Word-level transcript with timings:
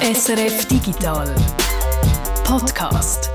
SRF 0.00 0.64
Digital 0.68 1.34
Podcast. 2.44 3.30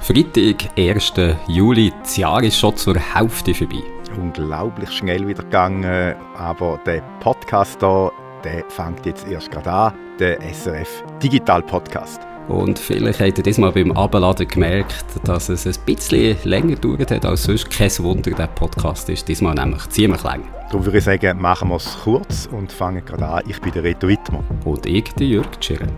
Freitag, 0.00 0.68
1. 0.76 1.12
Juli, 1.46 1.92
das 2.02 2.16
Jahr 2.16 2.42
ist 2.42 2.58
schon 2.58 2.76
zur 2.76 2.96
Hälfte 2.98 3.54
vorbei. 3.54 3.84
Unglaublich 4.20 4.90
schnell 4.90 5.28
wieder 5.28 5.44
gegangen, 5.44 6.16
aber 6.36 6.80
der 6.84 7.02
Podcast 7.20 7.78
hier, 7.78 8.10
der 8.42 8.64
fängt 8.68 9.06
jetzt 9.06 9.28
erst 9.28 9.52
gerade 9.52 9.70
an, 9.70 9.94
der 10.18 10.40
SRF 10.52 11.04
Digital 11.22 11.62
Podcast. 11.62 12.20
Und 12.52 12.78
vielleicht 12.78 13.20
habt 13.20 13.38
ihr 13.38 13.44
diesmal 13.44 13.72
beim 13.72 13.92
Abladen 13.92 14.46
gemerkt, 14.46 15.06
dass 15.24 15.48
es 15.48 15.66
ein 15.66 15.74
bisschen 15.86 16.36
länger 16.44 16.74
gedauert 16.74 17.10
hat 17.10 17.24
als 17.24 17.44
sonst. 17.44 17.70
Kein 17.70 17.90
Wunder, 18.00 18.30
der 18.30 18.46
Podcast 18.48 19.08
ist 19.08 19.26
diesmal 19.26 19.54
nämlich 19.54 19.88
ziemlich 19.88 20.22
lang. 20.22 20.44
Darum 20.66 20.84
würde 20.84 20.98
ich 20.98 21.04
sagen, 21.04 21.40
machen 21.40 21.70
wir 21.70 21.76
es 21.76 21.96
kurz 22.04 22.50
und 22.52 22.70
fangen 22.70 23.02
gerade 23.06 23.26
an. 23.26 23.42
Ich 23.48 23.58
bin 23.58 23.72
der 23.72 23.84
Reto 23.84 24.06
Wittmer. 24.06 24.44
Und 24.66 24.84
ich, 24.84 25.04
der 25.14 25.26
Jürg 25.26 25.60
Tschirren. 25.60 25.90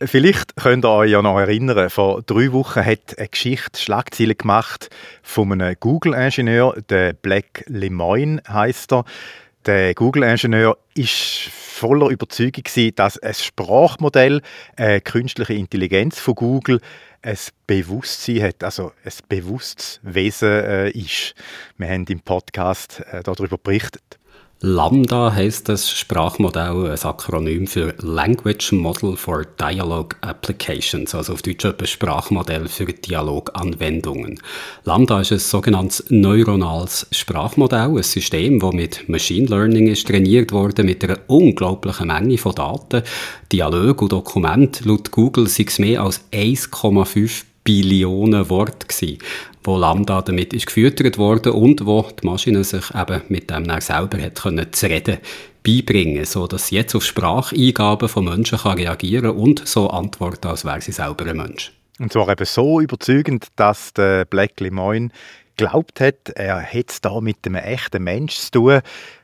Vielleicht 0.00 0.56
könnt 0.56 0.84
ihr 0.84 0.90
euch 0.90 1.12
ja 1.12 1.22
noch 1.22 1.38
erinnern, 1.38 1.88
vor 1.88 2.22
drei 2.22 2.50
Wochen 2.50 2.84
hat 2.84 3.16
eine 3.16 3.28
Geschichte 3.28 3.78
Schlagzeilen 3.80 4.36
gemacht 4.36 4.90
von 5.22 5.52
einem 5.52 5.76
Google-Ingenieur, 5.78 6.82
der 6.88 7.12
Black 7.12 7.62
Lemoyne 7.68 8.42
heißt 8.48 8.92
er. 8.92 9.04
Der 9.66 9.94
Google-Ingenieur 9.94 10.76
ist 10.94 11.48
voller 11.50 12.08
Überzeugung 12.08 12.64
dass 12.96 13.18
ein 13.18 13.32
Sprachmodell, 13.32 14.42
eine 14.76 15.00
künstliche 15.00 15.54
Intelligenz 15.54 16.18
von 16.18 16.34
Google, 16.34 16.80
ein 17.22 17.38
Bewusstsein 17.68 18.42
hat, 18.42 18.64
also 18.64 18.90
ein 19.04 19.12
bewusstes 19.28 20.00
Wesen 20.02 20.48
äh, 20.48 20.90
ist. 20.90 21.34
Wir 21.78 21.88
haben 21.90 22.04
im 22.06 22.20
Podcast 22.20 23.04
äh, 23.12 23.22
darüber 23.22 23.56
berichtet. 23.56 24.18
Lambda 24.64 25.32
heißt 25.34 25.68
das 25.68 25.90
Sprachmodell, 25.90 26.92
ein 26.92 26.98
Akronym 27.02 27.66
für 27.66 27.96
Language 27.98 28.70
Model 28.70 29.16
for 29.16 29.44
Dialogue 29.44 30.14
Applications, 30.20 31.12
also 31.16 31.32
auf 31.32 31.42
Deutsch 31.42 31.64
ein 31.64 31.84
Sprachmodell 31.84 32.68
für 32.68 32.84
Dialoganwendungen. 32.84 34.40
Lambda 34.84 35.20
ist 35.20 35.32
ein 35.32 35.40
sogenanntes 35.40 36.04
neuronales 36.10 37.08
Sprachmodell, 37.10 37.96
ein 37.96 38.04
System, 38.04 38.60
das 38.60 38.72
mit 38.72 39.08
Machine 39.08 39.48
Learning 39.48 39.88
ist 39.88 40.06
trainiert 40.06 40.52
wurde, 40.52 40.84
mit 40.84 41.02
einer 41.02 41.18
unglaublichen 41.26 42.06
Menge 42.06 42.38
von 42.38 42.54
Daten, 42.54 43.02
Dialogen 43.50 43.98
und 43.98 44.12
Dokumenten. 44.12 44.88
Laut 44.88 45.10
Google 45.10 45.48
sind 45.48 45.70
es 45.70 45.80
mehr 45.80 46.02
als 46.02 46.20
1,5 46.30 47.46
Billionen 47.64 48.48
Worte 48.50 48.86
gewesen, 48.86 49.18
wo 49.64 49.76
Lambda 49.76 50.22
damit 50.22 50.52
ist 50.52 50.66
gefüttert 50.66 51.18
worden 51.18 51.52
und 51.52 51.86
wo 51.86 52.02
die 52.02 52.26
Maschine 52.26 52.64
sich 52.64 52.94
eben 52.94 53.22
mit 53.28 53.50
dem 53.50 53.66
dann 53.66 53.80
selber 53.80 54.20
hat 54.20 54.42
können 54.42 54.72
zu 54.72 54.86
reden 54.86 55.18
beibringen, 55.62 56.24
so 56.24 56.46
dass 56.46 56.68
sie 56.68 56.76
jetzt 56.76 56.94
auf 56.94 57.04
Spracheingaben 57.04 58.08
von 58.08 58.24
Menschen 58.24 58.58
kann 58.58 58.78
reagieren 58.78 59.30
und 59.30 59.66
so 59.66 59.88
antworten, 59.90 60.48
als 60.48 60.64
wäre 60.64 60.80
sie 60.80 60.92
selber 60.92 61.26
ein 61.26 61.36
Mensch. 61.36 61.72
Und 61.98 62.12
zwar 62.12 62.28
eben 62.28 62.44
so 62.44 62.80
überzeugend, 62.80 63.46
dass 63.56 63.92
der 63.92 64.24
Black 64.24 64.58
Lemoyne 64.58 65.10
glaubt 65.56 66.00
hat, 66.00 66.30
er 66.34 66.58
hätte 66.58 66.92
es 66.92 67.00
da 67.00 67.20
mit 67.20 67.36
einem 67.44 67.56
echten 67.56 68.02
Mensch 68.02 68.36
zu 68.36 68.50
tun. 68.50 68.80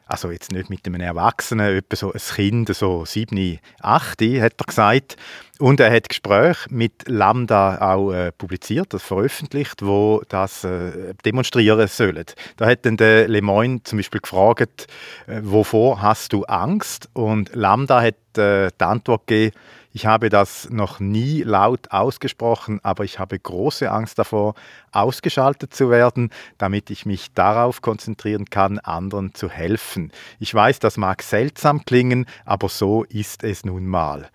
Also 0.09 0.31
jetzt 0.31 0.53
nicht 0.53 0.71
mit 0.71 0.87
einem 0.87 1.03
Erwachsenen, 1.03 1.77
etwa 1.77 1.95
so 1.95 2.13
ein 2.13 2.19
Kind, 2.19 2.75
so 2.75 3.05
7, 3.05 3.59
8, 3.83 4.23
hat 4.41 4.55
er 4.59 4.67
gesagt. 4.67 5.17
Und 5.59 5.81
er 5.81 5.93
hat 5.93 6.09
Gespräche 6.09 6.67
mit 6.71 7.07
Lambda 7.07 7.79
auch 7.79 8.13
äh, 8.13 8.33
publiziert, 8.33 8.95
das 8.95 9.03
veröffentlicht, 9.03 9.85
wo 9.85 10.23
das 10.31 10.65
äh, 10.65 11.13
demonstrieren 11.27 11.89
sollen. 11.89 12.25
Da 12.57 12.67
hat 12.67 12.87
dann 12.87 12.97
der 12.97 13.29
Lemoyne 13.29 13.83
zum 13.83 13.99
Beispiel 13.99 14.23
gefragt, 14.23 14.87
äh, 15.27 15.41
wovor 15.43 16.01
hast 16.01 16.33
du 16.33 16.45
Angst? 16.45 17.11
Und 17.13 17.55
Lambda 17.55 18.01
hat 18.01 18.39
äh, 18.39 18.71
die 18.81 18.85
Antwort 18.85 19.27
gegeben, 19.27 19.55
ich 19.93 20.07
habe 20.07 20.29
das 20.29 20.69
noch 20.71 21.01
nie 21.01 21.43
laut 21.43 21.91
ausgesprochen, 21.91 22.81
aber 22.83 23.05
ich 23.05 23.19
habe 23.19 23.39
große 23.39 23.91
Angst 23.91 24.19
davor, 24.19 24.55
ausgeschaltet 24.93 25.75
zu 25.75 25.91
werden, 25.91 26.31
damit 26.59 26.91
ich 26.91 27.07
mich 27.07 27.33
darauf 27.33 27.81
konzentrieren 27.81 28.47
kann, 28.47 28.79
anderen 28.79 29.35
zu 29.35 29.49
helfen. 29.49 30.13
Ich 30.39 30.55
weiß, 30.55 30.79
das 30.79 30.97
mag 30.97 31.23
seltsam 31.23 31.85
klingen, 31.85 32.27
aber 32.45 32.69
so 32.69 33.05
ist 33.05 33.45
es 33.45 33.65
nun 33.65 33.87
mal. 33.87 34.29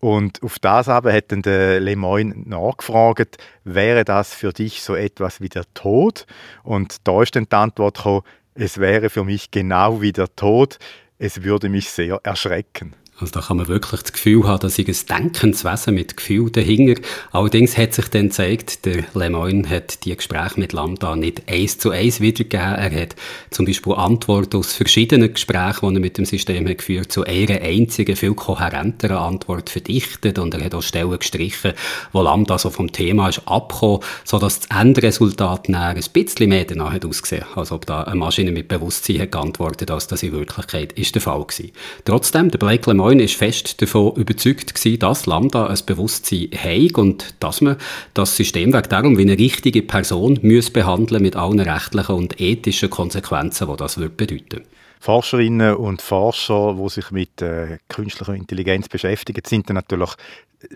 Und 0.00 0.42
auf 0.42 0.58
das 0.58 0.90
aber 0.90 1.12
hätten 1.12 1.40
der 1.40 1.80
Lemoyne 1.80 2.34
nachgefragt, 2.44 3.38
wäre 3.64 4.04
das 4.04 4.34
für 4.34 4.52
dich 4.52 4.82
so 4.82 4.94
etwas 4.94 5.40
wie 5.40 5.48
der 5.48 5.64
Tod? 5.72 6.26
Und 6.62 7.08
da 7.08 7.22
ist 7.22 7.34
dann 7.36 7.46
die 7.50 7.56
Antwort 7.56 7.96
gekommen, 7.96 8.22
es 8.52 8.76
wäre 8.76 9.08
für 9.08 9.24
mich 9.24 9.50
genau 9.50 10.02
wie 10.02 10.12
der 10.12 10.36
Tod, 10.36 10.78
es 11.18 11.42
würde 11.42 11.70
mich 11.70 11.88
sehr 11.88 12.20
erschrecken. 12.22 12.94
Also 13.20 13.32
da 13.32 13.46
kann 13.46 13.58
man 13.58 13.68
wirklich 13.68 14.02
das 14.02 14.12
Gefühl 14.12 14.44
haben, 14.44 14.58
dass 14.58 14.76
ich 14.76 14.88
ein 14.88 15.18
Denkenswesen 15.18 15.94
mit 15.94 16.16
Gefühl 16.16 16.50
dahinter. 16.50 17.00
Allerdings 17.30 17.78
hat 17.78 17.94
sich 17.94 18.08
dann 18.08 18.28
gezeigt, 18.28 18.84
der 18.86 19.04
Lemoyne 19.14 19.70
hat 19.70 20.04
die 20.04 20.16
Gespräche 20.16 20.58
mit 20.58 20.72
Lambda 20.72 21.14
nicht 21.14 21.48
eins 21.48 21.78
zu 21.78 21.90
eins 21.90 22.20
wiedergegeben. 22.20 22.74
Er 22.74 23.02
hat 23.02 23.14
zum 23.50 23.66
Beispiel 23.66 23.92
Antworten 23.92 24.56
aus 24.56 24.72
verschiedenen 24.72 25.32
Gesprächen, 25.32 25.88
die 25.88 25.94
er 25.94 26.00
mit 26.00 26.18
dem 26.18 26.24
System 26.24 26.68
hat 26.68 26.78
geführt, 26.78 27.12
zu 27.12 27.22
einer 27.22 27.60
einzigen, 27.60 28.16
viel 28.16 28.34
kohärenteren 28.34 29.16
Antwort 29.16 29.70
verdichtet 29.70 30.40
und 30.40 30.52
er 30.52 30.64
hat 30.64 30.74
auch 30.74 30.82
Stellen 30.82 31.16
gestrichen, 31.16 31.72
wo 32.12 32.20
Lambda 32.20 32.58
so 32.58 32.68
vom 32.70 32.90
Thema 32.90 33.28
ist 33.28 33.42
abgekommen, 33.46 34.00
sodass 34.24 34.58
das 34.58 34.76
Endresultat 34.76 35.68
näher 35.68 35.90
ein 35.90 36.02
bisschen 36.12 36.48
mehr 36.48 36.64
danach 36.64 36.92
hat 36.92 37.04
ausgesehen, 37.04 37.44
als 37.54 37.70
ob 37.70 37.86
da 37.86 38.02
eine 38.02 38.16
Maschine 38.16 38.50
mit 38.50 38.66
Bewusstsein 38.66 39.20
hat 39.20 39.30
geantwortet, 39.30 39.92
als 39.92 40.08
das 40.08 40.24
in 40.24 40.32
Wirklichkeit 40.32 40.92
ist 40.94 41.14
der 41.14 41.22
Fall 41.22 41.44
gewesen. 41.44 41.70
Trotzdem, 42.04 42.50
der 42.50 42.58
Blake 42.58 42.90
Lemoyne 42.90 43.03
Moin 43.04 43.20
ist 43.20 43.34
fest 43.36 43.82
davon 43.82 44.16
überzeugt 44.16 44.74
gewesen, 44.74 44.98
dass 44.98 45.26
Lambda 45.26 45.66
ein 45.66 45.78
Bewusstsein 45.84 46.48
hat 46.56 46.96
und 46.96 47.34
dass 47.38 47.60
man 47.60 47.76
das 48.14 48.34
Systemwerk 48.34 48.88
darum 48.88 49.18
wie 49.18 49.22
eine 49.22 49.38
richtige 49.38 49.82
Person 49.82 50.38
muss 50.40 50.70
behandeln 50.70 51.20
mit 51.20 51.36
allen 51.36 51.60
rechtlichen 51.60 52.14
und 52.14 52.40
ethischen 52.40 52.88
Konsequenzen, 52.88 53.68
die 53.68 53.76
das 53.76 53.98
würde 53.98 54.14
bedeuten. 54.14 54.62
Forscherinnen 55.00 55.76
und 55.76 56.00
Forscher, 56.00 56.78
die 56.82 56.88
sich 56.88 57.10
mit 57.10 57.42
äh, 57.42 57.76
künstlicher 57.90 58.32
Intelligenz 58.32 58.88
beschäftigen, 58.88 59.42
sind 59.46 59.68
dann 59.68 59.74
natürlich 59.74 60.12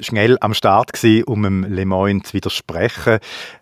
schnell 0.01 0.37
am 0.41 0.55
Start 0.55 0.93
gewesen, 0.93 1.25
um 1.25 1.43
dem 1.43 1.65
Le 1.65 1.87
Moyne 1.87 2.23
zu 2.23 2.35
widersprechen. 2.35 3.19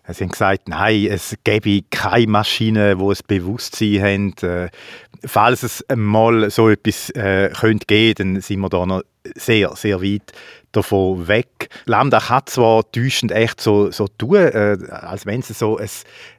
Sie 0.07 0.23
haben 0.23 0.31
gesagt, 0.31 0.67
nein, 0.67 1.07
es 1.09 1.35
gäbe 1.43 1.83
keine 1.89 2.27
Maschinen, 2.27 2.97
die 2.97 3.03
ein 3.03 3.17
Bewusstsein 3.27 4.01
haben. 4.01 4.33
Äh, 4.41 4.69
falls 5.25 5.63
es 5.63 5.85
mal 5.95 6.49
so 6.49 6.69
etwas 6.69 7.09
äh, 7.11 7.49
könnte 7.57 7.85
geben, 7.85 8.33
dann 8.33 8.41
sind 8.41 8.59
wir 8.59 8.69
da 8.69 8.85
noch 8.85 9.03
sehr, 9.35 9.75
sehr 9.75 10.01
weit 10.01 10.33
davon 10.77 11.27
weg. 11.27 11.69
Lambda 11.85 12.19
kann 12.19 12.43
zwar 12.45 12.89
täuschend 12.91 13.31
echt 13.31 13.59
so, 13.59 13.91
so 13.91 14.07
tun, 14.07 14.35
äh, 14.35 14.77
als 14.89 15.25
wenn 15.25 15.41
es 15.41 15.47
so 15.49 15.77
ein, 15.77 15.89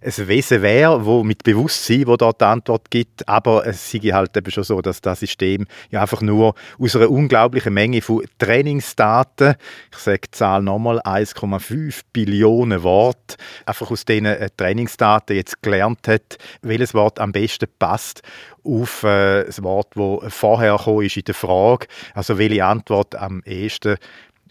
ein 0.02 0.28
Wesen 0.28 0.62
wäre, 0.62 1.04
wo 1.04 1.24
mit 1.24 1.42
Bewusstsein, 1.42 2.06
wo 2.06 2.16
dort 2.16 2.40
die 2.40 2.44
Antwort 2.44 2.90
gibt, 2.90 3.28
aber 3.28 3.66
es 3.66 3.90
sei 3.90 3.98
halt 3.98 4.36
eben 4.36 4.50
schon 4.50 4.64
so, 4.64 4.80
dass 4.80 5.00
das 5.00 5.20
System 5.20 5.66
ja 5.90 6.02
einfach 6.02 6.22
nur 6.22 6.54
aus 6.78 6.96
einer 6.96 7.10
unglaublichen 7.10 7.74
Menge 7.74 8.00
von 8.00 8.24
Trainingsdaten, 8.38 9.54
ich 9.92 9.98
sage 9.98 10.20
die 10.26 10.30
Zahl 10.30 10.62
nochmal, 10.62 11.00
1,5 11.00 12.00
Billionen 12.12 12.82
Worte, 12.82 13.36
einfach 13.66 13.90
aus 13.90 14.04
diesen 14.04 14.26
äh, 14.26 14.48
Trainingsdaten 14.56 15.36
jetzt 15.36 15.62
gelernt 15.62 16.08
hat, 16.08 16.38
welches 16.62 16.94
Wort 16.94 17.18
am 17.18 17.32
besten 17.32 17.66
passt 17.78 18.22
auf 18.68 19.02
äh, 19.02 19.44
das 19.44 19.62
Wort, 19.62 19.94
das 19.94 20.34
vorher 20.34 20.78
kam, 20.84 21.00
ist 21.00 21.16
in 21.16 21.24
der 21.24 21.34
Frage, 21.34 21.86
also 22.14 22.38
welche 22.38 22.64
Antwort 22.64 23.14
am 23.14 23.42
ehesten 23.44 23.96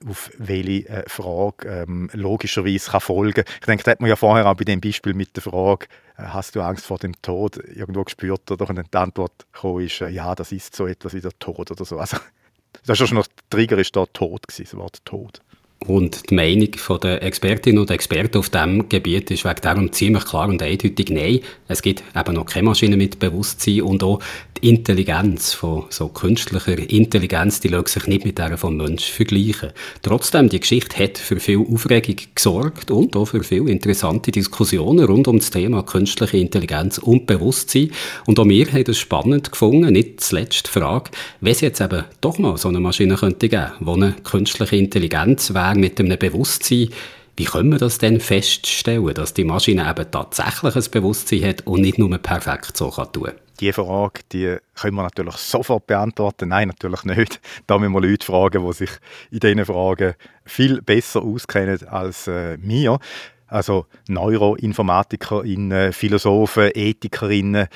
auf 0.07 0.31
welche 0.37 0.87
äh, 0.89 1.09
Frage 1.09 1.67
ähm, 1.67 2.09
logischerweise 2.13 2.91
kann 2.91 3.01
folgen 3.01 3.43
Ich 3.59 3.65
denke, 3.65 3.83
das 3.83 3.91
hat 3.91 4.01
man 4.01 4.09
ja 4.09 4.15
vorher 4.15 4.45
auch 4.47 4.55
bei 4.55 4.63
dem 4.63 4.81
Beispiel 4.81 5.13
mit 5.13 5.35
der 5.35 5.43
Frage, 5.43 5.87
äh, 6.17 6.23
hast 6.23 6.55
du 6.55 6.61
Angst 6.61 6.85
vor 6.85 6.99
dem 6.99 7.19
Tod, 7.21 7.57
irgendwo 7.57 8.03
gespürt 8.03 8.49
oder 8.51 8.65
dann 8.65 8.85
die 8.91 8.97
Antwort 8.97 9.45
gekommen 9.51 9.85
ist, 9.85 10.01
äh, 10.01 10.09
ja, 10.09 10.35
das 10.35 10.51
ist 10.51 10.75
so 10.75 10.87
etwas 10.87 11.13
wie 11.13 11.21
der 11.21 11.37
Tod 11.39 11.71
oder 11.71 11.85
so. 11.85 11.97
Also, 11.97 12.17
das 12.85 12.99
ist 12.99 13.07
schon 13.07 13.17
noch, 13.17 13.27
der 13.27 13.49
Trigger 13.49 13.77
ist 13.77 13.95
da 13.95 14.05
Tod 14.05 14.47
gewesen, 14.47 14.63
das 14.63 14.79
Wort 14.79 15.05
Tod. 15.05 15.41
Und 15.85 16.29
die 16.31 16.35
Meinung 16.35 16.69
der 17.01 17.23
Expertinnen 17.23 17.79
und 17.79 17.91
Experten 17.91 18.39
auf 18.39 18.49
diesem 18.49 18.89
Gebiet 18.89 19.31
ist 19.31 19.45
wegen 19.45 19.61
darum 19.61 19.91
ziemlich 19.91 20.25
klar 20.25 20.49
und 20.49 20.61
eindeutig 20.61 21.09
nein. 21.09 21.39
Es 21.67 21.81
gibt 21.81 22.03
eben 22.15 22.33
noch 22.33 22.45
keine 22.45 22.65
Maschine 22.65 22.97
mit 22.97 23.19
Bewusstsein 23.19 23.83
und 23.83 24.03
auch 24.03 24.19
die 24.61 24.69
Intelligenz 24.69 25.53
von 25.53 25.85
so 25.89 26.07
künstlicher 26.07 26.77
Intelligenz, 26.77 27.59
die 27.59 27.67
lässt 27.67 27.89
sich 27.89 28.07
nicht 28.07 28.25
mit 28.25 28.37
der 28.39 28.57
vom 28.57 28.75
Menschen 28.75 29.13
vergleichen. 29.13 29.69
Trotzdem, 30.01 30.49
die 30.49 30.59
Geschichte 30.59 31.01
hat 31.01 31.17
für 31.19 31.39
viel 31.39 31.59
Aufregung 31.59 32.15
gesorgt 32.33 32.89
und 32.89 33.15
auch 33.15 33.25
für 33.25 33.43
viele 33.43 33.69
interessante 33.69 34.31
Diskussionen 34.31 35.05
rund 35.05 35.27
um 35.27 35.37
das 35.37 35.51
Thema 35.51 35.83
künstliche 35.83 36.37
Intelligenz 36.37 36.97
und 36.97 37.27
Bewusstsein. 37.27 37.91
Und 38.25 38.39
auch 38.39 38.47
wir 38.47 38.65
haben 38.71 38.85
es 38.87 38.97
spannend 38.97 39.51
gefunden, 39.51 39.93
nicht 39.93 40.21
zuletzt 40.21 40.67
die 40.67 40.79
Frage, 40.79 41.11
wenn 41.39 41.51
es 41.51 41.61
jetzt 41.61 41.81
eben 41.81 42.03
doch 42.19 42.39
mal 42.39 42.57
so 42.57 42.69
eine 42.69 42.79
Maschine 42.79 43.15
könnte 43.15 43.49
geben, 43.49 43.71
wo 43.79 43.93
eine 43.93 44.15
künstliche 44.23 44.75
Intelligenz 44.75 45.53
wäre 45.53 45.66
mit 45.75 45.99
einem 45.99 46.17
Bewusstsein, 46.17 46.89
Wie 47.35 47.45
können 47.45 47.71
wir 47.71 47.77
das 47.77 47.99
denn 47.99 48.19
feststellen, 48.19 49.13
dass 49.13 49.33
die 49.33 49.43
Maschine 49.43 49.87
eben 49.89 50.09
tatsächlich 50.09 50.75
ein 50.75 50.91
Bewusstsein 50.91 51.45
hat 51.45 51.67
und 51.67 51.81
nicht 51.81 51.99
nur 51.99 52.17
perfekt 52.17 52.75
so 52.75 52.89
kann 52.89 53.11
tun 53.11 53.31
die 53.59 53.73
Frage, 53.73 54.21
die 54.31 54.57
können 54.75 54.95
wir 54.95 55.03
natürlich 55.03 55.35
sofort 55.35 55.87
beantworten. 55.87 56.49
Nein, 56.49 56.69
natürlich 56.69 57.03
nicht. 57.03 57.41
Da 57.65 57.77
müssen 57.77 57.93
wir 57.93 58.01
Leute 58.01 58.25
fragen, 58.25 58.65
die 58.65 58.73
sich 58.73 58.91
in 59.31 59.39
diesen 59.39 59.65
Fragen 59.65 60.13
viel 60.45 60.81
besser 60.81 61.21
auskennen 61.23 61.87
als 61.87 62.27
äh, 62.27 62.57
wir. 62.61 62.99
Also 63.47 63.85
NeuroinformatikerInnen, 64.09 65.93
Philosophen, 65.93 66.71
EthikerInnen, 66.73 67.67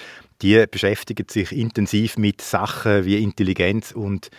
die 0.41 0.65
beschäftigen 0.69 1.27
sich 1.29 1.51
intensiv 1.51 2.17
mit 2.17 2.41
Sachen 2.41 3.05
wie 3.05 3.23
Intelligenz 3.23 3.91
und 3.91 4.29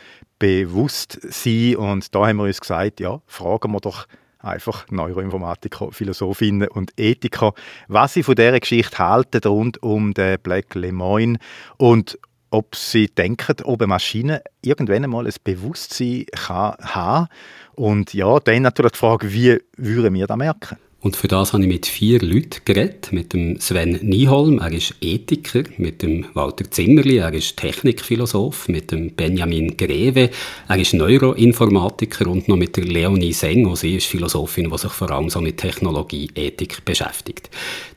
Bewusstsein. 0.42 1.76
Und 1.76 2.12
da 2.12 2.26
haben 2.26 2.38
wir 2.38 2.44
uns 2.44 2.60
gesagt, 2.60 2.98
ja, 2.98 3.22
fragen 3.28 3.70
wir 3.70 3.80
doch 3.80 4.08
einfach 4.40 4.90
Neuroinformatiker, 4.90 5.92
Philosophinnen 5.92 6.66
und 6.66 6.90
Ethiker, 6.96 7.54
was 7.86 8.14
sie 8.14 8.24
von 8.24 8.34
dieser 8.34 8.58
Geschichte 8.58 8.98
halten 8.98 9.40
rund 9.46 9.80
um 9.84 10.14
den 10.14 10.40
Black 10.40 10.74
Lemoyne 10.74 11.38
und 11.76 12.18
ob 12.50 12.74
sie 12.74 13.06
denken, 13.06 13.54
ob 13.62 13.80
eine 13.80 13.86
Maschine 13.86 14.42
irgendwann 14.62 15.04
einmal 15.04 15.26
ein 15.26 15.34
Bewusstsein 15.44 16.26
kann 16.32 16.74
haben 16.80 17.28
und 17.76 18.12
ja, 18.12 18.40
dann 18.40 18.62
natürlich 18.62 18.92
die 18.92 18.98
Frage, 18.98 19.32
wie 19.32 19.60
würden 19.76 20.12
wir 20.12 20.26
das 20.26 20.36
merken? 20.36 20.76
Und 21.02 21.16
für 21.16 21.26
das 21.26 21.52
habe 21.52 21.64
ich 21.64 21.69
mit 21.69 21.87
vier 21.87 22.20
Leuten 22.20 22.60
geredet. 22.64 23.08
Mit 23.10 23.32
dem 23.32 23.58
Sven 23.58 23.99
Nieholm, 24.02 24.60
er 24.60 24.70
ist 24.70 24.94
Ethiker. 25.00 25.64
Mit 25.76 26.00
dem 26.00 26.26
Walter 26.34 26.70
Zimmerli, 26.70 27.16
er 27.16 27.34
ist 27.34 27.56
Technikphilosoph. 27.56 28.69
Mit 28.69 28.93
dem 28.93 29.10
Benjamin 29.10 29.76
Greve, 29.76 30.31
er 30.69 30.78
ist 30.78 30.94
Neuroinformatiker. 30.94 32.28
Und 32.28 32.46
noch 32.46 32.56
mit 32.56 32.76
der 32.76 32.84
Leonie 32.84 33.32
Sengo, 33.32 33.75
sie 33.75 33.96
ist 33.96 34.06
Philosophin, 34.06 34.70
die 34.70 34.78
sich 34.78 34.93
vor 34.93 35.10
allem 35.10 35.28
so 35.28 35.40
mit 35.40 35.56
Technologie, 35.56 36.31
Ethik 36.37 36.84
beschäftigt. 36.84 37.50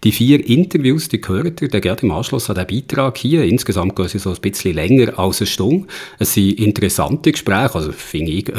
Die 0.03 0.11
vier 0.11 0.43
Interviews, 0.43 1.07
die 1.07 1.21
gehört 1.21 1.61
ihr 1.61 1.69
gerade 1.69 2.01
im 2.01 2.11
Anschluss 2.11 2.49
an 2.49 2.55
den 2.55 2.65
Beitrag 2.65 3.19
hier. 3.19 3.43
Insgesamt 3.43 3.95
gehen 3.95 4.07
sie 4.07 4.17
so 4.17 4.31
ein 4.31 4.41
bisschen 4.41 4.73
länger 4.73 5.19
als 5.19 5.41
eine 5.41 5.47
Stunde. 5.47 5.85
Es 6.17 6.33
sind 6.33 6.59
interessante 6.59 7.31
Gespräche, 7.31 7.75
also 7.75 7.91
finde 7.91 8.31
ich 8.31 8.51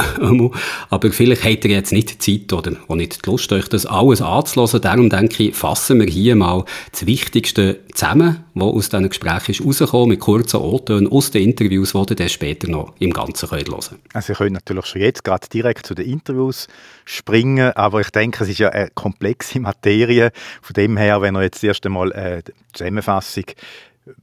Aber 0.90 1.10
vielleicht 1.10 1.42
habt 1.42 1.64
ihr 1.64 1.72
jetzt 1.72 1.92
nicht 1.92 2.22
Zeit 2.22 2.52
oder 2.52 2.76
auch 2.86 2.94
nicht 2.94 3.26
die 3.26 3.30
Lust, 3.30 3.52
euch 3.52 3.66
das 3.68 3.86
alles 3.86 4.22
anzuhören. 4.38 4.80
Darum 4.80 5.10
denke 5.10 5.44
ich, 5.44 5.54
fassen 5.54 6.00
wir 6.00 6.06
hier 6.06 6.36
mal 6.36 6.64
das 6.92 7.06
Wichtigste 7.06 7.80
zusammen, 7.94 8.44
was 8.54 8.74
aus 8.74 8.88
diesen 8.88 9.08
Gesprächen 9.08 9.50
ist 9.52 9.92
mit 10.06 10.20
kurzen 10.20 10.60
O-Tönen 10.60 11.10
aus 11.10 11.30
den 11.30 11.44
Interviews, 11.44 11.92
die 11.92 11.98
ihr 11.98 12.16
dann 12.16 12.28
später 12.28 12.68
noch 12.68 12.92
im 12.98 13.12
Ganzen 13.12 13.50
hören 13.50 13.64
könnt. 13.64 13.90
Also 14.12 14.32
ihr 14.32 14.36
könnt 14.36 14.52
natürlich 14.52 14.86
schon 14.86 15.02
jetzt 15.02 15.24
gerade 15.24 15.48
direkt 15.48 15.86
zu 15.86 15.94
den 15.94 16.06
Interviews 16.06 16.68
springen, 17.04 17.72
aber 17.74 18.00
ich 18.00 18.10
denke, 18.10 18.44
es 18.44 18.50
ist 18.50 18.58
ja 18.58 18.70
eine 18.70 18.90
komplexe 18.94 19.60
Materie. 19.60 20.30
Von 20.62 20.74
dem 20.74 20.96
her, 20.96 21.22
wenn 21.22 21.36
ihr 21.36 21.42
jetzt 21.42 21.62
erst 21.64 21.86
einmal 21.86 22.12
äh, 22.12 22.42
die 22.42 22.52
Zusammenfassung 22.72 23.44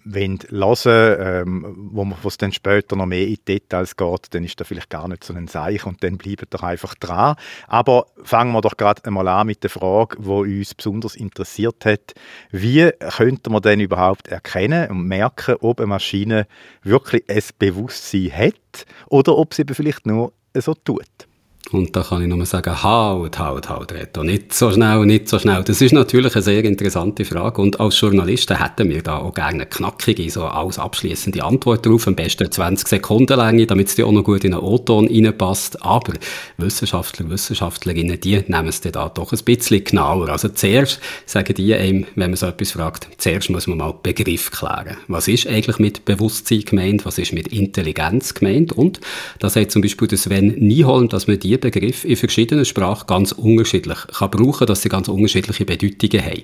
hören 0.06 0.40
ähm, 0.50 1.90
wo 1.92 2.28
es 2.28 2.38
dann 2.38 2.52
später 2.52 2.96
noch 2.96 3.06
mehr 3.06 3.28
in 3.28 3.38
Details 3.48 3.96
geht, 3.96 4.28
dann 4.34 4.44
ist 4.44 4.60
da 4.60 4.64
vielleicht 4.64 4.90
gar 4.90 5.08
nicht 5.08 5.24
so 5.24 5.34
ein 5.34 5.48
Seich 5.48 5.86
und 5.86 6.04
dann 6.04 6.18
bleibt 6.18 6.54
doch 6.54 6.64
einfach 6.64 6.96
dran. 6.96 7.36
Aber 7.68 8.08
fangen 8.24 8.54
wir 8.54 8.62
doch 8.62 8.78
gerade 8.78 9.04
einmal 9.06 9.28
an 9.28 9.48
mit 9.48 9.64
der 9.64 9.70
Frage, 9.70 10.18
die 10.20 10.60
uns 10.60 10.74
besonders 10.74 11.16
interessiert 11.16 11.86
hat. 11.86 12.14
Wie 12.52 12.90
könnte 13.16 13.50
man 13.50 13.62
denn 13.62 13.80
überhaupt 13.80 14.28
erkennen 14.28 14.90
und 14.90 15.08
merken, 15.08 15.56
ob 15.62 15.80
eine 15.80 15.88
Maschine 15.88 16.48
wirklich 16.84 17.24
ein 17.30 17.44
Bewusstsein 17.60 18.32
hat 18.32 18.86
oder 19.08 19.38
ob 19.38 19.54
sie 19.54 19.66
vielleicht 19.70 20.06
nur 20.06 20.34
so 20.56 20.74
tut? 20.74 21.28
Und 21.72 21.96
da 21.96 22.04
kann 22.04 22.22
ich 22.22 22.28
nur 22.28 22.46
sagen, 22.46 22.84
halt, 22.84 23.40
halt, 23.40 23.70
halt, 23.70 23.92
Reto, 23.94 24.24
nicht 24.24 24.54
so 24.54 24.70
schnell, 24.70 25.06
nicht 25.06 25.28
so 25.28 25.40
schnell. 25.40 25.64
Das 25.64 25.82
ist 25.82 25.94
natürlich 25.94 26.36
eine 26.36 26.42
sehr 26.44 26.64
interessante 26.64 27.26
Frage 27.26 27.62
und 27.62 27.80
als 27.80 28.00
Journalisten 28.00 28.62
hätten 28.62 28.90
wir 28.90 29.02
da 29.02 29.18
auch 29.18 29.34
gerne 29.34 29.54
eine 29.54 29.66
knackige, 29.66 30.30
so 30.30 30.44
als 30.44 30.78
abschließende 30.78 31.44
Antwort 31.44 31.86
darauf, 31.86 32.06
am 32.08 32.16
besten 32.16 32.52
20 32.52 32.88
Sekunden 32.88 33.40
Länge, 33.40 33.66
damit 33.66 33.88
es 33.88 33.96
dir 33.96 34.06
auch 34.06 34.12
noch 34.12 34.24
gut 34.24 34.44
in 34.44 34.54
einen 34.54 34.62
O-Ton 34.62 35.08
reinpasst. 35.08 35.82
Aber 35.84 36.14
Wissenschaftler, 36.58 37.30
Wissenschaftlerinnen, 37.30 38.20
die 38.20 38.44
nehmen 38.46 38.68
es 38.68 38.82
da 38.82 39.10
doch 39.10 39.32
ein 39.32 39.40
bisschen 39.44 39.84
genauer. 39.84 40.30
Also 40.30 40.50
zuerst 40.50 41.00
sagen 41.26 41.56
die 41.56 41.74
einem, 41.74 42.06
wenn 42.16 42.32
man 42.32 42.38
so 42.38 42.46
etwas 42.46 42.72
fragt, 42.72 43.08
zuerst 43.18 43.50
muss 43.50 43.68
man 43.68 43.78
mal 43.78 43.96
Begriff 44.04 44.52
klären. 44.52 44.98
Was 45.08 45.28
ist 45.28 45.48
eigentlich 45.48 45.80
mit 45.80 46.06
Bewusstsein 46.06 46.62
gemeint? 46.62 47.06
Was 47.06 47.18
ist 47.18 47.34
mit 47.34 47.48
Intelligenz 47.48 48.34
gemeint? 48.34 48.74
Und 48.74 49.00
da 49.40 49.50
sagt 49.50 49.72
zum 49.72 49.82
Beispiel 49.82 50.08
der 50.08 50.18
Sven 50.18 50.50
Nieholm, 50.60 51.10
dass 51.10 51.28
man 51.28 51.40
die 51.40 51.53
die 51.58 51.70
Begriffe 51.70 52.08
in 52.08 52.16
verschiedenen 52.16 52.66
Sprachen 52.66 53.08
ganz 53.08 53.32
unterschiedlich 53.32 53.98
kann 54.08 54.32
brauchen, 54.32 54.68
dass 54.68 54.82
sie 54.82 54.90
ganz 54.90 55.08
unterschiedliche 55.08 55.66
Bedeutungen 55.66 56.26
haben. 56.26 56.44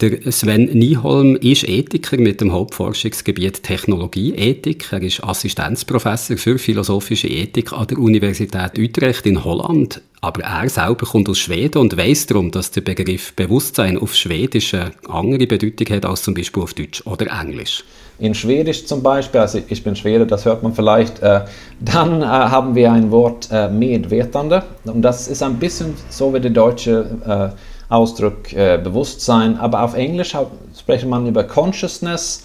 Der 0.00 0.32
Sven 0.32 0.64
Nieholm 0.64 1.36
ist 1.36 1.68
Ethiker 1.68 2.16
mit 2.16 2.40
dem 2.40 2.52
Hauptforschungsgebiet 2.52 3.62
Technologieethik. 3.62 4.86
Er 4.92 5.02
ist 5.02 5.22
Assistenzprofessor 5.22 6.36
für 6.36 6.58
philosophische 6.58 7.28
Ethik 7.28 7.72
an 7.72 7.86
der 7.86 7.98
Universität 7.98 8.78
Utrecht 8.78 9.26
in 9.26 9.44
Holland. 9.44 10.00
Aber 10.20 10.42
er 10.42 10.68
selber 10.70 11.06
kommt 11.06 11.28
aus 11.28 11.38
Schweden 11.38 11.78
und 11.78 11.96
weiß 11.96 12.26
darum, 12.26 12.50
dass 12.50 12.70
der 12.70 12.80
Begriff 12.80 13.34
Bewusstsein 13.34 13.98
auf 13.98 14.14
Schwedisch 14.14 14.72
eine 14.72 14.92
andere 15.06 15.46
Bedeutung 15.46 15.94
hat 15.94 16.06
als 16.06 16.22
zum 16.22 16.32
Beispiel 16.32 16.62
auf 16.62 16.72
Deutsch 16.72 17.02
oder 17.04 17.26
Englisch. 17.26 17.84
In 18.18 18.32
Schwedisch 18.34 18.86
zum 18.86 19.02
Beispiel, 19.02 19.40
also 19.40 19.60
ich 19.66 19.82
bin 19.82 19.96
Schwede, 19.96 20.24
das 20.24 20.44
hört 20.44 20.62
man 20.62 20.72
vielleicht, 20.72 21.20
äh, 21.20 21.40
dann 21.80 22.22
äh, 22.22 22.26
haben 22.26 22.76
wir 22.76 22.92
ein 22.92 23.10
Wort 23.10 23.48
äh, 23.50 23.66
und 23.68 25.02
das 25.02 25.26
ist 25.26 25.42
ein 25.42 25.58
bisschen 25.58 25.94
so 26.10 26.32
wie 26.32 26.38
der 26.38 26.52
deutsche 26.52 27.06
äh, 27.26 27.92
Ausdruck 27.92 28.50
Bewusstsein, 28.50 29.58
aber 29.58 29.82
auf 29.82 29.94
Englisch 29.94 30.34
spricht 30.78 31.06
man 31.06 31.26
über 31.26 31.44
Consciousness. 31.44 32.44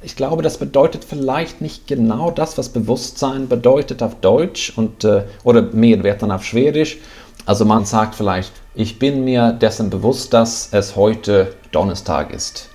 Ich 0.00 0.14
glaube, 0.14 0.42
das 0.42 0.58
bedeutet 0.58 1.04
vielleicht 1.04 1.60
nicht 1.60 1.88
genau 1.88 2.30
das, 2.30 2.56
was 2.56 2.68
Bewusstsein 2.68 3.48
bedeutet 3.48 4.02
auf 4.02 4.14
Deutsch 4.20 4.72
und, 4.76 5.04
oder 5.42 5.62
Medvetande 5.62 6.34
auf 6.34 6.44
Schwedisch. 6.44 6.98
Also 7.46 7.64
man 7.64 7.84
sagt 7.84 8.14
vielleicht, 8.14 8.52
ich 8.74 8.98
bin 8.98 9.24
mir 9.24 9.52
dessen 9.52 9.90
bewusst, 9.90 10.32
dass 10.32 10.68
es 10.72 10.94
heute 10.94 11.54
Donnerstag 11.72 12.32
ist. 12.32 12.68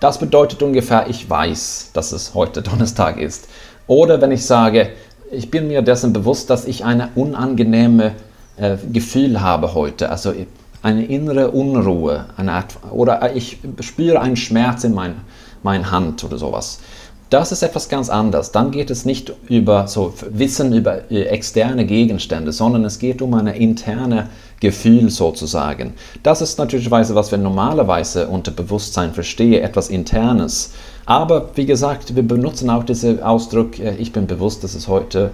Das 0.00 0.18
bedeutet 0.18 0.62
ungefähr, 0.62 1.06
ich 1.08 1.28
weiß, 1.28 1.90
dass 1.92 2.12
es 2.12 2.34
heute 2.34 2.62
Donnerstag 2.62 3.18
ist. 3.18 3.48
Oder 3.86 4.20
wenn 4.20 4.32
ich 4.32 4.44
sage, 4.44 4.90
ich 5.30 5.50
bin 5.50 5.68
mir 5.68 5.82
dessen 5.82 6.12
bewusst, 6.12 6.50
dass 6.50 6.66
ich 6.66 6.84
eine 6.84 7.10
unangenehme 7.14 8.12
äh, 8.56 8.76
Gefühl 8.92 9.40
habe 9.40 9.74
heute, 9.74 10.10
also 10.10 10.32
eine 10.82 11.06
innere 11.06 11.50
Unruhe, 11.50 12.26
eine 12.36 12.64
oder 12.90 13.34
ich 13.34 13.58
spüre 13.80 14.20
einen 14.20 14.36
Schmerz 14.36 14.84
in 14.84 14.94
mein, 14.94 15.16
meiner 15.62 15.90
Hand 15.90 16.22
oder 16.24 16.38
sowas. 16.38 16.80
Das 17.30 17.52
ist 17.52 17.62
etwas 17.62 17.88
ganz 17.88 18.10
anderes. 18.10 18.52
Dann 18.52 18.70
geht 18.70 18.90
es 18.90 19.04
nicht 19.04 19.32
über 19.48 19.88
so 19.88 20.14
Wissen 20.30 20.72
über 20.74 21.10
äh, 21.10 21.24
externe 21.24 21.86
Gegenstände, 21.86 22.52
sondern 22.52 22.84
es 22.84 22.98
geht 22.98 23.22
um 23.22 23.34
eine 23.34 23.56
interne 23.56 24.28
Gefühl 24.64 25.10
sozusagen. 25.10 25.92
Das 26.22 26.40
ist 26.40 26.58
natürlich, 26.58 26.90
was 26.90 27.30
wir 27.30 27.38
normalerweise 27.38 28.26
unter 28.28 28.50
Bewusstsein 28.50 29.12
verstehen, 29.12 29.62
etwas 29.62 29.88
Internes. 29.90 30.72
Aber 31.06 31.50
wie 31.54 31.66
gesagt, 31.66 32.16
wir 32.16 32.26
benutzen 32.26 32.70
auch 32.70 32.84
diesen 32.84 33.22
Ausdruck, 33.22 33.78
äh, 33.78 33.94
ich 33.96 34.12
bin 34.12 34.26
bewusst, 34.26 34.64
dass 34.64 34.74
es 34.74 34.88
heute 34.88 35.30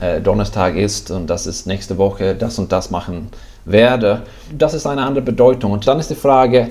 äh, 0.00 0.20
Donnerstag 0.20 0.76
ist 0.76 1.10
und 1.10 1.28
dass 1.28 1.46
es 1.46 1.66
nächste 1.66 1.98
Woche 1.98 2.34
das 2.34 2.58
und 2.58 2.72
das 2.72 2.90
machen 2.90 3.28
werde. 3.66 4.22
Das 4.56 4.72
ist 4.72 4.86
eine 4.86 5.02
andere 5.02 5.24
Bedeutung. 5.24 5.72
Und 5.72 5.86
dann 5.86 6.00
ist 6.00 6.10
die 6.10 6.14
Frage, 6.14 6.70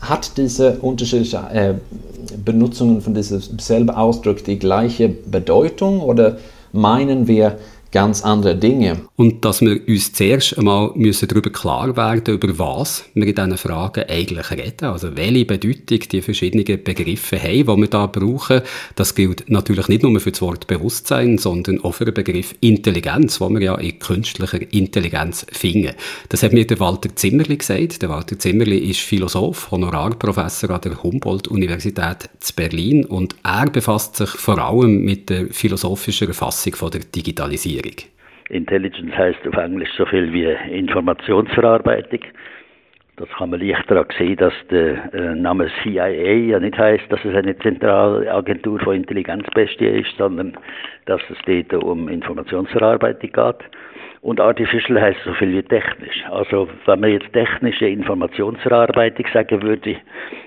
hat 0.00 0.36
diese 0.36 0.78
unterschiedliche 0.80 1.38
äh, 1.52 1.74
Benutzungen 2.44 3.00
von 3.00 3.14
diesem 3.14 3.58
selben 3.60 3.90
Ausdruck 3.90 4.44
die 4.44 4.58
gleiche 4.58 5.08
Bedeutung 5.08 6.00
oder 6.00 6.36
meinen 6.72 7.28
wir 7.28 7.58
ganz 7.94 8.22
andere 8.24 8.56
Dinge. 8.56 9.02
Und 9.14 9.44
dass 9.44 9.60
wir 9.60 9.80
uns 9.86 10.12
zuerst 10.12 10.58
einmal 10.58 10.90
müssen 10.96 11.28
darüber 11.28 11.50
klar 11.50 11.96
werden, 11.96 12.34
über 12.34 12.58
was 12.58 13.04
wir 13.14 13.24
in 13.24 13.34
diesen 13.36 13.56
Fragen 13.56 14.04
eigentlich 14.08 14.50
reden. 14.50 14.86
Also 14.86 15.16
welche 15.16 15.44
Bedeutung 15.44 16.00
die 16.10 16.20
verschiedenen 16.20 16.64
Begriffe 16.64 17.40
haben, 17.40 17.76
die 17.76 17.82
wir 17.82 17.86
da 17.86 18.06
brauchen. 18.06 18.62
Das 18.96 19.14
gilt 19.14 19.48
natürlich 19.48 19.86
nicht 19.86 20.02
nur 20.02 20.18
für 20.18 20.32
das 20.32 20.42
Wort 20.42 20.66
Bewusstsein, 20.66 21.38
sondern 21.38 21.84
auch 21.84 21.92
für 21.92 22.04
den 22.04 22.14
Begriff 22.14 22.56
Intelligenz, 22.60 23.40
wo 23.40 23.48
wir 23.48 23.62
ja 23.62 23.76
in 23.76 23.96
künstlicher 24.00 24.60
Intelligenz 24.72 25.46
finden. 25.52 25.94
Das 26.30 26.42
hat 26.42 26.52
mir 26.52 26.66
der 26.66 26.80
Walter 26.80 27.14
Zimmerli 27.14 27.58
gesagt. 27.58 28.02
Der 28.02 28.08
Walter 28.08 28.36
Zimmerli 28.36 28.78
ist 28.78 29.00
Philosoph, 29.00 29.70
Honorarprofessor 29.70 30.70
an 30.70 30.80
der 30.80 31.00
Humboldt-Universität 31.00 32.28
zu 32.40 32.54
Berlin 32.56 33.04
und 33.04 33.36
er 33.44 33.70
befasst 33.70 34.16
sich 34.16 34.30
vor 34.30 34.58
allem 34.58 35.04
mit 35.04 35.30
der 35.30 35.46
philosophischen 35.50 36.26
Erfassung 36.26 36.74
von 36.74 36.90
der 36.90 37.02
Digitalisierung 37.02 37.83
schwierig. 37.84 38.10
Intelligence 38.50 39.16
heißt 39.16 39.46
auf 39.48 39.56
Englisch 39.56 39.90
so 39.96 40.04
viel 40.06 40.32
wie 40.32 40.44
Informationsverarbeitung. 40.76 42.20
Das 43.16 43.28
kann 43.38 43.50
man 43.50 43.60
leichter 43.60 44.04
sehen, 44.18 44.36
dass 44.36 44.52
der 44.70 45.14
äh, 45.14 45.34
Name 45.36 45.70
CIA 45.82 46.08
ja 46.08 46.58
nicht 46.58 46.76
heißt, 46.76 47.04
dass 47.10 47.24
es 47.24 47.34
eine 47.34 47.56
Zentralagentur 47.58 48.80
für 48.80 48.94
Intelligenzbestie 48.94 49.86
ist, 49.86 50.16
sondern 50.18 50.56
dass 51.06 51.20
es 51.30 51.38
dort 51.46 51.82
um 51.82 52.08
Informationsverarbeitung 52.08 53.30
geht. 53.30 53.70
Und 54.24 54.40
Artificial 54.40 54.98
heißt 54.98 55.18
so 55.22 55.34
viel 55.34 55.52
wie 55.52 55.62
technisch. 55.62 56.24
Also 56.30 56.66
wenn 56.86 57.00
man 57.00 57.10
jetzt 57.10 57.30
technische 57.34 57.84
Informationsverarbeitung 57.84 59.26
sagen 59.34 59.62
würde, 59.62 59.96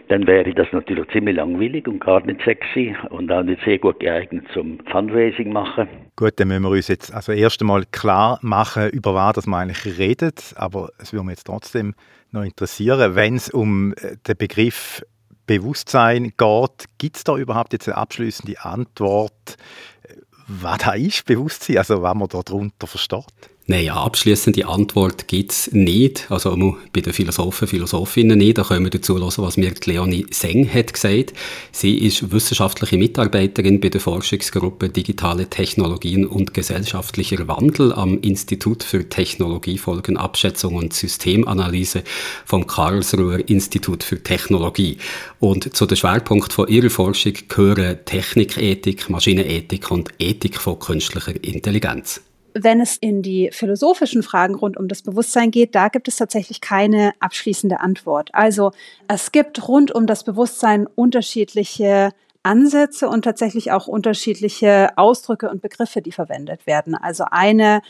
dann 0.08 0.26
wäre 0.26 0.52
das 0.52 0.66
natürlich 0.72 1.08
ziemlich 1.12 1.36
langweilig 1.36 1.88
und 1.88 2.00
gar 2.00 2.26
nicht 2.26 2.42
sexy 2.44 2.96
und 3.12 3.32
auch 3.32 3.44
nicht 3.44 3.64
sehr 3.64 3.78
gut 3.78 4.00
geeignet 4.00 4.46
zum 4.52 4.80
Fundraising 4.92 5.54
machen. 5.54 5.88
Gut, 6.16 6.40
dann 6.40 6.48
müssen 6.48 6.64
wir 6.64 6.72
uns 6.72 6.88
jetzt 6.88 7.14
also 7.14 7.34
erst 7.34 7.62
einmal 7.62 7.84
klar 7.92 8.40
machen, 8.42 8.90
über 8.90 9.14
was 9.14 9.46
man 9.46 9.70
eigentlich 9.70 10.00
redet, 10.00 10.56
aber 10.56 10.90
es 10.98 11.14
würde 11.14 11.28
mich 11.28 11.36
jetzt 11.36 11.46
trotzdem 11.46 11.94
noch 12.32 12.44
interessieren, 12.44 13.14
wenn 13.14 13.36
es 13.36 13.52
um 13.52 13.94
äh, 14.02 14.16
den 14.28 14.38
Begriff 14.38 15.04
Bewusstsein 15.46 16.34
geht, 16.36 16.86
gibt 16.98 17.18
es 17.18 17.24
da 17.24 17.38
überhaupt 17.38 17.74
jetzt 17.74 17.88
eine 17.88 17.98
abschließende 17.98 18.60
Antwort, 18.60 19.56
äh, 20.02 20.16
was 20.48 20.80
da 20.80 20.94
ist, 20.94 21.26
Bewusstsein, 21.28 21.78
also 21.78 22.02
was 22.02 22.16
man 22.16 22.28
darunter 22.28 22.88
versteht? 22.88 23.52
Nein, 23.70 23.90
eine 23.90 23.96
abschließende 23.96 24.66
Antwort 24.66 25.28
gibt 25.28 25.52
es 25.52 25.74
nicht. 25.74 26.32
Also 26.32 26.56
bei 26.94 27.02
den 27.02 27.12
Philosophen, 27.12 27.68
Philosophinnen 27.68 28.38
nicht. 28.38 28.58
Da 28.58 28.64
können 28.64 28.86
wir 28.86 28.92
dazu 28.92 29.20
hören, 29.20 29.30
was 29.36 29.58
mir 29.58 29.74
Leonie 29.84 30.26
Seng 30.32 30.74
hat 30.74 30.94
gesagt. 30.94 31.34
Sie 31.74 31.98
ist 31.98 32.32
wissenschaftliche 32.32 32.98
Mitarbeiterin 32.98 33.82
bei 33.82 33.90
der 33.90 34.00
Forschungsgruppe 34.00 34.88
Digitale 34.88 35.50
Technologien 35.50 36.26
und 36.26 36.54
gesellschaftlicher 36.54 37.46
Wandel 37.50 37.92
am 37.92 38.22
Institut 38.22 38.84
für 38.84 39.10
Technologiefolgenabschätzung 39.10 40.76
und 40.76 40.94
Systemanalyse 40.94 42.04
vom 42.46 42.68
Karlsruher 42.68 43.50
Institut 43.50 44.02
für 44.02 44.24
Technologie. 44.24 44.98
Und 45.42 45.76
zu 45.76 45.86
den 45.86 45.98
Schwerpunkt 45.98 46.54
von 46.54 46.70
ihrer 46.70 46.90
Forschung 46.90 47.34
gehören 47.50 48.00
Technikethik, 48.06 49.10
Maschinenethik 49.10 49.92
und 49.92 50.14
Ethik 50.20 50.58
von 50.58 50.80
künstlicher 50.80 51.44
Intelligenz 51.44 52.22
wenn 52.64 52.82
es 52.82 52.98
in 52.98 53.22
die 53.22 53.50
philosophischen 53.52 54.24
Fragen 54.24 54.56
rund 54.56 54.78
um 54.78 54.88
das 54.88 55.02
Bewusstsein 55.02 55.52
geht, 55.52 55.76
da 55.76 55.90
gibt 55.90 56.08
es 56.08 56.18
tatsächlich 56.18 56.62
keine 56.62 57.14
abschließende 57.20 57.80
Antwort. 57.80 58.30
Also 58.34 58.72
es 59.08 59.32
gibt 59.32 59.68
rund 59.68 59.94
um 59.94 60.08
das 60.08 60.24
Bewusstsein 60.24 60.88
unterschiedliche 60.88 62.12
Ansätze 62.44 63.10
und 63.10 63.24
tatsächlich 63.24 63.72
auch 63.72 63.88
unterschiedliche 63.88 64.98
Ausdrücke 64.98 65.50
und 65.50 65.62
Begriffe, 65.62 66.02
die 66.02 66.12
verwendet 66.14 66.66
werden. 66.66 66.96
Also 66.96 67.26
eine 67.30 67.82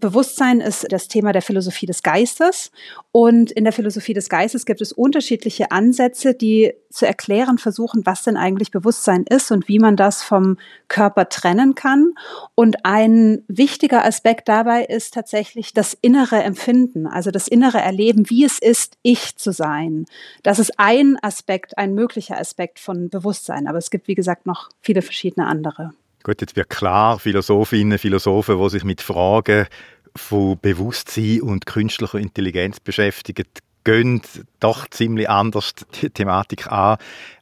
Bewusstsein 0.00 0.60
ist 0.60 0.86
das 0.90 1.08
Thema 1.08 1.32
der 1.32 1.42
Philosophie 1.42 1.86
des 1.86 2.02
Geistes. 2.02 2.70
Und 3.12 3.50
in 3.50 3.64
der 3.64 3.72
Philosophie 3.72 4.14
des 4.14 4.28
Geistes 4.28 4.66
gibt 4.66 4.80
es 4.80 4.92
unterschiedliche 4.92 5.70
Ansätze, 5.70 6.34
die 6.34 6.72
zu 6.90 7.06
erklären 7.06 7.58
versuchen, 7.58 8.06
was 8.06 8.22
denn 8.22 8.36
eigentlich 8.36 8.70
Bewusstsein 8.70 9.24
ist 9.28 9.50
und 9.50 9.68
wie 9.68 9.78
man 9.78 9.96
das 9.96 10.22
vom 10.22 10.56
Körper 10.88 11.28
trennen 11.28 11.74
kann. 11.74 12.14
Und 12.54 12.84
ein 12.84 13.44
wichtiger 13.48 14.04
Aspekt 14.04 14.48
dabei 14.48 14.84
ist 14.84 15.14
tatsächlich 15.14 15.72
das 15.74 15.96
innere 16.00 16.42
Empfinden, 16.42 17.06
also 17.06 17.30
das 17.30 17.48
innere 17.48 17.78
Erleben, 17.78 18.30
wie 18.30 18.44
es 18.44 18.58
ist, 18.58 18.96
ich 19.02 19.36
zu 19.36 19.52
sein. 19.52 20.06
Das 20.42 20.58
ist 20.58 20.78
ein 20.78 21.18
Aspekt, 21.22 21.76
ein 21.76 21.94
möglicher 21.94 22.38
Aspekt 22.38 22.78
von 22.78 23.10
Bewusstsein. 23.10 23.66
Aber 23.66 23.78
es 23.78 23.90
gibt, 23.90 24.08
wie 24.08 24.14
gesagt, 24.14 24.46
noch 24.46 24.68
viele 24.80 25.02
verschiedene 25.02 25.46
andere. 25.46 25.92
Gut, 26.28 26.42
jetzt 26.42 26.56
wird 26.56 26.68
klar, 26.68 27.18
Philosophinnen, 27.18 27.96
Philosophen, 27.96 28.60
die 28.60 28.68
sich 28.68 28.84
mit 28.84 29.00
Fragen 29.00 29.66
von 30.14 30.58
Bewusstsein 30.60 31.40
und 31.40 31.64
künstlicher 31.64 32.18
Intelligenz 32.18 32.80
beschäftigen, 32.80 33.46
gehen 33.82 34.20
doch 34.60 34.86
ziemlich 34.88 35.30
anders 35.30 35.72
die 36.02 36.10
Thematik 36.10 36.70
an 36.70 36.98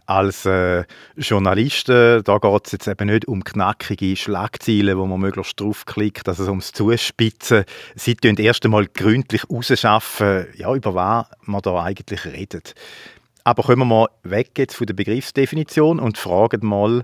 als 0.07 0.47
äh, 0.47 0.85
Journalisten. 1.17 2.23
Da 2.23 2.39
geht 2.39 2.67
es 2.67 2.73
jetzt 2.75 2.87
eben 2.87 3.09
nicht 3.09 3.27
um 3.27 3.43
knackige 3.43 4.15
Schlagzeilen, 4.15 4.97
wo 4.97 5.07
man 5.07 5.19
möglichst 5.19 5.59
draufklickt, 5.59 6.29
also 6.29 6.45
ums 6.45 6.71
Zuspitzen. 6.71 7.65
Sie 7.97 8.15
tun 8.15 8.37
erst 8.37 8.65
einmal 8.65 8.87
gründlich 8.87 9.51
rausschaffen, 9.51 10.47
ja, 10.55 10.73
über 10.73 10.95
was 10.95 11.27
man 11.43 11.61
da 11.61 11.83
eigentlich 11.83 12.25
redet. 12.25 12.77
Aber 13.43 13.65
kommen 13.65 13.81
wir 13.81 13.85
mal 13.85 14.09
weg 14.23 14.53
jetzt 14.57 14.77
von 14.77 14.87
der 14.87 14.95
Begriffsdefinition 14.95 15.99
und 15.99 16.19
fragen 16.19 16.65
mal, 16.65 17.03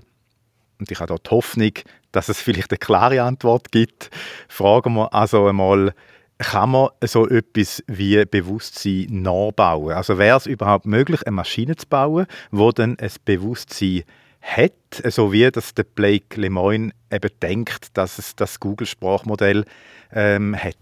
und 0.79 0.91
ich 0.91 0.99
habe 0.99 1.13
da 1.13 1.15
die 1.17 1.29
Hoffnung, 1.29 1.71
dass 2.11 2.29
es 2.29 2.41
vielleicht 2.41 2.71
eine 2.71 2.77
klare 2.77 3.21
Antwort 3.23 3.71
gibt, 3.71 4.09
fragen 4.47 4.93
wir 4.93 5.13
also 5.13 5.47
einmal, 5.47 5.93
kann 6.37 6.71
man 6.71 6.89
so 7.01 7.27
etwas 7.27 7.83
wie 7.87 8.25
Bewusstsein 8.25 9.07
nachbauen? 9.09 9.93
Also 9.93 10.17
wäre 10.17 10.37
es 10.37 10.45
überhaupt 10.45 10.85
möglich, 10.85 11.25
eine 11.25 11.35
Maschine 11.35 11.75
zu 11.75 11.87
bauen, 11.87 12.25
wo 12.51 12.71
dann 12.71 12.97
ein 12.99 13.11
Bewusstsein 13.25 14.03
hat, 14.41 14.73
so 15.05 15.31
wie 15.31 15.49
das 15.49 15.73
der 15.73 15.83
Blake 15.83 16.39
Lemoyne 16.39 16.91
eben 17.11 17.31
denkt, 17.41 17.97
dass 17.97 18.19
es 18.19 18.35
das 18.35 18.59
Google-Sprachmodell 18.59 19.65
ähm, 20.11 20.55
hat? 20.55 20.75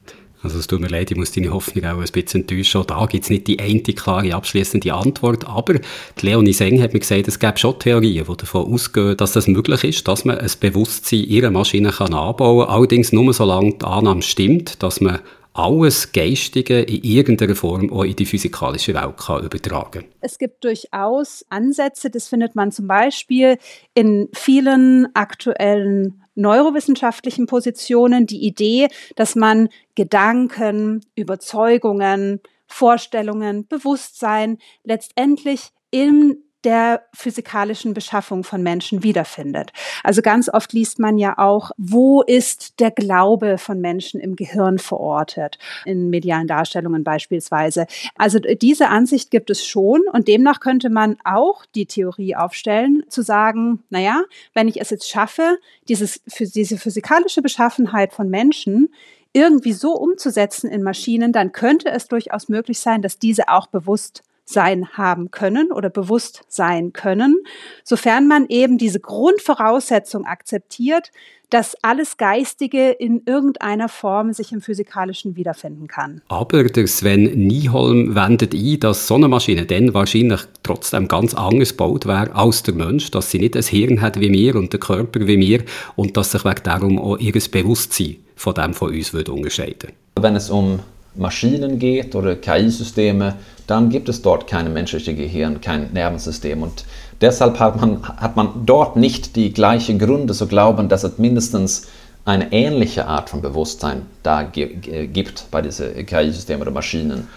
Also 0.44 0.58
es 0.58 0.68
tut 0.68 0.80
mir 0.80 0.88
leid, 0.88 1.12
ich 1.12 1.18
muss 1.18 1.32
deine 1.32 1.54
Hoffnung 1.54 1.86
auch 1.86 2.00
ein 2.00 2.12
bisschen 2.12 2.42
enttäuschen. 2.42 2.82
Auch 2.82 2.86
da 2.86 3.06
gibt 3.06 3.26
es 3.26 3.30
nicht 3.30 3.48
die 3.48 3.60
eine 3.60 3.82
klare, 3.82 4.34
abschließende 4.34 4.94
Antwort. 4.94 5.48
Aber 5.48 5.76
die 5.76 6.26
Leonie 6.26 6.54
Seng 6.54 6.82
hat 6.82 6.94
mir 6.94 7.00
gesagt, 7.00 7.28
es 7.28 7.40
gäbe 7.40 7.58
schon 7.58 7.78
Theorien, 7.78 8.26
die 8.26 8.38
davon 8.38 8.74
ausgehen, 8.74 9.18
dass 9.18 9.34
das 9.34 9.48
möglich 9.48 9.84
ist, 9.84 10.08
dass 10.08 10.26
man 10.26 10.40
ein 10.40 10.52
Bewusstsein 10.60 11.24
ihrer 11.24 11.52
Maschine 11.52 11.92
kann 11.92 12.14
anbauen 12.14 12.66
kann. 12.66 12.76
Allerdings 12.76 13.12
nur 13.12 13.34
solange 13.34 13.74
die 13.74 13.86
Annahme 13.86 14.24
stimmt, 14.24 14.82
dass 14.82 15.00
man 15.00 15.20
alles 15.54 16.12
Geistige 16.12 16.82
in 16.82 17.04
irgendeiner 17.04 17.56
Form 17.56 17.92
auch 17.92 18.04
in 18.04 18.16
die 18.16 18.26
physikalische 18.26 18.94
Welt 18.94 19.18
kann 19.18 19.44
übertragen 19.44 20.06
Es 20.22 20.38
gibt 20.38 20.64
durchaus 20.64 21.46
Ansätze, 21.50 22.10
das 22.10 22.30
findet 22.30 22.56
man 22.56 22.72
zum 22.72 22.88
Beispiel 22.88 23.58
in 23.94 24.30
vielen 24.34 25.08
aktuellen 25.14 26.24
neurowissenschaftlichen 26.36 27.46
Positionen, 27.46 28.26
die 28.26 28.46
Idee, 28.46 28.88
dass 29.16 29.36
man 29.36 29.70
Gedanken, 29.96 31.06
Überzeugungen, 31.16 32.40
Vorstellungen, 32.68 33.68
Bewusstsein 33.68 34.58
letztendlich 34.84 35.72
im 35.92 36.38
der 36.64 37.04
physikalischen 37.14 37.94
Beschaffung 37.94 38.44
von 38.44 38.62
Menschen 38.62 39.04
wiederfindet. 39.04 39.72
Also 40.04 40.22
ganz 40.22 40.50
oft 40.50 40.74
liest 40.74 41.00
man 41.00 41.18
ja 41.18 41.38
auch, 41.38 41.72
wo 41.78 42.22
ist 42.22 42.80
der 42.80 42.92
Glaube 42.92 43.58
von 43.58 43.82
Menschen 43.82 44.20
im 44.20 44.36
Gehirn 44.36 44.80
verortet, 44.80 45.58
in 45.86 46.10
medialen 46.10 46.48
Darstellungen 46.48 47.04
beispielsweise. 47.04 47.88
Also 48.16 48.40
diese 48.40 48.90
Ansicht 48.90 49.32
gibt 49.32 49.50
es 49.50 49.66
schon 49.66 50.02
und 50.12 50.28
demnach 50.28 50.60
könnte 50.60 50.90
man 50.90 51.18
auch 51.24 51.66
die 51.74 51.86
Theorie 51.86 52.36
aufstellen, 52.36 53.04
zu 53.10 53.22
sagen, 53.22 53.84
naja, 53.90 54.24
wenn 54.54 54.68
ich 54.68 54.80
es 54.80 54.90
jetzt 54.90 55.10
schaffe, 55.10 55.58
dieses, 55.88 56.22
diese 56.26 56.78
physikalische 56.78 57.42
Beschaffenheit 57.42 58.14
von 58.14 58.30
Menschen 58.30 58.90
irgendwie 59.34 59.74
so 59.74 59.94
umzusetzen 59.94 60.70
in 60.70 60.84
Maschinen, 60.84 61.32
dann 61.32 61.52
könnte 61.52 61.90
es 61.90 62.08
durchaus 62.08 62.50
möglich 62.50 62.80
sein, 62.80 63.02
dass 63.02 63.18
diese 63.18 63.48
auch 63.48 63.68
bewusst 63.68 64.24
sein 64.52 64.90
haben 64.94 65.32
können 65.32 65.72
oder 65.72 65.90
bewusst 65.90 66.44
sein 66.48 66.94
können, 66.94 67.38
sofern 67.84 68.28
man 68.28 68.46
eben 68.48 68.78
diese 68.78 69.00
Grundvoraussetzung 69.00 70.26
akzeptiert, 70.26 71.12
dass 71.52 71.76
alles 71.82 72.16
Geistige 72.16 72.92
in 72.92 73.24
irgendeiner 73.26 73.90
Form 73.90 74.32
sich 74.32 74.54
im 74.54 74.62
Physikalischen 74.62 75.36
wiederfinden 75.36 75.88
kann. 75.88 76.22
Aber 76.30 76.64
der 76.64 76.88
Sven 76.88 77.24
Nieholm 77.24 78.16
wendet 78.16 78.56
ein, 78.56 78.80
dass 78.80 79.08
so 79.08 79.16
eine 79.16 79.28
Maschine 79.28 79.66
dann 79.66 79.94
wahrscheinlich 79.94 80.40
trotzdem 80.64 81.10
ganz 81.10 81.34
anders 81.34 81.72
gebaut 81.72 82.08
wäre 82.08 82.34
als 82.34 82.64
der 82.64 82.74
Mensch, 82.74 83.12
dass 83.12 83.32
sie 83.32 83.40
nicht 83.40 83.58
ein 83.58 83.64
Hirn 83.64 84.02
hat 84.02 84.20
wie 84.20 84.32
wir 84.32 84.56
und 84.56 84.72
den 84.72 84.80
Körper 84.80 85.28
wie 85.28 85.40
wir 85.40 85.64
und 85.98 86.16
dass 86.16 86.32
sich 86.32 86.46
wegen 86.46 86.64
darum 86.64 86.98
auch 86.98 87.18
ihr 87.18 87.34
Bewusstsein 87.34 88.18
von 88.36 88.54
dem 88.56 88.74
von 88.74 88.94
uns 88.94 89.14
würde 89.14 89.34
unterscheiden 89.34 89.92
Wenn 90.20 90.38
es 90.38 90.50
um 90.50 90.80
Maschinen 91.16 91.80
geht 91.80 92.16
oder 92.16 92.36
KI-Systeme, 92.36 93.36
dann 93.68 93.90
gibt 93.90 94.10
es 94.10 94.22
dort 94.22 94.48
kein 94.48 94.72
menschliches 94.74 95.16
Gehirn, 95.16 95.62
kein 95.62 95.92
Nervensystem. 95.94 96.62
Und 96.64 96.86
deshalb 97.22 97.60
hat 97.60 97.80
man, 97.80 98.04
hat 98.04 98.36
man 98.36 98.66
dort 98.66 98.96
nicht 98.96 99.36
die 99.36 99.54
gleichen 99.54 100.00
Gründe 100.00 100.34
zu 100.34 100.48
glauben, 100.48 100.90
dass 100.90 101.04
es 101.04 101.18
mindestens 101.18 101.88
eine 102.24 102.52
ähnliche 102.52 103.08
Art 103.08 103.30
von 103.30 103.42
Bewusstsein 103.42 104.04
da 104.24 104.44
gibt 104.44 105.46
bei 105.52 105.62
diesen 105.62 106.06
KI-Systemen 106.06 106.62
oder 106.62 106.72
Maschinen. 106.72 107.28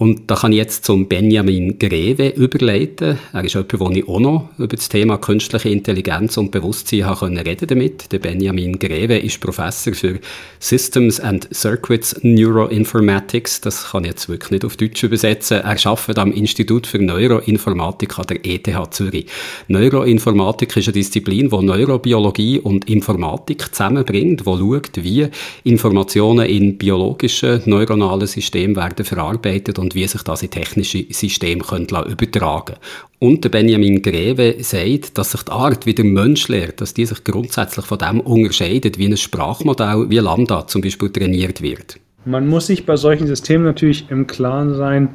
Und 0.00 0.30
da 0.30 0.34
kann 0.34 0.52
ich 0.52 0.56
jetzt 0.56 0.86
zum 0.86 1.08
Benjamin 1.08 1.78
Greve 1.78 2.28
überleiten. 2.28 3.18
Er 3.34 3.44
ist 3.44 3.52
jemand, 3.52 3.80
wo 3.80 3.90
ich 3.90 4.08
auch 4.08 4.18
noch 4.18 4.48
über 4.56 4.74
das 4.74 4.88
Thema 4.88 5.18
künstliche 5.18 5.68
Intelligenz 5.68 6.38
und 6.38 6.50
Bewusstsein 6.50 7.04
habe 7.04 7.18
können 7.18 7.36
reden 7.36 7.68
damit. 7.68 8.10
Der 8.10 8.18
Benjamin 8.18 8.78
Greve 8.78 9.18
ist 9.18 9.42
Professor 9.42 9.92
für 9.92 10.18
Systems 10.58 11.20
and 11.20 11.50
Circuits 11.52 12.18
Neuroinformatics. 12.22 13.60
Das 13.60 13.90
kann 13.90 14.04
ich 14.04 14.12
jetzt 14.12 14.30
wirklich 14.30 14.52
nicht 14.52 14.64
auf 14.64 14.78
Deutsch 14.78 15.02
übersetzen. 15.02 15.58
Er 15.58 15.86
arbeitet 15.86 16.18
am 16.18 16.32
Institut 16.32 16.86
für 16.86 16.98
Neuroinformatik 16.98 18.18
an 18.18 18.26
der 18.26 18.46
ETH 18.46 18.94
Zürich. 18.94 19.26
Neuroinformatik 19.68 20.78
ist 20.78 20.88
eine 20.88 20.94
Disziplin, 20.94 21.50
die 21.50 21.62
Neurobiologie 21.62 22.58
und 22.60 22.88
Informatik 22.88 23.66
zusammenbringt, 23.74 24.40
die 24.40 24.44
schaut, 24.44 25.04
wie 25.04 25.28
Informationen 25.64 26.46
in 26.46 26.78
biologischen 26.78 27.60
neuronalen 27.66 28.26
Systemen 28.26 28.76
werden 28.76 29.04
verarbeitet 29.04 29.78
und 29.78 29.89
und 29.90 29.94
wie 29.96 30.06
sich 30.06 30.22
das 30.22 30.42
in 30.42 30.50
technische 30.50 31.04
Systeme 31.10 31.64
übertragen 31.64 32.64
können. 32.64 32.78
Und 33.18 33.44
der 33.44 33.48
Benjamin 33.50 34.00
Greve 34.00 34.54
sagt, 34.60 35.18
dass 35.18 35.32
sich 35.32 35.42
die 35.42 35.50
Art, 35.50 35.84
wie 35.84 35.94
der 35.94 36.04
Mensch 36.04 36.48
lernt, 36.48 36.80
dass 36.80 36.94
die 36.94 37.06
sich 37.06 37.24
grundsätzlich 37.24 37.84
von 37.84 37.98
dem 37.98 38.20
unterscheidet, 38.20 38.98
wie 38.98 39.06
ein 39.06 39.16
Sprachmodell 39.16 40.08
wie 40.08 40.18
Lambda 40.18 40.66
zum 40.66 40.80
Beispiel 40.80 41.10
trainiert 41.10 41.60
wird. 41.60 41.98
Man 42.24 42.48
muss 42.48 42.68
sich 42.68 42.86
bei 42.86 42.96
solchen 42.96 43.26
Systemen 43.26 43.64
natürlich 43.64 44.10
im 44.10 44.26
Klaren 44.26 44.74
sein, 44.74 45.08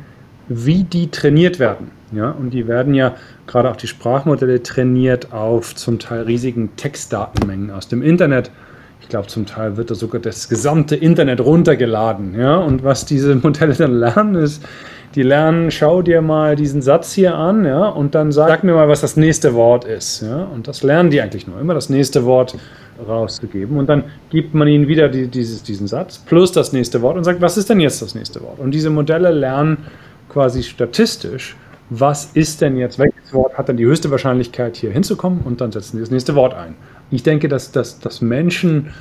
wie 0.48 0.84
die 0.84 1.10
trainiert 1.10 1.60
werden. 1.60 1.92
Ja, 2.12 2.32
und 2.32 2.52
die 2.52 2.68
werden 2.68 2.94
ja 2.94 3.16
gerade 3.48 3.72
auch 3.72 3.76
die 3.76 3.88
Sprachmodelle 3.88 4.62
trainiert 4.62 5.32
auf 5.34 5.74
zum 5.76 6.00
Teil 6.00 6.24
riesigen 6.24 6.76
Textdatenmengen 6.76 7.72
aus 7.72 7.88
dem 7.88 8.02
Internet. 8.04 8.52
Ich 9.06 9.10
glaube, 9.10 9.28
zum 9.28 9.46
Teil 9.46 9.78
wird 9.78 9.92
da 9.92 9.96
sogar 9.96 10.20
das 10.20 10.50
gesamte 10.50 10.96
Internet 10.96 11.40
runtergeladen. 11.40 12.34
Ja, 12.40 12.58
und 12.58 12.84
was 12.84 13.06
diese 13.06 13.36
Modelle 13.44 13.76
dann 13.76 13.94
lernen, 13.94 14.34
ist, 14.34 14.64
die 15.14 15.22
lernen, 15.22 15.70
schau 15.70 16.02
dir 16.02 16.24
mal 16.24 16.56
diesen 16.56 16.82
Satz 16.82 17.14
hier 17.14 17.36
an, 17.36 17.66
ja, 17.66 17.88
und 17.88 18.16
dann 18.16 18.32
sag 18.32 18.64
mir 18.64 18.74
mal, 18.74 18.90
was 18.90 19.02
das 19.02 19.16
nächste 19.16 19.54
Wort 19.54 19.86
ist. 19.86 20.24
Ja, 20.24 20.46
und 20.46 20.68
das 20.68 20.82
lernen 20.82 21.12
die 21.12 21.22
eigentlich 21.22 21.46
nur, 21.46 21.62
immer 21.62 21.76
das 21.76 21.88
nächste 21.90 22.26
Wort 22.26 22.58
rauszugeben. 23.08 23.78
Und 23.78 23.88
dann 23.90 24.06
gibt 24.32 24.56
man 24.56 24.68
ihnen 24.68 24.88
wieder 24.88 25.08
die, 25.08 25.28
dieses, 25.28 25.62
diesen 25.62 25.86
Satz 25.86 26.18
plus 26.18 26.52
das 26.52 26.74
nächste 26.74 27.04
Wort 27.04 27.16
und 27.16 27.26
sagt, 27.26 27.42
was 27.42 27.58
ist 27.58 27.70
denn 27.70 27.80
jetzt 27.80 28.02
das 28.02 28.16
nächste 28.16 28.42
Wort? 28.42 28.58
Und 28.58 28.72
diese 28.72 28.90
Modelle 28.90 29.30
lernen 29.30 29.78
quasi 30.30 30.64
statistisch, 30.64 31.56
was 31.92 32.32
ist 32.34 32.60
denn 32.62 32.76
jetzt, 32.76 32.98
welches 32.98 33.32
Wort 33.34 33.56
hat 33.56 33.70
dann 33.70 33.78
die 33.78 33.86
höchste 33.86 34.10
Wahrscheinlichkeit 34.10 34.76
hier 34.78 34.90
hinzukommen 34.90 35.42
und 35.46 35.62
dann 35.62 35.72
setzen 35.72 35.98
sie 35.98 36.02
das 36.02 36.10
nächste 36.10 36.34
Wort 36.34 36.56
ein. 36.56 36.74
Ich 37.12 37.24
denke, 37.24 37.48
dass, 37.48 37.72
dass, 37.72 38.00
dass 38.00 38.22
Menschen 38.22 38.92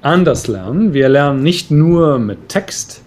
anders 0.00 0.48
lernen. 0.48 0.94
Wir 0.94 1.08
lernen 1.08 1.42
nicht 1.42 1.70
nur 1.70 2.18
mit 2.18 2.48
Text, 2.48 3.02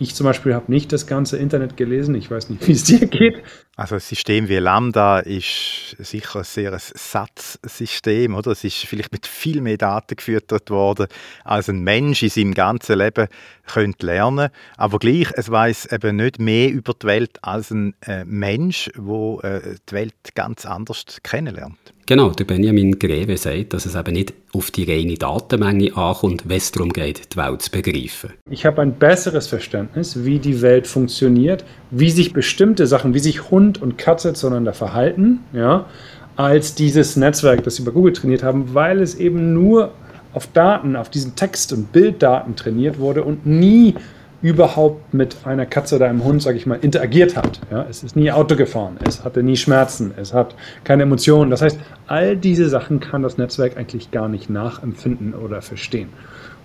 ich 0.00 0.14
zum 0.14 0.24
Beispiel 0.24 0.54
habe 0.54 0.72
nicht 0.72 0.94
das 0.94 1.06
ganze 1.06 1.36
Internet 1.36 1.76
gelesen. 1.76 2.14
Ich 2.14 2.30
weiß 2.30 2.48
nicht, 2.48 2.66
wie 2.66 2.72
es 2.72 2.84
dir 2.84 3.06
geht. 3.06 3.42
Also 3.76 3.96
ein 3.96 4.00
System 4.00 4.48
wie 4.48 4.56
Lambda 4.56 5.18
ist 5.18 5.94
sicher 5.98 6.38
ein 6.38 6.44
sehr 6.44 6.74
Satzsystem, 6.78 8.34
oder? 8.34 8.52
Es 8.52 8.64
ist 8.64 8.78
vielleicht 8.86 9.12
mit 9.12 9.26
viel 9.26 9.60
mehr 9.60 9.76
Daten 9.76 10.16
gefüttert 10.16 10.70
worden, 10.70 11.06
als 11.44 11.68
ein 11.68 11.80
Mensch 11.80 12.22
in 12.22 12.30
seinem 12.30 12.54
ganzen 12.54 12.96
Leben 12.96 13.28
könnte 13.66 14.06
lernen. 14.06 14.48
Aber 14.78 14.98
gleich, 14.98 15.28
es 15.34 15.50
weiß 15.50 15.92
eben 15.92 16.16
nicht 16.16 16.38
mehr 16.38 16.70
über 16.70 16.94
die 16.94 17.06
Welt 17.06 17.38
als 17.42 17.70
ein 17.70 17.94
äh, 18.06 18.24
Mensch, 18.24 18.90
der 18.96 19.44
äh, 19.44 19.74
die 19.86 19.92
Welt 19.92 20.14
ganz 20.34 20.64
anders 20.64 21.04
kennenlernt. 21.22 21.92
Genau, 22.10 22.30
der 22.30 22.42
Benjamin 22.42 22.98
Greve 22.98 23.36
sagt, 23.36 23.72
dass 23.72 23.86
es 23.86 23.94
eben 23.94 24.14
nicht 24.14 24.34
auf 24.52 24.72
die 24.72 24.82
reine 24.82 25.14
Datenmenge 25.14 25.96
ankommt, 25.96 26.42
wenn 26.44 26.56
es 26.56 26.72
darum 26.72 26.92
geht, 26.92 27.32
die 27.32 27.36
Welt 27.36 27.62
zu 27.62 27.70
begreifen. 27.70 28.32
Ich 28.50 28.66
habe 28.66 28.82
ein 28.82 28.94
besseres 28.94 29.46
Verständnis, 29.46 30.24
wie 30.24 30.40
die 30.40 30.60
Welt 30.60 30.88
funktioniert, 30.88 31.64
wie 31.92 32.10
sich 32.10 32.32
bestimmte 32.32 32.88
Sachen, 32.88 33.14
wie 33.14 33.20
sich 33.20 33.52
Hund 33.52 33.80
und 33.80 33.96
Katze 33.96 34.32
zueinander 34.32 34.72
verhalten, 34.72 35.38
ja, 35.52 35.86
als 36.34 36.74
dieses 36.74 37.14
Netzwerk, 37.14 37.62
das 37.62 37.76
sie 37.76 37.84
bei 37.84 37.92
Google 37.92 38.12
trainiert 38.12 38.42
haben, 38.42 38.74
weil 38.74 39.00
es 39.02 39.14
eben 39.14 39.54
nur 39.54 39.92
auf 40.32 40.48
Daten, 40.48 40.96
auf 40.96 41.10
diesen 41.10 41.36
Text- 41.36 41.72
und 41.72 41.92
Bilddaten 41.92 42.56
trainiert 42.56 42.98
wurde 42.98 43.22
und 43.22 43.46
nie 43.46 43.94
überhaupt 44.42 45.12
mit 45.12 45.36
einer 45.44 45.66
Katze 45.66 45.96
oder 45.96 46.08
einem 46.08 46.24
Hund, 46.24 46.42
sage 46.42 46.56
ich 46.56 46.66
mal, 46.66 46.78
interagiert 46.80 47.36
hat. 47.36 47.60
Ja, 47.70 47.86
es 47.88 48.02
ist 48.02 48.16
nie 48.16 48.32
Auto 48.32 48.56
gefahren, 48.56 48.96
es 49.06 49.22
hatte 49.24 49.42
nie 49.42 49.56
Schmerzen, 49.56 50.12
es 50.16 50.32
hat 50.32 50.54
keine 50.84 51.02
Emotionen. 51.02 51.50
Das 51.50 51.60
heißt, 51.60 51.78
all 52.06 52.36
diese 52.36 52.68
Sachen 52.68 53.00
kann 53.00 53.22
das 53.22 53.36
Netzwerk 53.36 53.76
eigentlich 53.76 54.10
gar 54.10 54.28
nicht 54.28 54.48
nachempfinden 54.48 55.34
oder 55.34 55.60
verstehen. 55.60 56.08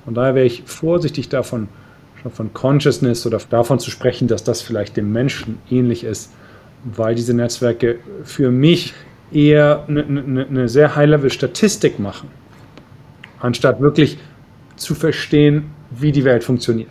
Und 0.05 0.15
daher 0.15 0.35
wäre 0.35 0.45
ich 0.45 0.63
vorsichtig 0.65 1.29
davon, 1.29 1.67
schon 2.21 2.31
von 2.31 2.53
Consciousness 2.53 3.25
oder 3.25 3.39
davon 3.49 3.79
zu 3.79 3.91
sprechen, 3.91 4.27
dass 4.27 4.43
das 4.43 4.61
vielleicht 4.61 4.95
dem 4.95 5.11
Menschen 5.11 5.57
ähnlich 5.69 6.03
ist, 6.03 6.31
weil 6.85 7.15
diese 7.15 7.33
Netzwerke 7.33 7.97
für 8.23 8.51
mich 8.51 8.93
eher 9.31 9.83
eine, 9.87 10.05
eine, 10.05 10.45
eine 10.45 10.69
sehr 10.69 10.95
High-Level-Statistik 10.95 11.99
machen, 11.99 12.29
anstatt 13.41 13.81
wirklich 13.81 14.17
zu 14.77 14.95
verstehen, 14.95 15.71
wie 15.91 16.11
die 16.11 16.23
Welt 16.23 16.43
funktioniert. 16.43 16.89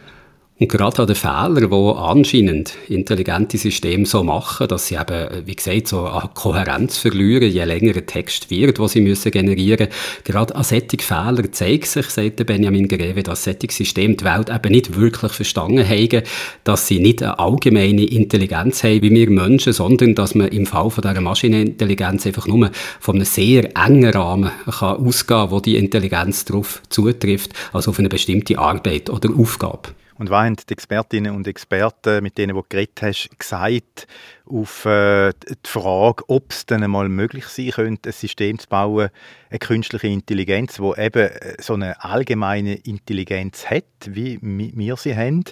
Und 0.65 0.71
gerade 0.71 1.03
an 1.03 1.07
den 1.07 1.15
Fehlern, 1.15 1.71
die 1.71 1.99
anscheinend 1.99 2.73
intelligente 2.89 3.59
Systeme 3.59 4.07
so 4.07 4.25
machen, 4.25 4.67
dass 4.67 4.87
sie 4.87 4.95
eben, 4.95 5.47
wie 5.47 5.57
gesagt, 5.57 5.89
so 5.89 6.07
an 6.07 6.31
Kohärenz 6.33 6.97
verlieren, 6.97 7.51
je 7.51 7.65
länger 7.65 7.95
ein 7.95 8.07
Text 8.07 8.51
wird, 8.51 8.79
den 8.79 8.89
sie 8.89 9.03
müssen 9.03 9.31
generieren 9.31 9.89
müssen, 9.89 10.25
gerade 10.25 10.55
an 10.57 10.65
solchen 10.65 11.01
Fehlern 11.01 11.53
zeigt 11.53 11.85
sich, 11.85 12.07
sagt 12.07 12.47
Benjamin 12.47 12.89
Greve, 12.89 13.23
dass 13.23 13.45
solche 13.45 13.71
Systeme 13.71 14.15
die 14.15 14.25
Welt 14.25 14.49
eben 14.49 14.73
nicht 14.73 14.99
wirklich 14.99 15.33
verstanden 15.33 15.87
haben, 15.87 16.23
dass 16.65 16.89
sie 16.89 16.99
nicht 16.99 17.23
eine 17.23 17.39
allgemeine 17.39 18.07
Intelligenz 18.07 18.85
haben, 18.85 19.03
wie 19.03 19.11
wir 19.11 19.29
Menschen, 19.29 19.75
sondern 19.75 20.15
dass 20.15 20.35
man 20.35 20.49
im 20.49 20.65
Fall 20.65 20.89
von 20.89 21.03
dieser 21.03 21.21
Maschinenintelligenz 21.21 22.27
einfach 22.27 22.47
nur 22.47 22.71
von 23.01 23.17
einem 23.17 23.27
sehr 23.27 23.77
engen 23.77 24.11
Rahmen 24.11 24.51
kann 24.65 24.97
ausgehen 24.97 25.41
kann, 25.41 25.51
wo 25.51 25.61
die 25.61 25.77
Intelligenz 25.77 26.47
darauf 26.47 26.81
zutrifft, 26.89 27.53
also 27.75 27.91
auf 27.91 27.99
eine 27.99 28.09
bestimmte 28.09 28.59
Arbeit 28.59 29.11
oder 29.11 29.29
Aufgabe. 29.37 29.91
Und 30.17 30.31
was 30.31 30.45
haben 30.45 30.57
die 30.57 30.73
Expertinnen 30.73 31.35
und 31.35 31.47
Experten, 31.49 32.23
mit 32.23 32.39
denen 32.39 32.55
du 32.55 32.63
geredet 32.69 33.03
hast, 33.03 33.31
gesagt 33.39 34.07
auf 34.47 34.85
äh, 34.85 35.33
die 35.49 35.69
Frage, 35.69 36.23
ob 36.29 36.53
es 36.53 36.67
dann 36.67 36.85
einmal 36.85 37.09
möglich 37.09 37.47
sein 37.47 37.71
könnte, 37.71 38.11
ein 38.11 38.13
System 38.13 38.59
zu 38.59 38.69
bauen, 38.69 39.09
eine 39.51 39.59
künstliche 39.59 40.07
Intelligenz, 40.07 40.79
wo 40.79 40.95
eben 40.95 41.31
äh, 41.31 41.57
so 41.61 41.75
eine 41.75 42.03
allgemeine 42.05 42.75
Intelligenz 42.75 43.67
hat, 43.67 43.85
wie 44.07 44.39
wir 44.41 44.97
sie 44.97 45.17
haben, 45.17 45.45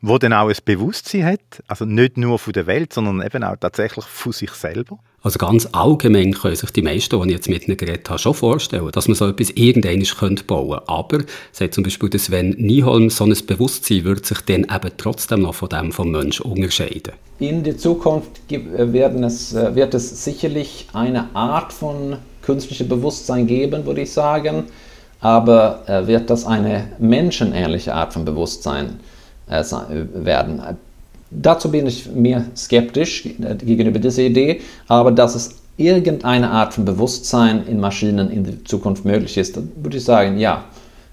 wo 0.00 0.18
dann 0.18 0.32
auch 0.32 0.48
ein 0.48 0.56
Bewusstsein 0.64 1.24
hat, 1.24 1.62
also 1.68 1.84
nicht 1.84 2.16
nur 2.16 2.38
von 2.38 2.52
der 2.52 2.66
Welt, 2.66 2.92
sondern 2.92 3.24
eben 3.24 3.44
auch 3.44 3.56
tatsächlich 3.56 4.04
von 4.04 4.32
sich 4.32 4.50
selber? 4.50 4.98
Also 5.20 5.38
ganz 5.38 5.68
allgemein 5.72 6.32
können 6.32 6.54
sich 6.54 6.70
die 6.70 6.82
meisten, 6.82 7.20
die 7.20 7.26
ich 7.28 7.34
jetzt 7.34 7.48
mit 7.48 7.66
ihnen 7.66 7.76
geredet 7.76 8.08
habe, 8.08 8.20
schon 8.20 8.34
vorstellen, 8.34 8.88
dass 8.92 9.08
man 9.08 9.16
so 9.16 9.26
etwas 9.26 9.50
irgendwann 9.50 10.04
bauen 10.46 10.68
könnte. 10.76 10.88
Aber, 10.88 11.18
sagt 11.50 11.74
zum 11.74 11.82
Beispiel 11.82 12.16
Sven 12.18 12.50
Nieholm, 12.50 13.10
so 13.10 13.24
ein 13.24 13.36
Bewusstsein 13.46 14.04
wird 14.04 14.26
sich 14.26 14.40
dann 14.42 14.62
eben 14.62 14.90
trotzdem 14.96 15.42
noch 15.42 15.54
von 15.54 15.68
dem 15.70 15.90
vom 15.90 16.12
Menschen 16.12 16.46
unterscheiden. 16.46 17.14
In 17.40 17.64
der 17.64 17.76
Zukunft 17.76 18.40
äh, 18.50 18.92
werden 18.92 19.24
es, 19.24 19.54
äh, 19.54 19.74
wird 19.74 19.94
es 19.94 20.24
sicherlich 20.24 20.88
eine 20.92 21.34
Art 21.34 21.72
von 21.72 22.16
künstlichem 22.42 22.88
Bewusstsein 22.88 23.48
geben, 23.48 23.86
würde 23.86 24.02
ich 24.02 24.12
sagen. 24.12 24.64
Aber 25.20 25.82
äh, 25.88 26.06
wird 26.06 26.30
das 26.30 26.46
eine 26.46 26.92
menschenähnliche 27.00 27.92
Art 27.92 28.12
von 28.12 28.24
Bewusstsein 28.24 29.00
werden? 29.48 30.62
Dazu 31.30 31.70
bin 31.70 31.86
ich 31.86 32.10
mehr 32.10 32.44
skeptisch 32.56 33.28
gegenüber 33.58 33.98
dieser 33.98 34.22
Idee, 34.22 34.60
aber 34.86 35.12
dass 35.12 35.34
es 35.34 35.56
irgendeine 35.76 36.50
Art 36.50 36.74
von 36.74 36.84
Bewusstsein 36.84 37.66
in 37.66 37.80
Maschinen 37.80 38.30
in 38.30 38.44
der 38.44 38.64
Zukunft 38.64 39.04
möglich 39.04 39.36
ist, 39.38 39.56
dann 39.56 39.70
würde 39.76 39.96
ich 39.96 40.04
sagen, 40.04 40.38
ja. 40.38 40.64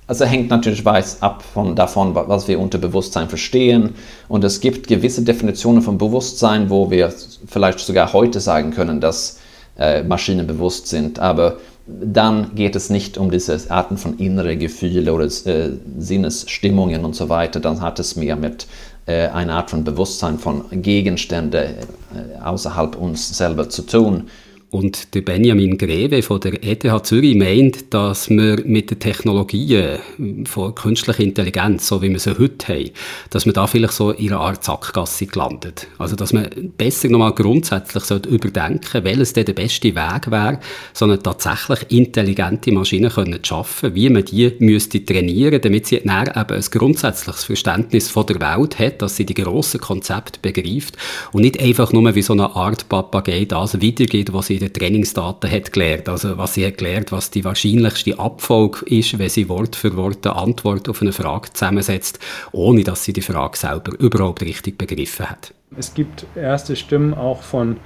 Also 0.07 0.23
hängt 0.25 0.51
natürlich 0.51 0.85
weiß 0.85 1.23
ab 1.23 1.43
von 1.43 1.75
davon, 1.75 2.13
was 2.13 2.47
wir 2.47 2.59
unter 2.59 2.77
Bewusstsein 2.77 3.27
verstehen. 3.27 3.95
Und 4.27 4.43
es 4.43 4.59
gibt 4.59 4.87
gewisse 4.87 5.23
Definitionen 5.23 5.81
von 5.81 5.97
Bewusstsein, 5.97 6.69
wo 6.69 6.91
wir 6.91 7.11
vielleicht 7.47 7.79
sogar 7.79 8.13
heute 8.13 8.39
sagen 8.39 8.69
können, 8.69 9.01
dass 9.01 9.39
äh, 9.79 10.03
Maschinen 10.03 10.45
bewusst 10.45 10.87
sind. 10.87 11.17
Aber 11.17 11.57
dann 11.87 12.53
geht 12.53 12.75
es 12.75 12.91
nicht 12.91 13.17
um 13.17 13.31
diese 13.31 13.59
Arten 13.69 13.97
von 13.97 14.17
innere 14.19 14.57
Gefühle 14.57 15.11
oder 15.11 15.25
äh, 15.25 15.71
Sinnesstimmungen 15.97 17.03
und 17.03 17.15
so 17.15 17.29
weiter. 17.29 17.59
Dann 17.59 17.81
hat 17.81 17.97
es 17.97 18.15
mehr 18.15 18.35
mit 18.35 18.67
eine 19.11 19.53
Art 19.53 19.69
von 19.69 19.83
Bewusstsein 19.83 20.39
von 20.39 20.65
Gegenständen 20.81 21.61
äh, 21.63 22.41
außerhalb 22.43 22.95
uns 22.95 23.37
selber 23.37 23.69
zu 23.69 23.83
tun. 23.83 24.29
Und 24.75 25.15
der 25.15 25.21
Benjamin 25.21 25.77
Greve 25.77 26.21
von 26.21 26.41
der 26.41 26.61
ETH 26.61 26.83
Zürich 27.05 27.37
meint, 27.37 27.93
dass 27.93 28.29
wir 28.29 28.61
mit 28.65 28.91
den 28.91 28.99
Technologien 28.99 29.99
von 30.43 30.75
künstlicher 30.75 31.23
Intelligenz, 31.23 31.87
so 31.87 32.01
wie 32.01 32.09
wir 32.09 32.19
sie 32.19 32.37
heute 32.37 32.67
haben, 32.67 32.89
dass 33.29 33.45
man 33.45 33.55
da 33.55 33.67
vielleicht 33.67 33.93
so 33.93 34.11
in 34.11 34.33
einer 34.33 34.41
Art 34.41 34.65
Sackgasse 34.65 35.27
gelandet. 35.27 35.87
Also, 35.97 36.17
dass 36.17 36.33
man 36.33 36.49
besser 36.75 37.07
nochmal 37.07 37.31
grundsätzlich 37.31 38.03
sollte 38.03 38.27
überdenken 38.27 39.05
welches 39.05 39.31
der 39.31 39.45
beste 39.45 39.95
Weg 39.95 40.29
wäre, 40.29 40.59
so 40.91 41.05
eine 41.05 41.19
tatsächlich 41.19 41.97
intelligente 41.97 42.73
Maschine 42.73 43.09
können 43.09 43.41
zu 43.41 43.47
schaffen, 43.47 43.95
wie 43.95 44.09
man 44.09 44.25
die 44.25 44.55
müsste 44.59 45.05
trainieren, 45.05 45.61
damit 45.61 45.87
sie 45.87 46.01
dann 46.01 46.27
eben 46.27 46.53
ein 46.53 46.65
grundsätzliches 46.69 47.45
Verständnis 47.45 48.09
von 48.09 48.25
der 48.25 48.41
Welt 48.41 48.77
hat, 48.77 49.01
dass 49.01 49.15
sie 49.15 49.25
die 49.25 49.35
grossen 49.35 49.79
Konzepte 49.79 50.37
begreift 50.41 50.97
und 51.31 51.43
nicht 51.43 51.61
einfach 51.61 51.93
nur 51.93 52.13
wie 52.13 52.21
so 52.21 52.33
eine 52.33 52.53
Art 52.57 52.89
Papagei 52.89 53.45
das 53.45 53.79
wiedergeht, 53.79 54.33
was 54.33 54.47
sie 54.47 54.64
in 54.64 54.64
den 54.65 54.73
Trainingsdaten 54.73 55.49
hat 55.49 55.71
gelernt. 55.71 56.09
Also 56.09 56.37
was 56.37 56.53
sie 56.53 56.65
hat 56.65 56.77
gelernt, 56.77 57.11
was 57.11 57.31
die 57.31 57.43
wahrscheinlichste 57.43 58.19
Abfolge 58.19 58.85
ist, 58.85 59.17
wenn 59.17 59.29
sie 59.29 59.49
Wort 59.49 59.75
für 59.75 59.95
Wort 59.95 60.25
eine 60.25 60.35
Antwort 60.35 60.89
auf 60.89 61.01
eine 61.01 61.11
Frage 61.11 61.51
zusammensetzt, 61.53 62.19
ohne 62.51 62.83
dass 62.83 63.03
sie 63.03 63.13
die 63.13 63.21
Frage 63.21 63.57
selber 63.57 63.97
überhaupt 63.99 64.41
richtig 64.41 64.77
begriffen 64.77 65.29
hat. 65.29 65.53
Es 65.77 65.93
gibt 65.93 66.25
erste 66.35 66.75
Stimmen 66.75 67.13
auch 67.13 67.41
von 67.41 67.77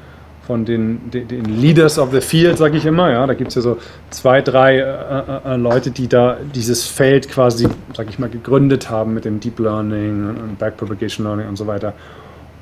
von 0.50 0.66
den, 0.66 1.12
den, 1.12 1.28
den, 1.28 1.46
Leaders 1.46 2.00
of 2.00 2.10
the 2.12 2.22
Field, 2.22 2.58
sage 2.58 2.78
ich 2.78 2.86
immer. 2.88 3.12
Ja, 3.12 3.28
da 3.28 3.36
gibt 3.36 3.50
es 3.50 3.56
ja 3.56 3.62
so 3.62 3.78
zwei, 4.10 4.42
drei 4.42 4.80
äh, 4.80 5.54
äh, 5.54 5.56
Leute, 5.58 5.92
die 5.92 6.08
da 6.08 6.38
dieses 6.56 6.88
Feld 6.88 7.30
quasi, 7.30 7.68
sage 7.96 8.10
ich 8.10 8.18
mal, 8.18 8.32
gegründet 8.32 8.90
haben 8.90 9.14
mit 9.14 9.26
dem 9.26 9.40
Deep 9.40 9.60
Learning 9.60 10.28
und 10.30 10.58
Backpropagation 10.58 11.28
Learning 11.28 11.48
und 11.48 11.56
so 11.56 11.68
weiter. 11.68 11.94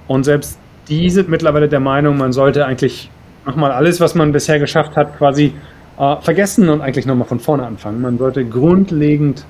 Und 0.05 0.25
selbst 0.25 0.59
die 0.89 1.09
sind 1.09 1.29
mittlerweile 1.29 1.69
der 1.69 1.79
Meinung, 1.79 2.17
man 2.17 2.33
sollte 2.33 2.65
eigentlich 2.65 3.09
nochmal 3.47 3.71
alles, 3.71 3.99
was 3.99 4.13
man 4.13 4.31
bisher 4.31 4.59
geschafft 4.59 4.95
hat, 4.95 5.17
quasi 5.17 5.53
äh, 5.97 6.15
vergessen 6.21 6.69
und 6.69 6.81
eigentlich 6.81 7.05
nochmal 7.05 7.27
von 7.27 7.39
vorne 7.39 7.65
anfangen. 7.65 8.01
Man 8.01 8.17
sollte 8.17 8.45
grundlegend 8.45 9.45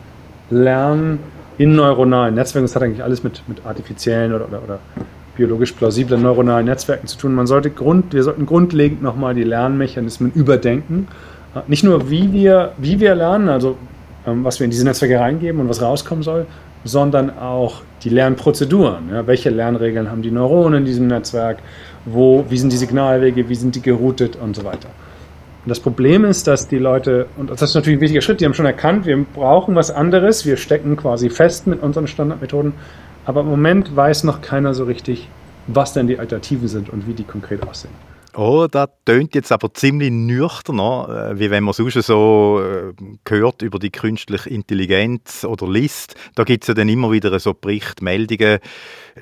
lernen, 0.49 1.19
in 1.57 1.75
neuronalen 1.75 2.35
Netzwerken, 2.35 2.65
das 2.65 2.75
hat 2.75 2.83
eigentlich 2.83 3.03
alles 3.03 3.23
mit, 3.23 3.41
mit 3.47 3.65
artifiziellen 3.65 4.33
oder, 4.33 4.47
oder, 4.47 4.63
oder 4.63 4.79
biologisch 5.35 5.71
plausiblen 5.71 6.21
neuronalen 6.21 6.65
Netzwerken 6.65 7.07
zu 7.07 7.17
tun. 7.17 7.33
Man 7.33 7.47
sollte 7.47 7.69
Grund, 7.69 8.13
wir 8.13 8.23
sollten 8.23 8.45
grundlegend 8.45 9.01
nochmal 9.01 9.33
die 9.33 9.43
Lernmechanismen 9.43 10.31
überdenken. 10.33 11.07
Nicht 11.67 11.83
nur, 11.83 12.09
wie 12.09 12.31
wir, 12.31 12.73
wie 12.77 12.99
wir 12.99 13.15
lernen, 13.15 13.49
also 13.49 13.77
ähm, 14.27 14.43
was 14.43 14.59
wir 14.59 14.65
in 14.65 14.71
diese 14.71 14.83
Netzwerke 14.83 15.19
reingeben 15.19 15.61
und 15.61 15.69
was 15.69 15.81
rauskommen 15.81 16.23
soll, 16.23 16.45
sondern 16.83 17.35
auch 17.37 17.81
die 18.03 18.09
Lernprozeduren. 18.09 19.09
Ja, 19.11 19.25
welche 19.25 19.49
Lernregeln 19.49 20.11
haben 20.11 20.21
die 20.21 20.31
Neuronen 20.31 20.79
in 20.79 20.85
diesem 20.85 21.07
Netzwerk? 21.07 21.57
Wo, 22.09 22.45
wie 22.49 22.57
sind 22.57 22.71
die 22.71 22.77
Signalwege? 22.77 23.49
Wie 23.49 23.55
sind 23.55 23.75
die 23.75 23.81
geroutet 23.81 24.37
und 24.37 24.55
so 24.55 24.63
weiter? 24.63 24.89
Und 25.67 25.69
das 25.69 25.81
Problem 25.81 26.23
ist, 26.23 26.47
dass 26.47 26.69
die 26.69 26.77
Leute, 26.77 27.27
und 27.35 27.49
das 27.49 27.61
ist 27.61 27.75
natürlich 27.75 27.97
ein 27.97 28.01
wichtiger 28.01 28.21
Schritt, 28.21 28.39
die 28.39 28.45
haben 28.45 28.53
schon 28.53 28.65
erkannt, 28.65 29.05
wir 29.05 29.17
brauchen 29.21 29.75
was 29.75 29.91
anderes, 29.91 30.45
wir 30.45 30.55
stecken 30.55 30.95
quasi 30.95 31.29
fest 31.29 31.67
mit 31.67 31.83
unseren 31.83 32.07
Standardmethoden, 32.07 32.73
aber 33.25 33.41
im 33.41 33.47
Moment 33.47 33.93
weiß 33.93 34.23
noch 34.23 34.39
keiner 34.39 34.73
so 34.73 34.85
richtig, 34.85 35.27
was 35.67 35.91
denn 35.91 36.07
die 36.07 36.19
Alternativen 36.19 36.69
sind 36.69 36.89
und 36.89 37.05
wie 37.05 37.13
die 37.13 37.25
konkret 37.25 37.67
aussehen. 37.67 37.91
Oh, 38.37 38.67
das 38.69 38.87
tönt 39.03 39.33
jetzt 39.33 39.51
aber 39.51 39.73
ziemlich 39.73 40.11
nüchterner, 40.11 41.31
äh, 41.31 41.39
wie 41.39 41.49
wenn 41.49 41.63
man 41.63 41.73
sonst 41.73 41.95
so 41.95 42.61
äh, 42.61 42.93
hört 43.27 43.63
über 43.63 43.79
die 43.79 43.89
künstliche 43.89 44.49
Intelligenz 44.49 45.43
oder 45.43 45.67
liest. 45.67 46.13
Da 46.35 46.43
gibt 46.43 46.63
es 46.63 46.67
ja 46.67 46.75
dann 46.75 46.87
immer 46.87 47.11
wieder 47.11 47.37
so 47.39 47.55
Bericht, 47.55 48.03
Meldungen, 48.03 48.59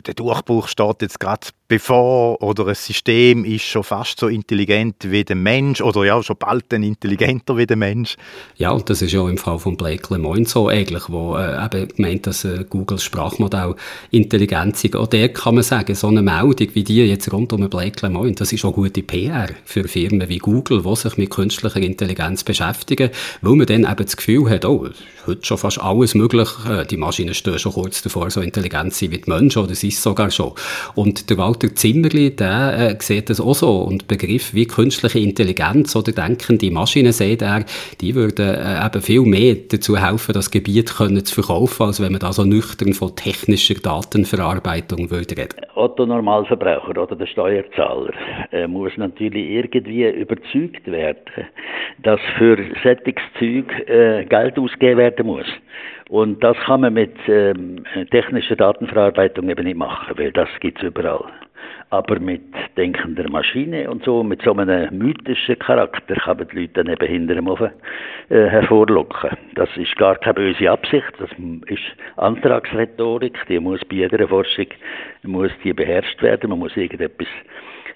der 0.06 0.14
Durchbruch 0.14 0.68
steht 0.68 1.02
jetzt 1.02 1.20
gerade 1.20 1.48
bevor 1.68 2.42
oder 2.44 2.68
ein 2.68 2.76
System 2.76 3.44
ist 3.44 3.64
schon 3.64 3.84
fast 3.84 4.20
so 4.20 4.28
intelligent 4.28 4.96
wie 5.10 5.24
der 5.24 5.36
Mensch 5.36 5.82
oder 5.82 6.04
ja, 6.04 6.22
schon 6.22 6.38
bald 6.38 6.66
dann 6.70 6.84
intelligenter 6.84 7.58
wie 7.58 7.66
der 7.66 7.78
Mensch. 7.78 8.18
Ja, 8.58 8.72
und 8.72 8.90
das 8.90 9.02
ist 9.02 9.12
ja 9.12 9.28
im 9.28 9.38
Fall 9.38 9.58
von 9.58 9.76
Blake 9.76 10.14
Lemoine 10.14 10.46
so 10.46 10.70
eigentlich, 10.70 11.10
wo 11.10 11.36
äh, 11.36 11.66
eben 11.66 11.88
meint, 11.98 12.28
dass 12.28 12.46
äh, 12.46 12.66
Googles 12.70 13.04
Sprachmodell 13.04 13.76
intelligent 14.12 14.84
ist. 14.84 14.96
Auch 14.96 15.08
der 15.08 15.30
kann 15.30 15.56
man 15.56 15.64
sagen, 15.64 15.96
so 15.96 16.08
eine 16.08 16.22
Meldung 16.22 16.70
wie 16.74 16.84
die 16.84 17.04
jetzt 17.06 17.32
rund 17.34 17.52
um 17.54 17.68
Blake 17.70 18.06
Lemoine, 18.06 18.36
das 18.36 18.54
ist 18.54 18.64
auch 18.64 18.74
gute 18.74 19.02
PR 19.02 19.50
für 19.64 19.88
Firmen 19.88 20.30
wie 20.30 20.38
Google, 20.38 20.84
die 20.84 20.96
sich 20.96 21.18
mit 21.18 21.32
künstlicher 21.32 21.82
Intelligenz 21.82 22.44
beschäftigen, 22.44 23.10
weil 23.42 23.56
man 23.56 23.66
dann 23.66 23.86
eben 23.86 24.06
das 24.06 24.18
Gefühl 24.18 24.50
hat, 24.50 24.66
oh, 24.66 24.88
heute 25.28 25.46
schon 25.46 25.58
fast 25.58 25.82
alles 25.82 26.16
möglich, 26.16 26.50
äh, 26.70 26.86
die 26.86 26.98
Maschinen 26.98 27.34
stehen 27.34 27.60
schon 27.60 27.74
kurz 27.74 28.02
davor, 28.02 28.30
so 28.30 28.42
intelligent 28.42 28.94
zu 28.94 29.12
wie 29.12 29.18
die 29.18 29.30
Menschen 29.30 29.64
oder 29.64 29.72
ist 29.72 30.02
sogar 30.02 30.32
schon. 30.32 30.54
Und 30.96 31.30
der 31.30 31.38
Walter 31.38 31.74
Zimmerli, 31.74 32.36
der 32.36 32.92
äh, 32.92 32.96
sieht 33.00 33.30
das 33.30 33.40
auch 33.40 33.56
so. 33.56 33.82
Und 33.82 34.08
Begriff 34.08 34.54
wie 34.54 34.66
künstliche 34.66 35.20
Intelligenz 35.20 35.96
oder 35.96 36.12
denkende 36.12 36.72
Maschinen, 36.72 37.12
sagt 37.12 37.42
er, 37.42 37.66
die 38.02 38.16
würden 38.16 38.56
äh, 38.56 38.86
eben 38.86 39.02
viel 39.02 39.22
mehr 39.22 39.56
dazu 39.70 39.98
helfen, 39.98 40.34
das 40.34 40.52
Gebiet 40.52 40.96
können 40.96 41.24
zu 41.26 41.36
verkaufen, 41.36 41.84
als 41.88 42.02
wenn 42.02 42.12
man 42.12 42.20
da 42.20 42.34
so 42.34 42.44
nüchtern 42.44 42.94
von 42.94 43.16
technischer 43.16 43.76
Datenverarbeitung 43.76 45.12
würde 45.12 45.38
reden. 45.38 45.56
Otto 45.76 46.06
Normalverbraucher 46.06 47.02
oder 47.02 47.16
der 47.16 47.26
Steuerzahler 47.28 48.14
äh, 48.52 48.68
muss 48.68 48.92
natürlich 48.98 49.50
irgendwie 49.50 50.10
überzeugt 50.10 50.86
werden, 50.86 51.48
dass 52.04 52.20
für 52.38 52.58
solches 52.84 53.16
Zeug 53.40 53.90
äh, 53.90 54.26
Geld 54.26 54.58
ausgegeben 54.58 55.15
werden 55.16 55.28
muss. 55.28 55.48
Und 56.10 56.44
das 56.44 56.58
kann 56.66 56.82
man 56.82 56.94
mit 56.94 57.16
ähm, 57.28 57.84
technischer 58.12 58.56
Datenverarbeitung 58.56 59.50
eben 59.50 59.66
nicht 59.66 59.78
machen, 59.78 60.18
weil 60.18 60.32
das 60.32 60.50
gibt 60.60 60.80
es 60.80 60.90
überall. 60.90 61.26
Aber 61.90 62.20
mit 62.20 62.42
denkender 62.78 63.30
Maschine 63.30 63.90
und 63.90 64.04
so, 64.04 64.24
mit 64.24 64.42
so 64.42 64.54
einem 64.54 64.98
mythischen 64.98 65.58
Charakter 65.60 66.16
kann 66.16 66.38
man 66.38 66.48
die 66.48 66.62
Leute 66.62 66.84
dann 66.84 66.90
eben 66.90 67.08
hinter 67.08 67.36
dem 67.36 67.48
Ofen 67.48 67.72
äh, 68.30 68.48
hervorlocken. 68.48 69.32
Das 69.56 69.70
ist 69.78 69.96
gar 69.96 70.16
keine 70.16 70.34
böse 70.36 70.70
Absicht, 70.70 71.12
das 71.20 71.30
ist 71.68 71.84
Antragsrhetorik, 72.18 73.38
die 73.48 73.60
muss 73.60 73.84
bei 73.86 73.98
jeder 73.98 74.28
Forschung 74.28 74.68
muss 75.24 75.52
die 75.64 75.74
beherrscht 75.74 76.22
werden, 76.22 76.50
man 76.50 76.60
muss 76.60 76.76
irgendetwas 76.76 77.28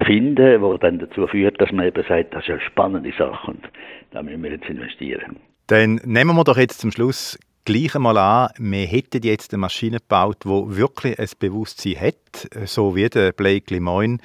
finden, 0.06 0.62
was 0.62 0.80
dann 0.80 1.00
dazu 1.00 1.28
führt, 1.28 1.60
dass 1.62 1.72
man 1.72 1.88
eben 1.88 2.04
sagt, 2.08 2.34
das 2.34 2.44
ist 2.44 2.50
eine 2.52 2.62
spannende 2.62 3.12
Sache 3.12 3.52
und 3.52 3.70
da 4.12 4.24
müssen 4.24 4.44
wir 4.44 4.52
jetzt 4.52 4.70
investieren. 4.70 5.38
Dann 5.70 6.02
nehmen 6.04 6.36
wir 6.36 6.44
doch 6.44 6.58
jetzt 6.58 6.80
zum 6.80 6.92
Schluss 6.92 7.38
gleich 7.64 7.94
einmal 7.94 8.18
an, 8.18 8.50
wir 8.58 8.88
hätten 8.88 9.22
jetzt 9.22 9.54
eine 9.54 9.60
Maschine 9.60 10.00
gebaut, 10.00 10.38
die 10.44 10.50
wirklich 10.50 11.20
ein 11.20 11.30
Bewusstsein 11.38 12.02
hat, 12.02 12.50
so 12.66 12.96
wie 12.96 13.08
der 13.08 13.34
Blake 13.34 13.72
Lemoine 13.72 14.18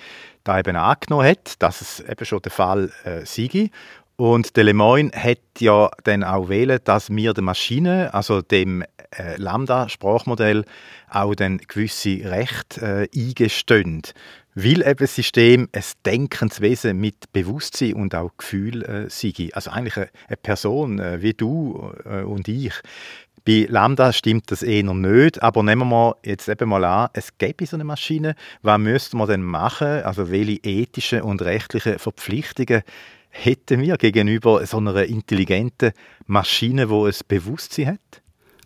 da 0.42 0.58
eben 0.58 0.74
angenommen 0.74 1.28
hat, 1.28 1.60
dass 1.62 1.82
es 1.82 2.00
eben 2.00 2.24
schon 2.24 2.40
der 2.40 2.50
Fall 2.50 2.90
äh, 3.04 3.26
sei. 3.26 3.68
Und 4.16 4.56
der 4.56 4.64
Lemoine 4.64 5.10
hat 5.12 5.40
ja 5.58 5.90
dann 6.04 6.24
auch 6.24 6.48
wählen, 6.48 6.80
dass 6.82 7.10
wir 7.10 7.34
der 7.34 7.44
Maschine, 7.44 8.14
also 8.14 8.40
dem 8.40 8.82
äh, 9.10 9.36
Lambda-Sprachmodell, 9.36 10.64
auch 11.10 11.34
dann 11.34 11.58
gewisse 11.58 12.24
Rechte 12.24 13.08
äh, 13.12 13.20
eingestehen. 13.20 14.00
Weil 14.54 14.86
eben 14.86 14.98
das 14.98 15.14
System 15.14 15.68
ein 15.72 15.82
Denkenswesen 16.06 16.98
mit 16.98 17.32
Bewusstsein 17.32 17.94
und 17.94 18.14
auch 18.14 18.30
Gefühl 18.36 18.82
äh, 18.84 19.10
sei. 19.10 19.50
Also 19.52 19.70
eigentlich 19.70 19.96
eine, 19.96 20.36
Person 20.42 20.98
äh, 21.00 21.20
wie 21.22 21.34
du 21.34 21.92
äh, 22.04 22.22
und 22.22 22.46
ich. 22.48 22.74
Bei 23.44 23.66
Lambda 23.68 24.12
stimmt 24.12 24.50
das 24.50 24.62
eher 24.62 24.84
nicht, 24.84 25.42
aber 25.42 25.62
nehmen 25.62 25.88
wir 25.90 26.16
jetzt 26.24 26.48
eben 26.48 26.68
mal 26.68 26.84
an, 26.84 27.10
es 27.12 27.36
gäbe 27.36 27.66
so 27.66 27.76
eine 27.76 27.84
Maschine, 27.84 28.36
was 28.62 28.78
müsste 28.78 29.18
man 29.18 29.28
denn 29.28 29.42
machen? 29.42 30.02
Also 30.02 30.30
welche 30.30 30.60
ethischen 30.62 31.20
und 31.20 31.42
rechtlichen 31.42 31.98
Verpflichtungen 31.98 32.82
hätten 33.28 33.80
wir 33.80 33.98
gegenüber 33.98 34.64
so 34.64 34.78
einer 34.78 35.04
intelligenten 35.04 35.92
Maschine, 36.26 36.86
die 36.86 36.94
ein 36.94 37.14
Bewusstsein 37.28 37.86
hat? 37.88 38.23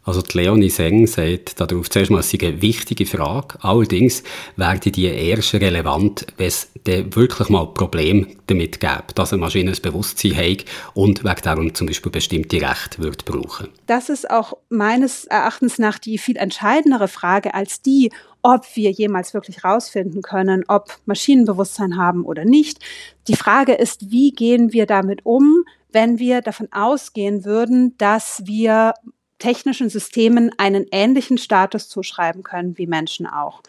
Also 0.09 0.23
die 0.23 0.39
Leonie 0.39 0.71
Seng 0.71 1.07
sagt 1.07 1.61
darauf 1.61 1.91
zuerst 1.91 2.11
mal, 2.11 2.21
es 2.21 2.33
eine 2.33 2.63
wichtige 2.63 3.05
Frage. 3.05 3.59
Allerdings 3.61 4.23
werden 4.57 4.81
die 4.91 5.05
erst 5.05 5.53
relevant, 5.53 6.25
wenn 6.39 6.47
es 6.47 6.71
wirklich 6.87 7.51
mal 7.51 7.67
Problem 7.75 8.27
damit 8.47 8.81
gäbe, 8.81 9.13
dass 9.15 9.35
eine 9.35 9.41
Maschine 9.41 9.73
ein 9.73 9.83
Bewusstsein 9.83 10.35
hat 10.35 10.65
und 10.95 11.25
wegen 11.25 11.43
darum 11.43 11.75
zum 11.75 11.89
Beispiel 11.89 12.11
bestimmte 12.11 12.57
Rechte 12.57 13.03
wird 13.03 13.27
brauchen. 13.27 13.69
Das 13.85 14.09
ist 14.09 14.31
auch 14.31 14.57
meines 14.71 15.27
Erachtens 15.27 15.79
nach 15.79 15.99
die 15.99 16.17
viel 16.17 16.39
entscheidendere 16.39 17.09
Frage 17.09 17.53
als 17.53 17.83
die, 17.83 18.11
ob 18.41 18.65
wir 18.77 18.91
jemals 18.91 19.35
wirklich 19.35 19.63
herausfinden 19.63 20.23
können, 20.23 20.65
ob 20.69 21.01
Maschinenbewusstsein 21.05 21.99
haben 21.99 22.25
oder 22.25 22.47
nicht. 22.47 22.79
Die 23.27 23.37
Frage 23.37 23.75
ist, 23.75 24.11
wie 24.11 24.31
gehen 24.31 24.73
wir 24.73 24.87
damit 24.87 25.27
um, 25.27 25.65
wenn 25.93 26.19
wir 26.19 26.41
davon 26.41 26.69
ausgehen 26.73 27.45
würden, 27.45 27.95
dass 27.99 28.41
wir 28.47 28.95
technischen 29.39 29.89
Systemen 29.89 30.51
einen 30.59 30.87
ähnlichen 30.91 31.39
Status 31.39 31.89
zuschreiben 31.89 32.43
können 32.43 32.77
wie 32.79 32.87
Menschen 32.87 33.27
auch. 33.27 33.63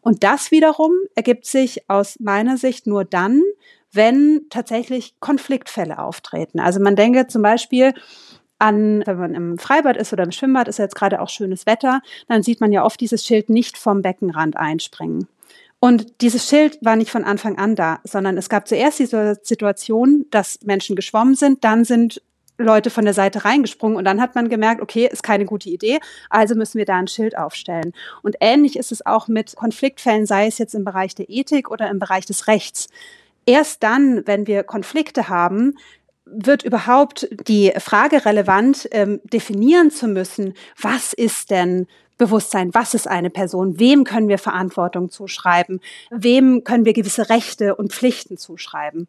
Und 0.00 0.24
das 0.24 0.50
wiederum 0.50 0.92
ergibt 1.14 1.46
sich 1.46 1.88
aus 1.88 2.18
meiner 2.20 2.56
Sicht 2.56 2.86
nur 2.86 3.04
dann, 3.04 3.40
wenn 3.92 4.46
tatsächlich 4.50 5.14
Konfliktfälle 5.20 5.98
auftreten. 5.98 6.58
Also 6.60 6.80
man 6.80 6.96
denke 6.96 7.26
zum 7.28 7.42
Beispiel 7.42 7.94
an, 8.58 9.02
wenn 9.06 9.18
man 9.18 9.34
im 9.34 9.58
Freibad 9.58 9.96
ist 9.96 10.12
oder 10.12 10.24
im 10.24 10.32
Schwimmbad, 10.32 10.68
ist 10.68 10.78
jetzt 10.78 10.94
gerade 10.94 11.20
auch 11.20 11.28
schönes 11.28 11.66
Wetter, 11.66 12.00
dann 12.28 12.42
sieht 12.42 12.60
man 12.60 12.72
ja 12.72 12.84
oft 12.84 13.00
dieses 13.00 13.24
Schild 13.24 13.50
nicht 13.50 13.76
vom 13.76 14.02
Beckenrand 14.02 14.56
einspringen. 14.56 15.28
Und 15.80 16.20
dieses 16.20 16.48
Schild 16.48 16.78
war 16.80 16.94
nicht 16.94 17.10
von 17.10 17.24
Anfang 17.24 17.58
an 17.58 17.74
da, 17.74 17.98
sondern 18.04 18.38
es 18.38 18.48
gab 18.48 18.68
zuerst 18.68 19.00
diese 19.00 19.40
Situation, 19.42 20.26
dass 20.30 20.60
Menschen 20.62 20.94
geschwommen 20.94 21.34
sind, 21.34 21.64
dann 21.64 21.84
sind 21.84 22.22
Leute 22.62 22.90
von 22.90 23.04
der 23.04 23.14
Seite 23.14 23.44
reingesprungen 23.44 23.96
und 23.96 24.04
dann 24.04 24.20
hat 24.20 24.34
man 24.34 24.48
gemerkt, 24.48 24.80
okay, 24.80 25.08
ist 25.10 25.22
keine 25.22 25.44
gute 25.44 25.68
Idee, 25.68 26.00
also 26.30 26.54
müssen 26.54 26.78
wir 26.78 26.84
da 26.84 26.96
ein 26.96 27.08
Schild 27.08 27.36
aufstellen. 27.36 27.92
Und 28.22 28.36
ähnlich 28.40 28.76
ist 28.76 28.92
es 28.92 29.04
auch 29.04 29.28
mit 29.28 29.56
Konfliktfällen, 29.56 30.26
sei 30.26 30.46
es 30.46 30.58
jetzt 30.58 30.74
im 30.74 30.84
Bereich 30.84 31.14
der 31.14 31.28
Ethik 31.28 31.70
oder 31.70 31.90
im 31.90 31.98
Bereich 31.98 32.26
des 32.26 32.46
Rechts. 32.46 32.88
Erst 33.46 33.82
dann, 33.82 34.26
wenn 34.26 34.46
wir 34.46 34.62
Konflikte 34.62 35.28
haben, 35.28 35.74
wird 36.24 36.62
überhaupt 36.62 37.28
die 37.48 37.72
Frage 37.78 38.24
relevant, 38.24 38.88
ähm, 38.92 39.20
definieren 39.24 39.90
zu 39.90 40.06
müssen, 40.06 40.54
was 40.80 41.12
ist 41.12 41.50
denn 41.50 41.86
Bewusstsein, 42.18 42.72
was 42.72 42.94
ist 42.94 43.08
eine 43.08 43.30
Person, 43.30 43.80
wem 43.80 44.04
können 44.04 44.28
wir 44.28 44.38
Verantwortung 44.38 45.10
zuschreiben, 45.10 45.80
wem 46.10 46.62
können 46.62 46.84
wir 46.84 46.92
gewisse 46.92 47.28
Rechte 47.28 47.74
und 47.74 47.92
Pflichten 47.92 48.36
zuschreiben. 48.36 49.08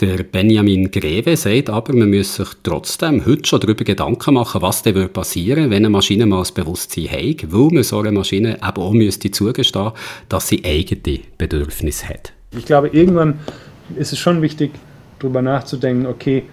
Der 0.00 0.22
Benjamin 0.22 0.92
Greve 0.92 1.36
sagt 1.36 1.70
aber, 1.70 1.92
man 1.92 2.08
muss 2.08 2.36
sich 2.36 2.46
trotzdem 2.62 3.26
heute 3.26 3.48
schon 3.48 3.58
darüber 3.58 3.82
Gedanken 3.82 4.34
machen, 4.34 4.62
was 4.62 4.84
denn 4.84 5.12
passieren 5.12 5.64
würde, 5.64 5.70
wenn 5.70 5.78
eine 5.78 5.90
Maschine 5.90 6.24
mal 6.24 6.38
das 6.38 6.52
Bewusstsein 6.52 7.10
hat, 7.10 7.50
weil 7.50 7.70
man 7.72 7.82
so 7.82 7.98
einer 7.98 8.12
Maschine 8.12 8.58
eben 8.58 8.80
auch 8.80 8.92
müsste 8.92 9.32
zugestehen, 9.32 9.90
dass 10.28 10.46
sie 10.46 10.64
eigene 10.64 11.18
Bedürfnisse 11.36 12.10
hat. 12.10 12.32
Ich 12.56 12.64
glaube, 12.64 12.90
irgendwann 12.92 13.40
ist 13.96 14.12
es 14.12 14.20
schon 14.20 14.40
wichtig, 14.40 14.70
darüber 15.18 15.42
nachzudenken, 15.42 16.06
okay, 16.06 16.44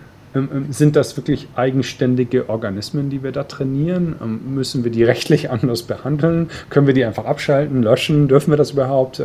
sind 0.70 0.96
das 0.96 1.16
wirklich 1.18 1.48
eigenständige 1.56 2.50
Organismen, 2.50 3.10
die 3.10 3.24
wir 3.24 3.32
da 3.32 3.44
trainieren? 3.44 4.16
Ähm, 4.22 4.54
müssen 4.54 4.84
wir 4.84 4.92
die 4.92 5.04
rechtlich 5.04 5.50
anders 5.52 5.84
behandeln? 5.84 6.50
Können 6.70 6.88
wir 6.88 6.94
die 6.94 7.06
einfach 7.06 7.26
abschalten, 7.26 7.82
löschen? 7.84 8.28
Dürfen 8.28 8.52
wir 8.52 8.58
das 8.58 8.72
überhaupt? 8.72 9.22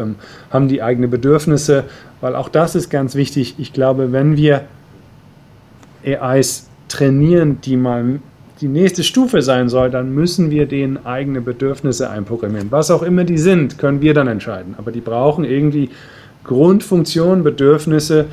Haben 0.51 0.69
die 0.69 0.83
eigene 0.83 1.09
Bedürfnisse? 1.09 1.85
Weil 2.21 2.37
auch 2.37 2.49
das 2.49 2.75
ist 2.75 2.91
ganz 2.91 3.15
wichtig. 3.15 3.55
Ich 3.59 3.73
glaube, 3.73 4.13
wenn 4.13 4.37
wir 4.37 4.63
AIs 6.05 6.69
trainieren, 6.89 7.61
die 7.61 7.77
mal 7.77 8.21
die 8.61 8.69
nächste 8.69 9.03
Stufe 9.05 9.41
sein 9.43 9.69
soll, 9.69 9.91
dann 9.91 10.15
müssen 10.15 10.51
wir 10.51 10.67
denen 10.67 11.05
eigene 11.07 11.41
Bedürfnisse 11.41 12.11
einprogrammieren. 12.11 12.71
Was 12.71 12.91
auch 12.91 13.03
immer 13.03 13.25
die 13.25 13.39
sind, 13.39 13.79
können 13.79 14.03
wir 14.03 14.13
dann 14.13 14.29
entscheiden. 14.29 14.75
Aber 14.77 14.93
die 14.93 15.01
brauchen 15.01 15.45
irgendwie 15.45 15.91
Grundfunktionen, 16.45 17.43
Bedürfnisse, 17.43 18.27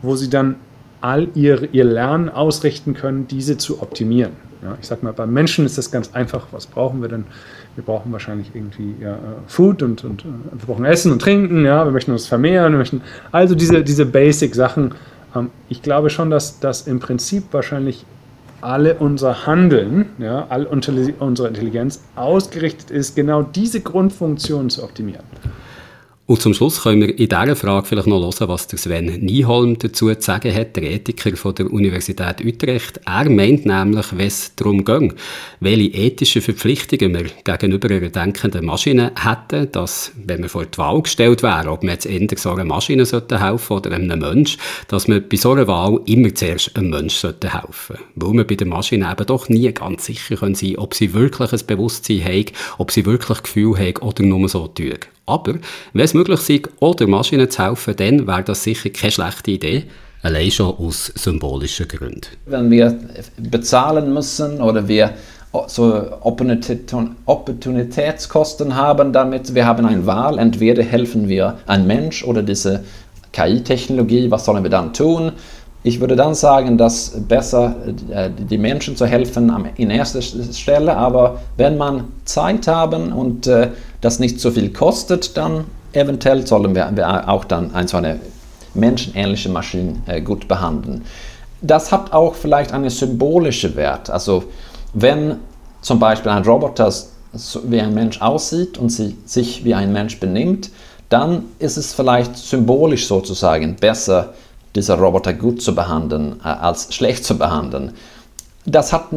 wo 0.00 0.14
sie 0.16 0.30
dann 0.30 0.56
all 1.02 1.28
ihr, 1.34 1.68
ihr 1.72 1.84
Lernen 1.84 2.28
ausrichten 2.28 2.94
können, 2.94 3.26
diese 3.28 3.58
zu 3.58 3.82
optimieren. 3.82 4.32
Ja, 4.62 4.76
ich 4.80 4.86
sage 4.86 5.04
mal, 5.04 5.12
beim 5.12 5.32
Menschen 5.32 5.66
ist 5.66 5.76
das 5.76 5.90
ganz 5.90 6.14
einfach. 6.14 6.46
Was 6.52 6.66
brauchen 6.66 7.02
wir 7.02 7.08
denn? 7.08 7.24
Wir 7.74 7.84
brauchen 7.84 8.12
wahrscheinlich 8.12 8.50
irgendwie 8.54 8.94
ja, 9.00 9.18
Food 9.48 9.82
und, 9.82 10.04
und 10.04 10.22
äh, 10.22 10.28
wir 10.52 10.66
brauchen 10.66 10.84
Essen 10.84 11.10
und 11.10 11.20
Trinken. 11.20 11.64
Ja, 11.64 11.84
wir 11.84 11.90
möchten 11.90 12.12
uns 12.12 12.26
vermehren. 12.26 12.72
Wir 12.72 12.78
möchten 12.78 13.02
also 13.32 13.54
diese, 13.54 13.82
diese 13.82 14.06
Basic-Sachen. 14.06 14.94
Ähm, 15.34 15.50
ich 15.68 15.82
glaube 15.82 16.10
schon, 16.10 16.30
dass 16.30 16.60
das 16.60 16.86
im 16.86 17.00
Prinzip 17.00 17.44
wahrscheinlich 17.50 18.04
alle 18.60 18.94
unser 18.94 19.46
Handeln, 19.46 20.06
ja, 20.18 20.46
all 20.48 20.66
unsere 20.66 21.48
Intelligenz 21.48 22.00
ausgerichtet 22.14 22.92
ist, 22.92 23.16
genau 23.16 23.42
diese 23.42 23.80
Grundfunktion 23.80 24.70
zu 24.70 24.84
optimieren. 24.84 25.24
Und 26.24 26.40
zum 26.40 26.54
Schluss 26.54 26.82
können 26.82 27.02
wir 27.02 27.18
in 27.18 27.28
dieser 27.28 27.56
Frage 27.56 27.84
vielleicht 27.84 28.06
noch 28.06 28.22
hören, 28.22 28.48
was 28.48 28.68
der 28.68 28.78
Sven 28.78 29.06
Nieholm 29.06 29.76
dazu 29.76 30.08
zu 30.14 30.20
sagen 30.20 30.54
hat, 30.54 30.76
der 30.76 30.84
Ethiker 30.84 31.36
von 31.36 31.52
der 31.56 31.72
Universität 31.72 32.44
Utrecht. 32.44 33.00
Er 33.04 33.28
meint 33.28 33.66
nämlich, 33.66 34.06
wenn 34.16 34.28
es 34.28 34.54
darum 34.54 34.84
geht, 34.84 35.14
welche 35.58 35.90
ethischen 35.90 36.40
Verpflichtungen 36.40 37.12
wir 37.12 37.24
gegenüber 37.42 37.90
einer 37.90 38.08
denkenden 38.08 38.66
Maschine 38.66 39.10
hätten, 39.20 39.72
dass, 39.72 40.12
wenn 40.24 40.42
wir 40.42 40.48
vor 40.48 40.64
die 40.64 40.78
Wahl 40.78 41.02
gestellt 41.02 41.42
wären, 41.42 41.66
ob 41.66 41.82
wir 41.82 41.90
jetzt 41.90 42.06
eher 42.06 42.28
so 42.36 42.52
einer 42.52 42.64
Maschine 42.64 43.04
helfen 43.04 43.76
oder 43.76 43.90
einem 43.90 44.20
Mensch, 44.20 44.58
dass 44.86 45.08
wir 45.08 45.20
bei 45.20 45.36
so 45.36 45.50
einer 45.50 45.66
Wahl 45.66 46.00
immer 46.06 46.32
zuerst 46.32 46.76
einem 46.76 46.90
Mensch 46.90 47.20
helfen 47.20 47.34
sollten. 47.42 48.04
Weil 48.14 48.32
wir 48.32 48.46
bei 48.46 48.54
der 48.54 48.68
Maschine 48.68 49.10
eben 49.10 49.26
doch 49.26 49.48
nie 49.48 49.72
ganz 49.72 50.06
sicher 50.06 50.36
sein 50.36 50.54
können 50.54 50.76
ob 50.76 50.94
sie 50.94 51.14
wirklich 51.14 51.52
ein 51.52 51.66
Bewusstsein 51.66 52.24
haben, 52.24 52.46
ob 52.78 52.92
sie 52.92 53.06
wirklich 53.06 53.42
Gefühl 53.42 53.76
haben 53.76 53.96
oder 53.96 54.22
nur 54.22 54.48
so 54.48 54.68
tun. 54.68 54.98
Aber 55.26 55.54
wenn 55.92 56.04
es 56.04 56.14
möglich 56.14 56.48
ist, 56.48 56.68
oder 56.80 57.06
Maschinen 57.06 57.50
zu 57.50 57.64
helfen, 57.64 57.94
dann 57.96 58.26
wäre 58.26 58.42
das 58.42 58.64
sicher 58.64 58.90
keine 58.90 59.12
schlechte 59.12 59.52
Idee. 59.52 59.84
Allein 60.22 60.50
schon 60.50 60.74
aus 60.76 61.12
symbolischen 61.16 61.88
Gründen. 61.88 62.22
Wenn 62.46 62.70
wir 62.70 62.96
bezahlen 63.38 64.14
müssen 64.14 64.60
oder 64.60 64.86
wir 64.86 65.14
so 65.66 66.04
Opportunitätskosten 66.22 68.74
haben, 68.74 69.12
damit 69.12 69.54
wir 69.54 69.66
haben 69.66 69.84
eine 69.84 70.06
Wahl, 70.06 70.38
entweder 70.38 70.82
helfen 70.82 71.28
wir 71.28 71.58
ein 71.66 71.86
Mensch 71.86 72.24
oder 72.24 72.42
diese 72.42 72.82
KI-Technologie, 73.32 74.30
was 74.30 74.44
sollen 74.44 74.62
wir 74.62 74.70
dann 74.70 74.92
tun? 74.92 75.32
Ich 75.84 76.00
würde 76.00 76.14
dann 76.14 76.34
sagen, 76.34 76.78
dass 76.78 77.10
besser 77.28 77.74
äh, 78.10 78.30
die 78.30 78.58
Menschen 78.58 78.96
zu 78.96 79.06
helfen 79.06 79.52
in 79.76 79.90
erster 79.90 80.22
Stelle, 80.22 80.96
aber 80.96 81.40
wenn 81.56 81.76
man 81.76 82.04
Zeit 82.24 82.68
haben 82.68 83.12
und 83.12 83.48
äh, 83.48 83.70
das 84.00 84.20
nicht 84.20 84.40
so 84.40 84.52
viel 84.52 84.72
kostet, 84.72 85.36
dann 85.36 85.64
eventuell 85.92 86.46
sollen 86.46 86.74
wir 86.74 87.28
auch 87.28 87.44
dann 87.44 87.74
eine 87.74 87.88
so 87.88 87.96
eine 87.96 88.20
menschenähnliche 88.74 89.48
Maschine 89.48 89.96
äh, 90.06 90.20
gut 90.20 90.46
behandeln. 90.46 91.02
Das 91.60 91.90
hat 91.90 92.12
auch 92.12 92.34
vielleicht 92.34 92.72
einen 92.72 92.90
symbolischen 92.90 93.76
Wert. 93.76 94.08
Also 94.08 94.44
wenn 94.94 95.36
zum 95.80 95.98
Beispiel 95.98 96.30
ein 96.30 96.44
Roboter 96.44 96.92
wie 97.64 97.80
ein 97.80 97.94
Mensch 97.94 98.20
aussieht 98.20 98.78
und 98.78 98.90
sich 98.90 99.64
wie 99.64 99.74
ein 99.74 99.92
Mensch 99.92 100.20
benimmt, 100.20 100.70
dann 101.08 101.44
ist 101.58 101.76
es 101.76 101.92
vielleicht 101.92 102.36
symbolisch 102.36 103.06
sozusagen 103.06 103.76
besser, 103.76 104.32
dieser 104.74 104.98
Roboter 104.98 105.34
gut 105.34 105.62
zu 105.62 105.74
behandeln, 105.74 106.40
äh, 106.44 106.48
als 106.48 106.94
schlecht 106.94 107.24
zu 107.24 107.38
behandeln. 107.38 107.92
Das 108.64 108.92
hat 108.92 109.08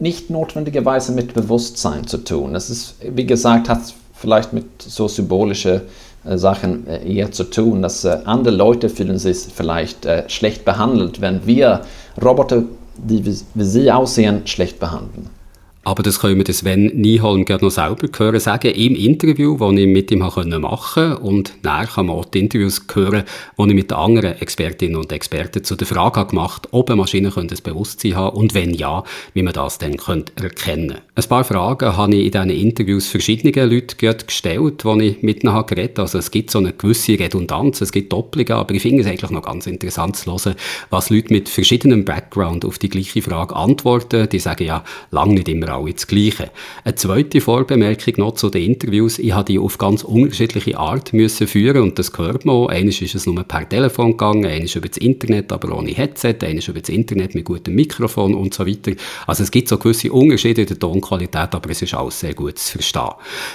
nicht 0.00 0.30
notwendigerweise 0.30 1.12
mit 1.12 1.34
Bewusstsein 1.34 2.06
zu 2.06 2.18
tun. 2.18 2.54
Es 2.54 2.70
ist, 2.70 2.94
wie 3.02 3.26
gesagt, 3.26 3.68
hat 3.68 3.80
vielleicht 4.14 4.52
mit 4.52 4.80
so 4.80 5.06
symbolischen 5.06 5.82
äh, 6.24 6.38
Sachen 6.38 6.86
äh, 6.86 7.06
eher 7.06 7.30
zu 7.30 7.44
tun, 7.44 7.82
dass 7.82 8.04
äh, 8.04 8.18
andere 8.24 8.54
Leute 8.54 8.88
fühlen 8.88 9.18
sich 9.18 9.38
vielleicht 9.54 10.06
äh, 10.06 10.28
schlecht 10.28 10.64
behandelt, 10.64 11.20
wenn 11.20 11.46
wir 11.46 11.82
Roboter, 12.22 12.62
die 12.96 13.24
wie, 13.24 13.38
wie 13.54 13.64
sie 13.64 13.92
aussehen, 13.92 14.46
schlecht 14.46 14.80
behandeln. 14.80 15.30
Aber 15.86 16.02
das 16.02 16.18
können 16.18 16.44
wir 16.44 16.52
Sven 16.52 16.86
Nieholm 16.96 17.44
gerne 17.44 17.62
noch 17.62 17.70
selber 17.70 18.08
hören 18.18 18.40
sagen, 18.40 18.72
im 18.72 18.96
Interview, 18.96 19.56
das 19.56 19.72
ich 19.78 19.86
mit 19.86 20.10
ihm 20.10 20.18
machen 20.18 20.50
konnte. 20.50 21.18
Und 21.20 21.52
nachher 21.62 21.86
kann 21.86 22.06
man 22.06 22.16
auch 22.16 22.24
die 22.24 22.40
Interviews 22.40 22.82
hören, 22.92 23.22
die 23.56 23.68
ich 23.68 23.74
mit 23.74 23.92
anderen 23.92 24.32
Expertinnen 24.40 24.96
und 24.96 25.12
Experten 25.12 25.62
zu 25.62 25.76
der 25.76 25.86
Frage 25.86 26.26
gemacht 26.26 26.64
habe, 26.66 26.76
ob 26.76 26.90
eine 26.90 26.96
Maschine 26.96 27.32
ein 27.36 27.46
Bewusstsein 27.62 28.16
haben 28.16 28.36
und 28.36 28.52
wenn 28.52 28.74
ja, 28.74 29.04
wie 29.34 29.44
man 29.44 29.52
das 29.52 29.78
dann 29.78 29.92
erkennen 29.92 30.24
könnte. 30.56 30.96
Ein 31.14 31.24
paar 31.28 31.44
Fragen 31.44 31.96
habe 31.96 32.16
ich 32.16 32.24
in 32.24 32.32
diesen 32.32 32.50
Interviews 32.50 33.06
verschiedenen 33.06 33.70
Leuten 33.70 33.96
gestellt, 34.26 34.82
die 34.82 35.04
ich 35.04 35.22
mit 35.22 35.44
ihnen 35.44 35.66
geredet 35.66 35.98
habe. 35.98 36.02
Also 36.02 36.18
es 36.18 36.32
gibt 36.32 36.50
so 36.50 36.58
eine 36.58 36.72
gewisse 36.72 37.16
Redundanz, 37.16 37.80
es 37.80 37.92
gibt 37.92 38.12
Doppelungen, 38.12 38.54
aber 38.54 38.74
ich 38.74 38.82
finde 38.82 39.02
es 39.02 39.06
eigentlich 39.06 39.30
noch 39.30 39.42
ganz 39.42 39.68
interessant 39.68 40.16
zu 40.16 40.32
hören, 40.32 40.56
was 40.90 41.10
Leute 41.10 41.32
mit 41.32 41.48
verschiedenem 41.48 42.04
Background 42.04 42.64
auf 42.64 42.80
die 42.80 42.88
gleiche 42.88 43.22
Frage 43.22 43.54
antworten. 43.54 44.28
Die 44.28 44.40
sagen 44.40 44.64
ja 44.64 44.82
lange 45.12 45.34
nicht 45.34 45.48
immer 45.48 45.75
alle 45.76 45.92
das 45.92 46.06
Gleiche. 46.06 46.50
Eine 46.84 46.94
zweite 46.94 47.40
Vorbemerkung 47.40 48.14
noch 48.18 48.34
zu 48.34 48.50
den 48.50 48.72
Interviews. 48.72 49.18
Ich 49.18 49.32
habe 49.32 49.44
die 49.44 49.58
auf 49.58 49.78
ganz 49.78 50.04
unterschiedliche 50.04 50.78
Art 50.78 51.12
müssen 51.12 51.46
führen 51.46 51.82
und 51.82 51.98
das 51.98 52.12
gehört 52.12 52.44
man 52.44 52.54
auch. 52.54 52.68
Eines 52.68 53.00
ist 53.00 53.14
es 53.14 53.26
nur 53.26 53.42
per 53.44 53.68
Telefon 53.68 54.12
gegangen, 54.12 54.46
eines 54.46 54.74
über 54.74 54.88
das 54.88 54.98
Internet, 54.98 55.52
aber 55.52 55.76
ohne 55.76 55.90
Headset, 55.90 56.36
eines 56.42 56.68
über 56.68 56.80
das 56.80 56.88
Internet 56.88 57.34
mit 57.34 57.44
gutem 57.44 57.74
Mikrofon 57.74 58.34
und 58.34 58.54
so 58.54 58.66
weiter. 58.66 58.92
Also 59.26 59.42
es 59.42 59.50
gibt 59.50 59.68
so 59.68 59.78
gewisse 59.78 60.12
Unterschiede 60.12 60.62
in 60.62 60.68
der 60.68 60.78
Tonqualität, 60.78 61.54
aber 61.54 61.70
es 61.70 61.82
ist 61.82 61.94
alles 61.94 62.20
sehr 62.20 62.34
gut 62.34 62.58
zu 62.58 62.72
verstehen. 62.72 63.10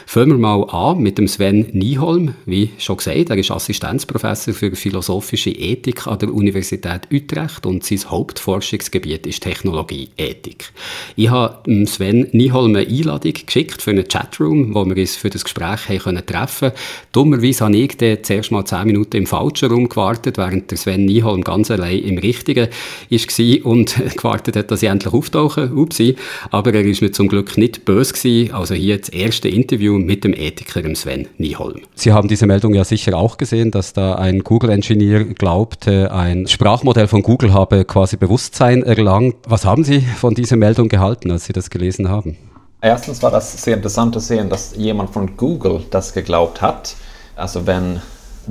Fangen 0.06 0.30
wir 0.30 0.38
mal 0.38 0.64
an 0.70 1.00
mit 1.00 1.18
dem 1.18 1.28
Sven 1.28 1.68
Nieholm. 1.72 2.36
Wie 2.46 2.70
schon 2.78 2.98
gesagt, 2.98 3.30
er 3.30 3.38
ist 3.38 3.52
Assistenzprofessor 3.52 4.54
für 4.54 4.76
philosophische 4.76 5.52
Ethik 5.52 6.08
an 6.08 6.20
der 6.20 6.34
Universität 6.34 7.08
Utrecht 7.12 7.66
und 7.66 7.84
sein 7.84 8.00
Hauptforschungsgebiet 8.10 9.26
ist 9.26 9.44
Technologieethik. 9.44 10.72
Ich 11.16 11.30
habe 11.30 11.86
Sven 11.86 12.11
Sven 12.12 12.28
Nieholm 12.34 12.76
eine 12.76 12.86
Einladung 12.86 13.32
geschickt 13.32 13.82
für 13.82 13.92
einen 13.92 14.06
Chatroom, 14.06 14.76
wo 14.76 14.86
wir 14.86 14.98
uns 14.98 15.16
für 15.16 15.30
das 15.30 15.46
Gespräch 15.46 15.88
haben 15.88 16.00
können 16.00 16.26
treffen 16.26 16.72
Dummerweise 17.14 17.64
habe 17.64 17.78
ich 17.78 17.96
dann 17.96 18.18
zuerst 18.22 18.52
mal 18.52 18.66
zehn 18.66 18.86
Minuten 18.86 19.16
im 19.16 19.26
falschen 19.26 19.72
Raum 19.72 19.88
gewartet, 19.88 20.38
während 20.38 20.72
der 20.72 20.78
Sven 20.78 21.06
Nieholm 21.06 21.42
ganz 21.42 21.72
allein 21.72 22.00
im 22.00 22.18
richtigen 22.18 22.68
war 23.10 23.66
und 23.66 23.96
gewartet 24.18 24.58
hat, 24.58 24.72
dass 24.72 24.84
ich 24.84 24.90
endlich 24.90 25.14
auftauche. 25.14 25.72
Upsi. 25.74 26.16
Aber 26.50 26.74
er 26.74 26.84
ist 26.84 27.02
mir 27.02 27.12
zum 27.12 27.30
Glück 27.30 27.58
nicht 27.58 27.86
böse. 27.86 28.50
Also 28.52 28.76
hier 28.76 28.98
das 28.98 29.10
erste 29.10 29.48
Interview 29.48 29.98
mit 29.98 30.26
dem 30.26 30.34
Ethiker 30.34 30.84
Sven 30.96 31.28
Nieholm. 31.38 31.82
Sie 31.96 32.12
haben 32.12 32.28
diese 32.28 32.46
Meldung 32.46 32.74
ja 32.74 32.84
sicher 32.84 33.16
auch 33.18 33.38
gesehen, 33.38 33.72
dass 33.72 33.94
da 33.94 34.16
ein 34.16 34.44
Google-Engineer 34.44 35.24
glaubte, 35.24 36.12
ein 36.12 36.48
Sprachmodell 36.48 37.08
von 37.08 37.22
Google 37.22 37.54
habe 37.54 37.86
quasi 37.86 38.18
Bewusstsein 38.18 38.84
erlangt. 38.84 39.36
Was 39.48 39.66
haben 39.66 39.86
Sie 39.86 40.02
von 40.02 40.34
dieser 40.34 40.58
Meldung 40.58 40.90
gehalten, 40.90 41.32
als 41.32 41.46
Sie 41.46 41.54
das 41.54 41.70
gelesen 41.70 41.91
gelesen 41.92 42.10
haben? 42.10 42.38
Erstens 42.82 43.22
war 43.22 43.32
das 43.32 43.62
sehr 43.62 43.76
interessant 43.76 44.14
zu 44.14 44.20
sehen, 44.20 44.50
dass 44.50 44.76
jemand 44.76 45.12
von 45.12 45.38
Google 45.38 45.84
das 45.92 46.14
geglaubt 46.14 46.62
hat. 46.62 46.96
Also 47.36 47.68
wenn 47.68 48.02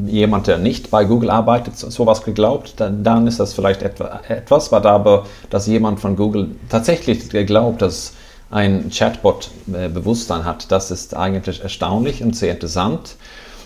jemand, 0.06 0.46
der 0.46 0.58
nicht 0.58 0.90
bei 0.90 1.04
Google 1.04 1.30
arbeitet, 1.30 1.76
sowas 1.76 2.22
geglaubt, 2.22 2.74
dann, 2.76 3.02
dann 3.02 3.26
ist 3.26 3.40
das 3.40 3.54
vielleicht 3.54 3.82
etwa, 3.82 4.20
etwas, 4.28 4.72
aber 4.72 5.26
dass 5.50 5.66
jemand 5.66 5.98
von 5.98 6.14
Google 6.14 6.52
tatsächlich 6.68 7.28
glaubt, 7.46 7.82
dass 7.82 8.12
ein 8.50 8.90
Chatbot 8.90 9.50
äh, 9.72 9.88
Bewusstsein 9.88 10.44
hat, 10.44 10.70
das 10.70 10.90
ist 10.90 11.16
eigentlich 11.16 11.62
erstaunlich 11.62 12.22
und 12.22 12.36
sehr 12.36 12.52
interessant. 12.52 13.16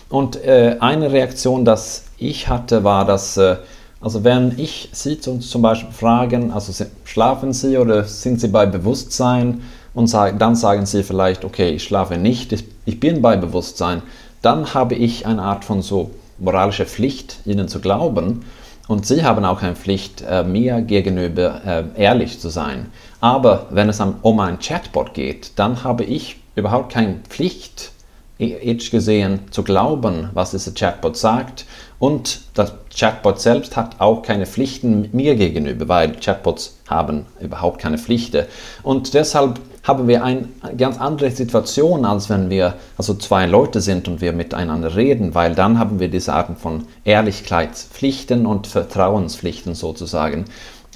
Und 0.09 0.35
äh, 0.43 0.77
eine 0.79 1.11
Reaktion, 1.11 1.65
das 1.65 2.05
ich 2.17 2.47
hatte, 2.47 2.83
war, 2.83 3.05
dass 3.05 3.37
äh, 3.37 3.57
also 4.05 4.23
wenn 4.23 4.53
ich 4.59 4.89
Sie 4.91 5.19
zum 5.19 5.61
Beispiel 5.63 5.91
fragen, 5.91 6.51
also 6.51 6.85
schlafen 7.05 7.53
Sie 7.53 7.79
oder 7.79 8.03
sind 8.03 8.39
Sie 8.39 8.49
bei 8.49 8.67
Bewusstsein 8.67 9.63
und 9.95 10.13
dann 10.13 10.55
sagen 10.55 10.85
Sie 10.85 11.01
vielleicht, 11.01 11.43
okay, 11.43 11.71
ich 11.71 11.85
schlafe 11.85 12.19
nicht, 12.19 12.53
ich 12.85 12.99
bin 12.99 13.23
bei 13.23 13.35
Bewusstsein, 13.35 14.03
dann 14.43 14.75
habe 14.75 14.93
ich 14.93 15.25
eine 15.25 15.41
Art 15.41 15.65
von 15.65 15.81
so 15.81 16.11
moralischer 16.37 16.85
Pflicht, 16.85 17.37
Ihnen 17.45 17.67
zu 17.67 17.79
glauben 17.79 18.45
und 18.87 19.07
Sie 19.07 19.23
haben 19.23 19.43
auch 19.43 19.63
eine 19.63 19.75
Pflicht, 19.75 20.21
äh, 20.21 20.43
mir 20.43 20.81
gegenüber 20.81 21.61
äh, 21.65 21.83
ehrlich 21.99 22.39
zu 22.39 22.49
sein. 22.49 22.91
Aber 23.21 23.65
wenn 23.71 23.89
es 23.89 23.99
um 23.99 24.39
ein 24.39 24.59
Chatbot 24.59 25.15
geht, 25.15 25.53
dann 25.55 25.83
habe 25.83 26.03
ich 26.03 26.35
überhaupt 26.55 26.93
keine 26.93 27.21
Pflicht, 27.27 27.91
ethisch 28.37 28.91
gesehen, 28.91 29.39
zu 29.51 29.63
glauben, 29.63 30.29
was 30.33 30.51
dieser 30.51 30.73
Chatbot 30.73 31.15
sagt 31.15 31.65
und 31.99 32.41
das 32.53 32.73
Chatbot 32.93 33.39
selbst 33.39 33.77
hat 33.77 33.99
auch 33.99 34.21
keine 34.21 34.45
Pflichten 34.45 35.09
mir 35.13 35.35
gegenüber, 35.35 35.87
weil 35.87 36.13
Chatbots 36.13 36.77
haben 36.89 37.25
überhaupt 37.39 37.79
keine 37.79 37.97
Pflichten. 37.97 38.45
Und 38.83 39.13
deshalb 39.13 39.59
haben 39.83 40.07
wir 40.07 40.23
eine 40.23 40.47
ganz 40.77 40.99
andere 40.99 41.31
Situation, 41.31 42.05
als 42.05 42.29
wenn 42.29 42.49
wir 42.49 42.75
also 42.97 43.13
zwei 43.13 43.45
Leute 43.45 43.79
sind 43.79 44.07
und 44.07 44.19
wir 44.19 44.33
miteinander 44.33 44.95
reden, 44.95 45.35
weil 45.35 45.55
dann 45.55 45.79
haben 45.79 45.99
wir 45.99 46.09
diese 46.09 46.33
Arten 46.33 46.57
von 46.57 46.85
Ehrlichkeitspflichten 47.05 48.45
und 48.45 48.67
Vertrauenspflichten 48.67 49.75
sozusagen. 49.75 50.45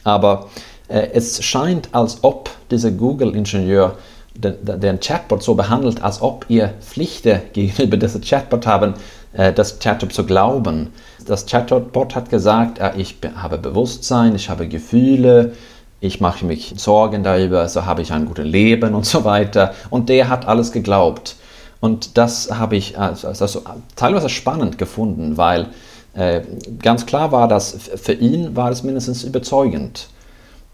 Aber 0.04 0.49
äh, 0.89 1.10
es 1.13 1.43
scheint, 1.43 1.89
als 1.93 2.23
ob 2.23 2.49
dieser 2.71 2.91
Google-Ingenieur 2.91 3.95
den, 4.41 4.99
Chatbot 4.99 5.43
so 5.43 5.56
behandelt, 5.56 6.02
als 6.02 6.21
ob 6.21 6.45
ihr 6.49 6.73
Pflichten 6.82 7.41
gegenüber 7.54 7.97
diesem 7.97 8.21
Chatbot 8.21 8.65
haben, 8.65 8.93
äh, 9.34 9.54
das 9.54 9.80
Chatbot 9.80 10.13
zu 10.13 10.25
glauben. 10.25 10.93
Das 11.25 11.45
Chatbot 11.45 12.15
hat 12.15 12.30
gesagt, 12.30 12.80
äh, 12.80 12.91
ich 12.97 13.17
habe 13.36 13.58
Bewusstsein, 13.58 14.36
ich 14.36 14.49
habe 14.49 14.67
Gefühle, 14.67 15.54
ich 16.02 16.21
mache 16.21 16.45
mich 16.45 16.73
Sorgen 16.78 17.23
darüber, 17.23 17.67
so 17.67 17.86
habe 17.86 18.02
ich 18.02 18.13
ein 18.13 18.25
gutes 18.25 18.45
Leben 18.45 18.95
und 18.95 19.06
so 19.06 19.25
weiter. 19.25 19.73
Und 19.89 20.10
der 20.10 20.30
hat 20.30 20.47
alles 20.47 20.71
geglaubt. 20.71 21.36
Und 21.82 22.17
das 22.17 22.52
habe 22.52 22.75
ich 22.75 22.97
also 22.97 23.62
teilweise 23.95 24.30
spannend 24.30 24.78
gefunden, 24.78 25.38
weil 25.38 25.67
äh, 26.13 26.41
ganz 26.82 27.06
klar 27.06 27.32
war, 27.32 27.47
dass 27.47 27.78
für 27.95 28.13
ihn 28.13 28.56
war 28.56 28.71
es 28.71 28.84
mindestens 28.84 29.23
überzeugend. 29.23 30.10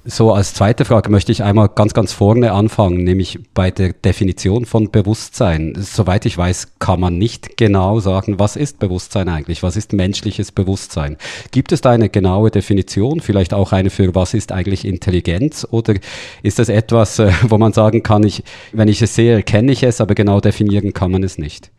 So, 0.07 0.33
als 0.33 0.53
zweite 0.53 0.85
Frage 0.85 1.09
möchte 1.09 1.31
ich 1.31 1.41
einmal 1.41 1.67
ganz, 1.67 1.95
ganz 1.95 2.13
vorne 2.13 2.51
anfangen, 2.51 3.03
nämlich 3.03 3.39
bei 3.55 3.71
der 3.71 3.91
Definition 3.91 4.65
von 4.65 4.91
Bewusstsein. 4.91 5.73
Soweit 5.79 6.27
ich 6.27 6.37
weiß, 6.37 6.77
kann 6.77 6.99
man 6.99 7.17
nicht 7.17 7.57
genau 7.57 7.99
sagen, 7.99 8.37
was 8.37 8.55
ist 8.55 8.77
Bewusstsein 8.77 9.29
eigentlich? 9.29 9.63
Was 9.63 9.75
ist 9.75 9.93
menschliches 9.93 10.51
Bewusstsein? 10.51 11.17
Gibt 11.49 11.71
es 11.71 11.81
da 11.81 11.89
eine 11.89 12.09
genaue 12.09 12.51
Definition? 12.51 13.19
Vielleicht 13.19 13.51
auch 13.51 13.71
eine 13.71 13.89
für 13.89 14.13
was 14.13 14.35
ist 14.35 14.51
eigentlich 14.51 14.85
Intelligenz? 14.85 15.67
Oder 15.71 15.95
ist 16.43 16.59
das 16.59 16.69
etwas, 16.69 17.17
äh, 17.17 17.31
wo 17.41 17.57
man 17.57 17.73
sagen 17.73 18.03
kann, 18.03 18.21
ich, 18.21 18.43
wenn 18.73 18.87
ich 18.87 19.01
es 19.01 19.15
sehe, 19.15 19.41
kenne 19.41 19.71
ich 19.71 19.81
es, 19.81 20.01
aber 20.01 20.13
genau 20.13 20.39
definieren 20.39 20.93
kann 20.93 21.09
man 21.09 21.23
es 21.23 21.39
nicht? 21.39 21.71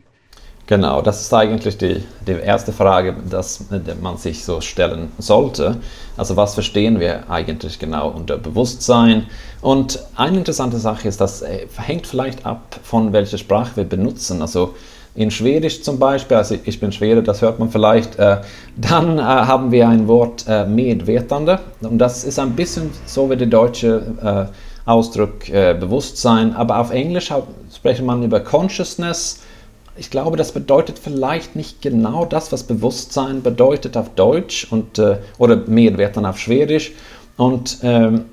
Genau, 0.69 1.01
das 1.01 1.21
ist 1.21 1.33
eigentlich 1.33 1.79
die, 1.79 2.03
die 2.27 2.33
erste 2.33 2.73
Frage, 2.73 3.15
dass 3.31 3.67
man 4.03 4.17
sich 4.17 4.45
so 4.45 4.61
stellen 4.61 5.13
sollte. 5.17 5.77
Also 6.17 6.37
was 6.37 6.55
verstehen 6.55 6.99
wir 6.99 7.31
eigentlich 7.31 7.79
genau 7.79 8.09
unter 8.11 8.37
Bewusstsein? 8.37 9.27
Und 9.61 10.01
eine 10.17 10.39
interessante 10.39 10.79
Sache 10.79 11.07
ist, 11.07 11.21
das 11.21 11.43
äh, 11.43 11.69
hängt 11.77 12.09
vielleicht 12.09 12.45
ab 12.45 12.81
von 12.83 13.13
welcher 13.13 13.39
Sprache 13.39 13.77
wir 13.77 13.85
benutzen. 13.85 14.43
Also 14.43 14.75
in 15.15 15.31
Schwedisch 15.31 15.83
zum 15.83 16.01
Beispiel, 16.01 16.37
also 16.37 16.57
ich 16.65 16.81
bin 16.81 16.91
Schwede, 16.91 17.23
das 17.23 17.43
hört 17.43 17.61
man 17.61 17.71
vielleicht, 17.71 18.19
äh, 18.19 18.39
dann 18.77 19.19
äh, 19.19 19.23
haben 19.23 19.71
wir 19.71 19.89
ein 19.89 20.09
Wort 20.09 20.47
äh, 20.49 20.67
Medvetande 20.67 21.61
und 21.81 21.99
das 21.99 22.25
ist 22.25 22.41
ein 22.41 22.57
bisschen 22.57 22.91
so 23.07 23.31
wie 23.31 23.37
der 23.37 23.47
deutsche 23.47 24.51
äh, 24.85 24.91
Ausdruck 24.91 25.49
äh, 25.49 25.75
Bewusstsein, 25.75 26.55
aber 26.55 26.79
auf 26.79 26.91
Englisch 26.91 27.33
spricht 27.75 28.03
man 28.03 28.23
über 28.23 28.41
Consciousness 28.41 29.41
ich 29.97 30.11
glaube, 30.11 30.37
das 30.37 30.53
bedeutet 30.53 30.99
vielleicht 30.99 31.57
nicht 31.57 31.83
genau 31.83 32.25
das, 32.25 32.53
was 32.53 32.65
Bewusstsein 32.65 33.43
bedeutet 33.43 33.97
auf 33.97 34.11
Deutsch 34.15 34.67
und, 34.71 34.99
äh, 34.99 35.19
oder 35.39 35.57
Medvetan 35.57 36.27
auf 36.27 36.39
Schwedisch. 36.39 36.93
Und 37.37 37.79
ähm, 37.83 38.27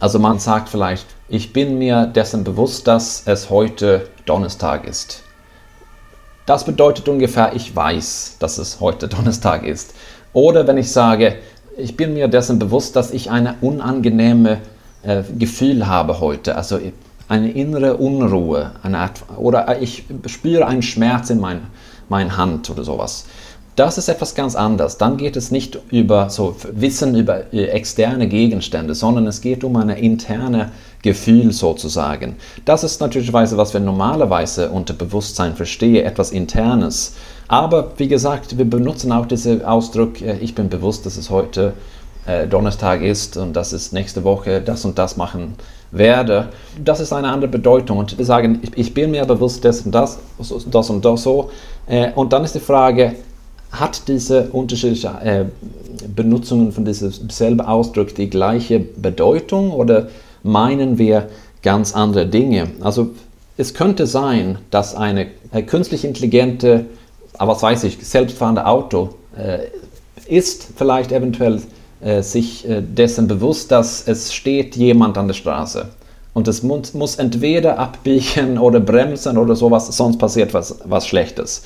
also 0.00 0.18
man 0.18 0.38
sagt 0.38 0.68
vielleicht, 0.68 1.06
ich 1.28 1.52
bin 1.52 1.78
mir 1.78 2.06
dessen 2.06 2.44
bewusst, 2.44 2.86
dass 2.86 3.22
es 3.26 3.50
heute 3.50 4.08
Donnerstag 4.26 4.86
ist. 4.86 5.22
Das 6.44 6.64
bedeutet 6.64 7.08
ungefähr, 7.08 7.54
ich 7.54 7.74
weiß, 7.74 8.36
dass 8.38 8.58
es 8.58 8.80
heute 8.80 9.08
Donnerstag 9.08 9.64
ist. 9.64 9.94
Oder 10.32 10.66
wenn 10.66 10.76
ich 10.76 10.92
sage, 10.92 11.36
ich 11.76 11.96
bin 11.96 12.14
mir 12.14 12.28
dessen 12.28 12.58
bewusst, 12.58 12.96
dass 12.96 13.10
ich 13.10 13.30
eine 13.30 13.56
unangenehme 13.60 14.60
äh, 15.02 15.22
Gefühl 15.38 15.86
habe 15.86 16.20
heute. 16.20 16.56
Also 16.56 16.78
eine 17.28 17.50
innere 17.50 17.96
Unruhe 17.96 18.72
eine 18.82 19.10
oder 19.36 19.80
ich 19.80 20.04
spüre 20.26 20.66
einen 20.66 20.82
Schmerz 20.82 21.30
in 21.30 21.40
mein, 21.40 21.62
meiner 22.08 22.36
Hand 22.36 22.70
oder 22.70 22.84
sowas. 22.84 23.26
Das 23.76 23.98
ist 23.98 24.08
etwas 24.08 24.34
ganz 24.34 24.56
anderes. 24.56 24.96
Dann 24.96 25.18
geht 25.18 25.36
es 25.36 25.50
nicht 25.50 25.78
über 25.90 26.30
so 26.30 26.56
Wissen 26.72 27.14
über 27.14 27.52
äh, 27.52 27.66
externe 27.66 28.26
Gegenstände, 28.26 28.94
sondern 28.94 29.26
es 29.26 29.42
geht 29.42 29.64
um 29.64 29.76
ein 29.76 29.90
interne 29.90 30.72
Gefühl 31.02 31.52
sozusagen. 31.52 32.36
Das 32.64 32.84
ist 32.84 33.02
natürlich, 33.02 33.34
was 33.34 33.74
wir 33.74 33.80
normalerweise 33.80 34.70
unter 34.70 34.94
Bewusstsein 34.94 35.54
verstehen, 35.54 36.06
etwas 36.06 36.30
Internes. 36.30 37.16
Aber 37.48 37.92
wie 37.98 38.08
gesagt, 38.08 38.56
wir 38.56 38.64
benutzen 38.64 39.12
auch 39.12 39.26
diesen 39.26 39.62
Ausdruck, 39.62 40.22
äh, 40.22 40.38
ich 40.38 40.54
bin 40.54 40.70
bewusst, 40.70 41.04
dass 41.04 41.18
es 41.18 41.28
heute 41.28 41.74
äh, 42.24 42.48
Donnerstag 42.48 43.02
ist 43.02 43.36
und 43.36 43.52
dass 43.52 43.72
es 43.72 43.92
nächste 43.92 44.24
Woche 44.24 44.62
das 44.62 44.86
und 44.86 44.98
das 44.98 45.18
machen 45.18 45.54
werde, 45.90 46.48
das 46.82 47.00
ist 47.00 47.12
eine 47.12 47.28
andere 47.28 47.50
Bedeutung. 47.50 47.98
Und 47.98 48.18
wir 48.18 48.24
sagen, 48.24 48.60
ich, 48.62 48.76
ich 48.76 48.94
bin 48.94 49.10
mir 49.10 49.24
bewusst 49.24 49.64
und 49.64 49.92
das, 49.92 50.18
das 50.70 50.90
und 50.90 51.04
das 51.04 51.22
so. 51.22 51.50
Äh, 51.86 52.12
und 52.14 52.32
dann 52.32 52.44
ist 52.44 52.54
die 52.54 52.60
Frage, 52.60 53.14
hat 53.72 54.08
diese 54.08 54.48
unterschiedliche 54.50 55.08
äh, 55.22 55.44
Benutzungen 56.14 56.72
von 56.72 56.84
diesem 56.84 57.30
selben 57.30 57.60
Ausdruck 57.60 58.14
die 58.14 58.30
gleiche 58.30 58.80
Bedeutung 58.80 59.70
oder 59.72 60.08
meinen 60.42 60.98
wir 60.98 61.28
ganz 61.62 61.94
andere 61.94 62.26
Dinge? 62.26 62.68
Also 62.80 63.10
es 63.56 63.74
könnte 63.74 64.06
sein, 64.06 64.58
dass 64.70 64.94
eine 64.94 65.28
äh, 65.52 65.62
künstlich 65.62 66.04
intelligente, 66.04 66.86
aber 67.38 67.52
was 67.52 67.62
weiß 67.62 67.84
ich, 67.84 67.98
selbstfahrende 68.00 68.66
Auto 68.66 69.10
äh, 69.36 69.66
ist 70.26 70.68
vielleicht 70.76 71.12
eventuell 71.12 71.60
äh, 72.00 72.22
sich 72.22 72.68
äh, 72.68 72.82
dessen 72.82 73.28
bewusst, 73.28 73.70
dass 73.72 74.06
es 74.06 74.34
steht 74.34 74.76
jemand 74.76 75.18
an 75.18 75.28
der 75.28 75.34
Straße. 75.34 75.88
Und 76.34 76.48
es 76.48 76.62
muss, 76.62 76.92
muss 76.92 77.16
entweder 77.16 77.78
abbiegen 77.78 78.58
oder 78.66 78.80
bremsen 78.80 79.38
oder 79.38 79.56
sowas, 79.56 79.86
sonst 79.96 80.18
passiert 80.18 80.52
was, 80.52 80.78
was 80.84 81.06
Schlechtes. 81.06 81.62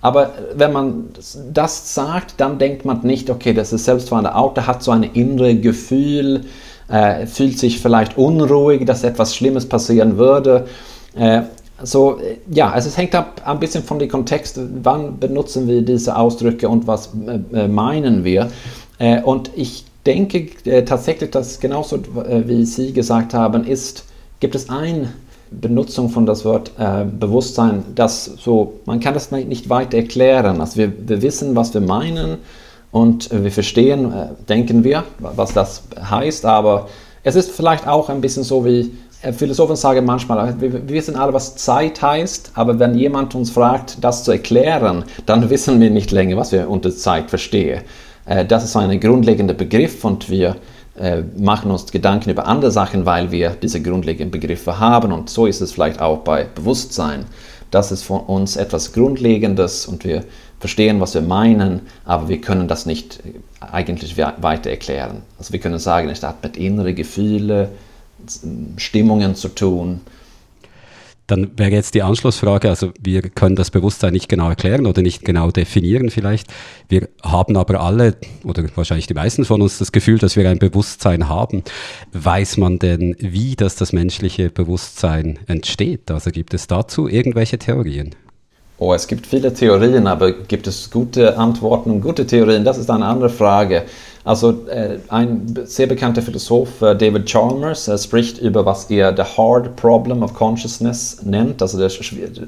Aber 0.00 0.32
wenn 0.54 0.72
man 0.72 1.04
das 1.52 1.94
sagt, 1.94 2.34
dann 2.38 2.58
denkt 2.58 2.84
man 2.84 3.00
nicht, 3.02 3.30
okay, 3.30 3.54
das 3.54 3.72
ist 3.72 3.86
selbstfahrende 3.86 4.34
Auto, 4.34 4.66
hat 4.66 4.82
so 4.82 4.90
ein 4.90 5.02
inneres 5.02 5.62
Gefühl, 5.62 6.42
äh, 6.88 7.26
fühlt 7.26 7.58
sich 7.58 7.80
vielleicht 7.80 8.18
unruhig, 8.18 8.84
dass 8.84 9.02
etwas 9.02 9.34
Schlimmes 9.34 9.66
passieren 9.66 10.18
würde. 10.18 10.66
Äh, 11.16 11.42
so, 11.82 12.18
ja, 12.50 12.70
also 12.70 12.88
es 12.88 12.96
hängt 12.96 13.14
ab 13.14 13.42
ein 13.44 13.58
bisschen 13.58 13.82
von 13.82 13.98
dem 13.98 14.08
Kontext, 14.08 14.60
wann 14.82 15.18
benutzen 15.18 15.66
wir 15.66 15.82
diese 15.82 16.16
Ausdrücke 16.16 16.68
und 16.68 16.86
was 16.86 17.10
äh, 17.52 17.66
meinen 17.66 18.24
wir. 18.24 18.50
Äh, 18.98 19.20
und 19.22 19.50
ich 19.56 19.84
denke 20.06 20.48
äh, 20.64 20.84
tatsächlich, 20.84 21.30
dass 21.30 21.60
genauso 21.60 21.96
äh, 21.96 22.46
wie 22.46 22.64
Sie 22.64 22.92
gesagt 22.92 23.34
haben, 23.34 23.64
ist, 23.64 24.04
gibt 24.40 24.54
es 24.54 24.68
eine 24.68 25.12
Benutzung 25.50 26.08
von 26.08 26.26
das 26.26 26.44
Wort 26.44 26.72
Bewusstsein, 27.20 27.84
das 27.94 28.24
so, 28.24 28.80
man 28.86 28.98
kann 28.98 29.14
das 29.14 29.30
nicht 29.30 29.68
weiter 29.68 29.98
erklären. 29.98 30.60
Also 30.60 30.78
wir, 30.78 30.92
wir 31.06 31.22
wissen, 31.22 31.54
was 31.54 31.72
wir 31.72 31.80
meinen 31.80 32.38
und 32.90 33.30
wir 33.30 33.52
verstehen, 33.52 34.12
denken 34.48 34.82
wir, 34.82 35.04
was 35.20 35.52
das 35.52 35.84
heißt, 36.10 36.44
aber 36.44 36.88
es 37.22 37.36
ist 37.36 37.52
vielleicht 37.52 37.86
auch 37.86 38.08
ein 38.08 38.20
bisschen 38.20 38.42
so 38.42 38.64
wie 38.64 38.90
Philosophen 39.32 39.76
sagen 39.76 40.04
manchmal, 40.04 40.60
wir 40.60 40.88
wissen 40.88 41.14
alle, 41.14 41.32
was 41.32 41.54
Zeit 41.54 42.02
heißt, 42.02 42.50
aber 42.54 42.80
wenn 42.80 42.96
jemand 42.96 43.36
uns 43.36 43.50
fragt, 43.50 44.02
das 44.02 44.24
zu 44.24 44.32
erklären, 44.32 45.04
dann 45.24 45.48
wissen 45.50 45.80
wir 45.80 45.90
nicht 45.90 46.10
länger, 46.10 46.36
was 46.36 46.50
wir 46.50 46.68
unter 46.68 46.90
Zeit 46.90 47.30
verstehen. 47.30 47.82
Äh, 48.26 48.44
das 48.44 48.64
ist 48.64 48.76
ein 48.76 48.98
grundlegender 49.00 49.54
Begriff 49.54 50.04
und 50.04 50.30
wir 50.30 50.56
äh, 50.98 51.22
machen 51.36 51.70
uns 51.70 51.90
Gedanken 51.90 52.30
über 52.30 52.46
andere 52.46 52.70
Sachen, 52.70 53.06
weil 53.06 53.30
wir 53.30 53.50
diese 53.50 53.82
grundlegenden 53.82 54.30
Begriffe 54.30 54.78
haben. 54.78 55.12
Und 55.12 55.30
so 55.30 55.46
ist 55.46 55.60
es 55.60 55.72
vielleicht 55.72 56.00
auch 56.00 56.18
bei 56.18 56.44
Bewusstsein. 56.44 57.26
Das 57.70 57.90
ist 57.90 58.04
von 58.04 58.20
uns 58.20 58.56
etwas 58.56 58.92
Grundlegendes 58.92 59.86
und 59.86 60.04
wir 60.04 60.24
verstehen, 60.60 61.00
was 61.00 61.14
wir 61.14 61.22
meinen, 61.22 61.80
aber 62.04 62.28
wir 62.28 62.40
können 62.40 62.68
das 62.68 62.86
nicht 62.86 63.20
äh, 63.24 63.64
eigentlich 63.72 64.16
weiter 64.16 64.70
erklären. 64.70 65.22
Also 65.38 65.52
wir 65.52 65.60
können 65.60 65.78
sagen, 65.78 66.08
es 66.08 66.22
hat 66.22 66.42
mit 66.42 66.56
inneren 66.56 66.94
Gefühlen, 66.94 67.68
Stimmungen 68.78 69.34
zu 69.34 69.48
tun 69.48 70.00
dann 71.26 71.58
wäre 71.58 71.70
jetzt 71.70 71.94
die 71.94 72.02
Anschlussfrage, 72.02 72.68
also 72.68 72.92
wir 73.00 73.22
können 73.22 73.56
das 73.56 73.70
Bewusstsein 73.70 74.12
nicht 74.12 74.28
genau 74.28 74.50
erklären 74.50 74.86
oder 74.86 75.00
nicht 75.00 75.24
genau 75.24 75.50
definieren 75.50 76.10
vielleicht. 76.10 76.48
Wir 76.88 77.08
haben 77.22 77.56
aber 77.56 77.80
alle 77.80 78.16
oder 78.44 78.64
wahrscheinlich 78.74 79.06
die 79.06 79.14
meisten 79.14 79.44
von 79.44 79.62
uns 79.62 79.78
das 79.78 79.92
Gefühl, 79.92 80.18
dass 80.18 80.36
wir 80.36 80.48
ein 80.48 80.58
Bewusstsein 80.58 81.28
haben. 81.28 81.62
Weiß 82.12 82.58
man 82.58 82.78
denn, 82.78 83.16
wie 83.18 83.56
das 83.56 83.76
das 83.76 83.92
menschliche 83.92 84.50
Bewusstsein 84.50 85.38
entsteht? 85.46 86.10
Also 86.10 86.30
gibt 86.30 86.52
es 86.52 86.66
dazu 86.66 87.08
irgendwelche 87.08 87.58
Theorien? 87.58 88.14
Oh, 88.76 88.92
es 88.92 89.06
gibt 89.06 89.26
viele 89.26 89.54
Theorien, 89.54 90.06
aber 90.08 90.32
gibt 90.32 90.66
es 90.66 90.90
gute 90.90 91.38
Antworten 91.38 91.90
und 91.90 92.00
gute 92.00 92.26
Theorien? 92.26 92.64
Das 92.64 92.76
ist 92.76 92.90
eine 92.90 93.06
andere 93.06 93.30
Frage. 93.30 93.84
Also 94.24 94.66
äh, 94.68 94.98
ein 95.08 95.54
sehr 95.64 95.86
bekannter 95.86 96.22
Philosoph, 96.22 96.80
äh, 96.80 96.96
David 96.96 97.26
Chalmers, 97.26 97.90
spricht 98.02 98.38
über, 98.38 98.64
was 98.64 98.90
er 98.90 99.14
the 99.14 99.22
hard 99.22 99.76
problem 99.76 100.22
of 100.22 100.32
consciousness 100.32 101.18
nennt, 101.22 101.60
also 101.60 101.78
das 101.78 101.98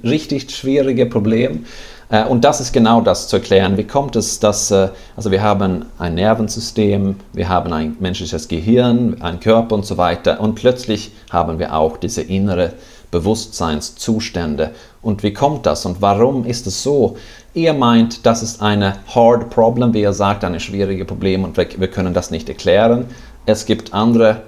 richtig 0.03 0.51
schwierige 0.51 1.05
Problem. 1.05 1.67
Äh, 2.09 2.25
und 2.25 2.45
das 2.45 2.63
ist 2.63 2.73
genau 2.73 3.03
das 3.03 3.29
zu 3.29 3.37
erklären. 3.37 3.77
Wie 3.77 3.85
kommt 3.85 4.17
es, 4.17 4.41
dass, 4.41 4.73
also 4.73 5.31
wir 5.31 5.43
haben 5.43 5.85
ein 5.99 6.15
Nervensystem, 6.15 7.17
wir 7.35 7.49
haben 7.51 7.71
ein 7.75 7.97
menschliches 8.01 8.49
Gehirn, 8.49 9.21
ein 9.21 9.39
Körper 9.39 9.75
und 9.75 9.85
so 9.85 9.99
weiter 9.99 10.41
und 10.41 10.55
plötzlich 10.55 11.13
haben 11.31 11.59
wir 11.59 11.75
auch 11.75 11.99
diese 11.99 12.23
innere 12.23 12.73
Bewusstseinszustände. 13.11 14.71
Und 15.03 15.23
wie 15.23 15.33
kommt 15.33 15.67
das 15.67 15.87
und 15.87 16.01
warum 16.01 16.45
ist 16.47 16.67
es 16.67 16.83
so? 16.83 17.17
Er 17.57 17.73
meint, 17.73 18.27
das 18.27 18.43
ist 18.43 18.61
eine 18.61 18.99
hard 19.15 19.49
problem, 19.49 19.95
wie 19.95 20.03
er 20.03 20.13
sagt, 20.13 20.45
eine 20.45 20.61
schwierige 20.61 21.07
Problem 21.07 21.43
und 21.43 21.57
wir, 21.57 21.89
können 21.89 22.13
das 22.13 22.31
nicht 22.31 22.51
erklären. 22.51 23.07
Es 23.47 23.65
gibt 23.65 23.95
andere 23.95 24.43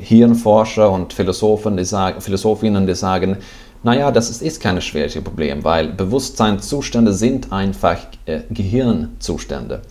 Hirnforscher 0.00 0.90
und 0.90 1.12
Philosophen, 1.12 1.76
die 1.76 1.84
sagen, 1.84 2.20
Philosophinnen, 2.20 2.84
die 2.84 2.96
sagen, 2.96 3.36
naja, 3.84 4.10
das 4.10 4.28
ist, 4.28 4.42
ist 4.42 4.60
kein 4.60 4.80
schwieriges 4.80 5.22
Problem, 5.22 5.62
weil 5.62 5.86
Bewusstseinszustände 5.92 7.12
sind 7.12 7.52
einfach 7.52 7.98
äh, 8.26 8.40
Gehirnzustände. 8.50 9.82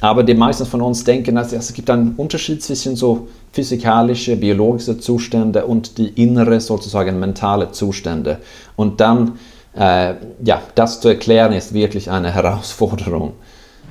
Aber 0.00 0.22
die 0.22 0.34
meisten 0.34 0.64
von 0.64 0.80
uns 0.80 1.04
denken, 1.04 1.34
dass 1.34 1.52
es 1.52 1.74
gibt 1.74 1.90
einen 1.90 2.14
Unterschied 2.14 2.62
zwischen 2.62 2.96
so 2.96 3.28
physikalische, 3.52 4.36
biologische 4.36 4.98
Zustände 4.98 5.66
und 5.66 5.98
die 5.98 6.08
innere, 6.08 6.60
sozusagen 6.60 7.18
mentale 7.18 7.72
Zustände. 7.72 8.38
Und 8.76 9.00
dann, 9.00 9.32
äh, 9.78 10.14
ja, 10.44 10.62
das 10.74 11.00
zu 11.00 11.08
erklären, 11.08 11.52
ist 11.52 11.72
wirklich 11.72 12.10
eine 12.10 12.30
Herausforderung 12.34 13.34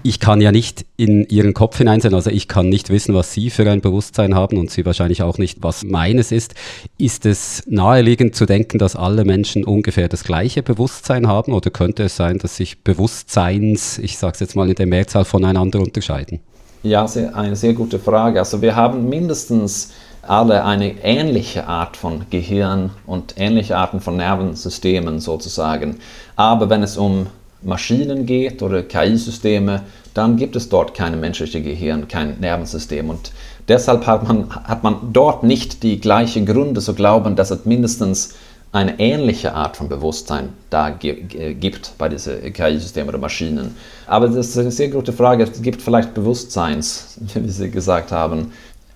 ich 0.08 0.22
kann 0.22 0.40
ja 0.40 0.54
nicht 0.54 0.86
in 0.96 1.28
Ihren 1.28 1.54
Kopf 1.54 1.78
hineinsehen, 1.78 2.14
also 2.14 2.30
ich 2.30 2.48
kann 2.48 2.70
nicht 2.70 2.90
wissen, 2.90 3.14
was 3.14 3.34
Sie 3.34 3.50
für 3.50 3.70
ein 3.70 3.82
Bewusstsein 3.82 4.36
haben 4.36 4.58
und 4.58 4.72
Sie 4.72 4.86
wahrscheinlich 4.86 5.22
auch 5.22 5.38
nicht, 5.38 5.58
was 5.62 5.84
meines 5.84 6.32
ist. 6.32 6.56
Ist 6.98 7.26
es 7.26 7.64
naheliegend 7.68 8.34
zu 8.34 8.46
denken, 8.46 8.78
dass 8.78 8.96
alle 8.96 9.26
Menschen 9.26 9.66
ungefähr 9.66 10.08
das 10.08 10.24
gleiche 10.24 10.64
Bewusstsein 10.64 11.28
haben 11.28 11.52
oder 11.52 11.72
könnte 11.72 12.04
es 12.04 12.16
sein, 12.16 12.38
dass 12.38 12.56
sich 12.56 12.84
Bewusstseins, 12.84 13.98
ich 13.98 14.18
sage 14.18 14.34
es 14.36 14.40
jetzt 14.40 14.56
mal 14.56 14.70
in 14.70 14.76
der 14.76 14.88
Mehrzahl, 14.88 15.26
voneinander 15.26 15.80
unterscheiden? 15.80 16.40
Ja, 16.84 17.06
eine 17.34 17.56
sehr 17.56 17.74
gute 17.74 18.00
Frage. 18.00 18.40
Also 18.40 18.62
wir 18.62 18.76
haben 18.76 19.10
mindestens 19.10 19.92
alle 20.30 20.66
eine 20.66 21.04
ähnliche 21.04 21.68
Art 21.68 21.98
von 21.98 22.26
Gehirn 22.30 22.92
und 23.06 23.36
ähnliche 23.38 23.78
Arten 23.78 24.02
von 24.02 24.18
Nervensystemen 24.18 25.20
sozusagen. 25.20 26.00
Aber 26.36 26.70
wenn 26.70 26.84
es 26.84 26.98
um 26.98 27.28
Maschinen 27.62 28.26
geht 28.26 28.62
oder 28.62 28.84
KI-Systeme, 28.84 29.82
dann 30.14 30.38
gibt 30.38 30.56
es 30.56 30.70
dort 30.70 30.94
kein 30.94 31.20
menschliches 31.20 31.64
Gehirn, 31.64 32.08
kein 32.08 32.40
Nervensystem. 32.40 33.10
Und 33.10 33.32
deshalb 33.68 34.06
hat 34.08 34.28
man, 34.28 34.50
hat 34.50 34.84
man 34.84 35.14
dort 35.14 35.44
nicht 35.44 35.84
die 35.84 36.00
gleichen 36.00 36.46
Gründe 36.46 36.82
zu 36.82 36.94
glauben, 36.94 37.36
dass 37.36 37.52
es 37.52 37.66
mindestens 37.66 38.36
eine 38.72 39.00
ähnliche 39.00 39.54
Art 39.54 39.78
von 39.78 39.88
Bewusstsein 39.88 40.50
da 40.70 40.90
gibt 40.90 41.98
bei 41.98 42.10
diesen 42.10 42.54
KI-Systemen 42.54 43.10
oder 43.10 43.18
Maschinen. 43.18 43.76
Aber 44.08 44.28
das 44.28 44.50
ist 44.50 44.58
eine 44.58 44.72
sehr 44.72 44.90
gute 44.90 45.14
Frage. 45.14 45.44
Es 45.44 45.62
gibt 45.62 45.82
vielleicht 45.82 46.14
Bewusstseins, 46.14 47.18
wie 47.34 47.50
Sie 47.50 47.72
gesagt 47.72 48.12
haben. 48.12 48.52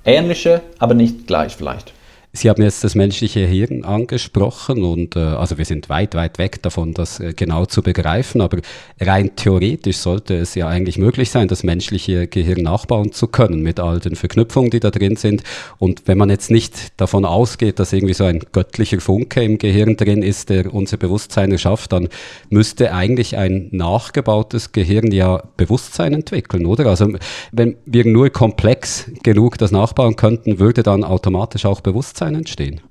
Ähnliche, 0.05 0.61
aber 0.79 0.93
nicht 0.93 1.27
gleich 1.27 1.55
vielleicht. 1.55 1.93
Sie 2.33 2.49
haben 2.49 2.63
jetzt 2.63 2.85
das 2.85 2.95
menschliche 2.95 3.41
Hirn 3.41 3.83
angesprochen 3.83 4.85
und 4.85 5.17
äh, 5.17 5.19
also 5.19 5.57
wir 5.57 5.65
sind 5.65 5.89
weit, 5.89 6.15
weit 6.15 6.37
weg 6.37 6.61
davon, 6.61 6.93
das 6.93 7.19
äh, 7.19 7.33
genau 7.35 7.65
zu 7.65 7.81
begreifen, 7.81 8.39
aber 8.39 8.59
rein 9.01 9.35
theoretisch 9.35 9.97
sollte 9.97 10.35
es 10.35 10.55
ja 10.55 10.69
eigentlich 10.69 10.97
möglich 10.97 11.29
sein, 11.29 11.49
das 11.49 11.63
menschliche 11.63 12.27
Gehirn 12.27 12.63
nachbauen 12.63 13.11
zu 13.11 13.27
können 13.27 13.61
mit 13.61 13.81
all 13.81 13.99
den 13.99 14.15
Verknüpfungen, 14.15 14.71
die 14.71 14.79
da 14.79 14.91
drin 14.91 15.17
sind. 15.17 15.43
Und 15.77 16.03
wenn 16.07 16.17
man 16.17 16.29
jetzt 16.29 16.51
nicht 16.51 17.01
davon 17.01 17.25
ausgeht, 17.25 17.79
dass 17.79 17.91
irgendwie 17.91 18.13
so 18.13 18.23
ein 18.23 18.39
göttlicher 18.53 19.01
Funke 19.01 19.43
im 19.43 19.57
Gehirn 19.57 19.97
drin 19.97 20.23
ist, 20.23 20.49
der 20.49 20.73
unser 20.73 20.95
Bewusstsein 20.95 21.51
erschafft, 21.51 21.91
dann 21.91 22.07
müsste 22.49 22.93
eigentlich 22.93 23.35
ein 23.35 23.67
nachgebautes 23.71 24.71
Gehirn 24.71 25.11
ja 25.11 25.43
Bewusstsein 25.57 26.13
entwickeln, 26.13 26.65
oder? 26.65 26.85
Also 26.85 27.11
wenn 27.51 27.75
wir 27.85 28.05
nur 28.05 28.29
komplex 28.29 29.11
genug 29.21 29.57
das 29.57 29.73
nachbauen 29.73 30.15
könnten, 30.15 30.59
würde 30.59 30.81
dann 30.81 31.03
automatisch 31.03 31.65
auch 31.65 31.81
Bewusstsein 31.81 32.20
Bewusstsein 32.21 32.35
entstehen? 32.35 32.81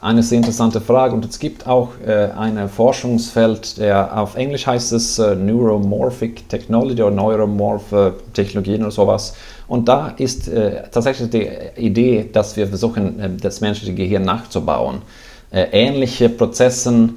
Eine 0.00 0.22
sehr 0.22 0.38
interessante 0.38 0.80
Frage 0.80 1.14
und 1.14 1.24
es 1.24 1.38
gibt 1.38 1.66
auch 1.66 1.88
äh, 2.06 2.28
ein 2.36 2.68
Forschungsfeld, 2.68 3.78
der 3.78 4.16
auf 4.16 4.36
Englisch 4.36 4.66
heißt 4.66 4.92
es 4.92 5.18
äh, 5.18 5.34
Neuromorphic 5.34 6.48
Technology 6.48 7.02
oder 7.02 7.16
Neuromorph 7.16 8.14
Technologien 8.34 8.82
oder 8.82 8.90
sowas. 8.90 9.34
Und 9.66 9.88
da 9.88 10.08
ist 10.08 10.48
äh, 10.48 10.82
tatsächlich 10.92 11.30
die 11.30 11.48
Idee, 11.76 12.28
dass 12.30 12.56
wir 12.56 12.68
versuchen, 12.68 13.18
äh, 13.18 13.30
das 13.40 13.60
menschliche 13.60 13.94
Gehirn 13.94 14.24
nachzubauen, 14.24 15.02
äh, 15.50 15.66
ähnliche 15.72 16.28
Prozesse 16.28 17.08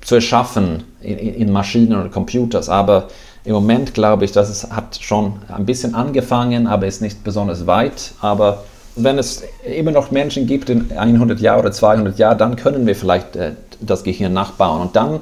zu 0.00 0.14
erschaffen 0.14 0.84
in, 1.02 1.18
in, 1.18 1.52
Maschinen 1.52 1.98
oder 1.98 2.08
Computers. 2.08 2.68
Aber 2.68 3.08
im 3.44 3.52
Moment 3.52 3.94
glaube 3.94 4.24
ich, 4.24 4.32
dass 4.32 4.48
es 4.48 4.70
hat 4.70 4.96
schon 5.02 5.34
ein 5.48 5.66
bisschen 5.66 5.94
angefangen, 5.94 6.68
aber 6.68 6.86
ist 6.86 7.02
nicht 7.02 7.24
besonders 7.24 7.66
weit. 7.66 8.12
Aber 8.20 8.62
wenn 9.02 9.18
es 9.18 9.42
immer 9.64 9.90
noch 9.90 10.10
Menschen 10.10 10.46
gibt 10.46 10.70
in 10.70 10.90
100 10.92 11.40
Jahren 11.40 11.60
oder 11.60 11.72
200 11.72 12.18
Jahren, 12.18 12.38
dann 12.38 12.56
können 12.56 12.86
wir 12.86 12.94
vielleicht 12.94 13.36
äh, 13.36 13.52
das 13.80 14.04
Gehirn 14.04 14.32
nachbauen. 14.32 14.82
Und 14.82 14.96
dann 14.96 15.20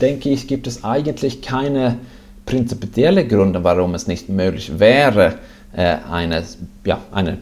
denke 0.00 0.28
ich, 0.28 0.48
gibt 0.48 0.66
es 0.66 0.84
eigentlich 0.84 1.42
keine 1.42 1.98
prinzipielle 2.46 3.26
Gründe, 3.26 3.62
warum 3.64 3.94
es 3.94 4.06
nicht 4.06 4.28
möglich 4.28 4.78
wäre, 4.78 5.34
äh, 5.74 5.96
eine, 6.10 6.42
ja, 6.84 7.00
eine 7.12 7.38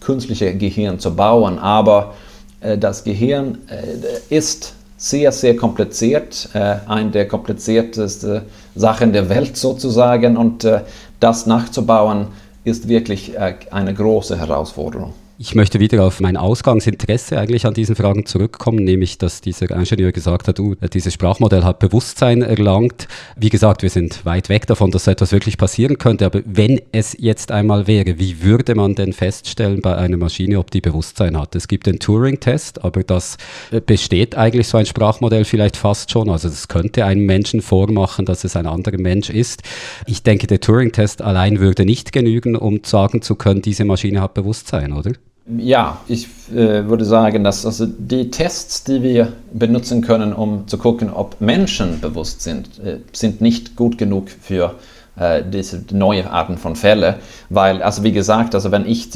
künstliche 0.00 0.54
Gehirn 0.54 0.98
zu 0.98 1.14
bauen. 1.14 1.58
Aber 1.58 2.14
äh, 2.60 2.76
das 2.78 3.04
Gehirn 3.04 3.58
äh, 3.68 4.34
ist 4.34 4.74
sehr, 4.96 5.32
sehr 5.32 5.56
kompliziert, 5.56 6.48
äh, 6.54 6.76
eine 6.86 7.10
der 7.10 7.28
kompliziertesten 7.28 8.42
Sachen 8.74 9.12
der 9.12 9.28
Welt 9.28 9.56
sozusagen. 9.56 10.36
Und 10.36 10.64
äh, 10.64 10.80
das 11.20 11.46
nachzubauen, 11.46 12.28
ist 12.64 12.88
wirklich 12.88 13.36
äh, 13.36 13.54
eine 13.70 13.94
große 13.94 14.38
Herausforderung. 14.38 15.12
Ich 15.36 15.56
möchte 15.56 15.80
wieder 15.80 16.04
auf 16.04 16.20
mein 16.20 16.36
Ausgangsinteresse 16.36 17.36
eigentlich 17.40 17.66
an 17.66 17.74
diesen 17.74 17.96
Fragen 17.96 18.24
zurückkommen, 18.24 18.84
nämlich 18.84 19.18
dass 19.18 19.40
dieser 19.40 19.68
Ingenieur 19.68 20.12
gesagt 20.12 20.46
hat, 20.46 20.60
uh, 20.60 20.76
dieses 20.92 21.12
Sprachmodell 21.12 21.64
hat 21.64 21.80
Bewusstsein 21.80 22.40
erlangt. 22.42 23.08
Wie 23.36 23.48
gesagt, 23.48 23.82
wir 23.82 23.90
sind 23.90 24.24
weit 24.24 24.48
weg 24.48 24.68
davon, 24.68 24.92
dass 24.92 25.06
so 25.06 25.10
etwas 25.10 25.32
wirklich 25.32 25.58
passieren 25.58 25.98
könnte, 25.98 26.24
aber 26.24 26.42
wenn 26.44 26.80
es 26.92 27.16
jetzt 27.18 27.50
einmal 27.50 27.88
wäre, 27.88 28.20
wie 28.20 28.44
würde 28.44 28.76
man 28.76 28.94
denn 28.94 29.12
feststellen 29.12 29.80
bei 29.80 29.96
einer 29.96 30.16
Maschine, 30.16 30.60
ob 30.60 30.70
die 30.70 30.80
Bewusstsein 30.80 31.36
hat? 31.36 31.56
Es 31.56 31.66
gibt 31.66 31.88
den 31.88 31.98
Turing-Test, 31.98 32.84
aber 32.84 33.02
das 33.02 33.36
äh, 33.72 33.80
besteht 33.80 34.36
eigentlich 34.36 34.68
so 34.68 34.78
ein 34.78 34.86
Sprachmodell 34.86 35.44
vielleicht 35.44 35.76
fast 35.76 36.12
schon. 36.12 36.30
Also 36.30 36.46
es 36.46 36.68
könnte 36.68 37.06
einem 37.06 37.26
Menschen 37.26 37.60
vormachen, 37.60 38.24
dass 38.24 38.44
es 38.44 38.54
ein 38.54 38.68
anderer 38.68 38.98
Mensch 38.98 39.30
ist. 39.30 39.64
Ich 40.06 40.22
denke, 40.22 40.46
der 40.46 40.60
Turing-Test 40.60 41.22
allein 41.22 41.58
würde 41.58 41.84
nicht 41.84 42.12
genügen, 42.12 42.54
um 42.54 42.82
sagen 42.84 43.20
zu 43.20 43.34
können, 43.34 43.62
diese 43.62 43.84
Maschine 43.84 44.20
hat 44.20 44.34
Bewusstsein, 44.34 44.92
oder? 44.92 45.10
Ja, 45.46 46.00
ich 46.08 46.26
äh, 46.52 46.88
würde 46.88 47.04
sagen, 47.04 47.44
dass 47.44 47.66
also 47.66 47.84
die 47.86 48.30
Tests, 48.30 48.82
die 48.84 49.02
wir 49.02 49.34
benutzen 49.52 50.00
können, 50.00 50.32
um 50.32 50.66
zu 50.66 50.78
gucken, 50.78 51.10
ob 51.10 51.38
Menschen 51.38 52.00
bewusst 52.00 52.40
sind, 52.40 52.78
äh, 52.78 53.00
sind 53.12 53.42
nicht 53.42 53.76
gut 53.76 53.98
genug 53.98 54.30
für 54.30 54.76
äh, 55.16 55.42
diese 55.44 55.84
neue 55.92 56.30
Arten 56.30 56.56
von 56.56 56.76
Fälle, 56.76 57.16
weil, 57.50 57.82
also 57.82 58.02
wie 58.04 58.12
gesagt, 58.12 58.54
also 58.54 58.70
wenn 58.70 58.86
ich 58.86 59.10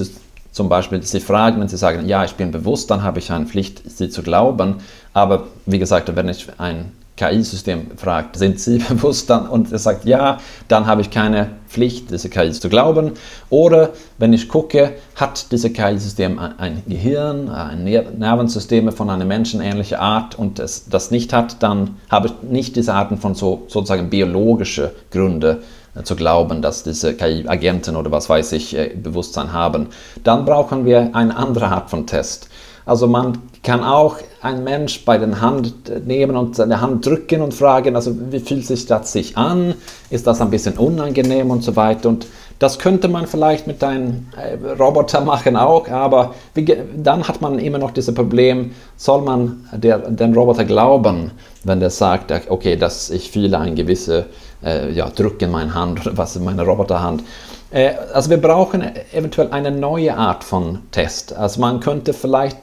zum 0.53 0.68
Beispiel 0.68 1.03
Sie 1.03 1.20
fragen, 1.20 1.62
wenn 1.62 1.68
Sie 1.68 1.79
sagen, 1.79 2.07
ja, 2.07 2.26
ich 2.26 2.35
bin 2.35 2.51
bewusst, 2.51 2.91
dann 2.91 3.03
habe 3.03 3.20
ich 3.20 3.33
eine 3.33 3.47
Pflicht, 3.47 3.91
Sie 3.91 4.11
zu 4.11 4.22
glauben, 4.22 4.76
aber 5.14 5.47
wie 5.64 5.79
gesagt, 5.79 6.14
wenn 6.14 6.29
ich 6.29 6.47
ein 6.59 6.93
KI-System 7.18 7.88
fragt, 7.96 8.36
sind 8.36 8.60
Sie 8.60 8.78
bewusst 8.88 9.28
dann 9.28 9.48
und 9.48 9.72
er 9.72 9.78
sagt 9.78 10.04
ja, 10.04 10.38
dann 10.68 10.86
habe 10.86 11.02
ich 11.02 11.10
keine 11.10 11.50
Pflicht, 11.68 12.10
diese 12.10 12.30
KI 12.30 12.52
zu 12.52 12.68
glauben. 12.68 13.12
Oder 13.50 13.90
wenn 14.16 14.32
ich 14.32 14.48
gucke, 14.48 14.92
hat 15.16 15.52
dieses 15.52 15.72
KI-System 15.72 16.38
ein 16.38 16.82
Gehirn, 16.86 17.50
ein 17.50 17.84
Nervensystem 17.84 18.90
von 18.92 19.10
einer 19.10 19.24
menschenähnlichen 19.24 19.98
Art 19.98 20.38
und 20.38 20.58
es 20.58 20.88
das 20.88 21.10
nicht 21.10 21.32
hat, 21.32 21.62
dann 21.62 21.96
habe 22.08 22.28
ich 22.28 22.34
nicht 22.48 22.76
diese 22.76 22.94
Arten 22.94 23.18
von 23.18 23.34
so, 23.34 23.64
sozusagen 23.68 24.08
biologische 24.08 24.92
Gründe 25.10 25.62
äh, 25.94 26.02
zu 26.02 26.16
glauben, 26.16 26.62
dass 26.62 26.82
diese 26.82 27.14
KI-Agenten 27.14 27.96
oder 27.96 28.10
was 28.10 28.28
weiß 28.28 28.52
ich 28.52 28.76
äh, 28.76 28.94
Bewusstsein 28.94 29.52
haben. 29.52 29.88
Dann 30.24 30.44
brauchen 30.44 30.84
wir 30.84 31.14
eine 31.14 31.36
andere 31.36 31.66
Art 31.66 31.90
von 31.90 32.06
Test. 32.06 32.48
Also 32.89 33.07
man 33.07 33.36
kann 33.62 33.84
auch 33.84 34.16
ein 34.41 34.64
Mensch 34.64 35.05
bei 35.05 35.18
der 35.18 35.43
Hand 35.43 35.74
nehmen 36.07 36.39
und 36.39 36.57
seine 36.57 36.80
Hand 36.80 37.05
drücken 37.05 37.43
und 37.43 37.53
fragen, 37.53 37.95
also 37.95 38.14
wie 38.30 38.41
fühlt 38.41 38.64
sich 38.64 38.86
das 38.86 39.12
sich 39.12 39.36
an? 39.36 39.74
Ist 40.09 40.26
das 40.26 40.41
ein 40.41 40.49
bisschen 40.49 40.78
unangenehm 40.78 41.51
und 41.51 41.62
so 41.62 41.76
weiter? 41.76 42.09
Und 42.09 42.26
das 42.59 42.78
könnte 42.78 43.09
man 43.09 43.26
vielleicht 43.26 43.66
mit 43.66 43.84
einem 43.84 44.28
äh, 44.36 44.55
Roboter 44.72 45.20
machen 45.20 45.55
auch, 45.55 45.86
aber 45.89 46.34
wie, 46.55 46.64
dann 46.97 47.28
hat 47.28 47.43
man 47.43 47.59
immer 47.59 47.76
noch 47.76 47.91
dieses 47.91 48.14
Problem, 48.14 48.72
soll 48.97 49.20
man 49.20 49.68
der, 49.70 49.99
den 49.99 50.32
Roboter 50.32 50.64
glauben, 50.64 51.32
wenn 51.64 51.80
der 51.80 51.91
sagt, 51.91 52.32
okay, 52.49 52.76
dass 52.76 53.11
ich 53.11 53.30
fühle 53.30 53.59
ein 53.59 53.74
gewisses 53.74 54.24
äh, 54.64 54.91
ja, 54.93 55.11
Druck 55.11 55.43
in 55.43 55.51
meiner 55.51 55.74
Hand 55.74 56.07
oder 56.07 56.16
was 56.16 56.36
in 56.36 56.45
meiner 56.45 56.62
Roboterhand. 56.62 57.22
Äh, 57.70 57.91
also 58.14 58.30
wir 58.30 58.39
brauchen 58.39 58.82
eventuell 59.12 59.51
eine 59.51 59.70
neue 59.70 60.16
Art 60.16 60.43
von 60.43 60.78
Test. 60.91 61.36
Also 61.36 61.61
man 61.61 61.80
könnte 61.80 62.14
vielleicht 62.14 62.57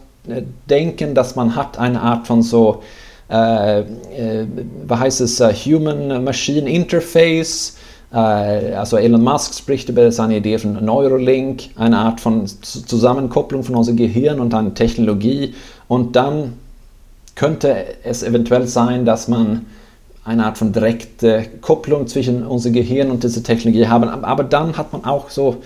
denken, 0.69 1.15
dass 1.15 1.36
man 1.36 1.55
hat 1.55 1.78
eine 1.78 2.01
Art 2.01 2.28
von 2.28 2.41
so, 2.41 2.84
äh, 3.30 3.80
äh, 3.80 3.86
was 4.88 4.99
heißt 4.99 5.21
es, 5.21 5.41
uh, 5.41 5.51
Human-Machine 5.51 6.69
Interface. 6.69 7.78
Äh, 8.11 8.17
also 8.17 8.97
Elon 8.97 9.23
Musk 9.23 9.55
spricht 9.55 9.89
über 9.89 10.11
seine 10.11 10.38
Idee 10.38 10.57
von 10.57 10.84
Neuralink, 10.84 11.69
eine 11.76 11.97
Art 11.97 12.21
von 12.21 12.45
Zusammenkopplung 12.45 13.63
von 13.63 13.76
unserem 13.76 13.97
Gehirn 13.97 14.39
und 14.39 14.53
einer 14.53 14.73
Technologie. 14.73 15.53
Und 15.88 16.15
dann 16.15 16.53
könnte 17.36 17.86
es 18.03 18.23
eventuell 18.23 18.67
sein, 18.67 19.05
dass 19.05 19.28
man 19.28 19.65
eine 20.23 20.45
Art 20.45 20.57
von 20.57 20.73
direkte 20.73 21.45
Kopplung 21.61 22.07
zwischen 22.07 22.45
unserem 22.45 22.73
Gehirn 22.73 23.11
und 23.11 23.23
dieser 23.23 23.43
Technologie 23.43 23.88
haben. 23.88 24.09
Aber 24.09 24.43
dann 24.43 24.76
hat 24.76 24.91
man 24.91 25.05
auch 25.05 25.30
so 25.30 25.57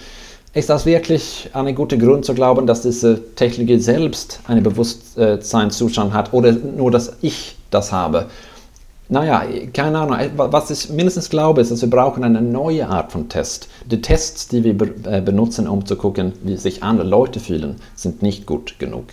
ist 0.53 0.69
das 0.69 0.85
wirklich 0.85 1.49
ein 1.53 1.75
guter 1.75 1.97
Grund 1.97 2.25
zu 2.25 2.33
glauben, 2.33 2.65
dass 2.65 2.81
diese 2.81 3.35
Technologie 3.35 3.79
selbst 3.79 4.39
einen 4.47 4.63
Bewusstseinszustand 4.63 6.13
hat 6.13 6.33
oder 6.33 6.51
nur, 6.51 6.91
dass 6.91 7.13
ich 7.21 7.55
das 7.69 7.91
habe? 7.91 8.25
Naja, 9.11 9.43
keine 9.73 9.99
Ahnung. 9.99 10.17
Was 10.35 10.69
ich 10.69 10.89
mindestens 10.89 11.29
glaube, 11.29 11.61
ist, 11.61 11.71
dass 11.71 11.81
wir 11.81 11.89
brauchen 11.89 12.23
eine 12.23 12.41
neue 12.41 12.87
Art 12.87 13.11
von 13.11 13.27
Test. 13.27 13.67
Die 13.85 14.01
Tests, 14.01 14.47
die 14.47 14.63
wir 14.63 14.75
äh, 15.11 15.21
benutzen, 15.21 15.67
um 15.67 15.85
zu 15.85 15.95
gucken, 15.95 16.33
wie 16.43 16.57
sich 16.57 16.83
andere 16.83 17.07
Leute 17.07 17.39
fühlen, 17.39 17.77
sind 17.95 18.21
nicht 18.21 18.45
gut 18.45 18.77
genug. 18.77 19.05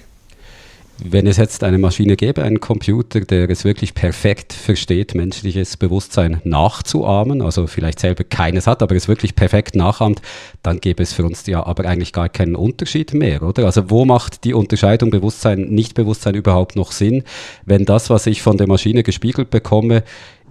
Wenn 0.98 1.26
es 1.26 1.36
jetzt 1.36 1.62
eine 1.62 1.76
Maschine 1.76 2.16
gäbe, 2.16 2.42
einen 2.42 2.58
Computer, 2.58 3.20
der 3.20 3.50
es 3.50 3.64
wirklich 3.64 3.92
perfekt 3.92 4.54
versteht, 4.54 5.14
menschliches 5.14 5.76
Bewusstsein 5.76 6.40
nachzuahmen, 6.44 7.42
also 7.42 7.66
vielleicht 7.66 8.00
selber 8.00 8.24
keines 8.24 8.66
hat, 8.66 8.82
aber 8.82 8.96
es 8.96 9.06
wirklich 9.06 9.34
perfekt 9.34 9.76
nachahmt, 9.76 10.22
dann 10.62 10.80
gäbe 10.80 11.02
es 11.02 11.12
für 11.12 11.24
uns 11.24 11.46
ja 11.46 11.66
aber 11.66 11.84
eigentlich 11.84 12.14
gar 12.14 12.30
keinen 12.30 12.56
Unterschied 12.56 13.12
mehr, 13.12 13.42
oder? 13.42 13.66
Also 13.66 13.90
wo 13.90 14.06
macht 14.06 14.44
die 14.44 14.54
Unterscheidung 14.54 15.10
Bewusstsein, 15.10 15.68
Nichtbewusstsein 15.68 16.34
überhaupt 16.34 16.76
noch 16.76 16.92
Sinn, 16.92 17.24
wenn 17.66 17.84
das, 17.84 18.08
was 18.08 18.26
ich 18.26 18.40
von 18.40 18.56
der 18.56 18.66
Maschine 18.66 19.02
gespiegelt 19.02 19.50
bekomme, 19.50 20.02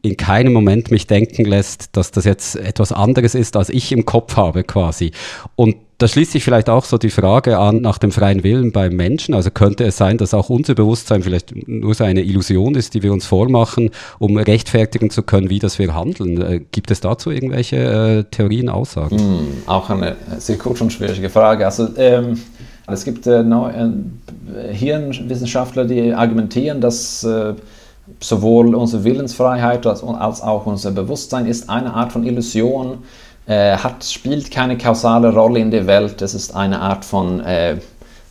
in 0.04 0.18
keinem 0.18 0.54
Moment 0.54 0.92
mich 0.92 1.08
denken 1.08 1.46
lässt, 1.46 1.98
dass 1.98 2.12
das 2.12 2.26
jetzt 2.26 2.56
etwas 2.56 2.92
anderes 2.92 3.34
ist, 3.34 3.58
als 3.58 3.70
ich 3.70 3.92
im 3.92 4.06
Kopf 4.06 4.36
habe 4.38 4.64
quasi. 4.64 5.12
Und 5.56 5.78
da 5.98 6.08
schließt 6.10 6.34
sich 6.34 6.44
vielleicht 6.44 6.70
auch 6.70 6.84
so 6.84 6.98
die 6.98 7.10
Frage 7.10 7.58
an 7.58 7.82
nach 7.82 7.98
dem 7.98 8.12
freien 8.12 8.44
Willen 8.44 8.72
beim 8.74 8.96
Menschen. 8.96 9.34
Also 9.34 9.50
könnte 9.50 9.86
es 9.86 9.96
sein, 9.96 10.18
dass 10.18 10.34
auch 10.34 10.50
unser 10.50 10.76
Bewusstsein 10.76 11.24
vielleicht 11.24 11.68
nur 11.68 11.94
so 11.94 12.04
eine 12.04 12.22
Illusion 12.22 12.76
ist, 12.76 12.94
die 12.94 13.04
wir 13.04 13.14
uns 13.14 13.26
vormachen, 13.26 13.92
um 14.20 14.36
rechtfertigen 14.36 15.10
zu 15.10 15.24
können, 15.24 15.50
wie 15.50 15.60
das 15.60 15.80
wir 15.80 15.94
handeln. 15.96 16.42
Äh, 16.42 16.62
gibt 16.72 16.92
es 16.92 17.00
dazu 17.00 17.32
irgendwelche 17.32 17.78
äh, 17.78 18.24
Theorien, 18.30 18.68
Aussagen? 18.68 19.16
Mm, 19.16 19.70
auch 19.70 19.90
eine 19.90 20.18
sehr 20.38 20.58
kurz 20.58 20.82
und 20.82 20.92
schwierige 20.92 21.30
Frage. 21.30 21.66
Also 21.66 21.88
ähm, 21.96 22.42
es 22.88 23.06
gibt 23.06 23.26
äh, 23.26 23.40
äh, 23.40 24.74
Hirnwissenschaftler, 24.74 25.86
die 25.86 26.14
argumentieren, 26.14 26.82
dass 26.82 27.24
äh, 27.24 27.54
sowohl 28.20 28.76
unsere 28.76 29.06
Willensfreiheit 29.06 29.88
als, 29.88 30.04
als 30.04 30.42
auch 30.42 30.66
unser 30.66 30.92
Bewusstsein 30.92 31.46
ist 31.46 31.70
eine 31.70 31.94
Art 31.94 32.12
von 32.12 32.26
Illusion 32.26 32.90
ist 32.90 33.25
äh, 33.48 33.78
hat, 33.78 34.04
spielt 34.04 34.52
keine 34.52 34.78
kausale 34.78 35.34
Rolle 35.34 35.60
in 35.60 35.72
der 35.72 35.88
Welt. 35.88 36.22
Es 36.22 36.34
ist 36.34 36.56
eine 36.56 36.80
Art 36.80 37.06
von 37.06 37.40
äh, 37.42 37.78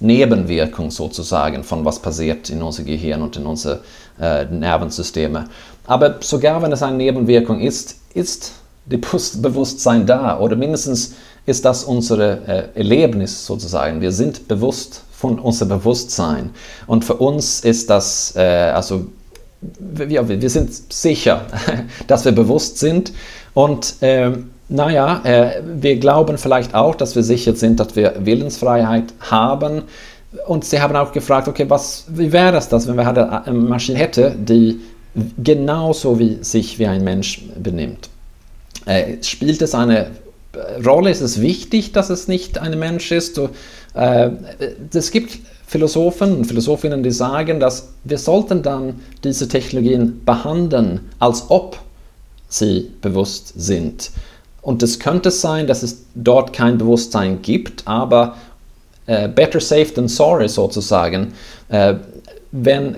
Nebenwirkung 0.01 0.91
sozusagen 0.91 1.65
von 1.65 1.85
was 1.85 2.01
passiert 2.01 2.51
in 2.51 2.63
unser 2.63 2.83
Gehirn 2.83 3.23
und 3.23 3.37
in 3.37 3.47
unsere 3.47 3.81
äh, 4.21 4.45
Nervensysteme. 4.45 5.49
Aber 5.87 6.17
sogar 6.21 6.63
wenn 6.63 6.73
es 6.73 6.83
eine 6.83 6.97
Nebenwirkung 6.97 7.61
ist, 7.61 7.97
ist 8.15 8.53
das 8.87 9.41
Bewusstsein 9.41 10.07
da 10.07 10.39
oder 10.39 10.57
mindestens 10.57 11.15
ist 11.47 11.65
das 11.65 11.85
unser 11.85 12.49
äh, 12.49 12.69
Erlebnis 12.75 13.47
sozusagen. 13.47 14.01
Wir 14.01 14.13
sind 14.13 14.49
bewusst 14.49 15.03
von 15.13 15.39
unserem 15.39 15.79
Bewusstsein 15.79 16.51
und 16.87 17.05
für 17.05 17.15
uns 17.15 17.61
ist 17.61 17.89
das, 17.89 18.35
äh, 18.37 18.73
also 18.75 19.07
wir, 19.61 20.29
wir 20.29 20.51
sind 20.51 20.93
sicher, 20.93 21.47
dass 22.07 22.25
wir 22.25 22.33
bewusst 22.33 22.79
sind 22.79 23.13
und 23.55 23.95
ähm, 24.03 24.51
naja, 24.69 25.21
äh, 25.25 25.63
wir 25.65 25.97
glauben 25.97 26.39
vielleicht 26.39 26.75
auch, 26.75 26.95
dass 26.95 27.15
wir 27.15 27.23
sicher 27.23 27.55
sind, 27.55 27.81
dass 27.81 27.97
wir 27.97 28.15
Willensfreiheit 28.21 29.13
haben. 29.21 29.83
Und 30.47 30.65
sie 30.65 30.81
haben 30.81 30.97
auch 30.97 31.13
gefragt, 31.13 31.49
okay, 31.49 31.67
was, 31.69 32.07
wie 32.09 32.33
wäre 32.33 32.53
das, 32.53 32.69
das, 32.69 32.89
wenn 32.89 32.97
wir 32.97 33.07
eine 33.07 33.59
Maschine 33.59 33.99
hätten, 33.99 34.45
die 34.45 34.81
genauso 35.43 36.19
wie 36.19 36.39
sich 36.43 36.79
wie 36.79 36.87
ein 36.87 37.05
Mensch 37.05 37.43
benimmt? 37.63 38.09
Äh, 38.87 39.23
spielt 39.23 39.63
es 39.63 39.75
eine 39.75 40.09
Rolle? 40.85 41.11
Ist 41.11 41.21
es 41.21 41.41
wichtig, 41.41 41.93
dass 41.93 42.11
es 42.11 42.27
nicht 42.27 42.59
ein 42.59 42.79
Mensch 42.79 43.13
ist? 43.13 43.41
Äh, 43.95 44.31
es 44.93 45.11
gibt 45.11 45.39
Philosophen 45.67 46.37
und 46.37 46.47
Philosophinnen, 46.47 47.03
die 47.03 47.11
sagen, 47.11 47.61
dass 47.61 47.95
wir 48.05 48.19
sollten 48.19 48.63
dann 48.63 49.01
diese 49.23 49.49
Technologien 49.49 50.25
behandeln, 50.25 51.01
als 51.19 51.45
ob 51.49 51.79
sie 52.49 52.91
bewusst 53.01 53.53
sind. 53.57 54.11
Und 54.65 54.83
es 54.83 54.99
könnte 54.99 55.31
sein, 55.31 55.67
dass 55.67 55.83
es 55.83 56.07
dort 56.15 56.55
kein 56.55 56.79
Bewusstsein 56.79 57.43
gibt, 57.43 57.87
aber 57.87 58.37
äh, 59.07 59.29
better 59.29 59.61
safe 59.61 59.93
than 59.93 60.09
sorry 60.09 60.49
sozusagen. 60.49 61.35
Äh, 61.69 61.95
wenn, 62.51 62.97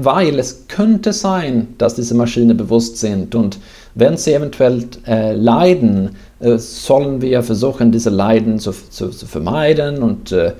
weil 0.00 0.38
es 0.38 0.68
könnte 0.68 1.12
sein, 1.12 1.74
dass 1.76 1.96
diese 1.96 2.14
Maschinen 2.14 2.56
bewusst 2.56 2.98
sind 2.98 3.34
und 3.34 3.58
wenn 3.94 4.16
sie 4.16 4.32
eventuell 4.32 4.84
äh, 5.06 5.34
leiden, 5.34 6.16
äh, 6.40 6.56
sollen 6.56 7.20
wir 7.20 7.42
versuchen, 7.42 7.92
diese 7.92 8.10
Leiden 8.10 8.58
zu, 8.58 8.70
zu, 8.70 9.08
zu 9.08 9.26
vermeiden 9.26 10.02
und 10.02 10.32
äh, 10.32 10.52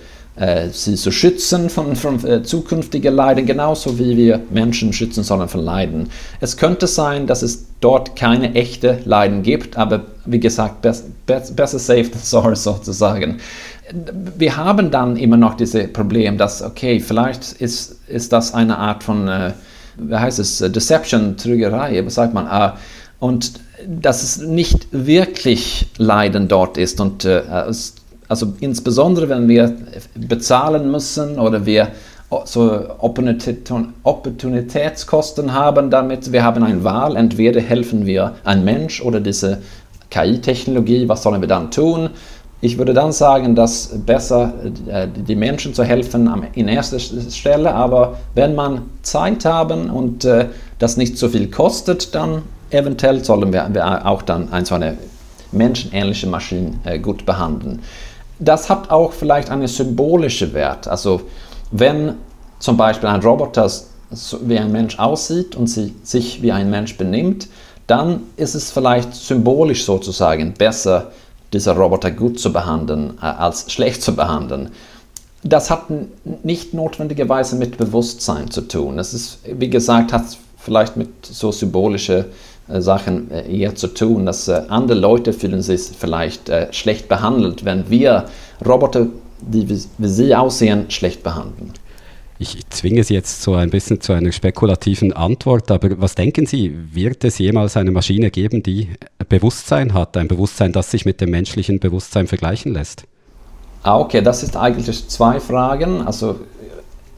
sie 0.72 0.94
zu 0.94 1.10
schützen 1.10 1.68
von, 1.68 1.94
von 1.94 2.26
äh, 2.26 2.42
zukünftigen 2.42 3.14
Leiden, 3.14 3.44
genauso 3.44 3.98
wie 3.98 4.16
wir 4.16 4.40
Menschen 4.50 4.92
schützen 4.94 5.24
sollen 5.24 5.46
von 5.48 5.62
Leiden. 5.62 6.08
Es 6.40 6.56
könnte 6.56 6.86
sein, 6.86 7.26
dass 7.26 7.42
es 7.42 7.66
dort 7.80 8.16
keine 8.16 8.54
echte 8.54 9.00
Leiden 9.04 9.42
gibt, 9.42 9.76
aber 9.76 10.06
wie 10.24 10.40
gesagt, 10.40 10.80
best, 10.80 11.26
best, 11.26 11.54
besser 11.54 11.78
safe 11.78 12.10
than 12.10 12.20
sorry 12.22 12.56
sozusagen. 12.56 13.40
Wir 14.38 14.56
haben 14.56 14.90
dann 14.90 15.16
immer 15.16 15.36
noch 15.36 15.54
dieses 15.54 15.92
Problem, 15.92 16.38
dass, 16.38 16.62
okay, 16.62 16.98
vielleicht 16.98 17.52
ist, 17.60 17.96
ist 18.08 18.32
das 18.32 18.54
eine 18.54 18.78
Art 18.78 19.04
von, 19.04 19.28
äh, 19.28 19.52
wie 19.98 20.16
heißt 20.16 20.38
es, 20.38 20.58
Deception, 20.58 21.36
Trügerei, 21.36 22.02
was 22.06 22.14
sagt 22.14 22.32
man, 22.32 22.46
äh, 22.46 22.72
und 23.18 23.52
dass 23.86 24.22
es 24.22 24.38
nicht 24.38 24.86
wirklich 24.92 25.88
Leiden 25.98 26.48
dort 26.48 26.78
ist 26.78 27.00
und 27.00 27.24
äh, 27.26 27.42
es 27.68 27.96
also 28.32 28.54
insbesondere, 28.60 29.28
wenn 29.28 29.46
wir 29.46 29.76
bezahlen 30.14 30.90
müssen 30.90 31.38
oder 31.38 31.66
wir 31.66 31.88
so 32.46 32.80
Opportunitätskosten 32.98 35.52
haben 35.52 35.90
damit, 35.90 36.32
wir 36.32 36.42
haben 36.42 36.62
eine 36.62 36.82
Wahl, 36.82 37.16
entweder 37.16 37.60
helfen 37.60 38.06
wir 38.06 38.36
ein 38.44 38.64
Mensch 38.64 39.02
oder 39.02 39.20
diese 39.20 39.58
KI-Technologie, 40.08 41.06
was 41.10 41.22
sollen 41.22 41.42
wir 41.42 41.48
dann 41.48 41.70
tun? 41.70 42.08
Ich 42.62 42.78
würde 42.78 42.94
dann 42.94 43.12
sagen, 43.12 43.54
dass 43.54 43.90
besser 44.06 44.54
äh, 44.86 45.08
die 45.14 45.36
Menschen 45.36 45.74
zu 45.74 45.84
helfen 45.84 46.30
in 46.54 46.68
erster 46.68 47.00
Stelle, 47.00 47.74
aber 47.74 48.16
wenn 48.34 48.54
man 48.54 48.80
Zeit 49.02 49.44
haben 49.44 49.90
und 49.90 50.24
äh, 50.24 50.46
das 50.78 50.96
nicht 50.96 51.18
so 51.18 51.28
viel 51.28 51.50
kostet, 51.50 52.14
dann 52.14 52.44
eventuell 52.70 53.22
sollen 53.22 53.52
wir 53.52 54.06
auch 54.06 54.22
dann 54.22 54.50
eine 54.50 54.96
menschenähnliche 55.50 56.28
Maschine 56.28 56.78
äh, 56.84 56.98
gut 56.98 57.26
behandeln 57.26 57.80
das 58.42 58.68
hat 58.68 58.90
auch 58.90 59.12
vielleicht 59.12 59.50
einen 59.50 59.68
symbolischen 59.68 60.52
Wert. 60.52 60.88
Also 60.88 61.22
wenn 61.70 62.14
zum 62.58 62.76
Beispiel 62.76 63.08
ein 63.08 63.22
Roboter 63.22 63.70
wie 64.42 64.58
ein 64.58 64.72
Mensch 64.72 64.98
aussieht 64.98 65.56
und 65.56 65.68
sich 65.68 66.42
wie 66.42 66.52
ein 66.52 66.68
Mensch 66.68 66.98
benimmt, 66.98 67.48
dann 67.86 68.20
ist 68.36 68.54
es 68.54 68.70
vielleicht 68.70 69.14
symbolisch 69.14 69.84
sozusagen 69.84 70.54
besser, 70.54 71.12
dieser 71.52 71.76
Roboter 71.76 72.10
gut 72.10 72.38
zu 72.38 72.52
behandeln, 72.52 73.18
äh, 73.20 73.26
als 73.26 73.70
schlecht 73.70 74.02
zu 74.02 74.14
behandeln. 74.14 74.70
Das 75.42 75.70
hat 75.70 75.86
nicht 76.44 76.72
notwendigerweise 76.72 77.56
mit 77.56 77.76
Bewusstsein 77.76 78.50
zu 78.50 78.62
tun. 78.62 78.98
Es 78.98 79.12
ist, 79.12 79.38
wie 79.44 79.68
gesagt, 79.68 80.12
hat 80.12 80.24
vielleicht 80.56 80.96
mit 80.96 81.26
so 81.26 81.50
symbolischen 81.50 82.26
Sachen 82.80 83.30
äh, 83.30 83.50
eher 83.54 83.74
zu 83.74 83.88
tun, 83.88 84.26
dass 84.26 84.48
äh, 84.48 84.62
andere 84.68 84.98
Leute 84.98 85.32
fühlen 85.32 85.62
sich 85.62 85.82
vielleicht 85.98 86.50
schlecht 86.72 87.08
behandelt, 87.08 87.64
wenn 87.64 87.90
wir 87.90 88.26
Roboter, 88.64 89.06
die 89.40 89.68
wie 89.68 90.08
sie 90.08 90.34
aussehen, 90.34 90.90
schlecht 90.90 91.22
behandeln. 91.22 91.72
Ich 92.38 92.58
zwinge 92.70 93.04
Sie 93.04 93.14
jetzt 93.14 93.42
so 93.42 93.54
ein 93.54 93.70
bisschen 93.70 94.00
zu 94.00 94.12
einer 94.12 94.32
spekulativen 94.32 95.12
Antwort, 95.12 95.70
aber 95.70 96.00
was 96.00 96.16
denken 96.16 96.44
Sie, 96.44 96.76
wird 96.92 97.22
es 97.22 97.38
jemals 97.38 97.76
eine 97.76 97.92
Maschine 97.92 98.32
geben, 98.32 98.64
die 98.64 98.88
Bewusstsein 99.28 99.94
hat, 99.94 100.16
ein 100.16 100.26
Bewusstsein, 100.26 100.72
das 100.72 100.90
sich 100.90 101.04
mit 101.04 101.20
dem 101.20 101.30
menschlichen 101.30 101.78
Bewusstsein 101.78 102.26
vergleichen 102.26 102.72
lässt? 102.72 103.04
Ah, 103.84 103.98
okay, 103.98 104.22
das 104.22 104.42
ist 104.42 104.56
eigentlich 104.56 105.08
zwei 105.08 105.38
Fragen. 105.38 106.02
Also 106.02 106.40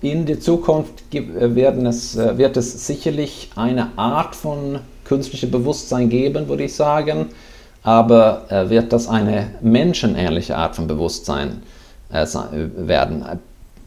in 0.03 0.27
der 0.27 0.41
Zukunft 0.41 1.05
es, 1.11 2.17
wird 2.17 2.57
es 2.59 2.87
sicherlich 2.87 3.51
eine 3.57 3.97
Art 3.97 4.37
von 4.37 4.81
künstliche 5.05 5.47
Bewusstsein 5.47 6.09
geben, 6.09 6.49
würde 6.49 6.65
ich 6.65 6.75
sagen. 6.75 7.27
Aber 7.83 8.47
äh, 8.49 8.71
wird 8.71 8.93
das 8.93 9.09
eine 9.09 9.51
menschenähnliche 9.61 10.57
Art 10.57 10.77
von 10.77 10.87
Bewusstsein 10.87 11.63
äh, 12.11 12.27
werden? 12.77 13.25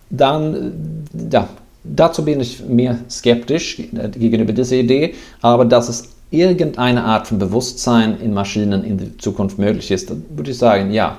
Dann, 0.10 0.56
äh, 1.14 1.34
ja, 1.34 1.50
dazu 1.84 2.24
bin 2.24 2.40
ich 2.40 2.64
mehr 2.64 3.00
skeptisch 3.10 3.80
äh, 3.80 4.10
gegenüber 4.10 4.54
dieser 4.54 4.76
Idee, 4.76 5.16
aber 5.42 5.66
dass 5.66 5.90
es 5.90 6.10
irgendeine 6.30 7.04
Art 7.04 7.28
von 7.28 7.40
Bewusstsein 7.40 8.20
in 8.20 8.34
Maschinen 8.34 8.84
in 8.84 8.98
der 8.98 9.18
Zukunft 9.18 9.58
möglich 9.58 9.90
ist, 9.92 10.12
würde 10.36 10.52
ich 10.52 10.58
sagen, 10.58 10.92
ja. 10.92 11.18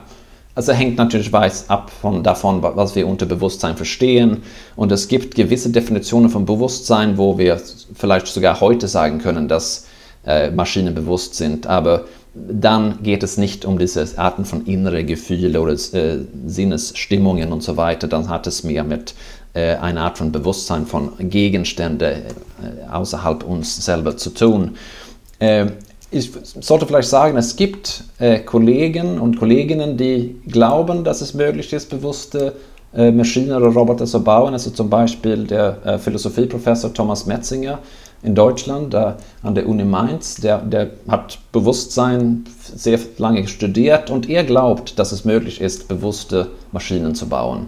Also 0.54 0.72
hängt 0.72 0.98
natürlich 0.98 1.32
weiß 1.32 1.70
ab 1.70 1.88
von, 1.88 2.24
davon, 2.24 2.60
was 2.60 2.96
wir 2.96 3.06
unter 3.06 3.26
Bewusstsein 3.26 3.76
verstehen. 3.76 4.38
Und 4.74 4.90
es 4.90 5.06
gibt 5.06 5.36
gewisse 5.36 5.70
Definitionen 5.70 6.30
von 6.30 6.46
Bewusstsein, 6.46 7.16
wo 7.16 7.38
wir 7.38 7.60
vielleicht 7.94 8.26
sogar 8.26 8.60
heute 8.60 8.88
sagen 8.88 9.20
können, 9.20 9.46
dass 9.46 9.86
äh, 10.28 10.50
Maschinen 10.50 10.94
bewusst 10.94 11.34
sind. 11.34 11.66
Aber 11.66 12.04
dann 12.34 13.02
geht 13.02 13.22
es 13.22 13.38
nicht 13.38 13.64
um 13.64 13.78
diese 13.78 14.06
Arten 14.16 14.44
von 14.44 14.66
innere 14.66 15.04
Gefühle 15.04 15.60
oder 15.60 15.72
äh, 15.72 16.18
Sinnesstimmungen 16.46 17.52
und 17.52 17.62
so 17.62 17.76
weiter, 17.76 18.06
dann 18.06 18.28
hat 18.28 18.46
es 18.46 18.62
mehr 18.62 18.84
mit 18.84 19.14
äh, 19.54 19.76
einer 19.76 20.02
Art 20.02 20.18
von 20.18 20.30
Bewusstsein 20.30 20.86
von 20.86 21.12
Gegenständen 21.18 22.08
äh, 22.08 22.90
außerhalb 22.90 23.42
uns 23.42 23.84
selber 23.84 24.16
zu 24.16 24.30
tun. 24.30 24.76
Äh, 25.38 25.66
ich 26.10 26.30
sollte 26.60 26.86
vielleicht 26.86 27.08
sagen, 27.08 27.36
es 27.36 27.56
gibt 27.56 28.04
äh, 28.18 28.38
Kollegen 28.40 29.18
und 29.18 29.38
Kolleginnen, 29.38 29.96
die 29.96 30.36
glauben, 30.46 31.04
dass 31.04 31.20
es 31.20 31.34
möglich 31.34 31.72
ist, 31.72 31.90
bewusste 31.90 32.54
äh, 32.94 33.10
Maschinen 33.10 33.52
oder 33.52 33.66
Roboter 33.66 34.06
zu 34.06 34.22
bauen. 34.22 34.52
Also 34.54 34.70
zum 34.70 34.88
Beispiel 34.88 35.44
der 35.44 35.98
Philosophieprofessor 35.98 36.94
Thomas 36.94 37.26
Metzinger, 37.26 37.80
in 38.22 38.34
Deutschland 38.34 38.94
äh, 38.94 39.14
an 39.42 39.54
der 39.54 39.68
Uni 39.68 39.84
Mainz. 39.84 40.36
Der, 40.36 40.58
der 40.58 40.90
hat 41.08 41.38
Bewusstsein 41.52 42.44
sehr 42.74 42.98
lange 43.18 43.46
studiert 43.48 44.10
und 44.10 44.28
er 44.28 44.44
glaubt, 44.44 44.98
dass 44.98 45.12
es 45.12 45.24
möglich 45.24 45.60
ist, 45.60 45.88
bewusste 45.88 46.48
Maschinen 46.72 47.14
zu 47.14 47.28
bauen. 47.28 47.66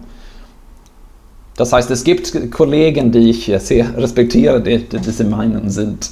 Das 1.55 1.73
heißt, 1.73 1.91
es 1.91 2.03
gibt 2.03 2.51
Kollegen, 2.51 3.11
die 3.11 3.29
ich 3.29 3.51
sehr 3.59 3.97
respektiere, 3.97 4.61
die, 4.61 4.79
die 4.79 4.99
diese 4.99 5.23
Meinung 5.23 5.69
sind. 5.69 6.09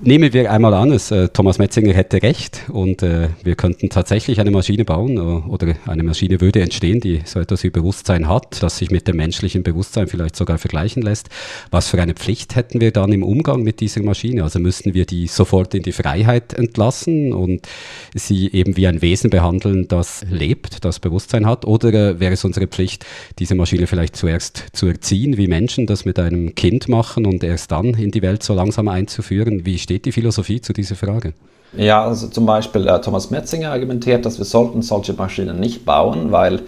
Nehmen 0.00 0.32
wir 0.32 0.52
einmal 0.52 0.74
an, 0.74 0.92
es, 0.92 1.10
äh, 1.10 1.28
Thomas 1.28 1.58
Metzinger 1.58 1.92
hätte 1.92 2.22
recht 2.22 2.66
und 2.68 3.02
äh, 3.02 3.30
wir 3.42 3.56
könnten 3.56 3.90
tatsächlich 3.90 4.38
eine 4.38 4.52
Maschine 4.52 4.84
bauen 4.84 5.16
äh, 5.16 5.20
oder 5.20 5.74
eine 5.86 6.04
Maschine 6.04 6.40
würde 6.40 6.62
entstehen, 6.62 7.00
die 7.00 7.22
so 7.24 7.40
etwas 7.40 7.64
wie 7.64 7.70
Bewusstsein 7.70 8.28
hat, 8.28 8.62
das 8.62 8.78
sich 8.78 8.92
mit 8.92 9.08
dem 9.08 9.16
menschlichen 9.16 9.64
Bewusstsein 9.64 10.06
vielleicht 10.06 10.36
sogar 10.36 10.58
vergleichen 10.58 11.02
lässt. 11.02 11.30
Was 11.72 11.88
für 11.88 12.00
eine 12.00 12.14
Pflicht 12.14 12.54
hätten 12.54 12.80
wir 12.80 12.92
dann 12.92 13.10
im 13.10 13.24
Umgang 13.24 13.64
mit 13.64 13.80
dieser 13.80 14.00
Maschine? 14.04 14.44
Also 14.44 14.60
müssten 14.60 14.94
wir 14.94 15.04
die 15.04 15.26
sofort 15.26 15.74
in 15.74 15.82
die 15.82 15.90
Freiheit 15.90 16.54
entlassen 16.54 17.32
und 17.32 17.66
sie 18.14 18.52
eben 18.52 18.76
wie 18.76 18.86
ein 18.86 19.02
Wesen 19.02 19.30
behandeln, 19.30 19.88
das 19.88 20.24
lebt, 20.30 20.84
das 20.84 21.00
Bewusstsein 21.00 21.44
hat? 21.44 21.64
Oder 21.64 21.92
äh, 21.92 22.20
wäre 22.20 22.34
es 22.34 22.44
unsere 22.44 22.68
Pflicht, 22.68 23.04
diese 23.40 23.56
Maschine 23.56 23.88
vielleicht 23.88 24.14
zuerst 24.14 24.66
zu 24.74 24.86
erziehen, 24.86 25.36
wie 25.36 25.48
Menschen 25.48 25.88
das 25.88 26.04
mit 26.04 26.20
einem 26.20 26.54
Kind 26.54 26.88
machen 26.88 27.26
und 27.26 27.42
erst 27.42 27.72
dann 27.72 27.94
in 27.94 28.12
die 28.12 28.22
Welt 28.22 28.44
so 28.44 28.54
langsam 28.54 28.86
einzuführen? 28.86 29.66
Wie 29.66 29.87
steht 29.88 30.04
die 30.04 30.12
Philosophie 30.12 30.60
zu 30.60 30.74
dieser 30.74 30.96
Frage? 30.96 31.32
Ja, 31.74 32.04
also 32.04 32.28
zum 32.28 32.44
Beispiel 32.44 32.86
äh, 32.86 33.00
Thomas 33.00 33.30
Metzinger 33.30 33.72
argumentiert, 33.72 34.26
dass 34.26 34.36
wir 34.36 34.44
sollten 34.44 34.82
solche 34.82 35.14
Maschinen 35.14 35.58
nicht 35.58 35.86
bauen, 35.86 36.30
weil 36.30 36.60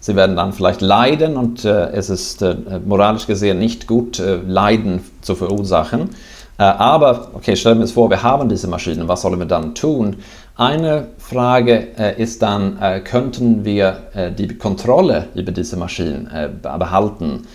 sie 0.00 0.16
werden 0.16 0.34
dann 0.34 0.52
vielleicht 0.52 0.80
leiden 0.80 1.36
und 1.36 1.64
äh, 1.64 1.90
es 1.90 2.10
ist 2.10 2.42
äh, 2.42 2.56
moralisch 2.84 3.28
gesehen 3.28 3.60
nicht 3.60 3.86
gut, 3.86 4.18
äh, 4.18 4.38
Leiden 4.44 5.00
zu 5.20 5.36
verursachen. 5.36 6.10
Äh, 6.58 6.64
aber, 6.64 7.30
okay, 7.34 7.54
stellen 7.54 7.78
wir 7.78 7.82
uns 7.82 7.92
vor, 7.92 8.10
wir 8.10 8.24
haben 8.24 8.48
diese 8.48 8.66
Maschinen, 8.66 9.06
was 9.06 9.22
sollen 9.22 9.38
wir 9.38 9.46
dann 9.46 9.76
tun? 9.76 10.16
Eine 10.56 11.06
Frage 11.18 11.96
äh, 11.96 12.20
ist 12.20 12.42
dann, 12.42 12.78
könnten 13.04 13.64
wir 13.64 14.32
die 14.38 14.48
Kontrolle 14.58 15.28
über 15.34 15.52
diese 15.52 15.76
Maschinen 15.76 16.28
behalten? 16.62 17.46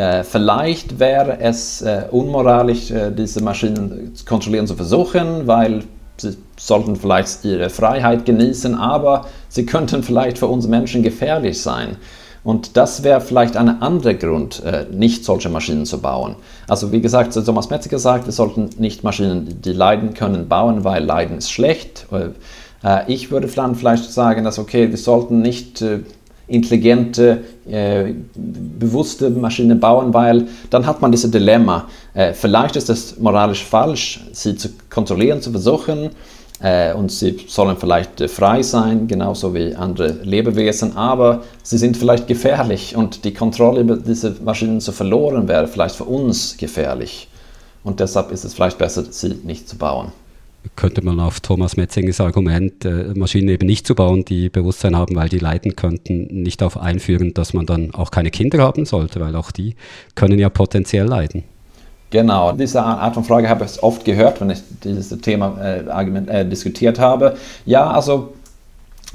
Äh, 0.00 0.24
vielleicht 0.24 0.98
wäre 0.98 1.40
es 1.40 1.82
äh, 1.82 2.04
unmoralisch, 2.10 2.90
äh, 2.90 3.10
diese 3.10 3.42
Maschinen 3.42 4.14
zu 4.14 4.24
kontrollieren 4.24 4.66
zu 4.66 4.74
versuchen, 4.74 5.46
weil 5.46 5.84
sie 6.16 6.38
sollten 6.56 6.96
vielleicht 6.96 7.44
ihre 7.44 7.68
Freiheit 7.68 8.24
genießen, 8.24 8.74
aber 8.74 9.26
sie 9.50 9.66
könnten 9.66 10.02
vielleicht 10.02 10.38
für 10.38 10.46
uns 10.46 10.66
Menschen 10.66 11.02
gefährlich 11.02 11.60
sein. 11.60 11.98
Und 12.44 12.78
das 12.78 13.02
wäre 13.02 13.20
vielleicht 13.20 13.58
ein 13.58 13.82
anderer 13.82 14.14
Grund, 14.14 14.62
nicht 14.90 15.26
solche 15.26 15.50
Maschinen 15.50 15.84
zu 15.84 16.00
bauen. 16.00 16.36
Also 16.66 16.90
wie 16.90 17.02
gesagt, 17.02 17.34
Thomas 17.34 17.68
Metziger 17.68 17.98
sagt, 17.98 18.24
wir 18.24 18.32
sollten 18.32 18.70
nicht 18.78 19.04
Maschinen, 19.04 19.60
die 19.60 19.72
leiden 19.74 20.14
können, 20.14 20.48
bauen, 20.48 20.82
weil 20.82 21.04
Leiden 21.04 21.36
ist 21.36 21.50
schlecht. 21.50 22.06
Ich 23.08 23.30
würde 23.30 23.46
dann 23.46 23.74
vielleicht 23.74 24.10
sagen, 24.10 24.44
dass 24.44 24.58
okay, 24.58 24.88
wir 24.88 24.96
sollten 24.96 25.42
nicht 25.42 25.84
intelligente, 26.50 27.44
äh, 27.68 28.12
bewusste 28.34 29.30
Maschine 29.30 29.76
bauen, 29.76 30.12
weil 30.12 30.48
dann 30.70 30.86
hat 30.86 31.00
man 31.00 31.12
dieses 31.12 31.30
Dilemma. 31.30 31.88
Äh, 32.14 32.32
vielleicht 32.32 32.76
ist 32.76 32.90
es 32.90 33.18
moralisch 33.18 33.64
falsch, 33.64 34.20
sie 34.32 34.56
zu 34.56 34.68
kontrollieren, 34.90 35.40
zu 35.40 35.50
versuchen. 35.50 36.10
Äh, 36.62 36.92
und 36.92 37.10
sie 37.10 37.38
sollen 37.48 37.76
vielleicht 37.78 38.20
äh, 38.20 38.28
frei 38.28 38.62
sein, 38.62 39.06
genauso 39.06 39.54
wie 39.54 39.74
andere 39.74 40.08
Lebewesen, 40.22 40.94
aber 40.94 41.42
sie 41.62 41.78
sind 41.78 41.96
vielleicht 41.96 42.26
gefährlich 42.26 42.94
und 42.94 43.24
die 43.24 43.32
Kontrolle 43.32 43.80
über 43.80 43.96
diese 43.96 44.36
Maschinen 44.44 44.80
zu 44.80 44.92
verloren 44.92 45.48
wäre 45.48 45.66
vielleicht 45.66 45.94
für 45.96 46.04
uns 46.04 46.58
gefährlich. 46.58 47.28
Und 47.82 48.00
deshalb 48.00 48.30
ist 48.30 48.44
es 48.44 48.52
vielleicht 48.52 48.76
besser, 48.76 49.04
sie 49.08 49.40
nicht 49.42 49.70
zu 49.70 49.76
bauen 49.78 50.12
könnte 50.76 51.04
man 51.04 51.20
auf 51.20 51.40
Thomas 51.40 51.76
Metzingers 51.76 52.20
Argument, 52.20 52.84
äh, 52.84 53.12
Maschinen 53.14 53.48
eben 53.48 53.66
nicht 53.66 53.86
zu 53.86 53.94
bauen, 53.94 54.24
die 54.24 54.48
Bewusstsein 54.48 54.96
haben, 54.96 55.16
weil 55.16 55.28
die 55.28 55.38
leiden 55.38 55.76
könnten, 55.76 56.42
nicht 56.42 56.60
darauf 56.60 56.76
einführen, 56.76 57.34
dass 57.34 57.54
man 57.54 57.66
dann 57.66 57.94
auch 57.94 58.10
keine 58.10 58.30
Kinder 58.30 58.58
haben 58.58 58.84
sollte, 58.84 59.20
weil 59.20 59.36
auch 59.36 59.50
die 59.50 59.74
können 60.14 60.38
ja 60.38 60.48
potenziell 60.48 61.06
leiden. 61.06 61.44
Genau, 62.10 62.52
diese 62.52 62.82
Art 62.82 63.14
von 63.14 63.22
Frage 63.24 63.48
habe 63.48 63.64
ich 63.64 63.82
oft 63.82 64.04
gehört, 64.04 64.40
wenn 64.40 64.50
ich 64.50 64.60
dieses 64.82 65.08
Thema 65.20 65.56
äh, 65.62 65.88
Argument, 65.88 66.28
äh, 66.28 66.44
diskutiert 66.46 66.98
habe. 66.98 67.36
Ja, 67.66 67.88
also 67.88 68.32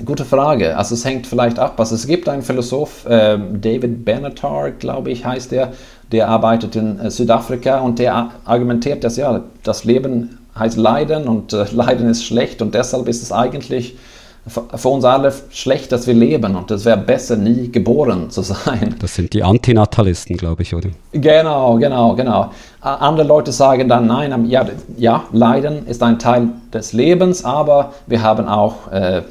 gute 0.04 0.24
Frage. 0.24 0.78
Also 0.78 0.96
es 0.96 1.04
hängt 1.04 1.28
vielleicht 1.28 1.60
ab. 1.60 1.78
Also 1.80 1.96
es 1.96 2.08
gibt 2.08 2.30
einen 2.30 2.42
Philosoph, 2.42 3.06
äh, 3.06 3.38
David 3.38 4.06
Benatar, 4.06 4.72
glaube 4.72 5.12
ich, 5.12 5.26
heißt 5.26 5.52
der, 5.52 5.74
der 6.12 6.30
arbeitet 6.30 6.78
in 6.78 7.00
äh, 7.00 7.12
Südafrika 7.12 7.80
und 7.80 8.00
der 8.00 8.32
argumentiert, 8.46 9.04
dass 9.04 9.18
ja 9.18 9.44
das 9.64 9.84
Leben 9.84 10.38
heißt 10.58 10.78
Leiden 10.78 11.28
und 11.28 11.54
äh, 11.54 11.66
Leiden 11.72 12.10
ist 12.10 12.24
schlecht 12.24 12.62
und 12.62 12.74
deshalb 12.74 13.08
ist 13.08 13.24
es 13.24 13.32
eigentlich 13.32 13.96
für 14.48 14.90
uns 14.90 15.04
alle 15.04 15.34
schlecht, 15.50 15.92
dass 15.92 16.06
wir 16.06 16.14
leben 16.14 16.56
und 16.56 16.70
es 16.70 16.86
wäre 16.86 16.98
besser, 16.98 17.36
nie 17.36 17.72
geboren 17.72 18.30
zu 18.30 18.44
sein. 18.44 18.96
Das 19.00 19.16
sind 19.16 19.34
die 19.34 19.42
Antinatalisten, 19.42 20.38
glaube 20.38 20.62
ich, 20.62 20.76
oder? 20.76 20.90
Genau, 21.14 21.78
genau, 21.78 22.14
genau. 22.14 22.52
Andere 22.80 23.26
Leute 23.26 23.52
sagen 23.52 23.90
dann, 23.90 24.06
nein, 24.06 24.46
ja, 24.48 24.68
ja 24.98 25.24
Leiden 25.32 25.88
ist 25.88 26.04
ein 26.04 26.20
Teil 26.20 26.50
des 26.72 26.94
Lebens, 26.94 27.44
aber 27.44 27.94
wir 28.06 28.22
haben 28.22 28.48
auch 28.48 28.92
äh, 28.92 29.24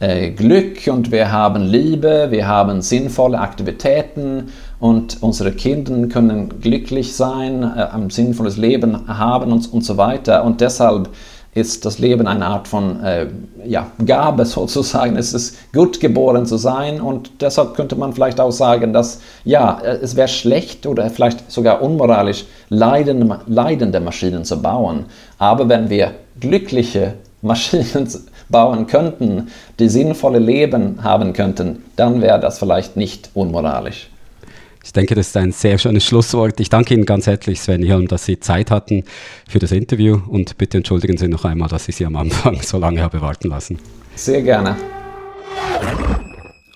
äh, 0.00 0.30
Glück 0.32 0.88
und 0.88 1.10
wir 1.10 1.32
haben 1.32 1.62
Liebe, 1.62 2.26
wir 2.30 2.46
haben 2.46 2.82
sinnvolle 2.82 3.38
Aktivitäten 3.38 4.52
und 4.84 5.22
unsere 5.22 5.50
Kinder 5.52 6.08
können 6.08 6.60
glücklich 6.60 7.16
sein, 7.16 7.62
äh, 7.62 7.86
ein 7.90 8.10
sinnvolles 8.10 8.58
Leben 8.58 9.08
haben 9.08 9.50
und, 9.50 9.72
und 9.72 9.82
so 9.82 9.96
weiter. 9.96 10.44
Und 10.44 10.60
deshalb 10.60 11.08
ist 11.54 11.86
das 11.86 11.98
Leben 11.98 12.26
eine 12.26 12.44
Art 12.44 12.68
von 12.68 13.02
äh, 13.02 13.28
ja, 13.64 13.86
Gabe 14.04 14.44
sozusagen. 14.44 15.16
Es 15.16 15.32
ist 15.32 15.56
gut 15.72 16.00
geboren 16.00 16.44
zu 16.44 16.58
sein 16.58 17.00
und 17.00 17.30
deshalb 17.40 17.74
könnte 17.74 17.96
man 17.96 18.12
vielleicht 18.12 18.38
auch 18.38 18.50
sagen, 18.50 18.92
dass 18.92 19.22
ja, 19.46 19.80
äh, 19.82 20.00
es 20.02 20.16
wäre 20.16 20.28
schlecht 20.28 20.86
oder 20.86 21.08
vielleicht 21.08 21.50
sogar 21.50 21.80
unmoralisch, 21.80 22.44
leidende, 22.68 23.38
leidende 23.46 24.00
Maschinen 24.00 24.44
zu 24.44 24.60
bauen. 24.60 25.06
Aber 25.38 25.66
wenn 25.70 25.88
wir 25.88 26.12
glückliche 26.40 27.14
Maschinen 27.40 28.06
bauen 28.50 28.86
könnten, 28.86 29.48
die 29.78 29.88
sinnvolle 29.88 30.40
Leben 30.40 31.02
haben 31.02 31.32
könnten, 31.32 31.84
dann 31.96 32.20
wäre 32.20 32.38
das 32.38 32.58
vielleicht 32.58 32.98
nicht 32.98 33.30
unmoralisch. 33.32 34.10
Ich 34.84 34.92
denke, 34.92 35.14
das 35.14 35.28
ist 35.28 35.36
ein 35.38 35.50
sehr 35.50 35.78
schönes 35.78 36.04
Schlusswort. 36.04 36.60
Ich 36.60 36.68
danke 36.68 36.92
Ihnen 36.92 37.06
ganz 37.06 37.26
herzlich, 37.26 37.58
Sven 37.58 37.82
Hilm, 37.82 38.06
dass 38.06 38.26
Sie 38.26 38.38
Zeit 38.38 38.70
hatten 38.70 39.04
für 39.48 39.58
das 39.58 39.72
Interview 39.72 40.20
und 40.28 40.58
bitte 40.58 40.76
entschuldigen 40.76 41.16
Sie 41.16 41.26
noch 41.26 41.46
einmal, 41.46 41.70
dass 41.70 41.88
ich 41.88 41.96
Sie 41.96 42.04
am 42.04 42.16
Anfang 42.16 42.60
so 42.62 42.78
lange 42.78 43.00
habe 43.00 43.22
warten 43.22 43.48
lassen. 43.48 43.78
Sehr 44.14 44.42
gerne. 44.42 44.76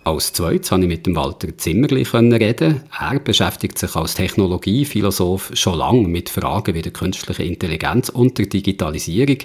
Als 0.05 0.33
zweites 0.33 0.71
konnte 0.71 0.87
ich 0.87 0.91
mit 0.91 1.07
dem 1.07 1.17
Walter 1.17 1.55
Zimmerli 1.59 2.03
reden. 2.03 2.81
Er 2.99 3.21
beschäftigt 3.21 3.77
sich 3.77 3.95
als 3.95 4.15
Technologiephilosoph 4.15 5.51
schon 5.53 5.79
lange 5.79 6.09
mit 6.09 6.31
Fragen 6.31 6.75
wie 6.75 6.81
der 6.81 6.93
künstlichen 6.93 7.43
Intelligenz 7.43 8.09
und 8.09 8.39
der 8.39 8.47
Digitalisierung. 8.47 9.37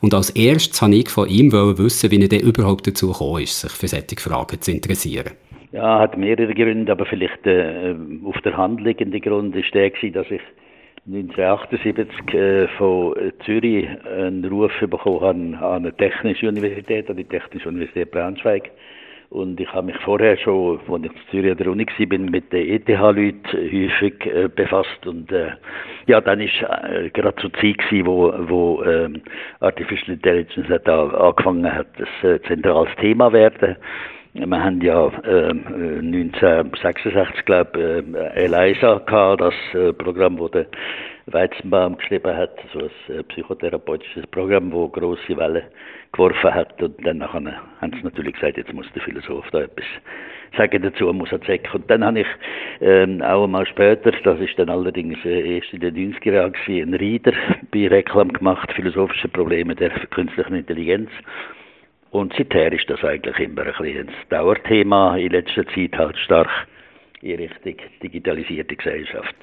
Und 0.00 0.14
als 0.14 0.30
erstes 0.30 0.80
wollte 0.80 0.94
ich 0.94 1.08
von 1.08 1.28
ihm 1.28 1.50
wissen, 1.50 2.12
wie 2.12 2.22
er 2.22 2.28
denn 2.28 2.40
überhaupt 2.40 2.86
dazu 2.86 3.08
gekommen 3.08 3.42
ist, 3.42 3.62
sich 3.62 3.72
für 3.72 3.88
solche 3.88 4.16
Fragen 4.16 4.60
zu 4.60 4.70
interessieren. 4.70 5.32
Ja, 5.72 5.98
hat 5.98 6.16
mehrere 6.18 6.54
Gründe, 6.54 6.92
aber 6.92 7.06
vielleicht 7.06 7.46
äh, 7.46 7.94
auf 8.24 8.38
der 8.42 8.56
Hand 8.56 8.80
liegende 8.82 9.20
Grund 9.20 9.56
ist 9.56 9.72
der 9.74 9.90
gewesen, 9.90 10.12
dass 10.12 10.30
ich 10.30 10.42
1978 11.06 12.34
äh, 12.34 12.68
von 12.76 13.14
Zürich 13.44 13.88
einen 14.06 14.44
Ruf 14.44 14.72
bekommen 14.80 15.58
habe 15.58 15.74
an 15.74 15.86
eine 15.86 15.96
technische 15.96 16.48
Universität, 16.48 17.08
an 17.08 17.16
die 17.16 17.24
Technische 17.24 17.68
Universität 17.68 18.10
Braunschweig 18.10 18.70
und 19.32 19.58
ich 19.60 19.72
habe 19.72 19.86
mich 19.86 19.96
vorher 20.04 20.36
schon, 20.36 20.78
als 20.78 21.04
ich 21.04 21.10
in 21.10 21.30
Zürich 21.30 21.52
an 21.52 21.56
der 21.56 21.68
Uni 21.68 21.86
war, 21.86 22.18
mit 22.18 22.52
den 22.52 22.68
ETH-Leuten 22.68 23.42
häufig 23.50 24.26
äh, 24.26 24.48
befasst. 24.54 25.06
Und 25.06 25.32
äh, 25.32 25.52
ja, 26.06 26.20
dann 26.20 26.40
war 26.40 26.90
äh, 26.90 27.08
gerade 27.08 27.36
zur 27.36 27.50
Zeit 27.54 27.78
gewesen, 27.78 28.06
wo, 28.06 28.30
wo 28.48 28.82
ähm, 28.84 29.22
Artificial 29.60 30.16
Intelligence 30.16 30.68
hat 30.68 30.86
angefangen 30.86 31.72
hat, 31.72 31.86
das 31.96 32.30
äh, 32.30 32.42
zentrales 32.42 32.94
Thema 33.00 33.32
werden. 33.32 33.76
Wir 34.34 34.48
haben 34.64 34.80
ja 34.80 35.08
äh, 35.24 35.50
1966, 35.50 37.44
glaube 37.44 38.02
ich, 38.08 38.14
äh, 38.14 38.44
ELISA 38.46 38.98
gehabt, 39.00 39.42
das 39.42 39.54
äh, 39.74 39.92
Programm, 39.92 40.38
wo 40.38 40.48
der 40.48 40.66
Weizenbaum 41.26 41.98
geschrieben 41.98 42.34
hat, 42.34 42.58
so 42.72 42.78
ein 42.78 43.14
äh, 43.14 43.22
psychotherapeutisches 43.24 44.26
Programm, 44.28 44.72
wo 44.72 44.88
große 44.88 45.36
Wellen 45.36 45.64
geworfen 46.12 46.54
hat. 46.54 46.82
Und 46.82 47.06
dann 47.06 47.18
nachher 47.18 47.42
haben 47.82 47.92
sie 47.92 48.02
natürlich 48.02 48.32
gesagt, 48.34 48.56
jetzt 48.56 48.72
muss 48.72 48.90
der 48.94 49.02
Philosoph 49.02 49.50
da 49.50 49.64
etwas 49.64 49.84
sagen 50.56 50.82
dazu, 50.82 51.12
muss 51.12 51.30
er 51.30 51.38
sagen. 51.40 51.68
Und 51.74 51.90
dann 51.90 52.02
habe 52.02 52.20
ich 52.20 52.26
ähm, 52.80 53.20
auch 53.20 53.44
einmal 53.44 53.66
später, 53.66 54.12
das 54.24 54.40
ist 54.40 54.58
dann 54.58 54.70
allerdings 54.70 55.18
äh, 55.26 55.56
erst 55.56 55.74
in 55.74 55.80
den 55.80 55.94
90er 55.94 56.32
Jahren, 56.32 56.54
einen 56.68 56.94
Reader 56.94 57.32
bei 57.70 57.86
Reklam 57.86 58.32
gemacht, 58.32 58.72
philosophische 58.72 59.28
Probleme 59.28 59.74
der 59.74 59.90
künstlichen 59.90 60.54
Intelligenz. 60.54 61.10
Und 62.12 62.34
seither 62.36 62.70
ist 62.72 62.88
das 62.88 63.02
eigentlich 63.02 63.38
immer 63.38 63.62
ein, 63.62 63.72
bisschen 63.72 64.08
ein 64.08 64.14
Dauerthema, 64.28 65.16
in 65.16 65.32
letzter 65.32 65.66
Zeit 65.68 65.96
halt 65.96 66.16
stark 66.18 66.50
in 67.22 67.36
Richtung 67.36 67.76
digitalisierte 68.02 68.76
Gesellschaft. 68.76 69.34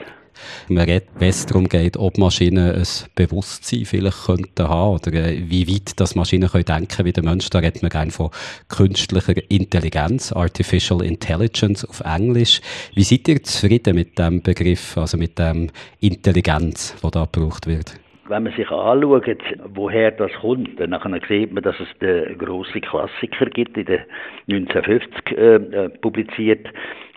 Man 0.68 0.86
redet, 0.86 1.10
wenn 1.18 1.30
es 1.30 1.48
darum 1.48 1.68
geht, 1.68 1.98
ob 1.98 2.20
Maschinen 2.20 2.76
ein 2.76 2.88
Bewusstsein 3.16 3.86
vielleicht 3.86 4.26
könnten 4.26 4.70
haben 4.70 4.96
oder 4.96 5.14
äh, 5.14 5.50
wie 5.50 5.68
weit 5.68 6.00
das 6.00 6.14
Maschinen 6.14 6.48
können 6.48 6.66
denken 6.66 7.06
wie 7.06 7.12
der 7.12 7.24
Mensch. 7.24 7.50
Da 7.50 7.60
redet 7.60 7.82
man 7.82 7.90
gerne 7.90 8.12
von 8.12 8.30
künstlicher 8.68 9.34
Intelligenz, 9.50 10.32
Artificial 10.32 11.02
Intelligence 11.02 11.84
auf 11.84 12.02
Englisch. 12.02 12.62
Wie 12.94 13.04
seid 13.04 13.28
ihr 13.28 13.42
zufrieden 13.42 13.96
mit 13.96 14.20
dem 14.20 14.44
Begriff, 14.44 14.96
also 14.96 15.18
mit 15.18 15.40
dem 15.40 15.72
Intelligenz, 16.00 16.96
wo 17.02 17.10
da 17.10 17.26
gebraucht 17.26 17.66
wird? 17.66 18.00
Wenn 18.30 18.44
man 18.44 18.54
sich 18.54 18.70
anschaut, 18.70 19.26
woher 19.74 20.12
das 20.12 20.32
kommt, 20.34 20.80
dann 20.80 20.96
sieht 21.28 21.52
man, 21.52 21.64
dass 21.64 21.80
es 21.80 21.88
den 22.00 22.38
grossen 22.38 22.82
Klassiker 22.82 23.48
gibt, 23.48 23.76
in 23.78 23.86
den 23.86 24.02
1950 24.50 25.38
äh, 25.38 25.90
publiziert, 26.02 26.68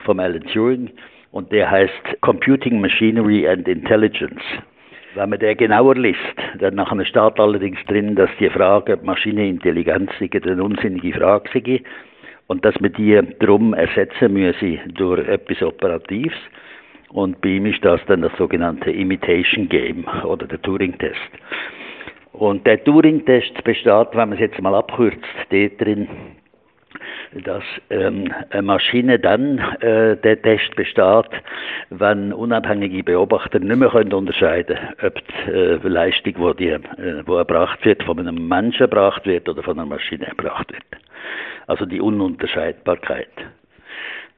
von 0.05 0.19
Alan 0.19 0.43
Turing, 0.45 0.91
und 1.31 1.53
der 1.53 1.71
heißt 1.71 2.21
Computing 2.21 2.81
Machinery 2.81 3.47
and 3.47 3.69
Intelligence. 3.69 4.43
Wenn 5.15 5.31
man 5.31 5.39
den 5.39 5.57
genauer 5.57 5.95
liest, 5.95 6.19
dann 6.59 6.75
nachher 6.75 7.05
steht 7.05 7.39
allerdings 7.39 7.79
drin, 7.87 8.15
dass 8.15 8.31
die 8.41 8.49
Frage 8.49 8.99
Maschinenintelligenz 9.03 10.11
eine 10.21 10.63
unsinnige 10.65 11.19
Frage 11.19 11.51
sei 11.53 11.83
und 12.47 12.65
dass 12.65 12.79
man 12.81 12.93
die 12.95 13.21
darum 13.41 13.75
ersetzen 13.75 14.33
müsse 14.33 14.79
durch 14.95 15.27
etwas 15.29 15.63
Operatives. 15.63 16.35
Und 17.13 17.41
bei 17.43 17.51
ihm 17.51 17.67
ist 17.67 17.85
das 17.85 18.01
dann 18.07 18.23
das 18.23 18.33
sogenannte 18.39 18.91
Imitation 18.91 19.69
Game 19.69 20.07
oder 20.25 20.47
der 20.47 20.61
Turing-Test. 20.63 21.19
Und 22.33 22.67
der 22.67 22.83
Turing-Test 22.83 23.63
besteht, 23.65 24.09
wenn 24.13 24.31
man 24.31 24.33
es 24.33 24.41
jetzt 24.41 24.61
mal 24.61 24.75
abkürzt, 24.75 25.19
dort 25.51 25.81
drin, 25.81 26.09
dass 27.45 27.63
ähm, 27.91 28.33
eine 28.51 28.63
Maschine 28.63 29.19
dann 29.19 29.59
äh, 29.81 30.17
der 30.17 30.41
Test 30.41 30.75
besteht, 30.77 31.29
wenn 31.91 32.33
unabhängige 32.33 33.03
Beobachter 33.03 33.59
nicht 33.59 33.77
mehr 33.77 33.91
können 33.91 34.13
unterscheiden 34.13 34.77
können, 34.77 35.13
ob 35.15 35.23
die 35.47 35.51
äh, 35.51 35.89
Leistung, 35.89 36.57
die, 36.57 36.69
äh, 36.69 36.81
wo 37.27 37.37
erbracht 37.37 37.85
wird, 37.85 38.03
von 38.03 38.19
einem 38.19 38.49
Menschen 38.49 38.83
erbracht 38.83 39.27
wird 39.27 39.49
oder 39.49 39.63
von 39.63 39.79
einer 39.79 39.87
Maschine 39.89 40.27
erbracht 40.27 40.73
wird. 40.73 40.85
Also 41.67 41.87
die 41.87 42.01
Ununterscheidbarkeit. 42.01 43.31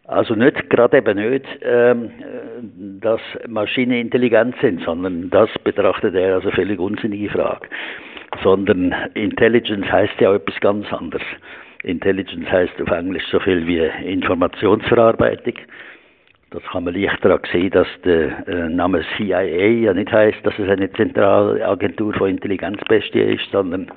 Also 0.06 0.34
nicht, 0.34 0.68
gerade 0.68 0.98
eben 0.98 1.16
nicht, 1.16 1.46
ähm, 1.62 2.10
dass 3.00 3.20
Maschinen 3.48 3.92
intelligent 3.92 4.54
sind, 4.60 4.82
sondern 4.82 5.30
das 5.30 5.48
betrachtet 5.64 6.14
er 6.14 6.34
als 6.34 6.44
eine 6.44 6.52
völlig 6.52 6.78
unsinnige 6.78 7.30
Frage. 7.30 7.68
Sondern 8.42 8.94
Intelligence 9.14 9.90
heißt 9.90 10.20
ja 10.20 10.34
etwas 10.34 10.60
ganz 10.60 10.92
anderes. 10.92 11.24
Intelligence 11.84 12.50
heißt 12.50 12.80
auf 12.82 12.90
Englisch 12.90 13.24
so 13.30 13.40
viel 13.40 13.66
wie 13.66 13.78
Informationsverarbeitung. 14.06 15.54
Das 16.50 16.62
kann 16.70 16.84
man 16.84 16.94
leicht 16.94 17.24
daran 17.24 17.40
sehen, 17.50 17.70
dass 17.70 17.88
der 18.04 18.46
äh, 18.46 18.68
Name 18.68 19.04
CIA 19.16 19.40
ja 19.42 19.94
nicht 19.94 20.12
heißt, 20.12 20.38
dass 20.44 20.56
es 20.58 20.68
eine 20.68 20.92
Zentralagentur 20.92 22.14
von 22.14 22.28
Intelligenzbestie 22.28 23.34
ist, 23.34 23.50
sondern 23.50 23.90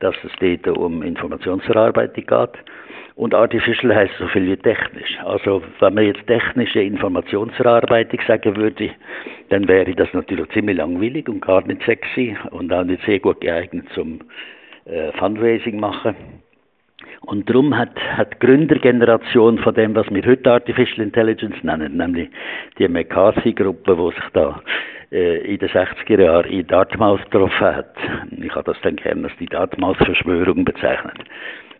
dass 0.00 0.14
es 0.24 0.30
dort 0.40 0.76
um 0.76 1.02
Informationsverarbeitung 1.02 2.24
geht. 2.24 2.64
Und 3.16 3.32
Artificial 3.32 3.94
heißt 3.94 4.14
so 4.18 4.26
viel 4.28 4.46
wie 4.46 4.56
technisch. 4.56 5.18
Also 5.24 5.62
wenn 5.78 5.94
man 5.94 6.04
jetzt 6.04 6.26
technische 6.26 6.80
Informationsverarbeitung 6.80 8.20
sagen 8.26 8.56
würde, 8.56 8.90
dann 9.50 9.68
wäre 9.68 9.94
das 9.94 10.12
natürlich 10.12 10.48
ziemlich 10.50 10.76
langweilig 10.76 11.28
und 11.28 11.40
gar 11.40 11.64
nicht 11.64 11.82
sexy 11.84 12.36
und 12.50 12.72
auch 12.72 12.84
nicht 12.84 13.04
sehr 13.04 13.20
gut 13.20 13.40
geeignet 13.40 13.86
zum 13.94 14.20
äh, 14.86 15.12
Fundraising 15.12 15.78
machen. 15.78 16.16
Und 17.20 17.48
darum 17.48 17.76
hat, 17.76 17.94
hat 18.16 18.34
die 18.34 18.46
Gründergeneration 18.46 19.58
von 19.58 19.74
dem, 19.74 19.94
was 19.94 20.10
wir 20.10 20.24
heute 20.24 20.52
Artificial 20.52 21.06
Intelligence 21.06 21.62
nennen, 21.62 21.96
nämlich 21.96 22.28
die 22.78 22.88
McCarthy-Gruppe, 22.88 23.96
die 23.96 24.14
sich 24.20 24.30
da 24.32 24.60
äh, 25.10 25.54
in 25.54 25.58
den 25.58 25.68
60er 25.68 26.20
Jahren 26.20 26.50
in 26.50 26.66
Dartmouth 26.66 27.24
getroffen 27.30 27.60
hat. 27.60 27.94
Ich 28.30 28.54
habe 28.54 28.72
das 28.72 28.80
dann 28.82 28.96
gerne 28.96 29.28
als 29.28 29.36
die 29.38 29.46
Dartmouth-Verschwörung 29.46 30.64
bezeichnet. 30.64 31.18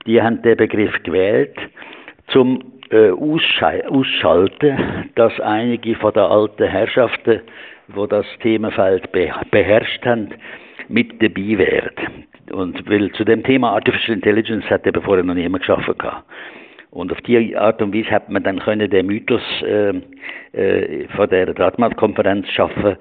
Die 0.06 0.20
haben 0.20 0.42
den 0.42 0.56
Begriff 0.56 1.02
gewählt, 1.02 1.56
zum 2.28 2.62
äh, 2.90 3.10
Ausschalten, 3.10 5.10
dass 5.14 5.38
einige 5.40 5.94
von 5.96 6.12
den 6.12 6.22
alten 6.22 6.66
Herrschaften, 6.66 7.40
wo 7.88 8.06
das 8.06 8.26
Themenfeld 8.42 9.10
beherrscht 9.50 10.04
haben, 10.04 10.30
mit 10.88 11.22
dabei 11.22 11.58
wären. 11.58 11.90
Und 12.52 12.88
weil 12.88 13.10
zu 13.12 13.24
dem 13.24 13.42
Thema 13.42 13.72
Artificial 13.72 14.16
Intelligence 14.16 14.68
hat 14.70 14.86
eben 14.86 15.02
vorher 15.02 15.24
noch 15.24 15.34
niemand 15.34 15.62
geschaffen 15.62 15.96
gehabt. 15.96 16.24
Und 16.90 17.10
auf 17.10 17.20
die 17.22 17.56
Art 17.56 17.82
und 17.82 17.94
Weise 17.94 18.10
hat 18.10 18.30
man 18.30 18.44
dann 18.44 18.60
können 18.60 18.88
den 18.88 19.06
Mythos 19.06 19.42
äh, 19.62 19.94
äh, 20.52 21.08
von 21.08 21.28
der 21.28 21.52
Dartmouth-Konferenz 21.52 22.48
schaffen. 22.50 22.96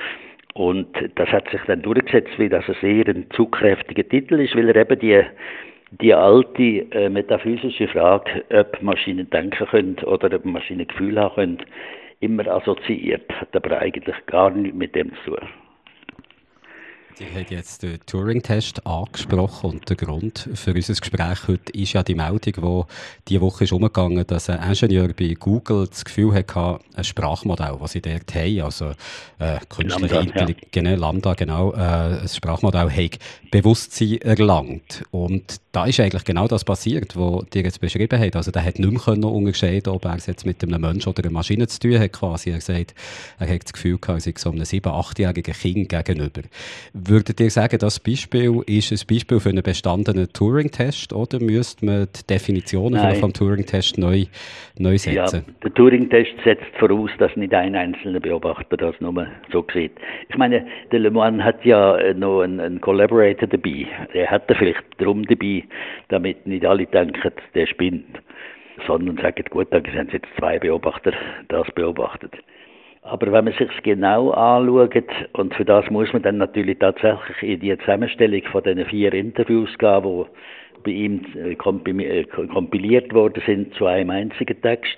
Und 0.55 0.87
das 1.15 1.29
hat 1.29 1.49
sich 1.49 1.61
dann 1.67 1.81
durchgesetzt, 1.81 2.31
weil 2.37 2.49
das 2.49 2.67
ein 2.67 2.75
sehr 2.81 3.29
zugkräftiger 3.31 4.07
Titel 4.07 4.39
ist, 4.39 4.55
weil 4.55 4.69
er 4.69 4.75
eben 4.75 4.99
die, 4.99 5.21
die 6.01 6.13
alte 6.13 6.85
äh, 6.91 7.09
metaphysische 7.09 7.87
Frage, 7.87 8.43
ob 8.51 8.81
Maschinen 8.81 9.29
denken 9.29 9.67
können 9.67 9.97
oder 10.05 10.35
ob 10.35 10.45
Maschinen 10.45 10.87
Gefühl 10.87 11.19
haben 11.19 11.35
können, 11.35 11.57
immer 12.19 12.47
assoziiert. 12.47 13.29
Hat 13.39 13.55
aber 13.55 13.79
eigentlich 13.79 14.15
gar 14.25 14.49
nichts 14.49 14.77
mit 14.77 14.95
dem 14.95 15.11
zu 15.23 15.31
tun. 15.31 15.62
Sie 17.15 17.25
haben 17.25 17.45
jetzt 17.49 17.83
den 17.83 17.99
Turing-Test 18.07 18.87
angesprochen 18.87 19.71
und 19.71 19.89
der 19.89 19.95
Grund 19.95 20.49
für 20.55 20.73
unser 20.73 20.95
Gespräch 20.95 21.47
heute 21.47 21.71
ist 21.73 21.93
ja 21.93 22.01
die 22.01 22.15
Meldung, 22.15 22.39
die 22.41 22.83
diese 23.27 23.41
Woche 23.41 23.65
ist 23.65 23.71
umgegangen, 23.71 24.25
dass 24.25 24.49
ein 24.49 24.67
Ingenieur 24.67 25.09
bei 25.09 25.35
Google 25.39 25.85
das 25.87 26.05
Gefühl 26.05 26.33
hatte, 26.33 26.79
ein 26.95 27.03
Sprachmodell, 27.03 27.77
das 27.79 27.91
sie 27.91 28.01
dort 28.01 28.33
haben, 28.33 28.61
also 28.61 28.93
äh, 29.37 29.59
künstliche 29.69 30.15
Intelligenz, 30.15 30.89
ja. 30.89 30.95
Lambda, 30.95 31.35
genau, 31.35 31.73
äh, 31.73 32.21
ein 32.21 32.27
Sprachmodell, 32.27 32.89
hat 32.89 33.19
Bewusstsein 33.51 34.17
erlangt. 34.21 35.03
Und 35.11 35.61
da 35.71 35.85
ist 35.85 35.99
eigentlich 35.99 36.23
genau 36.23 36.47
das 36.47 36.63
passiert, 36.63 37.15
was 37.15 37.45
dir 37.49 37.61
jetzt 37.61 37.79
beschrieben 37.79 38.19
hat. 38.19 38.35
Also 38.35 38.49
der 38.49 38.63
hat 38.63 38.79
nicht 38.79 39.07
mehr 39.07 39.17
unterscheiden 39.23 39.93
ob 39.93 40.05
er 40.05 40.15
es 40.15 40.25
jetzt 40.25 40.45
mit 40.45 40.63
einem 40.63 40.81
Menschen 40.81 41.09
oder 41.09 41.23
einer 41.23 41.31
Maschine 41.31 41.67
zu 41.67 41.79
tun 41.79 41.99
hat, 41.99 42.13
quasi. 42.13 42.49
Er 42.49 42.61
sagt, 42.61 42.95
er 43.39 43.49
hat 43.49 43.63
das 43.63 43.73
Gefühl 43.73 43.99
gehabt, 43.99 44.19
er 44.19 44.21
sei 44.21 44.33
so 44.37 44.51
einem 44.51 44.65
sieben-, 44.65 44.91
achtjährigen 44.91 45.53
Kind 45.53 45.89
gegenüber. 45.89 46.41
Würdet 47.05 47.39
ihr 47.41 47.49
sagen, 47.49 47.77
das 47.79 47.99
Beispiel 47.99 48.61
ist 48.65 48.91
ein 48.91 49.07
Beispiel 49.09 49.39
für 49.39 49.49
einen 49.49 49.63
bestandenen 49.63 50.31
Turing-Test 50.31 51.11
oder 51.11 51.39
müsste 51.41 51.85
man 51.85 52.07
die 52.15 52.25
Definitionen 52.27 53.15
vom 53.15 53.33
Turing-Test 53.33 53.97
neu, 53.97 54.25
neu 54.77 54.97
setzen? 54.97 55.43
Ja, 55.45 55.53
der 55.63 55.73
Turing-Test 55.73 56.31
setzt 56.45 56.75
voraus, 56.79 57.09
dass 57.19 57.35
nicht 57.35 57.53
ein 57.53 57.75
einzelner 57.75 58.19
Beobachter 58.19 58.77
das 58.77 58.95
nur 59.01 59.27
so 59.51 59.65
sieht. 59.73 59.91
Ich 60.29 60.37
meine, 60.37 60.65
der 60.91 60.99
Le 60.99 61.11
Mans 61.11 61.43
hat 61.43 61.65
ja 61.65 62.13
noch 62.13 62.41
einen, 62.41 62.59
einen 62.59 62.79
Collaborator 62.79 63.47
dabei. 63.47 63.87
Er 64.13 64.31
hat 64.31 64.49
da 64.49 64.55
vielleicht 64.55 64.83
drum 64.97 65.25
dabei, 65.25 65.63
damit 66.07 66.47
nicht 66.47 66.65
alle 66.65 66.85
denken, 66.85 67.31
der 67.53 67.67
spinnt, 67.67 68.19
sondern 68.87 69.17
sagen, 69.17 69.43
gut, 69.49 69.67
dann 69.71 69.83
sind 69.93 70.13
jetzt 70.13 70.27
zwei 70.37 70.57
Beobachter 70.57 71.11
das 71.49 71.67
beobachtet. 71.75 72.33
Aber 73.03 73.31
wenn 73.31 73.45
man 73.45 73.53
sich 73.53 73.69
genau 73.83 74.31
anschaut, 74.31 75.03
und 75.33 75.53
für 75.53 75.65
das 75.65 75.89
muss 75.89 76.11
man 76.13 76.21
dann 76.21 76.37
natürlich 76.37 76.79
tatsächlich 76.79 77.43
in 77.43 77.59
die 77.59 77.77
Zusammenstellung 77.79 78.41
von 78.51 78.63
den 78.63 78.85
vier 78.85 79.13
Interviews 79.13 79.77
gehen, 79.77 80.03
die 80.03 80.83
bei 80.83 80.91
ihm 80.91 81.25
äh, 81.35 81.51
äh, 81.51 81.55
kompiliert 82.47 83.13
worden 83.13 83.41
sind 83.45 83.73
zu 83.75 83.87
einem 83.87 84.09
einzigen 84.09 84.61
Text, 84.61 84.97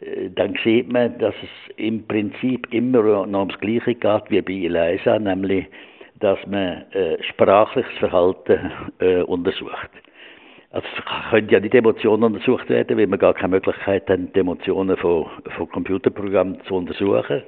äh, 0.00 0.28
dann 0.34 0.56
sieht 0.64 0.92
man, 0.92 1.16
dass 1.18 1.34
es 1.40 1.76
im 1.76 2.06
Prinzip 2.06 2.72
immer 2.72 3.02
noch 3.02 3.40
ums 3.40 3.58
Gleiche 3.60 3.94
geht 3.94 4.30
wie 4.30 4.42
bei 4.42 4.66
Eliza, 4.66 5.18
nämlich, 5.18 5.66
dass 6.18 6.38
man 6.46 6.84
äh, 6.92 7.22
sprachliches 7.22 7.92
Verhalten 7.98 8.72
äh, 8.98 9.22
untersucht. 9.22 9.90
Also 10.70 10.86
es 10.96 11.30
können 11.30 11.48
ja 11.48 11.60
nicht 11.60 11.74
Emotionen 11.74 12.24
untersucht 12.24 12.68
werden, 12.68 12.98
weil 12.98 13.06
wir 13.06 13.18
gar 13.18 13.34
keine 13.34 13.54
Möglichkeit 13.56 14.08
haben, 14.10 14.32
die 14.32 14.40
Emotionen 14.40 14.96
von, 14.96 15.26
von 15.56 15.70
Computerprogrammen 15.70 16.60
zu 16.64 16.74
untersuchen. 16.74 17.42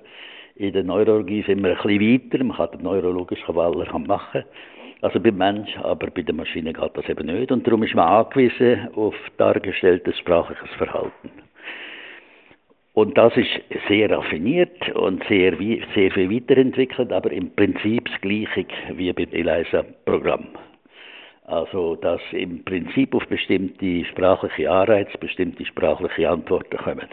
In 0.56 0.72
der 0.72 0.84
Neurologie 0.84 1.42
sind 1.42 1.62
wir 1.62 1.70
ein 1.70 1.76
bisschen 1.76 2.32
weiter, 2.32 2.44
man 2.44 2.56
kann 2.56 2.70
den 2.72 2.82
neurologischen 2.82 3.54
Waller 3.54 3.98
machen. 3.98 4.44
Also 5.00 5.20
beim 5.20 5.36
Mensch, 5.36 5.76
aber 5.78 6.08
bei 6.10 6.22
der 6.22 6.34
Maschine 6.34 6.72
geht 6.72 6.90
das 6.94 7.08
eben 7.08 7.26
nicht. 7.26 7.52
Und 7.52 7.66
darum 7.66 7.82
ist 7.84 7.94
man 7.94 8.08
angewiesen 8.08 8.88
auf 8.94 9.14
dargestelltes 9.36 10.18
sprachliches 10.18 10.70
Verhalten. 10.76 11.30
Und 12.94 13.16
das 13.16 13.36
ist 13.36 13.48
sehr 13.86 14.10
raffiniert 14.10 14.90
und 14.96 15.22
sehr, 15.28 15.56
sehr 15.94 16.10
viel 16.10 16.30
weiterentwickelt, 16.34 17.12
aber 17.12 17.30
im 17.30 17.54
Prinzip 17.54 18.06
das 18.06 18.20
Gleiche 18.20 18.66
wie 18.94 19.12
beim 19.12 19.28
ELISA-Programm. 19.30 20.48
Also, 21.48 21.96
dass 21.96 22.20
im 22.32 22.62
Prinzip 22.62 23.14
auf 23.14 23.26
bestimmte 23.26 24.04
sprachliche 24.04 24.70
Anreize 24.70 25.16
bestimmte 25.16 25.64
sprachliche 25.64 26.28
Antworten 26.28 26.76
kommen. 26.76 27.08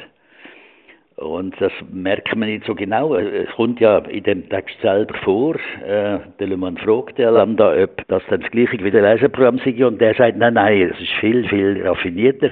Und 1.16 1.56
das 1.62 1.72
merkt 1.90 2.36
man 2.36 2.50
nicht 2.50 2.66
so 2.66 2.76
genau. 2.76 3.16
Es 3.16 3.50
kommt 3.52 3.80
ja 3.80 4.00
in 4.00 4.24
dem 4.24 4.50
Text 4.50 4.76
selber 4.82 5.14
vor. 5.20 5.56
Äh, 5.56 6.20
der 6.38 6.48
Lemann 6.48 6.78
fragt 6.78 7.18
der 7.18 7.32
Lambda, 7.32 7.82
ob 7.82 8.06
das 8.10 8.24
dann 8.30 8.42
das 8.42 8.52
gleiche 8.52 8.84
wie 8.84 8.92
der 8.92 9.04
Leseprogramm 9.04 9.60
sei. 9.60 9.86
Und 9.86 10.02
der 10.02 10.14
sagt, 10.16 10.38
nein, 10.38 10.56
nein, 10.56 10.92
es 10.94 11.00
ist 11.00 11.14
viel, 11.22 11.48
viel 11.48 11.82
raffinierter. 11.88 12.52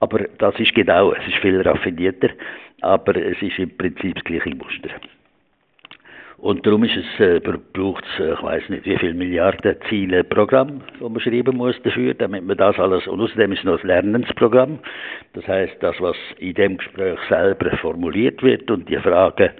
Aber 0.00 0.18
das 0.38 0.58
ist 0.58 0.74
genau, 0.74 1.12
es 1.12 1.24
ist 1.28 1.36
viel 1.36 1.60
raffinierter. 1.60 2.30
Aber 2.80 3.14
es 3.14 3.40
ist 3.40 3.60
im 3.60 3.76
Prinzip 3.76 4.16
das 4.16 4.24
gleiche 4.24 4.50
Muster. 4.56 4.90
Und 6.38 6.66
darum 6.66 6.84
ist 6.84 6.96
es, 6.96 7.20
äh, 7.20 7.40
braucht 7.40 8.04
es, 8.04 8.20
äh, 8.20 8.34
ich 8.34 8.42
weiß 8.42 8.68
nicht, 8.68 8.84
wie 8.84 8.98
viele 8.98 9.14
Milliarden 9.14 9.74
Ziele 9.88 10.22
Programm, 10.22 10.82
das 11.00 11.08
man 11.08 11.20
schreiben 11.20 11.56
muss 11.56 11.80
dafür, 11.82 12.12
damit 12.12 12.44
man 12.44 12.58
das 12.58 12.78
alles, 12.78 13.06
und 13.06 13.20
außerdem 13.20 13.52
ist 13.52 13.60
es 13.60 13.64
noch 13.64 13.80
ein 13.80 13.86
Lernensprogramm. 13.86 14.78
Das 15.32 15.48
heißt, 15.48 15.76
das, 15.80 15.98
was 16.00 16.16
in 16.38 16.52
dem 16.54 16.76
Gespräch 16.76 17.18
selber 17.30 17.74
formuliert 17.78 18.42
wird 18.42 18.70
und 18.70 18.86
die 18.88 18.98
Fragen 18.98 19.50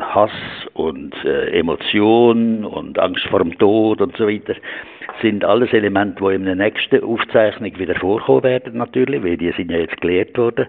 Hass 0.00 0.30
und 0.74 1.14
äh, 1.24 1.58
Emotion 1.58 2.66
und 2.66 2.98
Angst 2.98 3.26
vor 3.28 3.38
dem 3.38 3.56
Tod 3.58 4.02
und 4.02 4.14
so 4.18 4.28
weiter, 4.28 4.54
sind 5.22 5.42
alles 5.42 5.72
Elemente, 5.72 6.22
die 6.22 6.34
in 6.34 6.44
der 6.44 6.54
nächsten 6.54 7.02
Aufzeichnung 7.02 7.78
wieder 7.78 7.94
vorkommen 7.94 8.44
werden, 8.44 8.76
natürlich, 8.76 9.24
weil 9.24 9.38
die 9.38 9.52
sind 9.52 9.70
ja 9.70 9.78
jetzt 9.78 9.98
gelehrt 10.02 10.36
worden. 10.36 10.66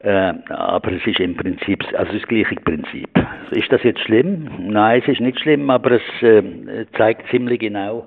Äh, 0.00 0.32
aber 0.48 0.92
es 0.92 1.04
ist 1.06 1.18
im 1.18 1.36
Prinzip, 1.36 1.84
also 1.94 2.12
das 2.12 2.22
gleiche 2.28 2.54
Prinzip. 2.56 3.08
Ist 3.50 3.72
das 3.72 3.82
jetzt 3.82 4.00
schlimm? 4.00 4.48
Nein, 4.58 5.02
es 5.02 5.08
ist 5.08 5.20
nicht 5.20 5.40
schlimm, 5.40 5.68
aber 5.70 5.92
es 5.92 6.22
äh, 6.22 6.86
zeigt 6.96 7.28
ziemlich 7.30 7.58
genau, 7.58 8.06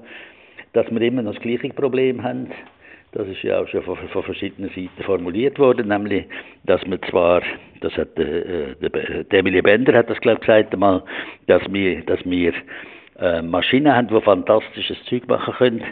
dass 0.74 0.90
wir 0.90 1.02
immer 1.02 1.22
noch 1.22 1.34
das 1.34 1.42
gleiche 1.42 1.70
Problem 1.70 2.24
haben. 2.24 2.50
Das 3.12 3.28
ist 3.28 3.44
ja 3.44 3.60
auch 3.60 3.68
schon 3.68 3.84
von, 3.84 3.98
von 3.98 4.24
verschiedenen 4.24 4.70
Seiten 4.70 5.04
formuliert 5.04 5.60
worden, 5.60 5.90
nämlich, 5.90 6.26
dass 6.64 6.82
wir 6.90 7.02
zwar, 7.02 7.42
das 7.82 7.92
hat 7.98 8.18
äh, 8.18 8.74
der, 8.80 9.24
der 9.26 9.40
Emily 9.40 9.62
Bender 9.62 9.94
hat 9.94 10.10
das 10.10 10.20
glaube 10.22 10.40
ich 10.40 10.48
gesagt 10.48 10.74
einmal, 10.74 11.04
dass 11.48 11.62
wir, 11.70 12.04
dass 12.06 12.20
wir 12.24 12.54
äh, 13.20 13.42
Maschinen 13.42 13.94
haben, 13.94 14.08
die 14.08 14.22
fantastisches 14.22 15.04
Zeug 15.10 15.28
machen 15.28 15.54
können, 15.56 15.84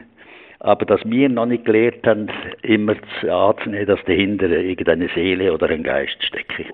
aber 0.60 0.86
dass 0.86 1.02
wir 1.06 1.30
noch 1.30 1.46
nicht 1.46 1.66
gelernt 1.66 2.06
haben, 2.06 2.28
immer 2.62 2.96
anzunehmen, 3.30 3.88
dass 3.88 4.04
dahinter 4.06 4.50
irgendeine 4.50 5.10
Seele 5.16 5.54
oder 5.54 5.70
ein 5.70 5.84
Geist 5.84 6.22
steckt. 6.24 6.74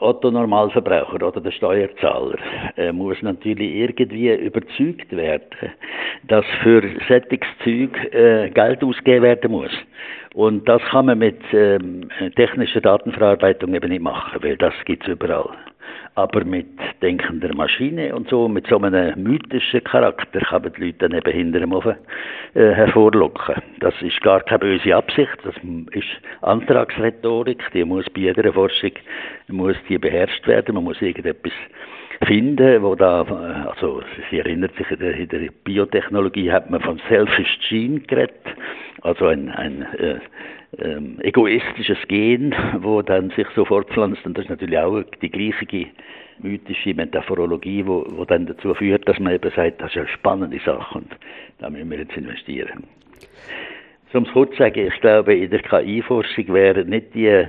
Otto 0.00 0.30
Normalverbraucher 0.30 1.26
oder 1.26 1.40
der 1.40 1.52
Steuerzahler 1.52 2.38
äh, 2.76 2.92
muss 2.92 3.20
natürlich 3.22 3.74
irgendwie 3.76 4.34
überzeugt 4.34 5.10
werden, 5.14 5.72
dass 6.24 6.44
für 6.62 6.82
solches 7.08 8.12
äh, 8.12 8.50
Geld 8.50 8.84
ausgegeben 8.84 9.22
werden 9.22 9.50
muss. 9.50 9.72
Und 10.34 10.68
das 10.68 10.82
kann 10.90 11.06
man 11.06 11.18
mit 11.18 11.40
ähm, 11.52 12.08
technischer 12.36 12.80
Datenverarbeitung 12.80 13.74
eben 13.74 13.90
nicht 13.90 14.02
machen, 14.02 14.42
weil 14.42 14.56
das 14.56 14.74
gibt 14.84 15.04
es 15.04 15.14
überall. 15.14 15.48
Aber 16.14 16.44
mit 16.44 16.66
denkender 17.02 17.54
Maschine 17.54 18.14
und 18.14 18.28
so, 18.28 18.48
mit 18.48 18.66
so 18.66 18.78
einem 18.78 19.22
mythischen 19.22 19.82
Charakter 19.84 20.40
kann 20.40 20.62
man 20.62 20.72
die 20.72 20.86
Leute 20.86 21.08
dann 21.08 21.14
eben 21.14 21.32
hinter 21.32 21.60
dem 21.60 21.72
Ofen 21.72 21.96
äh, 22.54 22.72
hervorlocken. 22.72 23.62
Das 23.78 23.94
ist 24.02 24.20
gar 24.20 24.40
keine 24.40 24.58
böse 24.58 24.94
Absicht, 24.94 25.38
das 25.44 25.54
ist 25.92 26.08
Antragsrhetorik, 26.42 27.62
die 27.72 27.84
muss 27.84 28.04
bei 28.10 28.22
jeder 28.22 28.52
Forschung 28.52 28.92
muss 29.48 29.76
die 29.88 29.98
beherrscht 29.98 30.46
werden, 30.46 30.74
man 30.74 30.84
muss 30.84 31.00
irgendetwas 31.00 31.52
finden, 32.26 32.82
wo 32.82 32.94
da, 32.94 33.22
also 33.70 34.02
Sie 34.30 34.38
erinnert 34.38 34.74
sich, 34.76 34.90
in 34.90 34.98
der, 34.98 35.14
in 35.14 35.28
der 35.28 35.48
Biotechnologie 35.64 36.52
hat 36.52 36.70
man 36.70 36.80
von 36.80 37.00
Selfish 37.08 37.58
Gene 37.68 38.00
geredet, 38.00 38.34
also 39.02 39.26
ein, 39.26 39.48
ein 39.50 39.82
äh, 39.98 40.20
ähm, 40.78 41.18
egoistisches 41.22 41.98
Gen, 42.08 42.54
wo 42.78 43.02
dann 43.02 43.30
sich 43.30 43.46
so 43.54 43.64
fortpflanzt 43.64 44.24
und 44.24 44.36
das 44.36 44.44
ist 44.44 44.50
natürlich 44.50 44.78
auch 44.78 45.02
die 45.20 45.30
gleiche 45.30 45.88
mythische 46.42 46.94
Metaphorologie, 46.94 47.86
wo, 47.86 48.04
wo 48.10 48.24
dann 48.24 48.46
dazu 48.46 48.74
führt, 48.74 49.08
dass 49.08 49.18
man 49.18 49.34
eben 49.34 49.50
sagt, 49.50 49.80
das 49.80 49.90
ist 49.90 49.98
eine 49.98 50.08
spannende 50.08 50.58
Sache 50.64 50.98
und 50.98 51.10
da 51.58 51.70
müssen 51.70 51.90
wir 51.90 51.98
jetzt 51.98 52.16
investieren. 52.16 52.84
Um 54.12 54.24
es 54.24 54.32
kurz 54.32 54.50
zu 54.52 54.58
sagen, 54.58 54.88
ich 54.88 55.00
glaube, 55.00 55.34
in 55.34 55.50
der 55.50 55.62
KI-Forschung 55.62 56.52
wären 56.52 56.88
nicht 56.88 57.14
die 57.14 57.46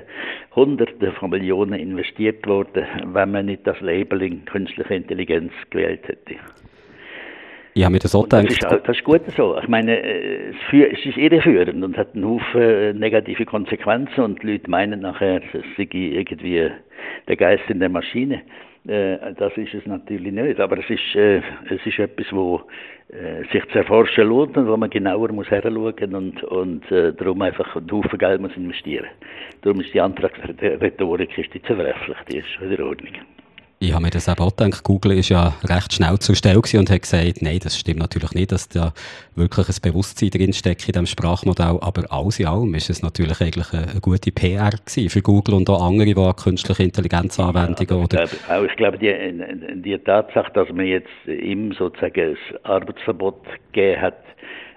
Hunderte 0.55 1.11
von 1.13 1.31
Millionen 1.31 1.73
investiert 1.73 2.45
worden, 2.45 2.85
wenn 3.13 3.31
man 3.31 3.47
nicht 3.47 3.65
das 3.65 3.79
Labeling 3.81 4.45
künstliche 4.45 4.93
Intelligenz 4.93 5.51
gewählt 5.71 6.07
hätte. 6.07 6.35
Ich 7.73 7.83
habe 7.83 7.93
mir 7.93 7.99
das 7.99 8.13
auch 8.13 8.23
gedacht. 8.23 8.45
Das 8.45 8.53
ist, 8.53 8.63
das 8.63 8.97
ist 8.97 9.03
gut 9.03 9.21
so. 9.37 9.57
Ich 9.57 9.67
meine, 9.67 10.01
es, 10.01 10.55
ist 11.05 11.17
irreführend 11.17 11.83
und 11.83 11.97
hat 11.97 12.13
einen 12.13 12.25
Haufen 12.25 12.61
äh, 12.61 12.93
negative 12.93 13.45
Konsequenzen 13.45 14.21
und 14.21 14.43
die 14.43 14.53
Leute 14.53 14.69
meinen 14.69 15.01
nachher, 15.01 15.41
es 15.53 15.63
sei 15.77 15.87
irgendwie 15.91 16.69
der 17.27 17.35
Geist 17.37 17.63
in 17.69 17.79
der 17.79 17.87
Maschine. 17.87 18.41
Äh, 18.87 19.33
das 19.37 19.55
ist 19.55 19.73
es 19.73 19.85
natürlich 19.85 20.33
nicht. 20.33 20.59
Aber 20.59 20.79
es 20.79 20.89
ist, 20.89 21.15
äh, 21.15 21.37
es 21.69 21.85
ist 21.85 21.99
etwas, 21.99 22.27
wo 22.31 22.61
sich 23.51 23.61
zu 23.73 23.79
erforschen 23.79 24.25
lohnt 24.25 24.55
und 24.55 24.69
wo 24.69 24.77
man 24.77 24.89
genauer 24.89 25.33
muss 25.33 25.51
heranschauen 25.51 26.15
und, 26.15 26.41
und 26.45 26.81
darum 26.89 27.41
einfach 27.41 27.75
einen 27.75 27.91
Haufen 27.91 28.17
Geld 28.17 28.39
muss 28.39 28.55
investieren. 28.55 29.07
Darum 29.63 29.81
ist 29.81 29.93
die 29.93 29.99
Antragsrhetorik 29.99 31.37
ist 31.37 31.53
die 31.53 31.59
verwerflich, 31.59 32.15
die 32.31 32.37
ist 32.37 32.47
in 32.61 32.81
Ordnung. 32.81 33.11
Ich 33.83 33.93
habe 33.93 34.03
mir 34.03 34.11
das 34.11 34.29
auch 34.29 34.55
gedacht. 34.55 34.83
Google 34.83 35.13
ist 35.13 35.29
ja 35.29 35.55
recht 35.63 35.91
schnell 35.91 36.19
zur 36.19 36.35
Stelle 36.35 36.59
und 36.59 36.91
hat 36.91 37.01
gesagt, 37.01 37.41
nein, 37.41 37.57
das 37.63 37.79
stimmt 37.79 37.97
natürlich 37.97 38.31
nicht, 38.33 38.51
dass 38.51 38.69
da 38.69 38.93
wirklich 39.35 39.69
ein 39.69 39.75
Bewusstsein 39.81 40.29
drinsteckt 40.29 40.87
in 40.87 40.91
diesem 40.91 41.07
Sprachmodell. 41.07 41.79
Aber 41.81 42.03
alles 42.11 42.39
in 42.39 42.45
allem 42.45 42.75
ist 42.75 42.91
es 42.91 43.01
natürlich 43.01 43.41
eigentlich 43.41 43.73
eine 43.73 43.99
gute 43.99 44.31
PR 44.31 44.69
für 44.85 45.21
Google 45.23 45.55
und 45.55 45.67
auch 45.67 45.83
andere, 45.83 46.05
die 46.05 46.43
künstliche 46.43 46.83
Intelligenzanwendungen 46.83 48.07
ja, 48.11 48.23
ich 48.25 48.45
glaube, 48.45 48.67
ich 48.67 48.75
glaube 48.75 48.97
die, 48.99 49.81
die 49.81 49.97
Tatsache, 49.97 50.51
dass 50.53 50.69
man 50.69 50.85
jetzt 50.85 51.09
ihm 51.25 51.73
sozusagen 51.73 52.37
ein 52.37 52.37
Arbeitsverbot 52.61 53.43
gegeben 53.73 53.99
hat, 53.99 54.23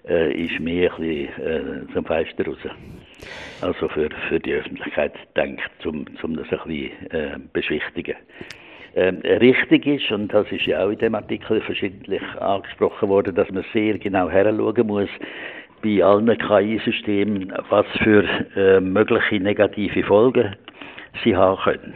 äh, 0.08 0.32
ist 0.32 0.58
mir 0.60 0.90
ein 0.94 1.00
bisschen 1.02 1.44
äh, 1.44 1.92
zum 1.92 2.06
Fenster 2.06 2.46
raus. 2.46 2.56
Also 3.60 3.86
für, 3.86 4.08
für 4.30 4.40
die 4.40 4.54
Öffentlichkeit 4.54 5.12
denkt, 5.36 5.84
um, 5.84 6.06
um 6.22 6.36
das 6.36 6.46
ein 6.50 6.58
bisschen 6.66 7.10
äh, 7.10 7.38
beschwichtigen 7.52 8.16
richtig 8.96 9.86
ist, 9.86 10.10
und 10.12 10.32
das 10.32 10.50
ist 10.52 10.66
ja 10.66 10.84
auch 10.84 10.90
in 10.90 10.98
dem 10.98 11.14
Artikel 11.14 11.60
verschiedentlich 11.60 12.22
angesprochen 12.40 13.08
worden, 13.08 13.34
dass 13.34 13.50
man 13.50 13.64
sehr 13.72 13.98
genau 13.98 14.28
heranschauen 14.30 14.86
muss, 14.86 15.08
bei 15.82 16.02
allen 16.02 16.38
KI-Systemen, 16.38 17.52
was 17.68 17.86
für 18.02 18.24
äh, 18.56 18.80
mögliche 18.80 19.38
negative 19.38 20.02
Folgen 20.04 20.56
sie 21.22 21.36
haben 21.36 21.60
können. 21.62 21.94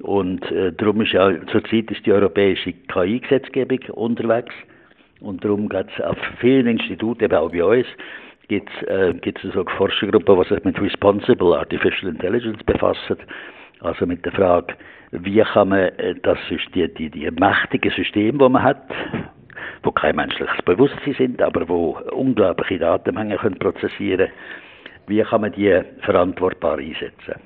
Und 0.00 0.50
äh, 0.52 0.72
darum 0.72 1.00
ist 1.00 1.12
ja 1.12 1.32
zurzeit 1.46 1.90
ist 1.90 2.04
die 2.04 2.12
europäische 2.12 2.74
KI-Gesetzgebung 2.92 3.80
unterwegs 3.94 4.54
und 5.20 5.42
darum 5.42 5.68
geht 5.68 5.86
es 5.96 6.04
auf 6.04 6.18
vielen 6.40 6.66
Instituten, 6.66 7.24
eben 7.24 7.34
auch 7.34 7.50
bei 7.50 7.64
uns, 7.64 7.86
gibt 8.48 8.68
es 8.78 8.88
äh, 8.88 9.50
so 9.54 9.64
Forschergruppen, 9.76 10.42
die 10.42 10.54
sich 10.54 10.64
mit 10.64 10.80
Responsible 10.80 11.58
Artificial 11.58 12.12
Intelligence 12.12 12.62
befassen, 12.64 13.16
also 13.80 14.04
mit 14.04 14.24
der 14.24 14.32
Frage, 14.32 14.74
wie 15.12 15.42
kann 15.42 15.68
man 15.68 15.78
äh, 15.78 16.14
das 16.22 16.38
die, 16.74 16.92
die, 16.92 17.10
die 17.10 17.30
mächtigen 17.30 17.92
Systeme, 17.92 18.38
die 18.38 18.48
man 18.48 18.62
hat, 18.62 18.82
wo 19.82 19.90
kein 19.92 20.16
menschliches 20.16 20.62
Bewusstsein 20.64 21.14
sind, 21.14 21.42
aber 21.42 21.68
wo 21.68 21.98
unglaubliche 22.12 22.78
Datenmengen 22.78 23.38
können 23.38 23.58
prozessieren 23.58 24.30
wie 25.06 25.22
kann 25.22 25.40
man 25.40 25.52
die 25.52 25.82
verantwortbar 26.00 26.78
einsetzen? 26.78 27.40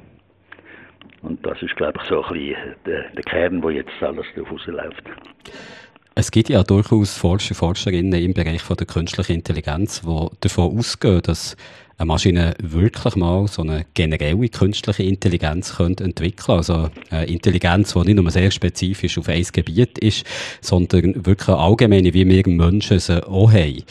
Und 1.22 1.44
das 1.44 1.61
ist, 1.62 1.76
glaube 1.76 1.98
ich, 2.02 2.08
so 2.08 2.22
ein 2.24 2.32
bisschen 2.32 2.74
der, 2.86 3.11
der 3.11 3.22
Kern, 3.24 3.62
wo 3.62 3.70
jetzt 3.70 4.02
alles 4.02 4.26
darauf 4.34 4.52
rausläuft. 4.52 5.04
Es 6.14 6.30
gibt 6.30 6.48
ja 6.48 6.62
durchaus 6.62 7.14
Forscher, 7.14 7.54
Forscherinnen 7.54 8.20
im 8.20 8.34
Bereich 8.34 8.62
von 8.62 8.76
der 8.76 8.86
künstlichen 8.86 9.34
Intelligenz, 9.34 10.02
die 10.02 10.26
davon 10.40 10.76
ausgehen, 10.76 11.22
dass 11.22 11.56
eine 11.98 12.06
Maschine 12.06 12.54
wirklich 12.58 13.14
mal 13.14 13.46
so 13.46 13.62
eine 13.62 13.84
generelle 13.94 14.48
künstliche 14.48 15.02
Intelligenz 15.02 15.76
könnte 15.76 16.04
entwickeln 16.04 16.56
Also 16.56 16.90
eine 17.11 17.26
Intelligenz, 17.26 17.92
die 17.92 18.00
nicht 18.00 18.16
nur 18.16 18.30
sehr 18.30 18.50
spezifisch 18.50 19.18
auf 19.18 19.28
ein 19.28 19.44
Gebiet 19.52 19.98
ist, 19.98 20.24
sondern 20.61 21.26
wirklich 21.26 21.48
eine 21.48 21.58
allgemeine, 21.58 22.12
wie 22.12 22.26
wir 22.26 22.48
Menschen 22.48 22.98
sie 22.98 23.26
auch 23.26 23.52
haben. 23.52 23.84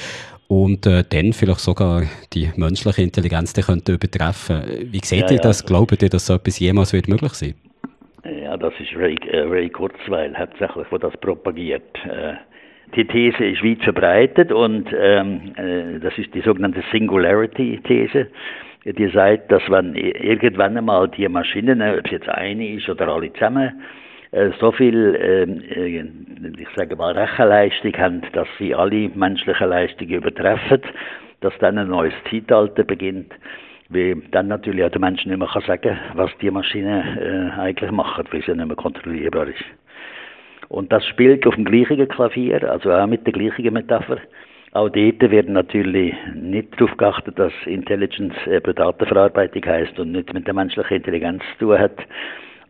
Und 0.48 0.88
äh, 0.88 1.06
dann 1.08 1.34
vielleicht 1.34 1.62
sogar 1.62 2.04
die 2.34 2.52
menschliche 2.56 3.04
Intelligenz 3.04 3.54
die 3.54 3.62
könnte 3.62 3.94
übertreffen. 3.94 4.64
Wie 4.92 5.02
seht 5.04 5.30
ja, 5.30 5.32
ihr 5.32 5.40
das? 5.40 5.60
Ja, 5.60 5.68
Glaubt 5.68 6.02
ihr, 6.02 6.10
dass 6.10 6.26
so 6.26 6.34
etwas 6.34 6.58
jemals 6.58 6.92
wird 6.92 7.08
möglich 7.08 7.34
sein 7.34 7.54
Ja, 8.50 8.58
das 8.58 8.74
ist 8.80 8.96
Ray, 8.96 9.16
äh, 9.28 9.42
Ray 9.42 9.70
Kurzweil 9.70 10.36
hauptsächlich, 10.36 10.88
der 10.88 10.98
das 10.98 11.16
propagiert. 11.18 11.84
Äh, 12.04 12.34
die 12.96 13.06
These 13.06 13.46
ist 13.46 13.64
weit 13.64 13.84
verbreitet 13.84 14.52
und 14.52 14.90
ähm, 14.92 15.52
äh, 15.56 16.00
das 16.00 16.18
ist 16.18 16.34
die 16.34 16.42
sogenannte 16.42 16.84
Singularity-These. 16.92 18.26
die 18.86 19.08
sagt, 19.10 19.52
dass 19.52 19.62
wenn 19.70 19.94
irgendwann 19.94 20.78
einmal 20.78 21.10
die 21.10 21.28
Maschinen, 21.28 21.80
ob 21.80 22.04
es 22.06 22.12
jetzt 22.12 22.28
eine 22.28 22.70
ist 22.70 22.90
oder 22.90 23.10
alle 23.10 23.32
zusammen, 23.34 23.84
äh, 24.32 24.50
so 24.60 24.72
viel, 24.72 25.16
ähm, 25.22 25.62
äh, 25.70 26.60
ich 26.60 26.70
sage 26.76 26.96
mal, 26.96 27.16
Rechenleistung 27.16 27.96
haben, 27.98 28.24
dass 28.34 28.48
sie 28.58 28.74
alle 28.74 29.10
menschlichen 29.10 29.70
Leistungen 29.70 30.10
übertreffen, 30.10 30.82
dass 31.42 31.54
dann 31.60 31.78
ein 31.78 31.90
neues 31.90 32.16
Zeitalter 32.28 32.84
beginnt, 32.84 33.32
wie 33.90 34.16
dann 34.32 34.48
natürlich 34.48 34.84
auch 34.86 34.92
der 34.92 35.02
Mensch 35.02 35.26
nicht 35.26 35.38
mehr 35.38 35.48
kann 35.48 35.64
sagen 35.64 35.98
was 36.14 36.32
die 36.42 36.52
Maschine 36.52 37.54
äh, 37.56 37.60
eigentlich 37.60 37.92
macht, 37.92 38.32
weil 38.32 38.44
sie 38.44 38.54
nicht 38.54 38.68
mehr 38.68 38.76
kontrollierbar 38.76 39.48
ist. 39.48 39.64
Und 40.70 40.92
das 40.92 41.06
spielt 41.08 41.48
auf 41.48 41.56
dem 41.56 41.66
gleichen 41.66 42.08
Klavier, 42.08 42.70
also 42.70 42.92
auch 42.92 43.08
mit 43.08 43.26
der 43.26 43.34
gleichen 43.34 43.74
Metapher. 43.74 44.20
Auch 44.72 44.90
dort 44.90 45.32
wird 45.32 45.50
natürlich 45.50 46.14
nicht 46.36 46.80
darauf 46.80 46.96
geachtet, 46.98 47.40
dass 47.40 47.52
Intelligence 47.66 48.36
eben 48.46 48.76
Datenverarbeitung 48.76 49.66
heißt 49.66 50.00
und 50.00 50.12
nicht 50.12 50.32
mit 50.32 50.46
der 50.46 50.54
menschlichen 50.54 50.98
Intelligenz 50.98 51.42
zu 51.58 51.66
tun 51.66 51.80
hat. 51.80 51.98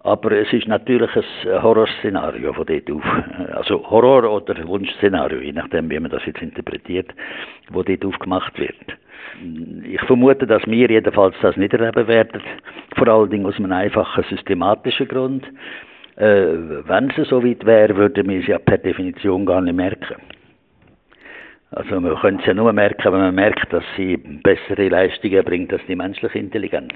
Aber 0.01 0.31
es 0.31 0.51
ist 0.53 0.65
natürlich 0.65 1.13
ein 1.13 1.61
Horrorszenario 1.61 2.53
von 2.53 2.65
dort 2.65 2.89
auf. 2.89 3.03
Also 3.51 3.83
Horror- 3.89 4.31
oder 4.31 4.65
Wunschszenario, 4.65 5.41
je 5.41 5.51
nachdem, 5.51 5.89
wie 5.89 5.99
man 5.99 6.09
das 6.09 6.25
jetzt 6.25 6.41
interpretiert, 6.41 7.13
wo 7.69 7.83
dort 7.83 8.05
aufgemacht 8.05 8.57
wird. 8.57 8.75
Ich 9.83 10.01
vermute, 10.01 10.45
dass 10.45 10.65
wir 10.65 10.89
jedenfalls 10.89 11.35
das 11.41 11.57
nicht 11.57 11.73
erleben 11.73 12.07
werden, 12.07 12.41
vor 12.95 13.07
allen 13.07 13.29
Dingen 13.29 13.45
aus 13.45 13.57
einem 13.57 13.71
einfachen 13.71 14.23
systematischen 14.29 15.07
Grund. 15.07 15.45
Äh, 16.15 16.85
wenn 16.87 17.11
es 17.15 17.29
so 17.29 17.43
weit 17.43 17.65
wäre, 17.65 17.95
würden 17.95 18.27
wir 18.29 18.39
es 18.39 18.47
ja 18.47 18.59
per 18.59 18.77
Definition 18.77 19.45
gar 19.45 19.61
nicht 19.61 19.75
merken. 19.75 20.15
Also 21.71 21.99
man 22.01 22.15
könnte 22.17 22.41
es 22.41 22.47
ja 22.47 22.53
nur 22.53 22.73
merken, 22.73 23.13
wenn 23.13 23.21
man 23.21 23.35
merkt, 23.35 23.71
dass 23.71 23.83
sie 23.95 24.17
bessere 24.17 24.89
Leistungen 24.89 25.43
bringt 25.45 25.71
als 25.71 25.85
die 25.87 25.95
menschliche 25.95 26.39
Intelligenz. 26.39 26.93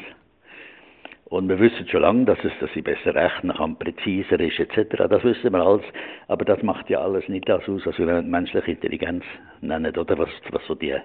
Und 1.25 1.49
wir 1.49 1.59
wissen 1.59 1.88
schon 1.88 2.01
lange, 2.01 2.25
dass, 2.25 2.38
es, 2.43 2.51
dass 2.59 2.71
sie 2.73 2.81
besser 2.81 3.15
rechnen 3.15 3.55
kann, 3.55 3.77
präziser 3.77 4.39
ist 4.39 4.59
etc. 4.59 5.07
Das 5.09 5.23
wissen 5.23 5.51
wir 5.51 5.61
alles. 5.65 5.86
Aber 6.27 6.45
das 6.45 6.61
macht 6.61 6.89
ja 6.89 7.01
alles 7.01 7.27
nicht 7.27 7.49
das 7.49 7.67
aus, 7.67 7.86
was 7.86 7.97
wir 7.97 8.21
menschliche 8.21 8.71
Intelligenz 8.71 9.23
nennen, 9.61 9.95
oder 9.97 10.17
was, 10.17 10.29
was 10.51 10.65
so 10.67 10.75
die 10.75 10.95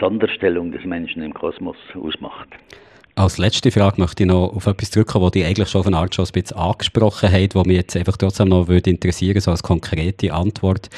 Sonderstellung 0.00 0.72
des 0.72 0.84
Menschen 0.84 1.22
im 1.22 1.32
Kosmos 1.34 1.76
ausmacht. 1.94 2.48
Als 3.14 3.38
letzte 3.38 3.70
Frage 3.70 3.98
möchte 3.98 4.24
ich 4.24 4.28
noch 4.28 4.54
auf 4.54 4.66
etwas 4.66 4.90
zurückkommen, 4.90 5.24
das 5.24 5.32
die 5.32 5.44
eigentlich 5.44 5.70
schon 5.70 5.80
auf 5.80 5.86
eine 5.86 5.96
Art 5.96 6.14
schon 6.14 6.26
ein 6.26 6.32
bisschen 6.32 6.58
angesprochen 6.58 7.32
haben, 7.32 7.48
was 7.54 7.64
mich 7.66 7.76
jetzt 7.76 7.96
einfach 7.96 8.18
trotzdem 8.18 8.48
noch 8.48 8.68
würde 8.68 8.90
interessieren, 8.90 9.40
so 9.40 9.50
als 9.50 9.62
konkrete 9.62 10.34
Antwort. 10.34 10.90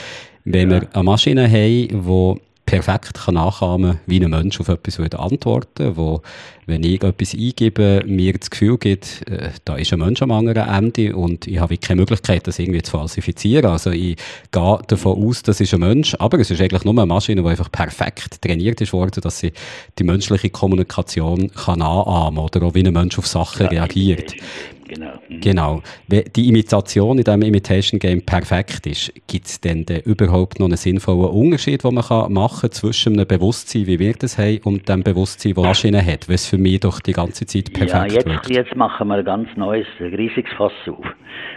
Wenn 0.44 0.70
ja. 0.70 0.80
wir 0.80 0.88
eine 0.94 1.04
Maschine 1.04 1.46
haben, 1.46 1.88
die 1.88 2.40
perfekt 2.68 3.14
kann 3.24 3.34
nachahmen 3.34 3.98
wie 4.06 4.22
ein 4.22 4.30
Mensch 4.30 4.60
auf 4.60 4.68
etwas 4.68 4.98
würde 4.98 5.18
antworten 5.18 5.96
wo, 5.96 6.20
wenn 6.66 6.84
ich 6.84 7.02
etwas 7.02 7.32
eingebe, 7.32 8.02
mir 8.06 8.34
das 8.34 8.50
Gefühl 8.50 8.76
gibt, 8.76 9.26
äh, 9.26 9.50
da 9.64 9.76
ist 9.76 9.90
ein 9.92 10.00
Mensch 10.00 10.20
am 10.20 10.30
anderen 10.32 10.68
Ende 10.68 11.16
und 11.16 11.46
ich 11.46 11.58
habe 11.58 11.78
keine 11.78 12.00
Möglichkeit, 12.00 12.46
das 12.46 12.58
irgendwie 12.58 12.82
zu 12.82 12.90
falsifizieren. 12.90 13.70
Also 13.70 13.90
ich 13.90 14.16
gehe 14.52 14.78
davon 14.86 15.26
aus, 15.26 15.42
das 15.42 15.60
ist 15.60 15.72
ein 15.72 15.80
Mensch, 15.80 16.14
aber 16.18 16.38
es 16.38 16.50
ist 16.50 16.60
eigentlich 16.60 16.84
nur 16.84 16.92
eine 16.92 17.06
Maschine, 17.06 17.42
die 17.42 17.48
einfach 17.48 17.72
perfekt 17.72 18.42
trainiert 18.42 18.82
ist 18.82 18.92
worden, 18.92 19.22
dass 19.22 19.38
sie 19.38 19.52
die 19.98 20.04
menschliche 20.04 20.50
Kommunikation 20.50 21.50
kann 21.50 21.78
nachahmen 21.78 22.38
oder 22.38 22.62
auch 22.62 22.74
wie 22.74 22.84
ein 22.84 22.92
Mensch 22.92 23.18
auf 23.18 23.26
Sachen 23.26 23.66
reagiert. 23.68 24.34
Genau. 24.88 25.12
Mhm. 25.28 25.40
Genau. 25.40 25.82
Wenn 26.08 26.24
die 26.34 26.48
Imitation 26.48 27.18
in 27.18 27.24
diesem 27.24 27.42
Imitation 27.42 28.00
Game 28.00 28.22
perfekt 28.22 28.86
ist, 28.86 29.12
gibt 29.26 29.46
es 29.46 29.60
denn, 29.60 29.84
denn 29.84 30.00
überhaupt 30.00 30.58
noch 30.58 30.66
einen 30.66 30.76
sinnvollen 30.76 31.30
Unterschied, 31.30 31.84
den 31.84 31.94
man 31.94 32.04
kann 32.04 32.32
machen 32.32 32.60
kann 32.60 32.72
zwischen 32.72 33.14
einem 33.14 33.26
Bewusstsein, 33.26 33.86
wie 33.86 33.98
wir 33.98 34.14
das 34.14 34.38
haben, 34.38 34.60
und 34.64 34.88
dem 34.88 35.02
Bewusstsein, 35.02 35.54
das 35.54 35.62
die 35.62 35.68
Maschine 35.68 36.04
hat, 36.04 36.28
was 36.28 36.48
für 36.48 36.58
mich 36.58 36.80
doch 36.80 37.00
die 37.00 37.12
ganze 37.12 37.46
Zeit 37.46 37.72
perfekt 37.72 38.12
ja, 38.12 38.18
jetzt, 38.18 38.26
wirkt? 38.26 38.50
jetzt 38.50 38.76
machen 38.76 39.08
wir 39.08 39.16
ein 39.16 39.24
ganz 39.24 39.48
neues, 39.56 39.86
riesiges 40.00 40.52
Fass 40.56 40.72
auf. 40.88 41.04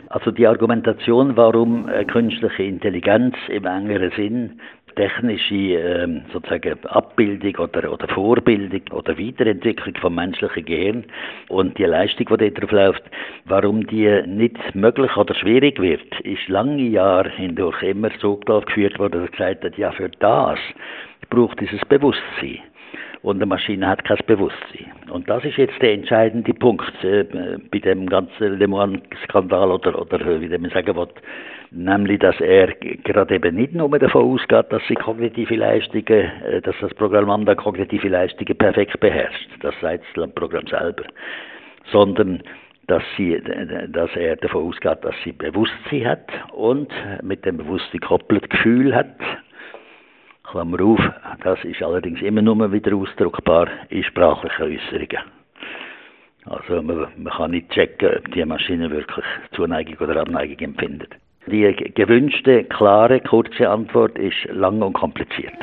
Also 0.09 0.31
die 0.31 0.45
Argumentation, 0.45 1.37
warum 1.37 1.87
äh, 1.87 2.03
künstliche 2.03 2.63
Intelligenz 2.63 3.35
im 3.47 3.65
engeren 3.65 4.11
Sinn 4.15 4.59
technische 4.95 5.55
ähm, 5.55 6.21
sozusagen 6.31 6.77
Abbildung 6.85 7.55
oder, 7.55 7.91
oder 7.91 8.07
Vorbildung 8.07 8.81
oder 8.91 9.17
Weiterentwicklung 9.17 9.95
vom 9.99 10.15
menschlichen 10.15 10.65
Gehirn 10.65 11.05
und 11.49 11.77
die 11.77 11.85
Leistung, 11.85 12.27
die 12.37 12.53
darauf 12.53 12.71
läuft, 12.71 13.03
warum 13.45 13.85
die 13.87 14.21
nicht 14.27 14.57
möglich 14.75 15.15
oder 15.17 15.33
schwierig 15.35 15.79
wird, 15.79 16.19
ist 16.21 16.47
lange 16.47 16.83
Jahre 16.83 17.29
hindurch 17.29 17.81
immer 17.83 18.09
so 18.19 18.37
geführt 18.37 18.99
worden, 18.99 19.21
dass 19.21 19.31
gesagt 19.31 19.63
hat, 19.63 19.77
ja, 19.77 19.91
für 19.91 20.09
das 20.09 20.59
braucht 21.29 21.59
dieses 21.59 21.81
Bewusstsein. 21.85 22.59
Und 23.21 23.35
eine 23.35 23.45
Maschine 23.45 23.87
hat 23.87 24.03
kein 24.03 24.17
Bewusstsein. 24.25 24.91
Und 25.11 25.29
das 25.29 25.45
ist 25.45 25.57
jetzt 25.57 25.79
der 25.81 25.93
entscheidende 25.93 26.53
Punkt 26.55 26.91
äh, 27.03 27.23
bei 27.71 27.77
dem 27.79 28.07
ganzen 28.09 28.57
Le 28.57 28.67
Mans-Skandal 28.67 29.71
oder, 29.71 29.99
oder 29.99 30.41
wie 30.41 30.49
man 30.49 30.71
sagen 30.71 30.95
will, 30.95 31.07
nämlich 31.71 32.19
dass 32.19 32.39
er 32.39 32.73
gerade 32.73 33.35
eben 33.35 33.55
nicht 33.55 33.73
nur 33.73 33.89
davon 33.97 34.33
ausgeht, 34.33 34.67
dass 34.69 34.81
sie 34.87 34.95
kognitive 34.95 35.55
Leistungen, 35.55 36.31
äh, 36.43 36.61
dass 36.61 36.75
das 36.81 36.93
Programm 36.93 37.29
andere 37.29 37.55
kognitive 37.55 38.09
Leistungen 38.09 38.57
perfekt 38.57 38.99
beherrscht, 38.99 39.49
das 39.61 39.73
sagt 39.81 40.03
das 40.15 40.31
Programm 40.35 40.67
selber, 40.67 41.03
sondern 41.91 42.43
dass, 42.87 43.03
sie, 43.15 43.41
dass 43.87 44.13
er 44.15 44.35
davon 44.35 44.67
ausgeht, 44.67 44.97
dass 45.03 45.15
sie 45.23 45.31
Bewusstsein 45.31 46.05
hat 46.05 46.29
und 46.51 46.91
mit 47.21 47.45
dem 47.45 47.57
Bewusstsein 47.57 48.01
koppelt 48.01 48.49
Gefühl 48.49 48.93
hat. 48.93 49.15
Klammer 50.43 50.81
auf, 50.83 50.99
das 51.43 51.63
ist 51.63 51.81
allerdings 51.81 52.21
immer 52.21 52.41
nur 52.41 52.69
wieder 52.73 52.93
ausdruckbar 52.93 53.69
in 53.89 54.03
sprachlichen 54.03 54.63
Äußerungen. 54.63 55.19
Also 56.45 56.81
man, 56.81 57.07
man 57.15 57.33
kann 57.33 57.51
nicht 57.51 57.69
checken, 57.69 58.17
ob 58.17 58.33
die 58.33 58.43
Maschine 58.43 58.89
wirklich 58.91 59.25
Zuneigung 59.55 59.95
oder 59.99 60.19
Abneigung 60.19 60.57
empfindet. 60.59 61.15
Die 61.47 61.73
gewünschte, 61.95 62.63
klare, 62.65 63.19
kurze 63.19 63.69
Antwort 63.69 64.17
ist 64.17 64.45
lang 64.51 64.81
und 64.81 64.93
kompliziert. 64.93 65.53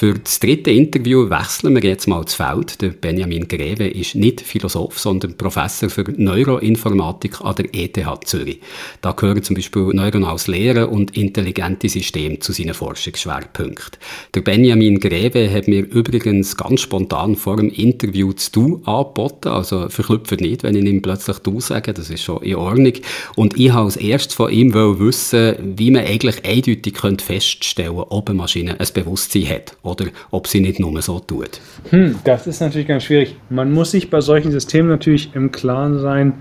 Für 0.00 0.14
das 0.14 0.40
dritte 0.40 0.70
Interview 0.70 1.28
wechseln 1.28 1.74
wir 1.74 1.82
jetzt 1.82 2.08
mal 2.08 2.24
das 2.24 2.32
Feld. 2.32 2.80
Der 2.80 2.88
Benjamin 2.88 3.46
Greve 3.46 3.86
ist 3.86 4.14
nicht 4.14 4.40
Philosoph, 4.40 4.98
sondern 4.98 5.36
Professor 5.36 5.90
für 5.90 6.04
Neuroinformatik 6.16 7.42
an 7.42 7.56
der 7.56 7.66
ETH 7.74 8.00
Zürich. 8.24 8.60
Da 9.02 9.12
gehören 9.12 9.42
zum 9.42 9.56
Beispiel 9.56 9.90
neuronales 9.92 10.46
Lehren 10.46 10.86
und 10.86 11.18
intelligente 11.18 11.90
Systeme 11.90 12.38
zu 12.38 12.52
seinen 12.52 12.72
Forschungsschwerpunkten. 12.72 14.00
Der 14.34 14.40
Benjamin 14.40 15.00
Greve 15.00 15.52
hat 15.52 15.68
mir 15.68 15.82
übrigens 15.82 16.56
ganz 16.56 16.80
spontan 16.80 17.36
vor 17.36 17.58
dem 17.58 17.68
Interview 17.68 18.32
zu 18.32 18.52
Du 18.52 18.82
angeboten. 18.86 19.48
Also 19.48 19.90
verklüpft 19.90 20.40
nicht, 20.40 20.62
wenn 20.62 20.76
ich 20.76 20.84
ihm 20.86 21.02
plötzlich 21.02 21.40
Du 21.40 21.60
sage, 21.60 21.92
das 21.92 22.08
ist 22.08 22.22
schon 22.22 22.42
in 22.42 22.54
Ordnung. 22.54 22.94
Und 23.36 23.60
ich 23.60 23.70
habe 23.70 23.84
als 23.84 23.96
erstes 23.96 24.32
von 24.32 24.50
ihm 24.50 24.72
wissen, 24.72 25.56
wie 25.76 25.90
man 25.90 26.06
eigentlich 26.06 26.42
eindeutig 26.42 26.96
feststellen 27.20 27.96
könnte, 27.96 28.12
ob 28.12 28.30
eine 28.30 28.38
Maschine 28.38 28.80
ein 28.80 28.88
Bewusstsein 28.94 29.46
hat 29.46 29.76
oder 29.90 30.06
ob 30.30 30.46
sie 30.46 30.60
nicht 30.60 30.80
nur 30.80 31.00
so 31.02 31.20
tut. 31.20 31.60
Hm, 31.90 32.16
das 32.24 32.46
ist 32.46 32.60
natürlich 32.60 32.88
ganz 32.88 33.04
schwierig. 33.04 33.36
Man 33.48 33.72
muss 33.72 33.90
sich 33.90 34.10
bei 34.10 34.20
solchen 34.20 34.50
Systemen 34.50 34.88
natürlich 34.90 35.34
im 35.34 35.52
Klaren 35.52 35.98
sein, 35.98 36.34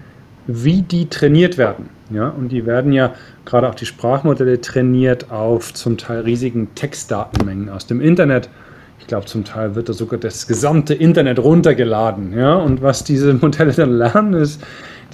wie 0.48 0.82
die 0.82 1.08
trainiert 1.08 1.58
werden. 1.58 1.90
Ja, 2.12 2.30
und 2.30 2.52
die 2.52 2.66
werden 2.66 2.92
ja 2.92 3.14
gerade 3.46 3.70
auch 3.70 3.76
die 3.76 3.86
Sprachmodelle 3.86 4.60
trainiert 4.62 5.32
auf 5.32 5.74
zum 5.74 5.98
Teil 5.98 6.22
riesigen 6.22 6.74
Textdatenmengen 6.74 7.70
aus 7.70 7.86
dem 7.86 8.02
Internet. 8.02 8.50
Ich 9.00 9.08
glaube, 9.08 9.28
zum 9.28 9.46
Teil 9.46 9.76
wird 9.76 9.90
da 9.90 9.94
sogar 9.94 10.20
das 10.20 10.48
gesamte 10.48 10.94
Internet 10.94 11.40
runtergeladen. 11.40 12.38
Ja, 12.38 12.56
und 12.56 12.82
was 12.82 13.04
diese 13.04 13.34
Modelle 13.36 13.74
dann 13.74 13.92
lernen, 13.92 14.34
ist, 14.34 14.62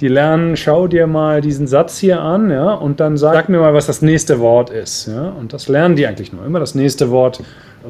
die 0.00 0.08
lernen, 0.08 0.56
schau 0.56 0.88
dir 0.88 1.06
mal 1.06 1.40
diesen 1.40 1.66
Satz 1.66 1.98
hier 1.98 2.20
an, 2.20 2.50
ja, 2.50 2.72
und 2.72 3.00
dann 3.00 3.16
sag 3.16 3.48
mir 3.48 3.58
mal, 3.58 3.72
was 3.74 3.86
das 3.86 4.02
nächste 4.02 4.40
Wort 4.40 4.70
ist. 4.70 5.06
Ja, 5.06 5.28
und 5.28 5.52
das 5.52 5.68
lernen 5.68 5.96
die 5.96 6.06
eigentlich 6.06 6.32
nur, 6.32 6.44
immer 6.44 6.60
das 6.60 6.74
nächste 6.74 7.10
Wort 7.10 7.42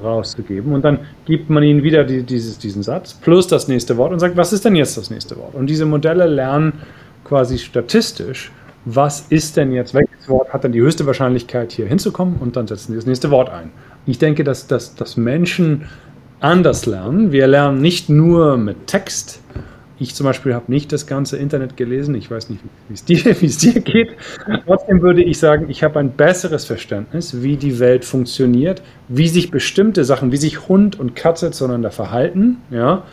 rauszugeben. 0.02 0.72
Und 0.72 0.84
dann 0.84 1.00
gibt 1.24 1.50
man 1.50 1.62
ihnen 1.62 1.82
wieder 1.82 2.04
die, 2.04 2.22
dieses, 2.22 2.58
diesen 2.58 2.82
Satz 2.82 3.14
plus 3.14 3.46
das 3.46 3.68
nächste 3.68 3.96
Wort 3.96 4.12
und 4.12 4.18
sagt, 4.18 4.36
was 4.36 4.52
ist 4.52 4.64
denn 4.64 4.76
jetzt 4.76 4.96
das 4.96 5.10
nächste 5.10 5.36
Wort? 5.36 5.54
Und 5.54 5.68
diese 5.68 5.86
Modelle 5.86 6.26
lernen 6.26 6.74
quasi 7.24 7.58
statistisch, 7.58 8.52
was 8.84 9.26
ist 9.30 9.56
denn 9.56 9.72
jetzt, 9.72 9.94
welches 9.94 10.28
Wort 10.28 10.52
hat 10.52 10.64
denn 10.64 10.72
die 10.72 10.80
höchste 10.80 11.06
Wahrscheinlichkeit 11.06 11.72
hier 11.72 11.86
hinzukommen 11.86 12.36
und 12.40 12.56
dann 12.56 12.66
setzen 12.66 12.92
sie 12.92 12.96
das 12.96 13.06
nächste 13.06 13.30
Wort 13.30 13.50
ein. 13.50 13.72
Ich 14.06 14.18
denke, 14.18 14.44
dass, 14.44 14.68
dass, 14.68 14.94
dass 14.94 15.16
Menschen 15.16 15.86
anders 16.38 16.86
lernen. 16.86 17.32
Wir 17.32 17.46
lernen 17.48 17.80
nicht 17.80 18.08
nur 18.08 18.56
mit 18.56 18.86
Text, 18.86 19.40
ich 19.98 20.14
zum 20.14 20.24
Beispiel 20.24 20.54
habe 20.54 20.70
nicht 20.70 20.92
das 20.92 21.06
ganze 21.06 21.36
Internet 21.38 21.76
gelesen. 21.76 22.14
Ich 22.14 22.30
weiß 22.30 22.50
nicht, 22.50 22.60
wie 22.88 22.94
es 22.94 23.04
dir, 23.04 23.24
es 23.42 23.58
dir 23.58 23.80
geht. 23.80 24.10
Trotzdem 24.66 25.00
würde 25.00 25.22
ich 25.22 25.38
sagen, 25.38 25.70
ich 25.70 25.82
habe 25.82 25.98
ein 25.98 26.10
besseres 26.10 26.64
Verständnis, 26.64 27.42
wie 27.42 27.56
die 27.56 27.78
Welt 27.78 28.04
funktioniert, 28.04 28.82
wie 29.08 29.28
sich 29.28 29.50
bestimmte 29.50 30.04
Sachen, 30.04 30.32
wie 30.32 30.36
sich 30.36 30.68
Hund 30.68 30.98
und 30.98 31.16
Katze 31.16 31.50
zueinander 31.50 31.90
verhalten, 31.90 32.58
ja, 32.70 33.04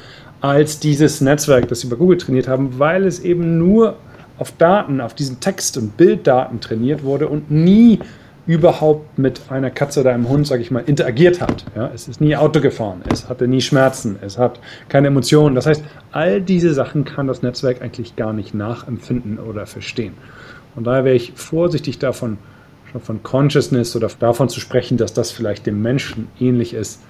als 0.41 0.79
dieses 0.79 1.21
Netzwerk, 1.21 1.69
das 1.69 1.79
sie 1.79 1.87
bei 1.87 1.95
Google 1.95 2.17
trainiert 2.17 2.49
haben, 2.49 2.77
weil 2.77 3.05
es 3.05 3.21
eben 3.21 3.57
nur 3.57 3.95
auf 4.37 4.51
Daten, 4.57 4.99
auf 4.99 5.13
diesen 5.13 5.39
Text- 5.39 5.77
und 5.77 5.95
Bilddaten 5.95 6.59
trainiert 6.59 7.03
wurde 7.03 7.29
und 7.29 7.49
nie 7.49 7.99
überhaupt 8.45 9.17
mit 9.17 9.41
einer 9.49 9.69
Katze 9.69 10.01
oder 10.01 10.13
einem 10.13 10.27
Hund, 10.27 10.45
sage 10.47 10.61
ich 10.61 10.71
mal, 10.71 10.83
interagiert 10.85 11.39
hat. 11.39 11.65
Ja, 11.75 11.89
es 11.93 12.07
ist 12.07 12.19
nie 12.19 12.35
Auto 12.35 12.59
gefahren, 12.59 13.01
es 13.11 13.29
hatte 13.29 13.47
nie 13.47 13.61
Schmerzen, 13.61 14.17
es 14.21 14.37
hat 14.37 14.59
keine 14.89 15.07
Emotionen. 15.07 15.55
Das 15.55 15.65
heißt, 15.65 15.83
all 16.11 16.41
diese 16.41 16.73
Sachen 16.73 17.05
kann 17.05 17.27
das 17.27 17.41
Netzwerk 17.41 17.81
eigentlich 17.81 18.15
gar 18.15 18.33
nicht 18.33 18.53
nachempfinden 18.53 19.39
oder 19.39 19.65
verstehen. 19.65 20.13
Und 20.75 20.85
daher 20.85 21.05
wäre 21.05 21.15
ich 21.15 21.33
vorsichtig 21.35 21.99
davon, 21.99 22.37
schon 22.91 23.01
von 23.01 23.23
Consciousness 23.23 23.95
oder 23.95 24.09
davon 24.19 24.49
zu 24.49 24.59
sprechen, 24.59 24.97
dass 24.97 25.13
das 25.13 25.31
vielleicht 25.31 25.65
dem 25.65 25.81
Menschen 25.81 26.27
ähnlich 26.39 26.73
ist, 26.73 27.01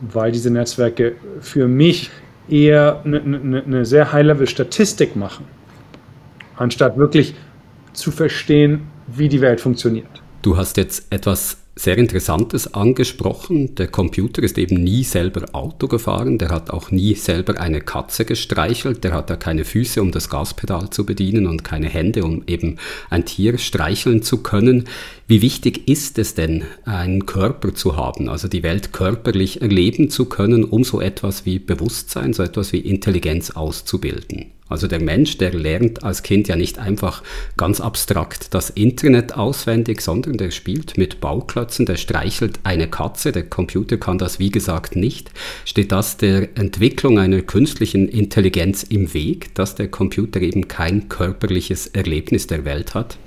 weil 0.00 0.32
diese 0.32 0.50
Netzwerke 0.50 1.14
für 1.40 1.68
mich 1.68 2.10
eher 2.48 3.02
eine, 3.04 3.20
eine, 3.20 3.62
eine 3.62 3.84
sehr 3.84 4.12
High-Level-Statistik 4.12 5.14
machen, 5.14 5.44
anstatt 6.56 6.96
wirklich 6.96 7.34
zu 7.92 8.10
verstehen, 8.10 8.88
wie 9.06 9.28
die 9.28 9.40
Welt 9.40 9.60
funktioniert. 9.60 10.19
Du 10.42 10.56
hast 10.56 10.78
jetzt 10.78 11.04
etwas 11.10 11.58
sehr 11.76 11.98
Interessantes 11.98 12.72
angesprochen. 12.72 13.74
Der 13.74 13.88
Computer 13.88 14.42
ist 14.42 14.56
eben 14.56 14.82
nie 14.82 15.04
selber 15.04 15.46
Auto 15.52 15.86
gefahren, 15.86 16.38
der 16.38 16.48
hat 16.48 16.70
auch 16.70 16.90
nie 16.90 17.14
selber 17.14 17.60
eine 17.60 17.82
Katze 17.82 18.24
gestreichelt, 18.24 19.04
der 19.04 19.12
hat 19.12 19.28
ja 19.28 19.36
keine 19.36 19.66
Füße, 19.66 20.00
um 20.00 20.12
das 20.12 20.30
Gaspedal 20.30 20.88
zu 20.90 21.04
bedienen 21.04 21.46
und 21.46 21.62
keine 21.62 21.88
Hände, 21.88 22.24
um 22.24 22.42
eben 22.46 22.76
ein 23.10 23.26
Tier 23.26 23.58
streicheln 23.58 24.22
zu 24.22 24.38
können. 24.38 24.84
Wie 25.26 25.42
wichtig 25.42 25.88
ist 25.88 26.18
es 26.18 26.34
denn, 26.34 26.64
einen 26.84 27.26
Körper 27.26 27.74
zu 27.74 27.96
haben, 27.96 28.30
also 28.30 28.48
die 28.48 28.62
Welt 28.62 28.94
körperlich 28.94 29.60
erleben 29.60 30.08
zu 30.08 30.24
können, 30.24 30.64
um 30.64 30.84
so 30.84 31.02
etwas 31.02 31.44
wie 31.44 31.58
Bewusstsein, 31.58 32.32
so 32.32 32.42
etwas 32.42 32.72
wie 32.72 32.80
Intelligenz 32.80 33.50
auszubilden? 33.50 34.52
Also 34.70 34.86
der 34.86 35.00
Mensch, 35.00 35.36
der 35.36 35.52
lernt 35.52 36.02
als 36.04 36.22
Kind 36.22 36.48
ja 36.48 36.56
nicht 36.56 36.78
einfach 36.78 37.22
ganz 37.56 37.80
abstrakt 37.80 38.54
das 38.54 38.70
Internet 38.70 39.34
auswendig, 39.36 40.00
sondern 40.00 40.38
der 40.38 40.52
spielt 40.52 40.96
mit 40.96 41.20
Bauklötzen, 41.20 41.86
der 41.86 41.96
streichelt 41.96 42.60
eine 42.62 42.88
Katze, 42.88 43.32
der 43.32 43.42
Computer 43.42 43.98
kann 43.98 44.16
das 44.16 44.38
wie 44.38 44.50
gesagt 44.50 44.96
nicht. 44.96 45.30
Steht 45.64 45.92
das 45.92 46.16
der 46.16 46.56
Entwicklung 46.56 47.18
einer 47.18 47.42
künstlichen 47.42 48.08
Intelligenz 48.08 48.84
im 48.84 49.12
Weg, 49.12 49.54
dass 49.56 49.74
der 49.74 49.88
Computer 49.88 50.40
eben 50.40 50.68
kein 50.68 51.08
körperliches 51.08 51.88
Erlebnis 51.88 52.46
der 52.46 52.64
Welt 52.64 52.94
hat? 52.94 53.18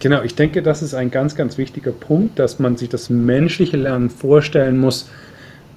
Genau, 0.00 0.22
ich 0.22 0.34
denke, 0.34 0.62
das 0.62 0.82
ist 0.82 0.94
ein 0.94 1.10
ganz, 1.10 1.34
ganz 1.34 1.58
wichtiger 1.58 1.92
Punkt, 1.92 2.38
dass 2.38 2.58
man 2.58 2.76
sich 2.76 2.88
das 2.88 3.10
menschliche 3.10 3.76
Lernen 3.76 4.10
vorstellen 4.10 4.78
muss, 4.78 5.10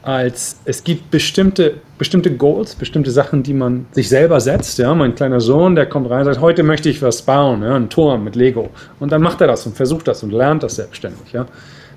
als 0.04 0.60
es 0.66 0.84
gibt 0.84 1.12
bestimmte, 1.12 1.82
bestimmte 2.02 2.36
Goals, 2.36 2.74
bestimmte 2.74 3.12
Sachen, 3.12 3.44
die 3.44 3.54
man 3.54 3.86
sich 3.92 4.10
selber 4.10 4.40
setzt. 4.40 4.80
Ja, 4.80 4.96
mein 4.96 5.14
kleiner 5.14 5.40
Sohn, 5.40 5.76
der 5.76 5.86
kommt 5.86 6.10
rein 6.10 6.22
und 6.22 6.34
sagt, 6.34 6.42
heute 6.42 6.64
möchte 6.64 6.90
ich 6.90 7.00
was 7.04 7.22
bauen, 7.22 7.62
ja, 7.62 7.76
ein 7.76 7.92
Turm 7.92 8.24
mit 8.24 8.36
Lego. 8.36 8.72
Und 9.00 9.12
dann 9.12 9.22
macht 9.22 9.40
er 9.40 9.46
das 9.46 9.68
und 9.68 9.78
versucht 9.78 10.08
das 10.08 10.24
und 10.24 10.32
lernt 10.32 10.64
das 10.64 10.78
selbstständig. 10.78 11.32
Ja. 11.32 11.46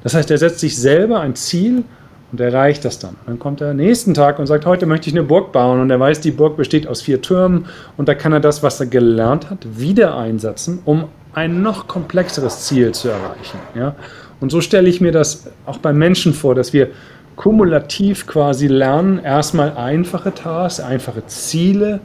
Das 0.03 0.13
heißt, 0.13 0.31
er 0.31 0.37
setzt 0.37 0.61
sich 0.61 0.77
selber 0.77 1.21
ein 1.21 1.35
Ziel 1.37 1.85
und 2.31 2.39
erreicht 2.39 2.85
das 2.85 2.99
dann. 2.99 3.17
Dann 3.25 3.39
kommt 3.39 3.63
er 3.63 3.73
nächsten 3.73 4.13
Tag 4.13 4.39
und 4.39 4.47
sagt, 4.47 4.67
heute 4.67 4.85
möchte 4.85 5.09
ich 5.09 5.15
eine 5.15 5.23
Burg 5.23 5.53
bauen 5.53 5.81
und 5.81 5.89
er 5.89 5.99
weiß, 5.99 6.21
die 6.21 6.33
Burg 6.33 6.59
besteht 6.59 6.87
aus 6.87 7.01
vier 7.01 7.23
Türmen 7.23 7.65
und 7.97 8.07
da 8.07 8.15
kann 8.15 8.35
er 8.35 8.41
das, 8.41 8.63
was 8.63 8.79
er 8.81 8.87
gelernt 8.87 9.49
hat, 9.49 9.67
wieder 9.79 10.19
einsetzen, 10.19 10.81
um 10.85 11.05
ein 11.33 11.63
noch 11.63 11.89
komplexeres 11.89 12.67
Ziel 12.67 12.93
zu 12.93 13.09
erreichen. 13.09 13.59
Ja. 13.75 13.95
Und 14.39 14.51
so 14.51 14.61
stelle 14.61 14.87
ich 14.87 15.01
mir 15.01 15.13
das 15.13 15.47
auch 15.65 15.79
bei 15.79 15.95
Menschen 15.95 16.35
vor, 16.35 16.55
dass 16.55 16.75
wir 16.75 16.89
kumulativ 17.37 18.27
quasi 18.27 18.67
lernen, 18.67 19.19
erstmal 19.19 19.77
einfache 19.77 20.33
Tasks, 20.35 20.81
einfache 20.81 21.27
Ziele 21.27 22.01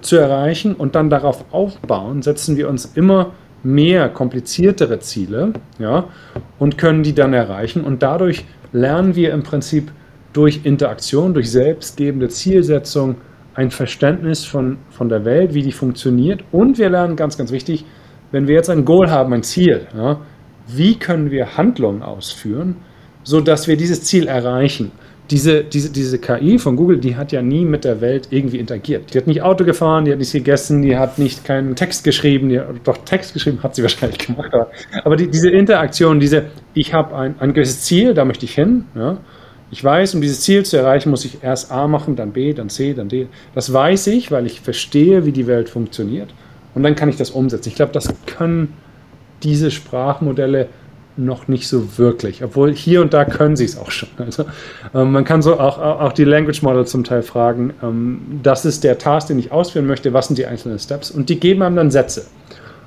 zu 0.00 0.16
erreichen 0.16 0.74
und 0.74 0.94
dann 0.94 1.10
darauf 1.10 1.44
aufbauen, 1.52 2.22
setzen 2.22 2.56
wir 2.56 2.68
uns 2.68 2.92
immer 2.94 3.32
mehr 3.62 4.08
kompliziertere 4.08 4.98
Ziele 4.98 5.52
ja, 5.78 6.04
und 6.58 6.76
können 6.78 7.02
die 7.02 7.14
dann 7.14 7.32
erreichen. 7.32 7.82
Und 7.84 8.02
dadurch 8.02 8.44
lernen 8.72 9.14
wir 9.14 9.32
im 9.32 9.42
Prinzip 9.42 9.92
durch 10.32 10.60
Interaktion, 10.64 11.32
durch 11.32 11.50
selbstgebende 11.50 12.28
Zielsetzung 12.28 13.16
ein 13.54 13.70
Verständnis 13.70 14.44
von, 14.44 14.78
von 14.90 15.08
der 15.08 15.24
Welt, 15.24 15.54
wie 15.54 15.62
die 15.62 15.72
funktioniert. 15.72 16.42
Und 16.50 16.78
wir 16.78 16.90
lernen 16.90 17.16
ganz, 17.16 17.38
ganz 17.38 17.52
wichtig, 17.52 17.84
wenn 18.32 18.48
wir 18.48 18.54
jetzt 18.54 18.68
ein 18.68 18.84
Goal 18.84 19.10
haben, 19.10 19.32
ein 19.32 19.44
Ziel, 19.44 19.86
ja, 19.96 20.20
wie 20.66 20.98
können 20.98 21.30
wir 21.30 21.56
Handlungen 21.56 22.02
ausführen, 22.02 22.76
so 23.24 23.40
dass 23.40 23.66
wir 23.66 23.76
dieses 23.76 24.02
Ziel 24.02 24.28
erreichen. 24.28 24.92
Diese, 25.30 25.64
diese, 25.64 25.90
diese 25.90 26.18
KI 26.18 26.58
von 26.58 26.76
Google, 26.76 26.98
die 26.98 27.16
hat 27.16 27.32
ja 27.32 27.40
nie 27.40 27.64
mit 27.64 27.84
der 27.84 28.02
Welt 28.02 28.28
irgendwie 28.28 28.58
interagiert. 28.58 29.14
Die 29.14 29.18
hat 29.18 29.26
nicht 29.26 29.40
Auto 29.40 29.64
gefahren, 29.64 30.04
die 30.04 30.12
hat 30.12 30.18
nicht 30.18 30.32
gegessen, 30.32 30.82
die 30.82 30.98
hat 30.98 31.18
nicht 31.18 31.46
keinen 31.46 31.74
Text 31.76 32.04
geschrieben, 32.04 32.50
die, 32.50 32.60
doch 32.84 32.98
Text 32.98 33.32
geschrieben 33.32 33.62
hat 33.62 33.74
sie 33.74 33.82
wahrscheinlich 33.82 34.18
gemacht. 34.18 34.52
Aber, 34.52 34.70
aber 35.02 35.16
die, 35.16 35.28
diese 35.28 35.48
Interaktion, 35.48 36.20
diese, 36.20 36.44
ich 36.74 36.92
habe 36.92 37.16
ein, 37.16 37.36
ein 37.38 37.54
gewisses 37.54 37.80
Ziel, 37.80 38.12
da 38.12 38.26
möchte 38.26 38.44
ich 38.44 38.54
hin. 38.54 38.84
Ja. 38.94 39.16
Ich 39.70 39.82
weiß, 39.82 40.14
um 40.14 40.20
dieses 40.20 40.42
Ziel 40.42 40.62
zu 40.64 40.76
erreichen, 40.76 41.08
muss 41.08 41.24
ich 41.24 41.42
erst 41.42 41.72
A 41.72 41.88
machen, 41.88 42.16
dann 42.16 42.32
B, 42.32 42.52
dann 42.52 42.68
C, 42.68 42.92
dann 42.92 43.08
D. 43.08 43.28
Das 43.54 43.72
weiß 43.72 44.08
ich, 44.08 44.30
weil 44.30 44.46
ich 44.46 44.60
verstehe, 44.60 45.24
wie 45.24 45.32
die 45.32 45.46
Welt 45.46 45.70
funktioniert. 45.70 46.34
Und 46.74 46.82
dann 46.82 46.94
kann 46.96 47.08
ich 47.08 47.16
das 47.16 47.30
umsetzen. 47.30 47.70
Ich 47.70 47.76
glaube, 47.76 47.92
das 47.92 48.12
können 48.26 48.74
diese 49.42 49.70
Sprachmodelle 49.70 50.68
noch 51.16 51.48
nicht 51.48 51.68
so 51.68 51.98
wirklich, 51.98 52.42
obwohl 52.42 52.74
hier 52.74 53.00
und 53.00 53.14
da 53.14 53.24
können 53.24 53.56
sie 53.56 53.64
es 53.64 53.78
auch 53.78 53.90
schon. 53.90 54.08
Also 54.18 54.44
ähm, 54.94 55.12
man 55.12 55.24
kann 55.24 55.42
so 55.42 55.58
auch, 55.58 55.78
auch 55.78 56.12
die 56.12 56.24
Language 56.24 56.62
Model 56.62 56.86
zum 56.86 57.04
Teil 57.04 57.22
fragen, 57.22 57.72
ähm, 57.82 58.40
das 58.42 58.64
ist 58.64 58.84
der 58.84 58.98
Task, 58.98 59.28
den 59.28 59.38
ich 59.38 59.52
ausführen 59.52 59.86
möchte, 59.86 60.12
was 60.12 60.26
sind 60.26 60.38
die 60.38 60.46
einzelnen 60.46 60.78
Steps? 60.78 61.10
Und 61.10 61.28
die 61.28 61.38
geben 61.38 61.62
einem 61.62 61.76
dann 61.76 61.90
Sätze, 61.90 62.26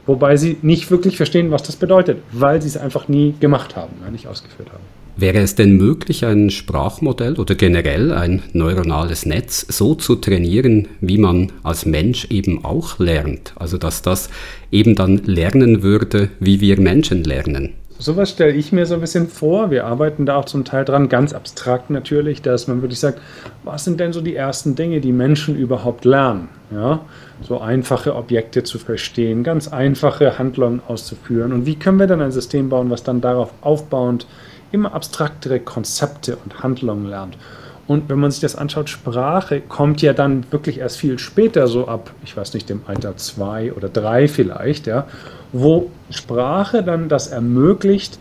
wobei 0.05 0.35
sie 0.35 0.57
nicht 0.61 0.91
wirklich 0.91 1.17
verstehen, 1.17 1.51
was 1.51 1.63
das 1.63 1.75
bedeutet, 1.75 2.17
weil 2.31 2.61
sie 2.61 2.67
es 2.67 2.77
einfach 2.77 3.07
nie 3.07 3.33
gemacht 3.39 3.75
haben, 3.75 3.93
nicht 4.11 4.27
ausgeführt 4.27 4.69
haben. 4.71 4.83
Wäre 5.19 5.39
es 5.39 5.55
denn 5.55 5.77
möglich, 5.77 6.25
ein 6.25 6.51
Sprachmodell 6.51 7.37
oder 7.37 7.55
generell 7.55 8.13
ein 8.13 8.43
neuronales 8.53 9.25
Netz 9.25 9.65
so 9.67 9.95
zu 9.95 10.15
trainieren, 10.15 10.89
wie 11.01 11.17
man 11.17 11.51
als 11.63 11.87
Mensch 11.87 12.25
eben 12.29 12.63
auch 12.63 12.99
lernt? 12.99 13.53
Also 13.55 13.79
dass 13.79 14.03
das 14.03 14.29
eben 14.71 14.95
dann 14.95 15.17
lernen 15.25 15.81
würde, 15.81 16.29
wie 16.39 16.61
wir 16.61 16.79
Menschen 16.79 17.23
lernen? 17.23 17.73
Sowas 17.99 18.29
stelle 18.29 18.53
ich 18.53 18.71
mir 18.71 18.85
so 18.85 18.95
ein 18.95 19.01
bisschen 19.01 19.27
vor. 19.27 19.71
Wir 19.71 19.85
arbeiten 19.85 20.25
da 20.25 20.35
auch 20.35 20.45
zum 20.45 20.65
Teil 20.65 20.85
dran, 20.85 21.09
ganz 21.09 21.33
abstrakt 21.33 21.89
natürlich, 21.89 22.41
dass 22.41 22.67
man 22.67 22.81
wirklich 22.81 22.99
sagt, 22.99 23.19
was 23.63 23.83
sind 23.83 23.99
denn 23.99 24.13
so 24.13 24.21
die 24.21 24.35
ersten 24.35 24.75
Dinge, 24.75 25.01
die 25.01 25.11
Menschen 25.11 25.57
überhaupt 25.57 26.05
lernen? 26.05 26.49
Ja, 26.71 26.99
so 27.41 27.61
einfache 27.61 28.15
Objekte 28.15 28.63
zu 28.63 28.77
verstehen, 28.77 29.43
ganz 29.43 29.69
einfache 29.69 30.37
Handlungen 30.37 30.81
auszuführen. 30.85 31.53
Und 31.53 31.65
wie 31.65 31.75
können 31.75 31.97
wir 31.97 32.07
dann 32.07 32.21
ein 32.21 32.31
System 32.31 32.69
bauen, 32.69 32.89
was 32.89 33.03
dann 33.03 33.21
darauf 33.21 33.51
aufbauend 33.61 34.27
immer 34.73 34.93
abstraktere 34.93 35.61
Konzepte 35.61 36.37
und 36.43 36.61
Handlungen 36.61 37.05
lernt? 37.05 37.37
Und 37.87 38.09
wenn 38.09 38.19
man 38.19 38.31
sich 38.31 38.41
das 38.41 38.57
anschaut, 38.57 38.89
Sprache 38.89 39.61
kommt 39.61 40.01
ja 40.01 40.11
dann 40.11 40.43
wirklich 40.51 40.79
erst 40.79 40.97
viel 40.97 41.19
später, 41.19 41.67
so 41.67 41.87
ab, 41.87 42.11
ich 42.21 42.35
weiß 42.35 42.53
nicht, 42.53 42.69
dem 42.69 42.81
Alter 42.85 43.15
zwei 43.15 43.71
oder 43.71 43.87
drei 43.87 44.27
vielleicht, 44.27 44.87
ja 44.87 45.07
wo 45.51 45.89
Sprache 46.09 46.83
dann 46.83 47.09
das 47.09 47.27
ermöglicht, 47.27 48.19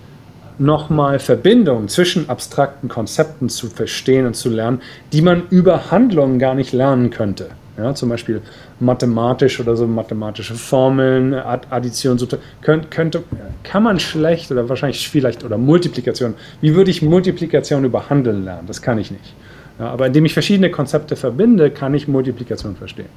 nochmal 0.58 1.18
Verbindungen 1.18 1.88
zwischen 1.88 2.28
abstrakten 2.28 2.88
Konzepten 2.88 3.48
zu 3.48 3.68
verstehen 3.68 4.26
und 4.26 4.34
zu 4.34 4.48
lernen, 4.48 4.80
die 5.12 5.22
man 5.22 5.42
über 5.50 5.90
Handlungen 5.90 6.38
gar 6.38 6.54
nicht 6.54 6.72
lernen 6.72 7.10
könnte. 7.10 7.48
Ja, 7.76 7.94
zum 7.94 8.08
Beispiel 8.08 8.40
mathematisch 8.80 9.60
oder 9.60 9.76
so 9.76 9.86
mathematische 9.86 10.54
Formeln, 10.54 11.34
Addition, 11.34 12.16
könnte, 12.62 12.88
könnte, 12.88 13.22
kann 13.64 13.82
man 13.82 14.00
schlecht 14.00 14.50
oder 14.50 14.66
wahrscheinlich 14.70 15.10
vielleicht 15.10 15.44
oder 15.44 15.58
Multiplikation. 15.58 16.34
Wie 16.62 16.74
würde 16.74 16.90
ich 16.90 17.02
Multiplikation 17.02 17.84
über 17.84 18.08
Handeln 18.08 18.46
lernen? 18.46 18.66
Das 18.66 18.80
kann 18.80 18.98
ich 18.98 19.10
nicht. 19.10 19.34
Ja, 19.78 19.90
aber 19.90 20.06
indem 20.06 20.24
ich 20.24 20.32
verschiedene 20.32 20.70
Konzepte 20.70 21.16
verbinde, 21.16 21.70
kann 21.70 21.92
ich 21.92 22.08
Multiplikation 22.08 22.76
verstehen 22.76 23.10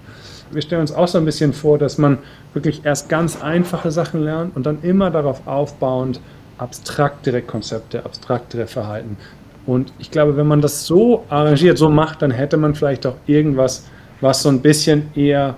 wir 0.51 0.61
stellen 0.61 0.81
uns 0.81 0.91
auch 0.91 1.07
so 1.07 1.17
ein 1.17 1.25
bisschen 1.25 1.53
vor, 1.53 1.77
dass 1.77 1.97
man 1.97 2.19
wirklich 2.53 2.85
erst 2.85 3.09
ganz 3.09 3.41
einfache 3.41 3.91
Sachen 3.91 4.23
lernt 4.23 4.55
und 4.55 4.65
dann 4.65 4.81
immer 4.81 5.11
darauf 5.11 5.45
aufbauend 5.47 6.19
abstraktere 6.57 7.41
Konzepte, 7.41 8.03
abstraktere 8.05 8.67
Verhalten. 8.67 9.17
Und 9.65 9.93
ich 9.99 10.11
glaube, 10.11 10.35
wenn 10.35 10.47
man 10.47 10.61
das 10.61 10.85
so 10.85 11.25
arrangiert, 11.29 11.77
so 11.77 11.89
macht, 11.89 12.21
dann 12.21 12.31
hätte 12.31 12.57
man 12.57 12.75
vielleicht 12.75 13.05
auch 13.05 13.15
irgendwas, 13.27 13.85
was 14.21 14.41
so 14.41 14.49
ein 14.49 14.61
bisschen 14.61 15.11
eher 15.15 15.55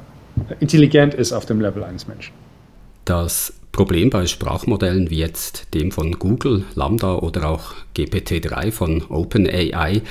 intelligent 0.59 1.13
ist 1.13 1.33
auf 1.33 1.45
dem 1.45 1.61
Level 1.61 1.83
eines 1.83 2.07
Menschen. 2.07 2.33
Das 3.05 3.53
Problem 3.71 4.09
bei 4.09 4.25
Sprachmodellen 4.25 5.09
wie 5.09 5.17
jetzt 5.17 5.73
dem 5.73 5.91
von 5.91 6.19
Google, 6.19 6.65
Lambda 6.75 7.15
oder 7.15 7.49
auch 7.49 7.73
GPT-3 7.95 8.71
von 8.71 9.03
OpenAI 9.07 10.01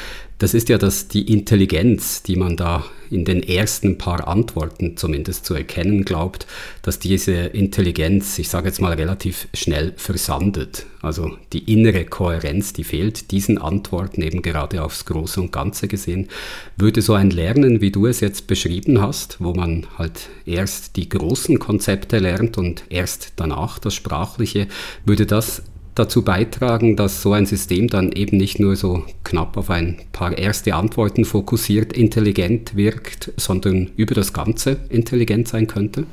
das 0.40 0.54
ist 0.54 0.70
ja 0.70 0.78
dass 0.78 1.06
die 1.06 1.30
Intelligenz, 1.32 2.22
die 2.22 2.34
man 2.34 2.56
da 2.56 2.84
in 3.10 3.26
den 3.26 3.42
ersten 3.42 3.98
paar 3.98 4.26
Antworten 4.26 4.96
zumindest 4.96 5.44
zu 5.44 5.54
erkennen 5.54 6.04
glaubt, 6.04 6.46
dass 6.80 6.98
diese 6.98 7.32
Intelligenz, 7.32 8.38
ich 8.38 8.48
sage 8.48 8.68
jetzt 8.68 8.80
mal, 8.80 8.94
relativ 8.94 9.48
schnell 9.52 9.92
versandet. 9.96 10.86
Also 11.02 11.36
die 11.52 11.70
innere 11.70 12.06
Kohärenz, 12.06 12.72
die 12.72 12.84
fehlt 12.84 13.32
diesen 13.32 13.58
Antworten 13.58 14.22
eben 14.22 14.40
gerade 14.40 14.82
aufs 14.82 15.04
Große 15.04 15.40
und 15.40 15.52
Ganze 15.52 15.88
gesehen. 15.88 16.28
Würde 16.76 17.02
so 17.02 17.14
ein 17.14 17.30
Lernen, 17.30 17.82
wie 17.82 17.90
du 17.90 18.06
es 18.06 18.20
jetzt 18.20 18.46
beschrieben 18.46 19.02
hast, 19.02 19.36
wo 19.40 19.52
man 19.52 19.86
halt 19.98 20.30
erst 20.46 20.96
die 20.96 21.08
großen 21.08 21.58
Konzepte 21.58 22.18
lernt 22.18 22.56
und 22.56 22.84
erst 22.88 23.34
danach 23.36 23.78
das 23.78 23.94
Sprachliche, 23.94 24.68
würde 25.04 25.26
das 25.26 25.62
dazu 25.94 26.22
beitragen, 26.22 26.96
dass 26.96 27.22
so 27.22 27.32
ein 27.32 27.46
System 27.46 27.88
dann 27.88 28.12
eben 28.12 28.36
nicht 28.36 28.60
nur 28.60 28.76
so 28.76 29.04
knapp 29.24 29.56
auf 29.56 29.70
ein 29.70 29.98
paar 30.12 30.36
erste 30.36 30.74
Antworten 30.74 31.24
fokussiert 31.24 31.92
intelligent 31.92 32.76
wirkt, 32.76 33.32
sondern 33.36 33.90
über 33.96 34.14
das 34.14 34.32
Ganze 34.32 34.78
intelligent 34.88 35.48
sein 35.48 35.66
könnte? 35.66 36.04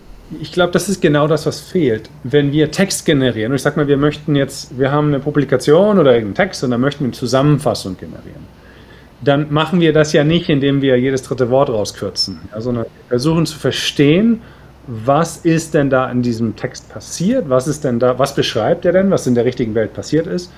Ich 0.41 0.51
glaube, 0.51 0.73
das 0.73 0.89
ist 0.89 1.01
genau 1.01 1.27
das, 1.27 1.45
was 1.45 1.61
fehlt. 1.61 2.09
Wenn 2.23 2.51
wir 2.51 2.71
Text 2.71 3.05
generieren, 3.05 3.51
und 3.51 3.55
ich 3.55 3.61
sage 3.61 3.79
mal, 3.79 3.87
wir 3.87 3.97
möchten 3.97 4.35
jetzt, 4.35 4.77
wir 4.77 4.91
haben 4.91 5.07
eine 5.07 5.19
Publikation 5.19 5.99
oder 5.99 6.11
irgendeinen 6.13 6.35
Text 6.35 6.63
und 6.63 6.71
dann 6.71 6.81
möchten 6.81 7.01
wir 7.01 7.07
eine 7.07 7.13
Zusammenfassung 7.13 7.95
generieren, 7.97 8.57
dann 9.21 9.51
machen 9.51 9.79
wir 9.79 9.93
das 9.93 10.13
ja 10.13 10.23
nicht, 10.23 10.49
indem 10.49 10.81
wir 10.81 10.99
jedes 10.99 11.23
dritte 11.23 11.49
Wort 11.49 11.69
rauskürzen, 11.69 12.39
ja, 12.51 12.61
sondern 12.61 12.85
versuchen 13.07 13.45
zu 13.45 13.57
verstehen, 13.57 14.41
was 14.87 15.37
ist 15.37 15.73
denn 15.73 15.89
da 15.89 16.09
in 16.09 16.21
diesem 16.21 16.55
Text 16.55 16.89
passiert, 16.89 17.49
was 17.49 17.67
ist 17.67 17.83
denn 17.83 17.99
da, 17.99 18.17
was 18.17 18.33
beschreibt 18.33 18.85
er 18.85 18.93
denn, 18.93 19.11
was 19.11 19.27
in 19.27 19.35
der 19.35 19.43
richtigen 19.43 19.75
Welt 19.75 19.93
passiert 19.93 20.27
ist. 20.27 20.51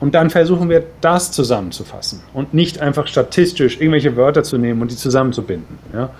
Und 0.00 0.14
dann 0.14 0.30
versuchen 0.30 0.68
wir 0.68 0.84
das 1.00 1.32
zusammenzufassen 1.32 2.20
und 2.32 2.54
nicht 2.54 2.80
einfach 2.80 3.06
statistisch 3.06 3.80
irgendwelche 3.80 4.16
Wörter 4.16 4.42
zu 4.42 4.58
nehmen 4.58 4.82
und 4.82 4.90
die 4.90 4.96
zusammenzubinden. 4.96 5.78
Ja. 5.92 6.10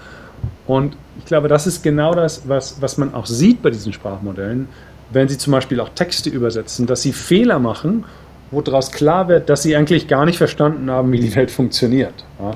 Und 0.67 0.97
ich 1.19 1.27
glaube, 1.27 1.49
das 1.49 1.67
ist 1.67 1.83
genau 1.83 2.15
das, 2.15 2.49
was, 2.49 2.81
was 2.81 2.99
man 2.99 3.15
auch 3.15 3.27
sieht 3.27 3.63
bei 3.63 3.71
diesen 3.71 3.93
Sprachmodellen, 3.93 4.69
wenn 5.11 5.29
sie 5.29 5.39
zum 5.39 5.53
Beispiel 5.53 5.81
auch 5.81 5.91
Texte 5.91 6.31
übersetzen, 6.31 6.87
dass 6.87 7.03
sie 7.03 7.13
Fehler 7.13 7.59
machen, 7.59 8.05
wo 8.51 8.63
daraus 8.63 8.91
klar 8.91 9.29
wird, 9.29 9.49
dass 9.49 9.63
sie 9.63 9.77
eigentlich 9.77 10.09
gar 10.09 10.25
nicht 10.25 10.39
verstanden 10.39 10.91
haben, 10.91 11.13
wie 11.13 11.21
die 11.21 11.35
Welt 11.35 11.51
funktioniert. 11.51 12.25
Ja. 12.41 12.53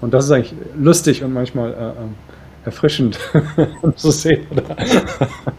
Und 0.00 0.12
das 0.12 0.24
ist 0.24 0.30
eigentlich 0.30 0.54
lustig 0.76 1.22
und 1.22 1.32
manchmal 1.32 1.72
äh, 1.72 1.74
äh 1.74 1.92
erfrischend 2.64 3.18
zu 3.96 4.10
sehen, 4.10 4.46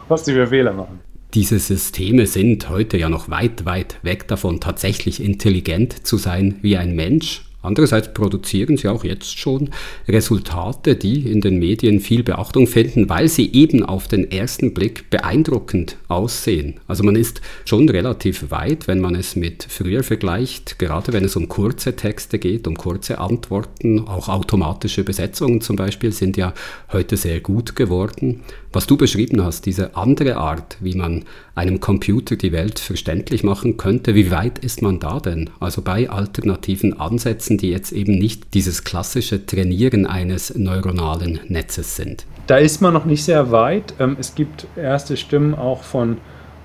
was 0.08 0.24
die 0.24 0.34
für 0.34 0.48
Fehler 0.48 0.74
machen. 0.74 1.00
Diese 1.34 1.58
Systeme 1.58 2.28
sind 2.28 2.70
heute 2.70 2.98
ja 2.98 3.10
noch 3.10 3.30
weit, 3.30 3.66
weit 3.66 3.98
weg 4.04 4.28
davon, 4.28 4.60
tatsächlich 4.60 5.22
intelligent 5.22 6.06
zu 6.06 6.18
sein 6.18 6.60
wie 6.62 6.78
ein 6.78 6.96
Mensch. 6.96 7.46
Andererseits 7.64 8.14
produzieren 8.14 8.76
sie 8.76 8.90
auch 8.90 9.06
jetzt 9.06 9.40
schon 9.40 9.70
Resultate, 10.08 10.96
die 10.96 11.32
in 11.32 11.40
den 11.40 11.58
Medien 11.58 12.02
viel 12.02 12.22
Beachtung 12.22 12.68
finden, 12.68 13.08
weil 13.10 13.30
sie 13.30 13.52
eben 13.54 13.84
auf 13.84 14.10
den 14.10 14.30
ersten 14.30 14.74
Blick 14.74 15.10
beeindruckend 15.10 15.96
aussehen. 16.10 16.76
Also 16.88 17.04
man 17.04 17.16
ist 17.16 17.42
schon 17.64 17.88
relativ 17.88 18.52
weit, 18.52 18.88
wenn 18.88 19.00
man 19.00 19.16
es 19.16 19.38
mit 19.38 19.66
früher 19.68 20.04
vergleicht, 20.04 20.78
gerade 20.78 21.14
wenn 21.14 21.24
es 21.24 21.38
um 21.38 21.48
kurze 21.48 21.96
Texte 21.96 22.38
geht, 22.38 22.68
um 22.68 22.76
kurze 22.76 23.20
Antworten. 23.20 24.08
Auch 24.08 24.28
automatische 24.28 25.06
Besetzungen 25.06 25.62
zum 25.62 25.78
Beispiel 25.78 26.12
sind 26.12 26.36
ja 26.36 26.54
heute 26.92 27.16
sehr 27.16 27.40
gut 27.40 27.78
geworden. 27.78 28.42
Was 28.76 28.88
du 28.88 28.98
beschrieben 28.98 29.46
hast, 29.46 29.68
diese 29.68 29.96
andere 29.96 30.38
Art, 30.38 30.78
wie 30.80 30.96
man 30.96 31.26
einem 31.54 31.80
Computer 31.80 32.36
die 32.36 32.52
Welt 32.52 32.80
verständlich 32.80 33.44
machen 33.44 33.78
könnte, 33.78 34.16
wie 34.16 34.32
weit 34.32 34.58
ist 34.58 34.82
man 34.82 35.00
da 35.00 35.20
denn? 35.20 35.52
Also 35.60 35.84
bei 35.84 36.10
alternativen 36.10 37.00
Ansätzen, 37.00 37.60
die 37.60 37.70
jetzt 37.70 37.92
eben 37.92 38.18
nicht 38.18 38.56
dieses 38.56 38.84
klassische 38.84 39.46
Trainieren 39.46 40.08
eines 40.08 40.56
neuronalen 40.56 41.40
Netzes 41.50 41.96
sind. 41.96 42.26
Da 42.48 42.58
ist 42.58 42.82
man 42.82 42.94
noch 42.94 43.06
nicht 43.06 43.24
sehr 43.24 43.52
weit. 43.52 43.94
Ähm, 44.00 44.18
es 44.20 44.34
gibt 44.34 44.66
erste 44.76 45.18
Stimmen 45.18 45.54
auch 45.54 45.84
von 45.84 46.18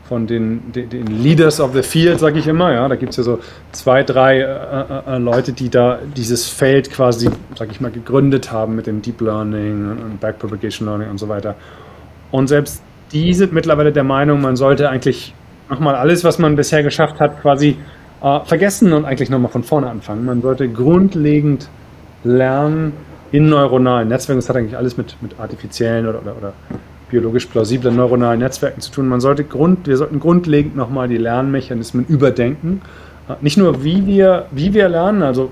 von 0.09 0.27
den, 0.27 0.73
den, 0.73 1.07
Leaders 1.07 1.61
of 1.61 1.75
the 1.75 1.83
Field, 1.83 2.19
sage 2.19 2.39
ich 2.39 2.47
immer. 2.47 2.73
Ja, 2.73 2.89
da 2.89 2.97
gibt 2.97 3.11
es 3.11 3.19
ja 3.19 3.23
so 3.25 3.41
zwei, 3.73 4.03
drei 4.03 4.39
äh, 4.39 4.43
äh, 4.43 5.17
äh, 5.17 5.19
Leute, 5.19 5.53
die 5.53 5.69
da 5.69 5.99
dieses 6.17 6.49
Feld 6.49 6.91
quasi, 6.91 7.29
sage 7.55 7.73
ich 7.73 7.83
mal, 7.83 7.91
gegründet 7.91 8.51
haben 8.51 8.75
mit 8.75 8.87
dem 8.87 9.03
Deep 9.03 9.21
Learning 9.21 9.91
und 9.91 10.19
Backpropagation 10.19 10.89
Learning 10.89 11.11
und 11.11 11.19
so 11.19 11.29
weiter. 11.29 11.57
Und 12.31 12.49
selbst 12.49 12.83
die 13.13 13.33
sind 13.35 13.53
mittlerweile 13.53 13.93
der 13.93 14.05
Meinung, 14.05 14.41
man 14.41 14.57
sollte 14.57 14.91
eigentlich 14.91 15.35
nochmal 15.71 15.95
alles, 15.95 16.25
was 16.25 16.39
man 16.39 16.57
bisher 16.57 16.83
geschafft 16.83 17.21
hat, 17.21 17.41
quasi 17.41 17.77
äh, 18.23 18.41
vergessen 18.45 18.93
und 18.93 19.05
eigentlich 19.05 19.31
nochmal 19.31 19.51
von 19.51 19.63
vorne 19.63 19.89
anfangen. 19.89 20.25
Man 20.25 20.43
sollte 20.43 20.69
grundlegend 20.69 21.69
lernen 22.25 22.93
in 23.33 23.49
neuronalen 23.49 24.09
Netzwerken. 24.09 24.41
Das 24.41 24.49
hat 24.49 24.57
eigentlich 24.57 24.77
alles 24.77 24.97
mit, 24.97 25.17
mit 25.23 25.39
artifiziellen 25.39 26.07
oder, 26.07 26.21
oder, 26.23 26.37
oder 26.37 26.53
biologisch 27.11 27.47
plausiblen 27.47 27.97
neuronalen 27.97 28.41
Netzwerken 28.41 28.81
zu 28.81 28.91
tun. 28.91 29.09
Man 29.09 29.21
sollte 29.21 29.45
grund, 29.45 29.87
wir 29.87 29.97
sollten 29.97 30.21
grundlegend 30.21 30.77
nochmal 30.77 31.09
die 31.09 31.17
Lernmechanismen 31.17 32.07
überdenken. 32.07 32.83
Äh, 33.29 33.35
nicht 33.41 33.57
nur, 33.57 33.85
wie 33.85 34.07
wir, 34.07 34.47
wie 34.51 34.75
wir 34.75 34.89
lernen, 34.89 35.23
also 35.23 35.51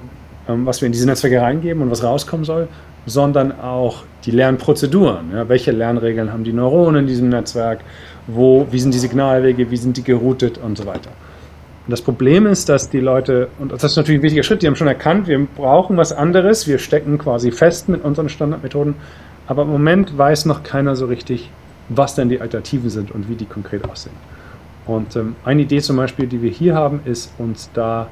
ähm, 0.48 0.66
was 0.66 0.80
wir 0.80 0.86
in 0.86 0.92
diese 0.92 1.06
Netzwerke 1.06 1.40
reingeben 1.40 1.82
und 1.82 1.90
was 1.90 2.02
rauskommen 2.02 2.44
soll, 2.44 2.68
sondern 3.06 3.58
auch 3.60 4.02
die 4.24 4.32
Lernprozeduren. 4.32 5.30
Ja, 5.32 5.48
welche 5.48 5.70
Lernregeln 5.70 6.32
haben 6.32 6.44
die 6.44 6.52
Neuronen 6.52 7.02
in 7.02 7.06
diesem 7.06 7.28
Netzwerk? 7.28 7.80
Wo, 8.26 8.66
wie 8.70 8.80
sind 8.80 8.92
die 8.92 8.98
Signalwege? 8.98 9.70
Wie 9.70 9.76
sind 9.76 9.96
die 9.96 10.02
geroutet 10.02 10.58
und 10.58 10.76
so 10.76 10.86
weiter? 10.86 11.10
Und 11.86 11.92
das 11.92 12.02
Problem 12.02 12.46
ist, 12.46 12.68
dass 12.68 12.90
die 12.90 12.98
Leute, 12.98 13.48
und 13.60 13.70
das 13.70 13.84
ist 13.84 13.96
natürlich 13.96 14.18
ein 14.18 14.22
wichtiger 14.24 14.42
Schritt, 14.42 14.62
die 14.62 14.66
haben 14.66 14.74
schon 14.74 14.88
erkannt, 14.88 15.28
wir 15.28 15.38
brauchen 15.46 15.96
was 15.96 16.12
anderes, 16.12 16.66
wir 16.66 16.78
stecken 16.78 17.16
quasi 17.16 17.52
fest 17.52 17.88
mit 17.88 18.02
unseren 18.02 18.28
Standardmethoden, 18.28 18.96
aber 19.46 19.62
im 19.62 19.68
Moment 19.68 20.18
weiß 20.18 20.46
noch 20.46 20.64
keiner 20.64 20.96
so 20.96 21.06
richtig, 21.06 21.48
was 21.88 22.16
denn 22.16 22.28
die 22.28 22.40
Alternativen 22.40 22.90
sind 22.90 23.12
und 23.12 23.28
wie 23.28 23.36
die 23.36 23.44
konkret 23.44 23.88
aussehen. 23.88 24.16
Und 24.84 25.14
ähm, 25.14 25.36
eine 25.44 25.62
Idee 25.62 25.80
zum 25.80 25.96
Beispiel, 25.96 26.26
die 26.26 26.42
wir 26.42 26.50
hier 26.50 26.74
haben, 26.74 27.00
ist 27.04 27.32
uns 27.38 27.70
da 27.72 28.08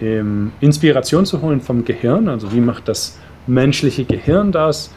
ähm, 0.00 0.52
Inspiration 0.60 1.26
zu 1.26 1.42
holen 1.42 1.60
vom 1.60 1.84
Gehirn, 1.84 2.28
also 2.28 2.52
wie 2.52 2.60
macht 2.60 2.86
das 2.86 3.18
menschliche 3.46 4.04
Gehirn 4.04 4.52
das, 4.52 4.90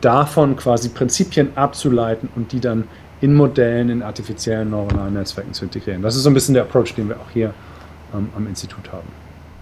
davon 0.00 0.56
quasi 0.56 0.88
Prinzipien 0.88 1.56
abzuleiten 1.56 2.28
und 2.36 2.52
die 2.52 2.60
dann 2.60 2.84
in 3.20 3.34
Modellen, 3.34 3.90
in 3.90 4.02
artifiziellen 4.02 4.70
neuronalen 4.70 5.14
Netzwerken 5.14 5.52
zu 5.52 5.64
integrieren. 5.64 6.02
Das 6.02 6.16
ist 6.16 6.22
so 6.22 6.30
ein 6.30 6.34
bisschen 6.34 6.54
der 6.54 6.62
Approach, 6.62 6.94
den 6.94 7.08
wir 7.08 7.16
auch 7.16 7.30
hier 7.32 7.52
ähm, 8.14 8.28
am 8.36 8.46
Institut 8.46 8.90
haben. 8.92 9.08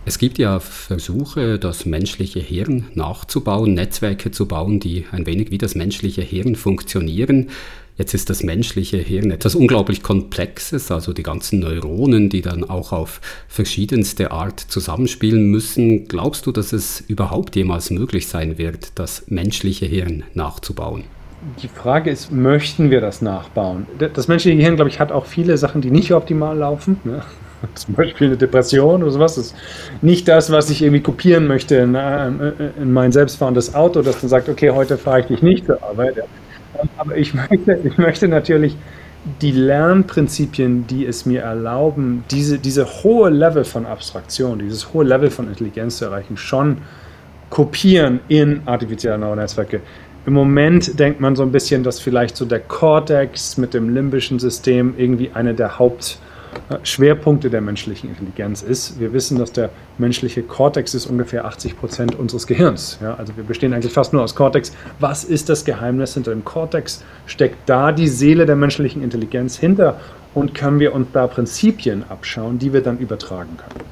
Es 0.04 0.18
gibt 0.18 0.38
ja 0.38 0.58
Versuche, 0.60 1.58
das 1.58 1.84
menschliche 1.84 2.40
Hirn 2.40 2.86
nachzubauen, 2.94 3.74
Netzwerke 3.74 4.30
zu 4.30 4.46
bauen, 4.46 4.80
die 4.80 5.04
ein 5.12 5.26
wenig 5.26 5.50
wie 5.50 5.58
das 5.58 5.74
menschliche 5.74 6.22
Hirn 6.22 6.54
funktionieren. 6.54 7.50
Jetzt 7.98 8.14
ist 8.14 8.30
das 8.30 8.44
menschliche 8.44 8.96
Hirn 8.96 9.32
etwas 9.32 9.56
unglaublich 9.56 10.04
Komplexes, 10.04 10.92
also 10.92 11.12
die 11.12 11.24
ganzen 11.24 11.58
Neuronen, 11.58 12.28
die 12.28 12.42
dann 12.42 12.62
auch 12.62 12.92
auf 12.92 13.20
verschiedenste 13.48 14.30
Art 14.30 14.60
zusammenspielen 14.60 15.50
müssen. 15.50 16.06
Glaubst 16.06 16.46
du, 16.46 16.52
dass 16.52 16.72
es 16.72 17.00
überhaupt 17.08 17.56
jemals 17.56 17.90
möglich 17.90 18.28
sein 18.28 18.56
wird, 18.56 18.92
das 18.94 19.24
menschliche 19.26 19.86
Hirn 19.86 20.22
nachzubauen? 20.34 21.04
Die 21.60 21.66
Frage 21.66 22.10
ist, 22.10 22.30
möchten 22.30 22.90
wir 22.90 23.00
das 23.00 23.20
nachbauen? 23.20 23.86
Das 24.14 24.28
menschliche 24.28 24.56
Gehirn, 24.56 24.76
glaube 24.76 24.90
ich, 24.90 25.00
hat 25.00 25.10
auch 25.10 25.26
viele 25.26 25.58
Sachen, 25.58 25.80
die 25.80 25.90
nicht 25.90 26.12
optimal 26.12 26.56
laufen. 26.56 27.00
Ne? 27.02 27.22
Zum 27.74 27.94
Beispiel 27.94 28.28
eine 28.28 28.36
Depression 28.36 29.02
oder 29.02 29.10
sowas. 29.10 29.34
Das 29.34 29.46
ist 29.46 29.56
nicht 30.02 30.28
das, 30.28 30.52
was 30.52 30.70
ich 30.70 30.82
irgendwie 30.82 31.02
kopieren 31.02 31.48
möchte 31.48 31.74
in, 31.74 31.96
äh, 31.96 32.30
in 32.80 32.92
mein 32.92 33.10
selbstfahrendes 33.10 33.74
Auto, 33.74 34.02
das 34.02 34.20
dann 34.20 34.28
sagt, 34.28 34.48
okay, 34.48 34.70
heute 34.70 34.98
fahre 34.98 35.20
ich 35.20 35.26
dich 35.26 35.42
nicht 35.42 35.66
zur 35.66 35.82
Arbeit. 35.82 36.18
Aber 36.96 37.16
ich 37.16 37.34
möchte, 37.50 37.80
ich 37.84 37.98
möchte 37.98 38.28
natürlich 38.28 38.76
die 39.42 39.50
Lernprinzipien, 39.50 40.86
die 40.86 41.04
es 41.04 41.26
mir 41.26 41.42
erlauben, 41.42 42.24
diese, 42.30 42.58
diese 42.58 42.86
hohe 42.86 43.30
Level 43.30 43.64
von 43.64 43.84
Abstraktion, 43.84 44.58
dieses 44.58 44.92
hohe 44.92 45.04
Level 45.04 45.30
von 45.30 45.48
Intelligenz 45.48 45.98
zu 45.98 46.06
erreichen, 46.06 46.36
schon 46.36 46.78
kopieren 47.50 48.20
in 48.28 48.62
artifizielle 48.66 49.18
Neuronetzwerke. 49.18 49.80
Im 50.26 50.34
Moment 50.34 50.98
denkt 50.98 51.20
man 51.20 51.36
so 51.36 51.42
ein 51.42 51.52
bisschen, 51.52 51.82
dass 51.82 52.00
vielleicht 52.00 52.36
so 52.36 52.44
der 52.44 52.60
Cortex 52.60 53.56
mit 53.56 53.74
dem 53.74 53.94
limbischen 53.94 54.38
System 54.38 54.94
irgendwie 54.96 55.30
eine 55.32 55.54
der 55.54 55.78
Haupt- 55.78 56.18
Schwerpunkte 56.82 57.50
der 57.50 57.60
menschlichen 57.60 58.10
Intelligenz 58.10 58.62
ist. 58.62 58.98
Wir 59.00 59.12
wissen, 59.12 59.38
dass 59.38 59.52
der 59.52 59.70
menschliche 59.98 60.42
Kortex 60.42 60.94
ist 60.94 61.06
ungefähr 61.06 61.44
80 61.44 61.78
Prozent 61.78 62.14
unseres 62.18 62.46
Gehirns. 62.46 62.98
Ja, 63.02 63.14
also 63.14 63.36
wir 63.36 63.44
bestehen 63.44 63.72
eigentlich 63.72 63.92
fast 63.92 64.12
nur 64.12 64.22
aus 64.22 64.34
Kortex. 64.34 64.72
Was 64.98 65.24
ist 65.24 65.48
das 65.48 65.64
Geheimnis 65.64 66.14
hinter 66.14 66.30
dem 66.32 66.44
Kortex? 66.44 67.02
Steckt 67.26 67.68
da 67.68 67.92
die 67.92 68.08
Seele 68.08 68.46
der 68.46 68.56
menschlichen 68.56 69.02
Intelligenz 69.02 69.56
hinter? 69.56 70.00
Und 70.34 70.54
können 70.54 70.78
wir 70.78 70.94
uns 70.94 71.08
da 71.12 71.26
Prinzipien 71.26 72.04
abschauen, 72.08 72.58
die 72.58 72.72
wir 72.72 72.82
dann 72.82 72.98
übertragen 72.98 73.56
können? 73.56 73.84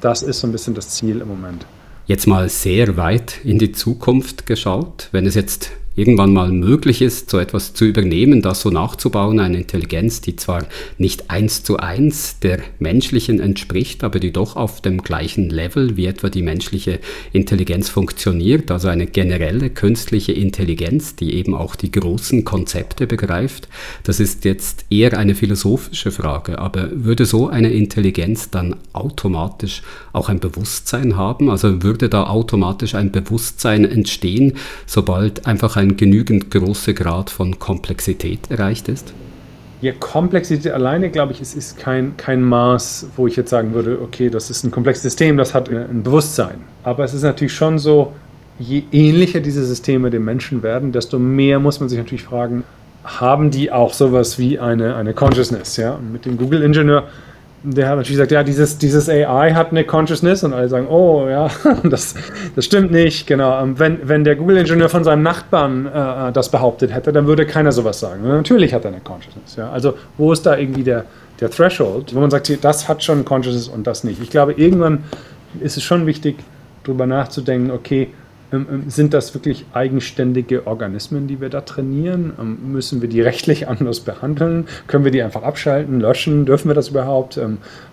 Das 0.00 0.22
ist 0.22 0.40
so 0.40 0.46
ein 0.46 0.52
bisschen 0.52 0.74
das 0.74 0.90
Ziel 0.90 1.20
im 1.20 1.28
Moment. 1.28 1.66
Jetzt 2.06 2.26
mal 2.26 2.48
sehr 2.50 2.98
weit 2.98 3.42
in 3.44 3.58
die 3.58 3.72
Zukunft 3.72 4.46
geschaut, 4.46 5.08
wenn 5.12 5.24
es 5.24 5.34
jetzt 5.34 5.70
irgendwann 5.96 6.32
mal 6.32 6.50
möglich 6.50 7.02
ist, 7.02 7.30
so 7.30 7.38
etwas 7.38 7.74
zu 7.74 7.84
übernehmen, 7.84 8.42
das 8.42 8.60
so 8.60 8.70
nachzubauen, 8.70 9.38
eine 9.40 9.58
Intelligenz, 9.58 10.20
die 10.20 10.36
zwar 10.36 10.66
nicht 10.98 11.30
eins 11.30 11.62
zu 11.62 11.76
eins 11.76 12.40
der 12.40 12.60
menschlichen 12.78 13.40
entspricht, 13.40 14.02
aber 14.02 14.18
die 14.18 14.32
doch 14.32 14.56
auf 14.56 14.80
dem 14.80 15.02
gleichen 15.02 15.50
Level 15.50 15.96
wie 15.96 16.06
etwa 16.06 16.30
die 16.30 16.42
menschliche 16.42 16.98
Intelligenz 17.32 17.88
funktioniert, 17.88 18.70
also 18.70 18.88
eine 18.88 19.06
generelle 19.06 19.70
künstliche 19.70 20.32
Intelligenz, 20.32 21.16
die 21.16 21.34
eben 21.34 21.54
auch 21.54 21.76
die 21.76 21.90
großen 21.90 22.44
Konzepte 22.44 23.06
begreift. 23.06 23.68
Das 24.02 24.20
ist 24.20 24.44
jetzt 24.44 24.86
eher 24.90 25.16
eine 25.16 25.34
philosophische 25.34 26.10
Frage, 26.10 26.58
aber 26.58 26.88
würde 26.92 27.26
so 27.26 27.48
eine 27.48 27.72
Intelligenz 27.72 28.50
dann 28.50 28.76
automatisch 28.92 29.82
auch 30.12 30.28
ein 30.28 30.40
Bewusstsein 30.40 31.16
haben? 31.16 31.50
Also 31.50 31.82
würde 31.82 32.08
da 32.08 32.24
automatisch 32.24 32.94
ein 32.94 33.12
Bewusstsein 33.12 33.84
entstehen, 33.84 34.54
sobald 34.86 35.46
einfach 35.46 35.76
ein 35.76 35.83
ein 35.84 35.96
genügend 35.96 36.50
großer 36.50 36.92
Grad 36.92 37.30
von 37.30 37.58
Komplexität 37.58 38.50
erreicht 38.50 38.88
ist? 38.88 39.14
ja, 39.84 39.92
Komplexität 40.00 40.72
alleine, 40.72 41.10
glaube 41.10 41.32
ich, 41.34 41.42
es 41.42 41.54
ist 41.54 41.78
kein, 41.78 42.16
kein 42.16 42.42
Maß, 42.42 43.08
wo 43.16 43.26
ich 43.26 43.36
jetzt 43.36 43.50
sagen 43.50 43.74
würde, 43.74 43.98
okay, 44.00 44.30
das 44.30 44.48
ist 44.48 44.64
ein 44.64 44.70
komplexes 44.70 45.02
System, 45.02 45.36
das 45.36 45.52
hat 45.52 45.68
ein 45.68 46.02
Bewusstsein. 46.02 46.56
Aber 46.84 47.04
es 47.04 47.12
ist 47.12 47.22
natürlich 47.22 47.52
schon 47.52 47.78
so, 47.78 48.14
je 48.58 48.84
ähnlicher 48.92 49.40
diese 49.40 49.62
Systeme 49.62 50.08
dem 50.08 50.24
Menschen 50.24 50.62
werden, 50.62 50.90
desto 50.90 51.18
mehr 51.18 51.58
muss 51.58 51.80
man 51.80 51.90
sich 51.90 51.98
natürlich 51.98 52.24
fragen, 52.24 52.64
haben 53.04 53.50
die 53.50 53.70
auch 53.70 53.92
sowas 53.92 54.38
wie 54.38 54.58
eine, 54.58 54.96
eine 54.96 55.12
Consciousness? 55.12 55.76
Ja? 55.76 55.98
Mit 55.98 56.24
dem 56.24 56.38
Google-Ingenieur 56.38 57.04
der 57.66 57.88
hat 57.88 57.96
natürlich 57.96 58.18
gesagt, 58.18 58.30
ja, 58.30 58.42
dieses, 58.42 58.76
dieses 58.76 59.08
AI 59.08 59.52
hat 59.54 59.70
eine 59.70 59.84
Consciousness 59.84 60.44
und 60.44 60.52
alle 60.52 60.68
sagen, 60.68 60.86
oh 60.86 61.26
ja, 61.28 61.48
das, 61.84 62.14
das 62.54 62.64
stimmt 62.66 62.92
nicht, 62.92 63.26
genau. 63.26 63.58
Wenn, 63.76 64.06
wenn 64.06 64.22
der 64.22 64.36
Google-Ingenieur 64.36 64.90
von 64.90 65.02
seinem 65.02 65.22
Nachbarn 65.22 65.86
äh, 65.86 66.32
das 66.32 66.50
behauptet 66.50 66.92
hätte, 66.92 67.10
dann 67.10 67.26
würde 67.26 67.46
keiner 67.46 67.72
sowas 67.72 68.00
sagen. 68.00 68.22
Natürlich 68.28 68.74
hat 68.74 68.84
er 68.84 68.90
eine 68.90 69.00
Consciousness. 69.00 69.56
Ja. 69.56 69.70
Also 69.70 69.94
wo 70.18 70.30
ist 70.32 70.44
da 70.44 70.58
irgendwie 70.58 70.82
der, 70.82 71.06
der 71.40 71.50
Threshold, 71.50 72.14
wo 72.14 72.20
man 72.20 72.30
sagt, 72.30 72.62
das 72.62 72.86
hat 72.86 73.02
schon 73.02 73.24
Consciousness 73.24 73.68
und 73.68 73.86
das 73.86 74.04
nicht. 74.04 74.20
Ich 74.20 74.28
glaube, 74.28 74.52
irgendwann 74.52 75.04
ist 75.60 75.78
es 75.78 75.82
schon 75.82 76.06
wichtig, 76.06 76.36
darüber 76.82 77.06
nachzudenken, 77.06 77.70
okay, 77.70 78.10
sind 78.86 79.14
das 79.14 79.34
wirklich 79.34 79.66
eigenständige 79.72 80.66
Organismen, 80.66 81.26
die 81.26 81.40
wir 81.40 81.48
da 81.48 81.62
trainieren? 81.62 82.34
Ähm, 82.40 82.72
müssen 82.72 83.00
wir 83.02 83.08
die 83.08 83.20
rechtlich 83.20 83.68
anders 83.68 84.00
behandeln? 84.00 84.66
Können 84.86 85.04
wir 85.04 85.12
die 85.12 85.22
einfach 85.22 85.42
abschalten, 85.42 86.00
löschen? 86.00 86.46
Dürfen 86.46 86.68
wir 86.68 86.74
das 86.74 86.88
überhaupt? 86.88 87.40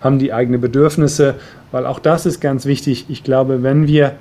Haben 0.00 0.18
die 0.18 0.32
eigene 0.32 0.58
Bedürfnisse? 0.58 1.34
Weil 1.70 1.86
auch 1.86 1.98
das 1.98 2.26
ist 2.26 2.40
ganz 2.40 2.66
wichtig. 2.66 3.06
Ich 3.08 3.24
glaube, 3.24 3.62
wenn 3.62 3.86
wir 3.86 4.14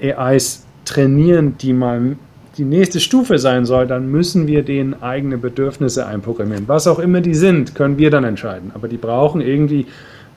AIs 0.00 0.66
trainieren, 0.84 1.56
die 1.58 1.72
mal 1.72 2.16
die 2.58 2.64
nächste 2.64 2.98
Stufe 2.98 3.38
sein 3.38 3.64
soll, 3.64 3.86
dann 3.86 4.10
müssen 4.10 4.46
wir 4.46 4.64
denen 4.64 5.00
eigene 5.00 5.38
Bedürfnisse 5.38 6.06
einprogrammieren. 6.06 6.66
Was 6.66 6.86
auch 6.86 6.98
immer 6.98 7.20
die 7.20 7.34
sind, 7.34 7.74
können 7.74 7.98
wir 7.98 8.10
dann 8.10 8.24
entscheiden. 8.24 8.72
Aber 8.74 8.88
die 8.88 8.96
brauchen 8.96 9.40
irgendwie 9.40 9.86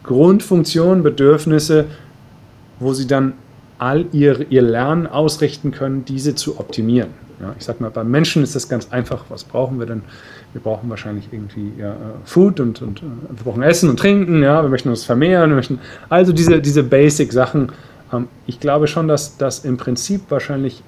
Grundfunktionen, 0.04 1.04
Bedürfnisse, 1.04 1.86
wo 2.80 2.94
sie 2.94 3.08
dann 3.08 3.34
all 3.82 4.06
ihr, 4.12 4.45
ihr 4.52 4.62
Lernen 4.62 5.08
ausrichten 5.08 5.72
können, 5.72 6.06
diese 6.06 6.36
zu 6.36 6.60
optimieren. 6.60 7.10
Ja, 7.41 7.56
ich 7.58 7.66
sage 7.66 7.82
mal, 7.82 7.90
beim 7.90 8.12
Menschen 8.12 8.44
ist 8.44 8.56
das 8.56 8.70
ganz 8.70 8.91
einfach. 8.91 9.26
Was 9.30 9.44
brauchen 9.44 9.80
wir 9.80 9.88
denn? 9.88 10.03
Wir 10.53 10.62
brauchen 10.62 10.88
wahrscheinlich 10.91 11.30
irgendwie 11.32 11.72
ja, 11.80 11.94
äh, 11.94 11.95
Food 12.24 12.60
und, 12.60 12.80
und 12.84 12.99
äh, 12.99 13.06
wir 13.30 13.44
brauchen 13.44 13.64
Essen 13.64 13.90
und 13.90 13.98
Trinken. 13.98 14.44
Ja, 14.44 14.62
wir 14.62 14.70
möchten 14.70 14.90
uns 14.90 15.03
vermehren. 15.03 15.49
Wir 15.49 15.56
möchten, 15.56 15.80
also 16.10 16.32
diese, 16.32 16.62
diese 16.62 16.84
Basic-Sachen. 16.84 17.72
Ähm, 18.14 18.28
ich 18.45 18.60
glaube 18.60 18.86
schon, 18.86 19.08
dass 19.08 19.38
das 19.38 19.66
im 19.66 19.78
Prinzip 19.78 20.30
wahrscheinlich 20.30 20.84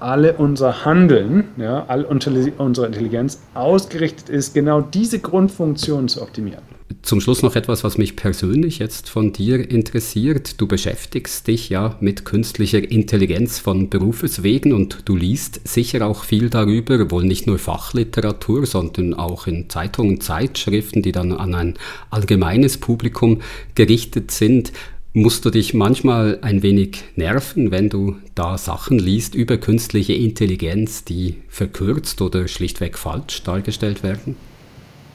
alle 0.00 0.32
unser 0.32 0.84
Handeln, 0.84 1.44
ja, 1.58 1.84
all 1.86 2.04
unsere 2.04 2.86
Intelligenz 2.88 3.40
ausgerichtet 3.54 4.28
ist, 4.30 4.52
genau 4.52 4.80
diese 4.80 5.20
Grundfunktionen 5.20 6.08
zu 6.08 6.22
optimieren. 6.22 6.62
Zum 7.02 7.20
Schluss 7.20 7.42
noch 7.42 7.56
etwas, 7.56 7.82
was 7.82 7.98
mich 7.98 8.14
persönlich 8.14 8.78
jetzt 8.78 9.08
von 9.08 9.32
dir 9.32 9.68
interessiert. 9.68 10.60
Du 10.60 10.68
beschäftigst 10.68 11.48
dich 11.48 11.68
ja 11.68 11.96
mit 12.00 12.24
künstlicher 12.24 12.78
Intelligenz 12.78 13.58
von 13.58 13.90
Berufes 13.90 14.44
wegen 14.44 14.72
und 14.72 15.00
du 15.06 15.16
liest 15.16 15.60
sicher 15.66 16.06
auch 16.06 16.22
viel 16.22 16.48
darüber, 16.48 17.10
wohl 17.10 17.24
nicht 17.24 17.48
nur 17.48 17.58
Fachliteratur, 17.58 18.66
sondern 18.66 19.14
auch 19.14 19.48
in 19.48 19.68
Zeitungen, 19.68 20.20
Zeitschriften, 20.20 21.02
die 21.02 21.10
dann 21.10 21.32
an 21.32 21.56
ein 21.56 21.74
allgemeines 22.10 22.78
Publikum 22.78 23.42
gerichtet 23.74 24.30
sind. 24.30 24.72
Musst 25.12 25.44
du 25.44 25.50
dich 25.50 25.74
manchmal 25.74 26.38
ein 26.40 26.62
wenig 26.62 27.02
nerven, 27.16 27.72
wenn 27.72 27.88
du 27.88 28.16
da 28.36 28.56
Sachen 28.56 29.00
liest 29.00 29.34
über 29.34 29.58
künstliche 29.58 30.14
Intelligenz, 30.14 31.04
die 31.04 31.42
verkürzt 31.48 32.22
oder 32.22 32.46
schlichtweg 32.46 32.96
falsch 32.96 33.42
dargestellt 33.42 34.04
werden? 34.04 34.36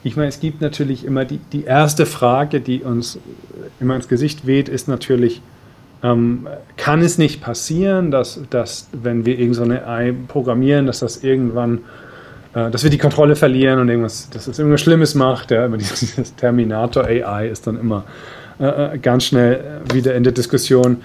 Ich 0.04 0.16
meine, 0.16 0.28
es 0.28 0.40
gibt 0.40 0.60
natürlich 0.60 1.04
immer 1.04 1.24
die, 1.24 1.38
die 1.52 1.64
erste 1.64 2.06
Frage, 2.06 2.60
die 2.60 2.82
uns 2.82 3.18
immer 3.80 3.96
ins 3.96 4.08
Gesicht 4.08 4.46
weht, 4.46 4.68
ist 4.68 4.88
natürlich, 4.88 5.42
ähm, 6.02 6.46
kann 6.76 7.00
es 7.00 7.18
nicht 7.18 7.40
passieren, 7.40 8.10
dass, 8.10 8.40
dass 8.50 8.88
wenn 8.92 9.26
wir 9.26 9.38
irgendeine 9.38 9.80
so 9.80 9.86
AI 9.86 10.14
programmieren, 10.28 10.86
dass 10.86 11.00
das 11.00 11.24
irgendwann, 11.24 11.78
äh, 12.54 12.70
dass 12.70 12.84
wir 12.84 12.90
die 12.90 12.98
Kontrolle 12.98 13.34
verlieren 13.34 13.80
und 13.80 13.88
irgendwas, 13.88 14.30
dass 14.30 14.46
es 14.46 14.58
irgendwas 14.58 14.80
Schlimmes 14.80 15.14
macht. 15.14 15.50
Ja, 15.50 15.64
immer 15.66 15.78
dieses 15.78 16.34
Terminator 16.36 17.04
AI 17.04 17.48
ist 17.48 17.66
dann 17.66 17.78
immer 17.78 18.04
äh, 18.60 18.94
äh, 18.94 18.98
ganz 18.98 19.24
schnell 19.24 19.82
wieder 19.92 20.14
in 20.14 20.22
der 20.22 20.32
Diskussion. 20.32 20.98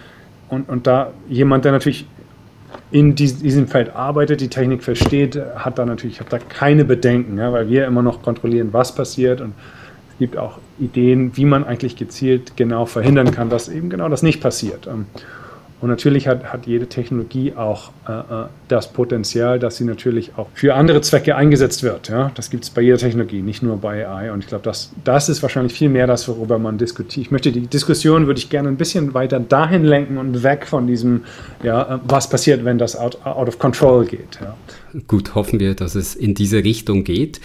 Und, 0.49 0.70
und 0.70 0.86
da 0.86 1.11
jemand, 1.28 1.65
der 1.65 1.72
natürlich 1.72 2.06
in 2.94 3.15
diesem 3.15 3.68
Feld 3.68 3.95
arbeitet, 3.95 4.40
die 4.40 4.49
Technik 4.49 4.84
versteht, 4.84 5.36
hat 5.56 5.80
da 5.80 5.86
natürlich 5.86 6.20
hat 6.20 6.32
da 6.32 6.38
keine 6.38 6.86
Bedenken, 6.86 7.40
ja, 7.40 7.52
weil 7.52 7.68
wir 7.68 7.88
immer 7.88 8.03
noch 8.03 8.22
kontrollieren, 8.22 8.70
was 8.72 8.94
passiert 8.94 9.41
und 9.41 9.53
es 10.11 10.20
gibt 10.20 10.38
auch 10.38 10.60
Ideen, 10.80 11.36
wie 11.36 11.45
man 11.45 11.64
eigentlich 11.64 11.95
gezielt 11.95 12.56
genau 12.56 12.86
verhindern 12.86 13.32
kann, 13.32 13.49
dass 13.49 13.68
eben 13.68 13.90
genau 13.90 14.10
das 14.10 14.22
nicht 14.22 14.41
passiert. 14.41 14.88
Und 15.84 15.89
natürlich 15.89 16.30
hat, 16.30 16.45
hat 16.45 16.65
jede 16.65 16.88
Technologie 16.88 17.55
auch 17.57 17.91
äh, 18.07 18.14
äh, 18.14 18.23
das 18.69 18.93
Potenzial, 18.93 19.60
dass 19.60 19.76
sie 19.76 19.84
natürlich 19.84 20.31
auch 20.38 20.47
für 20.53 20.76
andere 20.76 21.01
Zwecke 21.01 21.35
eingesetzt 21.35 21.84
wird. 21.84 22.07
Ja? 22.07 22.31
Das 22.35 22.49
gibt 22.49 22.64
es 22.64 22.69
bei 22.69 22.81
jeder 22.81 22.97
Technologie, 22.97 23.41
nicht 23.41 23.61
nur 23.61 23.76
bei 23.76 24.07
AI. 24.07 24.31
Und 24.31 24.39
ich 24.39 24.47
glaube, 24.47 24.64
das, 24.64 24.93
das 25.03 25.27
ist 25.27 25.41
wahrscheinlich 25.41 25.73
viel 25.73 25.89
mehr 25.89 26.07
das, 26.07 26.26
worüber 26.30 26.57
man 26.57 26.77
diskutiert. 26.77 27.26
Ich 27.26 27.31
möchte 27.31 27.51
die 27.51 27.68
Diskussion, 27.68 28.27
würde 28.27 28.38
ich 28.38 28.49
gerne 28.49 28.69
ein 28.69 28.77
bisschen 28.77 29.14
weiter 29.14 29.41
dahin 29.41 29.84
lenken 29.84 30.18
und 30.18 30.41
weg 30.41 30.68
von 30.68 30.88
diesem, 30.88 31.26
ja, 31.64 31.95
äh, 31.95 31.99
was 32.05 32.30
passiert, 32.30 32.64
wenn 32.64 32.77
das 32.77 32.95
out, 32.95 33.18
out 33.26 33.49
of 33.49 33.60
control 33.60 34.05
geht. 34.05 34.39
Ja? 34.39 34.55
Gut, 35.10 35.35
hoffen 35.35 35.60
wir, 35.60 35.76
dass 35.76 35.95
es 35.95 36.15
in 36.15 36.34
diese 36.34 36.64
Richtung 36.64 37.03
geht. 37.03 37.41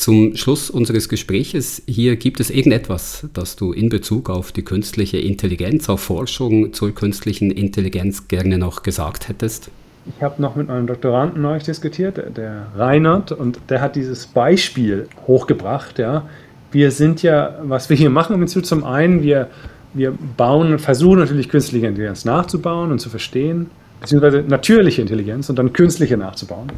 Zum 0.00 0.34
Schluss 0.34 0.70
unseres 0.70 1.10
Gespräches 1.10 1.82
hier 1.86 2.16
gibt 2.16 2.40
es 2.40 2.48
irgendetwas, 2.48 3.26
das 3.34 3.56
du 3.56 3.74
in 3.74 3.90
Bezug 3.90 4.30
auf 4.30 4.50
die 4.50 4.62
künstliche 4.62 5.18
Intelligenz, 5.18 5.90
auf 5.90 6.00
Forschung 6.00 6.72
zur 6.72 6.94
künstlichen 6.94 7.50
Intelligenz 7.50 8.26
gerne 8.26 8.56
noch 8.56 8.82
gesagt 8.82 9.28
hättest? 9.28 9.70
Ich 10.06 10.22
habe 10.22 10.40
noch 10.40 10.56
mit 10.56 10.70
einem 10.70 10.86
Doktoranden 10.86 11.42
neulich 11.42 11.64
diskutiert, 11.64 12.16
der 12.34 12.68
Reinhard, 12.74 13.32
und 13.32 13.60
der 13.68 13.82
hat 13.82 13.94
dieses 13.94 14.26
Beispiel 14.26 15.06
hochgebracht. 15.26 15.98
Ja. 15.98 16.26
Wir 16.72 16.92
sind 16.92 17.22
ja, 17.22 17.58
was 17.62 17.90
wir 17.90 17.96
hier 17.98 18.08
machen, 18.08 18.48
zum 18.48 18.84
einen, 18.84 19.22
wir, 19.22 19.48
wir 19.92 20.14
bauen, 20.38 20.78
versuchen 20.78 21.18
natürlich 21.18 21.50
künstliche 21.50 21.88
Intelligenz 21.88 22.24
nachzubauen 22.24 22.90
und 22.90 23.00
zu 23.00 23.10
verstehen, 23.10 23.66
beziehungsweise 24.00 24.44
natürliche 24.48 25.02
Intelligenz 25.02 25.50
und 25.50 25.58
dann 25.58 25.74
künstliche 25.74 26.16
nachzubauen. 26.16 26.72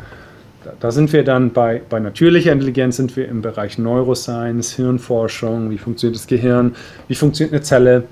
Da 0.82 0.90
sind 0.90 1.12
wir 1.12 1.22
dann 1.22 1.52
bei, 1.52 1.80
bei 1.88 2.00
natürlicher 2.00 2.50
Intelligenz, 2.50 2.96
sind 2.96 3.16
wir 3.16 3.28
im 3.28 3.40
Bereich 3.40 3.78
Neuroscience, 3.78 4.72
Hirnforschung, 4.72 5.70
wie 5.70 5.78
funktioniert 5.78 6.16
das 6.16 6.26
Gehirn, 6.26 6.74
wie 7.06 7.14
funktioniert 7.14 7.54
eine 7.54 7.62
Zelle. 7.62 8.02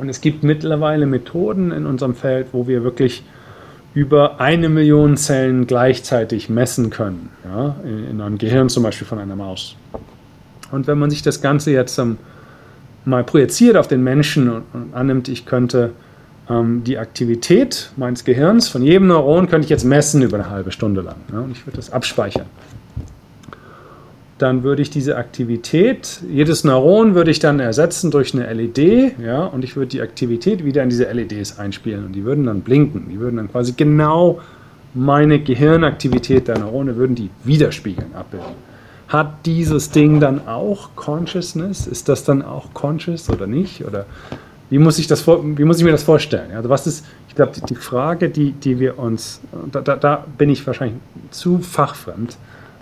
Und 0.00 0.08
es 0.08 0.20
gibt 0.20 0.42
mittlerweile 0.42 1.06
Methoden 1.06 1.70
in 1.70 1.86
unserem 1.86 2.16
Feld, 2.16 2.48
wo 2.50 2.66
wir 2.66 2.82
wirklich 2.82 3.22
über 3.94 4.40
eine 4.40 4.68
Million 4.68 5.16
Zellen 5.16 5.68
gleichzeitig 5.68 6.48
messen 6.48 6.90
können, 6.90 7.30
ja, 7.44 7.76
in, 7.84 8.10
in 8.10 8.20
einem 8.20 8.38
Gehirn 8.38 8.68
zum 8.68 8.82
Beispiel 8.82 9.06
von 9.06 9.20
einer 9.20 9.36
Maus. 9.36 9.76
Und 10.72 10.88
wenn 10.88 10.98
man 10.98 11.10
sich 11.10 11.22
das 11.22 11.42
Ganze 11.42 11.70
jetzt 11.70 11.96
um, 12.00 12.18
mal 13.04 13.22
projiziert 13.22 13.76
auf 13.76 13.86
den 13.86 14.02
Menschen 14.02 14.50
und, 14.50 14.64
und 14.72 14.94
annimmt, 14.94 15.28
ich 15.28 15.46
könnte 15.46 15.84
ähm, 15.84 15.92
die 16.48 16.98
Aktivität 16.98 17.90
meines 17.96 18.24
Gehirns 18.24 18.68
von 18.68 18.82
jedem 18.82 19.06
Neuron 19.06 19.48
könnte 19.48 19.64
ich 19.64 19.70
jetzt 19.70 19.84
messen 19.84 20.20
über 20.20 20.36
eine 20.36 20.50
halbe 20.50 20.72
Stunde 20.72 21.00
lang. 21.00 21.16
Ja, 21.32 21.40
und 21.40 21.52
ich 21.52 21.66
würde 21.66 21.76
das 21.76 21.90
abspeichern. 21.90 22.46
Dann 24.36 24.62
würde 24.62 24.82
ich 24.82 24.90
diese 24.90 25.16
Aktivität, 25.16 26.20
jedes 26.28 26.64
Neuron 26.64 27.14
würde 27.14 27.30
ich 27.30 27.38
dann 27.38 27.60
ersetzen 27.60 28.10
durch 28.10 28.34
eine 28.34 28.52
LED, 28.52 29.18
ja, 29.24 29.44
und 29.44 29.64
ich 29.64 29.76
würde 29.76 29.88
die 29.88 30.02
Aktivität 30.02 30.64
wieder 30.64 30.82
in 30.82 30.90
diese 30.90 31.10
LEDs 31.10 31.58
einspielen 31.58 32.04
und 32.04 32.12
die 32.12 32.24
würden 32.24 32.44
dann 32.44 32.60
blinken. 32.60 33.08
Die 33.08 33.20
würden 33.20 33.36
dann 33.36 33.50
quasi 33.50 33.72
genau 33.74 34.40
meine 34.92 35.40
Gehirnaktivität 35.40 36.48
der 36.48 36.58
Neurone 36.58 36.96
würden 36.96 37.16
die 37.16 37.30
widerspiegeln, 37.44 38.14
abbilden. 38.14 38.54
Hat 39.08 39.46
dieses 39.46 39.90
Ding 39.90 40.18
dann 40.20 40.46
auch 40.46 40.90
Consciousness? 40.96 41.86
Ist 41.86 42.08
das 42.08 42.24
dann 42.24 42.42
auch 42.42 42.74
conscious 42.74 43.30
oder 43.30 43.46
nicht? 43.46 43.84
Oder 43.84 44.06
wie 44.70 44.78
muss 44.78 44.98
ich, 44.98 45.06
das 45.06 45.26
wie 45.26 45.64
muss 45.64 45.78
ich 45.78 45.84
mir 45.84 45.92
das 45.92 46.02
vorstellen? 46.02 46.50
Also 46.54 46.68
was 46.68 46.86
ist, 46.86 47.04
ich 47.28 47.34
glaube, 47.34 47.52
die, 47.54 47.60
die, 47.60 47.74
Frage, 47.74 48.30
die, 48.30 48.52
die 48.52 48.80
wir 48.80 48.98
uns, 48.98 49.40
da, 49.70 49.80
da, 49.80 49.96
da 49.96 50.24
bin 50.38 50.50
ich 50.50 50.66
wahrscheinlich 50.66 50.98
zu 51.30 51.58
fachfremd, 51.58 52.36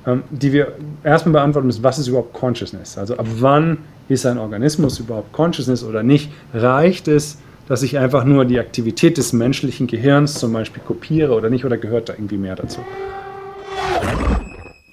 ähm, 0.07 0.23
die 0.31 0.53
wir 0.53 0.73
erstmal 1.05 1.35
beantworten 1.35 1.67
müssen, 1.67 1.83
was 1.83 1.99
ist 1.99 2.09
überhaupt 2.09 2.33
Consciousness? 2.33 2.99
Also 2.99 3.17
ab 3.17 3.27
wann 3.39 3.79
ist 4.09 4.27
ein 4.27 4.39
Organismus 4.39 4.99
überhaupt 4.99 5.33
Consciousness 5.33 5.85
oder 5.85 6.03
nicht? 6.03 6.31
Reicht 6.55 7.09
es, 7.09 7.39
dass 7.69 7.83
ich 7.83 7.99
einfach 7.99 8.25
nur 8.25 8.45
die 8.45 8.59
Aktivität 8.59 9.17
des 9.19 9.33
menschlichen 9.33 9.87
Gehirns 9.87 10.35
zum 10.35 10.53
Beispiel 10.53 10.83
kopiere 10.87 11.35
oder 11.35 11.51
nicht, 11.51 11.65
oder 11.65 11.77
gehört 11.77 12.09
da 12.09 12.15
irgendwie 12.15 12.37
mehr 12.37 12.57
dazu? 12.57 12.81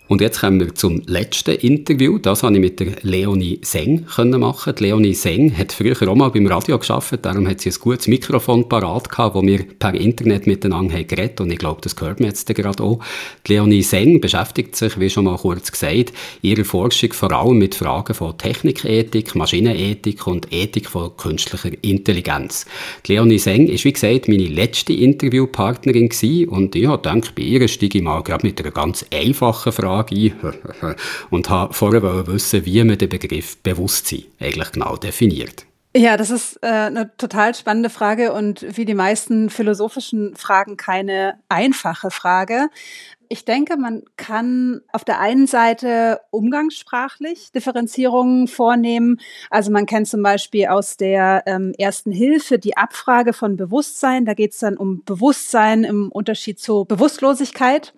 Und 0.09 0.21
jetzt 0.21 0.39
kommen 0.39 0.59
wir 0.59 0.73
zum 0.73 1.03
letzten 1.05 1.51
Interview. 1.51 2.17
Das 2.17 2.41
habe 2.41 2.55
ich 2.55 2.59
mit 2.59 2.79
der 2.79 2.93
Leonie 3.03 3.59
Seng 3.61 4.07
können 4.07 4.39
machen. 4.39 4.73
Die 4.75 4.85
Leonie 4.85 5.13
Seng 5.13 5.55
hat 5.55 5.71
früher 5.71 5.95
auch 6.09 6.15
mal 6.15 6.31
beim 6.31 6.47
Radio 6.47 6.79
geschafft, 6.79 7.19
darum 7.21 7.47
hat 7.47 7.61
sie 7.61 7.69
ein 7.69 7.75
gutes 7.79 8.07
Mikrofon 8.07 8.67
parat 8.67 9.07
gehabt, 9.07 9.35
wo 9.35 9.43
wir 9.43 9.59
per 9.77 9.93
Internet 9.93 10.47
miteinander 10.47 10.95
haben 10.95 11.07
geredet 11.07 11.39
und 11.41 11.51
ich 11.51 11.59
glaube, 11.59 11.81
das 11.83 11.95
gehört 11.95 12.19
mir 12.19 12.25
jetzt 12.25 12.47
gerade 12.47 12.81
auch. 12.81 12.99
Die 13.45 13.53
Leonie 13.53 13.83
Seng 13.83 14.19
beschäftigt 14.19 14.75
sich, 14.75 14.99
wie 14.99 15.11
schon 15.11 15.25
mal 15.25 15.37
kurz 15.37 15.71
gesagt, 15.71 16.11
ihre 16.41 16.65
Forschung 16.65 17.13
vor 17.13 17.31
allem 17.31 17.59
mit 17.59 17.75
Fragen 17.75 18.15
von 18.15 18.35
Technikethik, 18.35 19.35
Maschinenethik 19.35 20.25
und 20.25 20.51
Ethik 20.51 20.89
von 20.89 21.15
künstlicher 21.17 21.69
Intelligenz. 21.83 22.65
Die 23.05 23.13
Leonie 23.13 23.37
Seng 23.37 23.67
ist, 23.67 23.85
wie 23.85 23.93
gesagt, 23.93 24.27
meine 24.27 24.47
letzte 24.47 24.93
Interviewpartnerin 24.93 26.09
gewesen 26.09 26.49
und 26.49 26.75
ich 26.75 26.89
gedacht, 26.89 27.35
bei 27.35 27.43
ihr 27.43 27.67
steige 27.67 27.99
ich 27.99 28.03
mal 28.03 28.23
gerade 28.23 28.47
mit 28.47 28.59
einer 28.59 28.71
ganz 28.71 29.05
einfachen 29.13 29.71
Frage 29.71 29.98
Frage 30.07 30.55
ein 30.81 30.95
und 31.29 31.49
habe 31.49 31.73
vorher 31.73 32.27
wissen, 32.27 32.65
wie 32.65 32.83
man 32.83 32.97
den 32.97 33.09
Begriff 33.09 33.57
Bewusstsein 33.57 34.25
eigentlich 34.39 34.71
genau 34.71 34.97
definiert. 34.97 35.65
Ja, 35.95 36.17
das 36.17 36.29
ist 36.29 36.59
äh, 36.61 36.67
eine 36.67 37.15
total 37.17 37.55
spannende 37.55 37.89
Frage 37.89 38.31
und 38.31 38.77
wie 38.77 38.85
die 38.85 38.93
meisten 38.93 39.49
philosophischen 39.49 40.35
Fragen 40.35 40.77
keine 40.77 41.39
einfache 41.49 42.11
Frage. 42.11 42.69
Ich 43.27 43.43
denke, 43.43 43.75
man 43.75 44.03
kann 44.15 44.81
auf 44.91 45.03
der 45.03 45.19
einen 45.19 45.47
Seite 45.47 46.19
umgangssprachlich 46.29 47.51
Differenzierungen 47.51 48.47
vornehmen. 48.47 49.19
Also 49.49 49.71
man 49.71 49.87
kennt 49.87 50.07
zum 50.07 50.21
Beispiel 50.21 50.67
aus 50.67 50.97
der 50.97 51.43
ähm, 51.47 51.73
ersten 51.77 52.11
Hilfe 52.11 52.59
die 52.59 52.77
Abfrage 52.77 53.33
von 53.33 53.55
Bewusstsein. 53.55 54.25
Da 54.25 54.33
geht 54.35 54.53
es 54.53 54.59
dann 54.59 54.77
um 54.77 55.03
Bewusstsein 55.05 55.83
im 55.83 56.11
Unterschied 56.11 56.59
zur 56.59 56.87
Bewusstlosigkeit. 56.87 57.93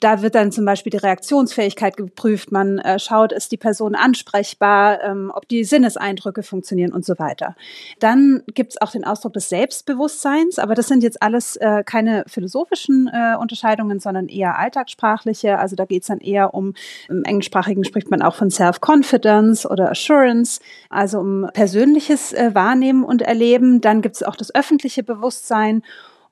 Da 0.00 0.22
wird 0.22 0.34
dann 0.34 0.50
zum 0.50 0.64
Beispiel 0.64 0.90
die 0.90 0.96
Reaktionsfähigkeit 0.96 1.96
geprüft. 1.96 2.52
Man 2.52 2.78
äh, 2.78 2.98
schaut, 2.98 3.32
ist 3.32 3.52
die 3.52 3.58
Person 3.58 3.94
ansprechbar, 3.94 5.02
ähm, 5.02 5.30
ob 5.34 5.46
die 5.46 5.62
Sinneseindrücke 5.64 6.42
funktionieren 6.42 6.92
und 6.92 7.04
so 7.04 7.18
weiter. 7.18 7.54
Dann 7.98 8.42
gibt 8.54 8.72
es 8.72 8.80
auch 8.80 8.90
den 8.90 9.04
Ausdruck 9.04 9.34
des 9.34 9.50
Selbstbewusstseins, 9.50 10.58
aber 10.58 10.74
das 10.74 10.88
sind 10.88 11.02
jetzt 11.02 11.22
alles 11.22 11.56
äh, 11.56 11.84
keine 11.84 12.24
philosophischen 12.26 13.10
äh, 13.12 13.36
Unterscheidungen, 13.38 14.00
sondern 14.00 14.28
eher 14.28 14.58
alltagssprachliche. 14.58 15.58
Also 15.58 15.76
da 15.76 15.84
geht 15.84 16.02
es 16.02 16.08
dann 16.08 16.20
eher 16.20 16.54
um, 16.54 16.72
im 17.08 17.24
Englischsprachigen 17.24 17.84
spricht 17.84 18.10
man 18.10 18.22
auch 18.22 18.34
von 18.34 18.50
Self-Confidence 18.50 19.66
oder 19.66 19.90
Assurance, 19.90 20.60
also 20.88 21.20
um 21.20 21.46
persönliches 21.52 22.32
äh, 22.32 22.54
Wahrnehmen 22.54 23.04
und 23.04 23.20
Erleben. 23.20 23.82
Dann 23.82 24.00
gibt 24.00 24.16
es 24.16 24.22
auch 24.22 24.36
das 24.36 24.54
öffentliche 24.54 25.02
Bewusstsein 25.02 25.82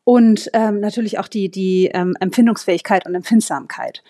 und 0.09 0.49
ähm, 0.55 0.81
natürlich 0.81 1.19
auch 1.19 1.29
die, 1.29 1.51
die 1.51 1.91
ähm, 1.93 2.17
Empfindungsfähigkeit 2.19 3.07
und 3.07 3.15
Empfindsamkeit. 3.15 4.03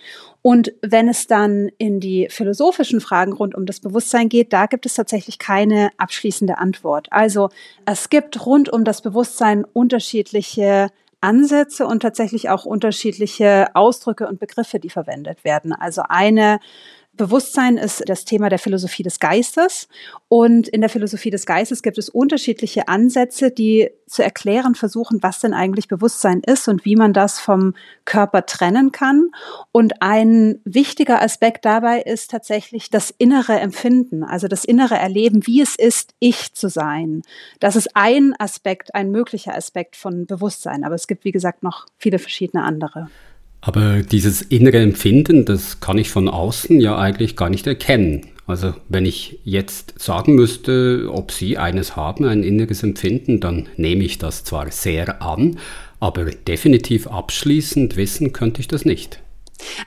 Und 0.42 0.72
wenn 0.80 1.08
es 1.08 1.26
dann 1.26 1.70
in 1.76 1.98
die 1.98 2.28
philosophischen 2.30 3.00
Fragen 3.00 3.32
rund 3.32 3.56
um 3.56 3.66
das 3.66 3.80
Bewusstsein 3.80 4.28
geht, 4.28 4.52
da 4.52 4.66
gibt 4.66 4.86
es 4.86 4.94
tatsächlich 4.94 5.40
keine 5.40 5.90
abschließende 5.96 6.58
Antwort. 6.58 7.08
Also 7.10 7.48
es 7.84 8.10
gibt 8.10 8.46
rund 8.46 8.68
um 8.68 8.84
das 8.84 9.02
Bewusstsein 9.02 9.64
unterschiedliche 9.64 10.90
Ansätze 11.20 11.84
und 11.84 12.00
tatsächlich 12.00 12.48
auch 12.48 12.64
unterschiedliche 12.64 13.74
Ausdrücke 13.74 14.28
und 14.28 14.38
Begriffe, 14.38 14.78
die 14.78 14.90
verwendet 14.90 15.42
werden. 15.42 15.72
Also 15.72 16.02
eine 16.08 16.60
Bewusstsein 17.18 17.76
ist 17.76 18.02
das 18.08 18.24
Thema 18.24 18.48
der 18.48 18.58
Philosophie 18.58 19.02
des 19.02 19.20
Geistes. 19.20 19.88
Und 20.28 20.68
in 20.68 20.80
der 20.80 20.88
Philosophie 20.88 21.30
des 21.30 21.44
Geistes 21.44 21.82
gibt 21.82 21.98
es 21.98 22.08
unterschiedliche 22.08 22.88
Ansätze, 22.88 23.50
die 23.50 23.90
zu 24.06 24.22
erklären 24.22 24.74
versuchen, 24.74 25.22
was 25.22 25.40
denn 25.40 25.52
eigentlich 25.52 25.88
Bewusstsein 25.88 26.40
ist 26.40 26.68
und 26.68 26.86
wie 26.86 26.96
man 26.96 27.12
das 27.12 27.38
vom 27.38 27.74
Körper 28.06 28.46
trennen 28.46 28.92
kann. 28.92 29.30
Und 29.70 30.00
ein 30.00 30.60
wichtiger 30.64 31.20
Aspekt 31.20 31.66
dabei 31.66 32.00
ist 32.00 32.30
tatsächlich 32.30 32.88
das 32.88 33.12
innere 33.18 33.60
Empfinden, 33.60 34.24
also 34.24 34.48
das 34.48 34.64
innere 34.64 34.96
Erleben, 34.96 35.46
wie 35.46 35.60
es 35.60 35.76
ist, 35.76 36.14
ich 36.20 36.54
zu 36.54 36.70
sein. 36.70 37.22
Das 37.60 37.76
ist 37.76 37.90
ein 37.94 38.34
Aspekt, 38.38 38.94
ein 38.94 39.10
möglicher 39.10 39.54
Aspekt 39.54 39.96
von 39.96 40.24
Bewusstsein. 40.24 40.84
Aber 40.84 40.94
es 40.94 41.06
gibt, 41.06 41.24
wie 41.24 41.32
gesagt, 41.32 41.62
noch 41.62 41.86
viele 41.98 42.18
verschiedene 42.18 42.64
andere. 42.64 43.10
Aber 43.60 44.02
dieses 44.02 44.42
innere 44.42 44.78
Empfinden, 44.78 45.44
das 45.44 45.80
kann 45.80 45.98
ich 45.98 46.10
von 46.10 46.28
außen 46.28 46.80
ja 46.80 46.96
eigentlich 46.96 47.36
gar 47.36 47.50
nicht 47.50 47.66
erkennen. 47.66 48.26
Also 48.46 48.72
wenn 48.88 49.04
ich 49.04 49.40
jetzt 49.44 50.00
sagen 50.00 50.34
müsste, 50.34 51.10
ob 51.12 51.32
Sie 51.32 51.58
eines 51.58 51.96
haben, 51.96 52.24
ein 52.24 52.42
inneres 52.42 52.82
Empfinden, 52.82 53.40
dann 53.40 53.68
nehme 53.76 54.04
ich 54.04 54.16
das 54.18 54.42
zwar 54.44 54.70
sehr 54.70 55.20
an, 55.20 55.58
aber 56.00 56.24
definitiv 56.24 57.08
abschließend 57.08 57.96
wissen 57.96 58.32
könnte 58.32 58.60
ich 58.60 58.68
das 58.68 58.84
nicht. 58.84 59.20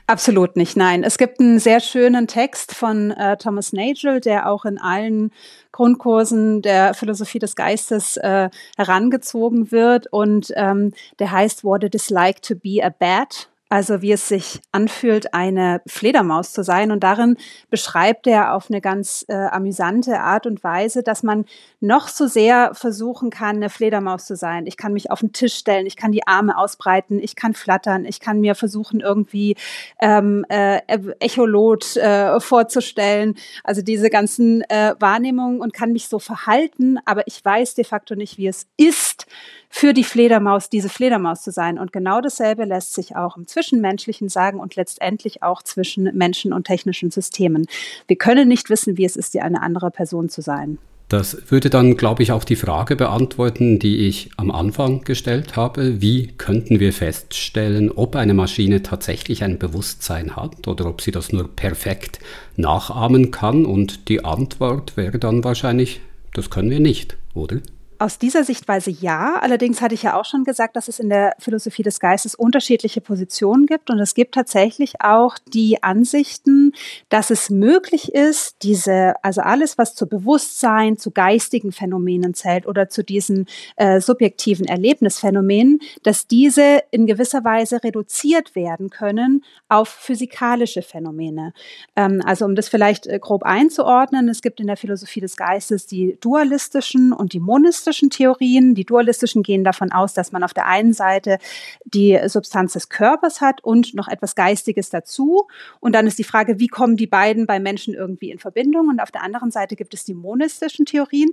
Absolut 0.06 0.56
nicht, 0.56 0.76
nein. 0.76 1.02
Es 1.02 1.18
gibt 1.18 1.40
einen 1.40 1.58
sehr 1.58 1.80
schönen 1.80 2.26
Text 2.26 2.74
von 2.74 3.10
äh, 3.10 3.36
Thomas 3.36 3.72
Nagel, 3.72 4.20
der 4.20 4.48
auch 4.50 4.64
in 4.64 4.78
allen 4.78 5.32
Grundkursen 5.72 6.60
der 6.60 6.94
Philosophie 6.94 7.38
des 7.38 7.56
Geistes 7.56 8.18
äh, 8.18 8.50
herangezogen 8.76 9.72
wird 9.72 10.06
und 10.12 10.52
ähm, 10.56 10.92
der 11.18 11.32
heißt 11.32 11.64
What 11.64 11.84
it 11.84 11.94
is 11.94 12.10
like 12.10 12.42
to 12.42 12.54
be 12.54 12.84
a 12.84 12.90
bat 12.90 13.48
also 13.72 14.02
wie 14.02 14.12
es 14.12 14.28
sich 14.28 14.60
anfühlt, 14.70 15.32
eine 15.32 15.80
Fledermaus 15.86 16.52
zu 16.52 16.62
sein. 16.62 16.90
Und 16.90 17.02
darin 17.02 17.38
beschreibt 17.70 18.26
er 18.26 18.52
auf 18.52 18.66
eine 18.68 18.82
ganz 18.82 19.24
äh, 19.28 19.32
amüsante 19.32 20.20
Art 20.20 20.46
und 20.46 20.62
Weise, 20.62 21.02
dass 21.02 21.22
man 21.22 21.46
noch 21.80 22.08
so 22.08 22.26
sehr 22.26 22.74
versuchen 22.74 23.30
kann, 23.30 23.56
eine 23.56 23.70
Fledermaus 23.70 24.26
zu 24.26 24.36
sein. 24.36 24.66
Ich 24.66 24.76
kann 24.76 24.92
mich 24.92 25.10
auf 25.10 25.20
den 25.20 25.32
Tisch 25.32 25.54
stellen, 25.54 25.86
ich 25.86 25.96
kann 25.96 26.12
die 26.12 26.26
Arme 26.26 26.58
ausbreiten, 26.58 27.18
ich 27.18 27.34
kann 27.34 27.54
flattern, 27.54 28.04
ich 28.04 28.20
kann 28.20 28.40
mir 28.40 28.54
versuchen, 28.54 29.00
irgendwie 29.00 29.56
ähm, 30.02 30.44
äh, 30.50 30.82
Echolot 31.20 31.96
äh, 31.96 32.40
vorzustellen. 32.40 33.36
Also 33.64 33.80
diese 33.80 34.10
ganzen 34.10 34.60
äh, 34.68 34.96
Wahrnehmungen 34.98 35.62
und 35.62 35.72
kann 35.72 35.92
mich 35.92 36.08
so 36.08 36.18
verhalten, 36.18 36.98
aber 37.06 37.26
ich 37.26 37.42
weiß 37.42 37.74
de 37.76 37.84
facto 37.84 38.16
nicht, 38.16 38.36
wie 38.36 38.48
es 38.48 38.66
ist, 38.76 39.26
für 39.74 39.94
die 39.94 40.04
Fledermaus 40.04 40.68
diese 40.68 40.90
Fledermaus 40.90 41.42
zu 41.42 41.50
sein. 41.50 41.78
Und 41.78 41.94
genau 41.94 42.20
dasselbe 42.20 42.66
lässt 42.66 42.92
sich 42.92 43.16
auch 43.16 43.38
im 43.38 43.48
Zwischenmenschlichen 43.48 44.28
sagen 44.28 44.60
und 44.60 44.76
letztendlich 44.76 45.42
auch 45.42 45.62
zwischen 45.62 46.04
Menschen 46.14 46.52
und 46.52 46.66
technischen 46.66 47.10
Systemen. 47.10 47.66
Wir 48.06 48.16
können 48.16 48.48
nicht 48.48 48.68
wissen, 48.68 48.98
wie 48.98 49.06
es 49.06 49.16
ist, 49.16 49.34
eine 49.36 49.62
andere 49.62 49.90
Person 49.90 50.28
zu 50.28 50.42
sein. 50.42 50.76
Das 51.08 51.50
würde 51.50 51.70
dann, 51.70 51.96
glaube 51.96 52.22
ich, 52.22 52.32
auch 52.32 52.44
die 52.44 52.56
Frage 52.56 52.96
beantworten, 52.96 53.78
die 53.78 54.06
ich 54.08 54.30
am 54.36 54.50
Anfang 54.50 55.04
gestellt 55.04 55.56
habe. 55.56 56.02
Wie 56.02 56.28
könnten 56.28 56.78
wir 56.78 56.92
feststellen, 56.92 57.90
ob 57.90 58.14
eine 58.14 58.34
Maschine 58.34 58.82
tatsächlich 58.82 59.42
ein 59.42 59.58
Bewusstsein 59.58 60.36
hat 60.36 60.68
oder 60.68 60.84
ob 60.86 61.00
sie 61.00 61.10
das 61.10 61.32
nur 61.32 61.48
perfekt 61.48 62.20
nachahmen 62.56 63.30
kann? 63.30 63.64
Und 63.64 64.08
die 64.10 64.22
Antwort 64.24 64.98
wäre 64.98 65.18
dann 65.18 65.44
wahrscheinlich, 65.44 66.02
das 66.34 66.50
können 66.50 66.70
wir 66.70 66.80
nicht, 66.80 67.16
oder? 67.34 67.56
Aus 68.02 68.18
dieser 68.18 68.42
Sichtweise 68.42 68.90
ja. 68.90 69.36
Allerdings 69.40 69.80
hatte 69.80 69.94
ich 69.94 70.02
ja 70.02 70.18
auch 70.18 70.24
schon 70.24 70.42
gesagt, 70.42 70.74
dass 70.74 70.88
es 70.88 70.98
in 70.98 71.08
der 71.08 71.36
Philosophie 71.38 71.84
des 71.84 72.00
Geistes 72.00 72.34
unterschiedliche 72.34 73.00
Positionen 73.00 73.64
gibt. 73.64 73.90
Und 73.90 74.00
es 74.00 74.14
gibt 74.14 74.34
tatsächlich 74.34 75.00
auch 75.00 75.38
die 75.54 75.84
Ansichten, 75.84 76.72
dass 77.10 77.30
es 77.30 77.48
möglich 77.48 78.12
ist, 78.12 78.56
diese, 78.64 79.14
also 79.22 79.40
alles, 79.42 79.78
was 79.78 79.94
zu 79.94 80.08
Bewusstsein, 80.08 80.98
zu 80.98 81.12
geistigen 81.12 81.70
Phänomenen 81.70 82.34
zählt 82.34 82.66
oder 82.66 82.88
zu 82.88 83.04
diesen 83.04 83.46
äh, 83.76 84.00
subjektiven 84.00 84.66
Erlebnisphänomenen, 84.66 85.78
dass 86.02 86.26
diese 86.26 86.82
in 86.90 87.06
gewisser 87.06 87.44
Weise 87.44 87.84
reduziert 87.84 88.56
werden 88.56 88.90
können 88.90 89.44
auf 89.68 89.88
physikalische 89.88 90.82
Phänomene. 90.82 91.54
Ähm, 91.94 92.20
also 92.26 92.46
um 92.46 92.56
das 92.56 92.68
vielleicht 92.68 93.06
äh, 93.06 93.20
grob 93.20 93.44
einzuordnen, 93.44 94.28
es 94.28 94.42
gibt 94.42 94.58
in 94.58 94.66
der 94.66 94.76
Philosophie 94.76 95.20
des 95.20 95.36
Geistes 95.36 95.86
die 95.86 96.18
dualistischen 96.20 97.12
und 97.12 97.32
die 97.32 97.38
monistischen 97.38 97.91
dualistischen 97.92 98.10
Theorien. 98.10 98.74
Die 98.74 98.84
dualistischen 98.84 99.42
gehen 99.42 99.64
davon 99.64 99.92
aus, 99.92 100.14
dass 100.14 100.32
man 100.32 100.42
auf 100.42 100.54
der 100.54 100.66
einen 100.66 100.92
Seite 100.92 101.38
die 101.84 102.18
Substanz 102.26 102.72
des 102.72 102.88
Körpers 102.88 103.40
hat 103.40 103.62
und 103.62 103.94
noch 103.94 104.08
etwas 104.08 104.34
Geistiges 104.34 104.90
dazu. 104.90 105.46
Und 105.80 105.94
dann 105.94 106.06
ist 106.06 106.18
die 106.18 106.24
Frage, 106.24 106.58
wie 106.58 106.68
kommen 106.68 106.96
die 106.96 107.06
beiden 107.06 107.46
bei 107.46 107.60
Menschen 107.60 107.94
irgendwie 107.94 108.30
in 108.30 108.38
Verbindung? 108.38 108.88
Und 108.88 109.00
auf 109.00 109.10
der 109.10 109.22
anderen 109.22 109.50
Seite 109.50 109.76
gibt 109.76 109.94
es 109.94 110.04
die 110.04 110.14
monistischen 110.14 110.86
Theorien. 110.86 111.30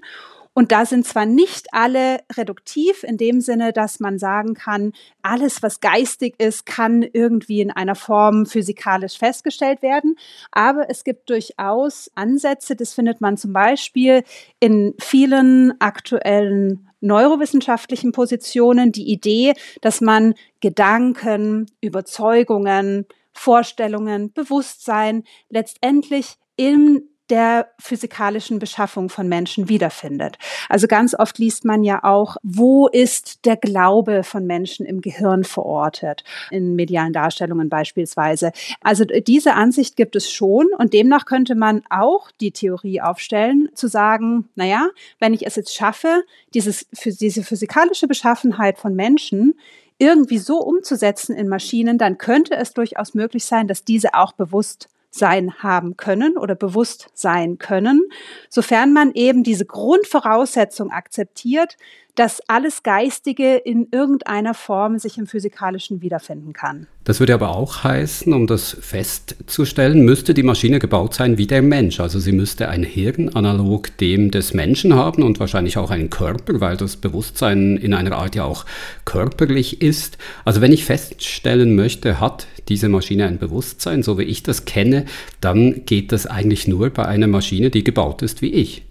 Und 0.53 0.71
da 0.71 0.85
sind 0.85 1.05
zwar 1.05 1.26
nicht 1.26 1.67
alle 1.73 2.19
reduktiv 2.35 3.03
in 3.03 3.17
dem 3.17 3.39
Sinne, 3.39 3.71
dass 3.71 3.99
man 3.99 4.19
sagen 4.19 4.55
kann, 4.55 4.93
alles, 5.21 5.63
was 5.63 5.80
geistig 5.80 6.35
ist, 6.38 6.65
kann 6.65 7.03
irgendwie 7.03 7.61
in 7.61 7.71
einer 7.71 7.95
Form 7.95 8.45
physikalisch 8.45 9.17
festgestellt 9.17 9.81
werden. 9.81 10.15
Aber 10.51 10.89
es 10.89 11.03
gibt 11.03 11.30
durchaus 11.30 12.11
Ansätze, 12.15 12.76
das 12.76 12.93
findet 12.93 13.21
man 13.21 13.38
zum 13.38 13.53
Beispiel 13.53 14.23
in 14.59 14.95
vielen 14.99 15.80
aktuellen 15.80 16.89
neurowissenschaftlichen 17.01 18.11
Positionen, 18.11 18.91
die 18.91 19.09
Idee, 19.09 19.53
dass 19.81 20.01
man 20.01 20.34
Gedanken, 20.59 21.71
Überzeugungen, 21.80 23.05
Vorstellungen, 23.31 24.34
Bewusstsein 24.34 25.23
letztendlich 25.49 26.35
im 26.57 27.03
der 27.30 27.69
physikalischen 27.80 28.60
Beschaffung 28.60 29.10
von 29.10 29.27
Menschen 29.27 29.69
wiederfindet. 29.69 30.38
Also 30.68 30.88
ganz 30.88 31.14
oft 31.14 31.38
liest 31.38 31.65
man 31.65 31.84
ja 31.84 32.03
auch, 32.03 32.38
wo 32.43 32.88
ist 32.88 33.45
der 33.45 33.57
Glaube 33.57 34.23
von 34.23 34.45
Menschen 34.45 34.85
im 34.85 35.01
Gehirn 35.01 35.43
verortet, 35.43 36.23
in 36.51 36.76
medialen 36.76 37.14
Darstellungen 37.14 37.69
beispielsweise. 37.69 38.51
Also 38.81 39.06
diese 39.06 39.53
Ansicht 39.53 39.95
gibt 39.95 40.15
es 40.15 40.31
schon 40.31 40.68
und 40.77 40.93
demnach 40.93 41.26
könnte 41.26 41.56
man 41.56 41.84
auch 41.89 42.31
die 42.41 42.51
Theorie 42.51 43.01
aufstellen, 43.01 43.69
zu 43.73 43.88
sagen, 43.88 44.49
naja, 44.56 44.89
wenn 45.19 45.34
ich 45.34 45.45
es 45.45 45.56
jetzt 45.56 45.76
schaffe, 45.76 46.23
dieses, 46.53 46.88
diese 46.91 47.43
physikalische 47.43 48.07
Beschaffenheit 48.07 48.77
von 48.77 48.95
Menschen 48.95 49.56
irgendwie 49.99 50.38
so 50.38 50.60
umzusetzen 50.61 51.35
in 51.35 51.47
Maschinen, 51.47 51.97
dann 51.97 52.18
könnte 52.18 52.56
es 52.56 52.73
durchaus 52.73 53.14
möglich 53.14 53.45
sein, 53.45 53.68
dass 53.68 53.84
diese 53.84 54.14
auch 54.14 54.31
bewusst 54.31 54.88
sein 55.10 55.56
haben 55.60 55.98
können 55.98 56.38
oder 56.38 56.56
bewusst 56.56 57.10
sein 57.14 57.57
können, 57.57 58.02
sofern 58.49 58.94
man 58.94 59.11
eben 59.14 59.44
diese 59.44 59.65
Grundvoraussetzung 59.65 60.91
akzeptiert, 60.91 61.77
dass 62.15 62.41
alles 62.48 62.84
Geistige 62.84 63.56
in 63.56 63.88
irgendeiner 63.91 64.53
Form 64.53 64.99
sich 64.99 65.18
im 65.18 65.27
Physikalischen 65.27 66.02
wiederfinden 66.02 66.53
kann. 66.53 66.88
Das 67.06 67.19
würde 67.19 67.34
aber 67.34 67.56
auch 67.56 67.84
heißen, 67.84 68.31
um 68.34 68.45
das 68.45 68.77
festzustellen, 68.80 70.03
müsste 70.03 70.34
die 70.34 70.44
Maschine 70.44 70.80
gebaut 70.80 71.15
sein 71.15 71.38
wie 71.38 71.48
der 71.48 71.61
Mensch. 71.61 71.99
Also 71.99 72.19
sie 72.19 72.31
müsste 72.31 72.69
ein 72.69 72.84
Hirn 72.84 73.30
analog 73.30 73.98
dem 73.98 74.31
des 74.31 74.53
Menschen 74.53 74.94
haben 74.94 75.23
und 75.23 75.40
wahrscheinlich 75.40 75.77
auch 75.77 75.91
einen 75.91 76.10
Körper, 76.10 76.60
weil 76.60 76.77
das 76.77 76.98
Bewusstsein 76.98 77.77
in 77.77 77.94
einer 77.94 78.15
Art 78.15 78.36
ja 78.36 78.44
auch 78.44 78.65
körperlich 79.06 79.81
ist. 79.81 80.18
Also 80.45 80.61
wenn 80.61 80.73
ich 80.73 80.86
feststellen 80.86 81.76
möchte, 81.76 82.19
hat 82.19 82.48
diese 82.68 82.90
Maschine 82.90 83.27
ein 83.27 83.40
Bewusstsein, 83.40 84.03
so 84.03 84.18
wie 84.19 84.23
ich 84.23 84.44
das 84.44 84.65
kenne, 84.65 85.06
dann 85.41 85.86
geht 85.86 86.11
das 86.11 86.26
eigentlich 86.27 86.68
nur 86.68 86.90
bei 86.90 87.06
einer 87.06 87.27
Maschine, 87.27 87.69
die 87.69 87.84
gebaut 87.84 88.22
ist 88.22 88.41
wie 88.41 88.52
ich. 88.52 88.84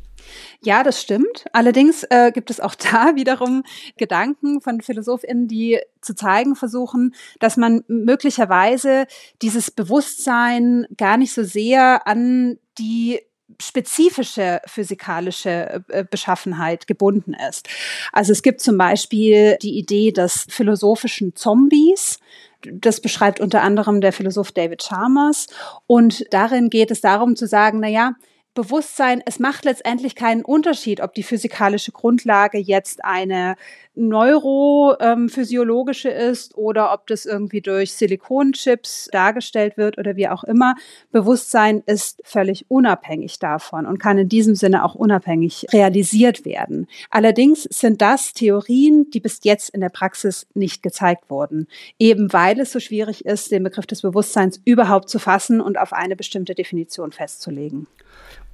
Ja, 0.63 0.83
das 0.83 1.01
stimmt. 1.01 1.45
Allerdings 1.53 2.05
äh, 2.11 2.33
gibt 2.33 2.51
es 2.51 2.59
auch 2.61 2.75
da 2.93 3.15
wiederum 3.15 3.63
Gedanken 3.97 4.61
von 4.61 4.81
PhilosophInnen, 4.81 5.47
die 5.47 5.79
zu 6.01 6.15
zeigen 6.15 6.57
versuchen, 6.57 7.15
dass 7.39 7.57
man 7.57 7.85
möglicherweise 7.87 9.07
dieses 9.41 9.71
Bewusstsein 9.71 10.87
gar 10.97 11.17
nicht 11.17 11.33
so 11.33 11.45
sehr 11.45 12.07
an 12.07 12.59
die 12.79 13.21
spezifische 13.61 14.61
physikalische 14.67 15.83
äh, 15.89 16.05
Beschaffenheit 16.09 16.87
gebunden 16.87 17.35
ist. 17.49 17.69
Also 18.13 18.33
es 18.33 18.43
gibt 18.43 18.61
zum 18.61 18.77
Beispiel 18.77 19.57
die 19.63 19.79
Idee 19.79 20.13
des 20.13 20.47
philosophischen 20.49 21.35
Zombies. 21.35 22.19
Das 22.63 23.01
beschreibt 23.01 23.41
unter 23.41 23.63
anderem 23.63 24.01
der 24.01 24.13
Philosoph 24.13 24.53
David 24.53 24.83
Chalmers. 24.83 25.47
Und 25.87 26.25
darin 26.33 26.69
geht 26.69 26.91
es 26.91 27.01
darum 27.01 27.37
zu 27.37 27.47
sagen, 27.47 27.81
na 27.81 27.89
ja, 27.89 28.15
Bewusstsein, 28.59 29.23
es 29.25 29.39
macht 29.39 29.65
letztendlich 29.65 30.17
keinen 30.17 30.45
Unterschied, 30.45 31.01
ob 31.01 31.15
die 31.15 31.23
physikalische 31.23 31.93
Grundlage 31.93 32.59
jetzt 32.59 33.05
eine 33.05 33.55
neurophysiologische 33.95 36.09
ist 36.09 36.59
oder 36.59 36.93
ob 36.93 37.07
das 37.07 37.25
irgendwie 37.25 37.61
durch 37.61 37.93
Silikonchips 37.93 39.11
dargestellt 39.13 39.77
wird 39.77 39.97
oder 39.97 40.17
wie 40.17 40.29
auch 40.29 40.43
immer. 40.43 40.75
Bewusstsein 41.13 41.85
ist 41.87 42.21
völlig 42.25 42.69
unabhängig 42.69 43.39
davon 43.39 43.87
und 43.87 44.01
kann 44.01 44.19
in 44.19 44.29
diesem 44.29 44.57
Sinne 44.57 44.85
auch 44.85 44.97
unabhängig 44.97 45.67
realisiert 45.73 46.45
werden. 46.45 46.89
Allerdings 47.11 47.63
sind 47.63 48.03
das 48.03 48.33
Theorien, 48.33 49.09
die 49.11 49.21
bis 49.21 49.39
jetzt 49.45 49.71
in 49.71 49.81
der 49.81 49.91
Praxis 49.91 50.49
nicht 50.55 50.83
gezeigt 50.83 51.31
wurden, 51.31 51.69
eben 52.01 52.33
weil 52.33 52.59
es 52.59 52.73
so 52.73 52.81
schwierig 52.81 53.25
ist, 53.25 53.53
den 53.53 53.63
Begriff 53.63 53.87
des 53.87 54.03
Bewusstseins 54.03 54.61
überhaupt 54.65 55.09
zu 55.09 55.21
fassen 55.21 55.61
und 55.61 55.79
auf 55.79 55.93
eine 55.93 56.17
bestimmte 56.17 56.57
Definition 56.57 57.13
festzulegen. 57.13 57.87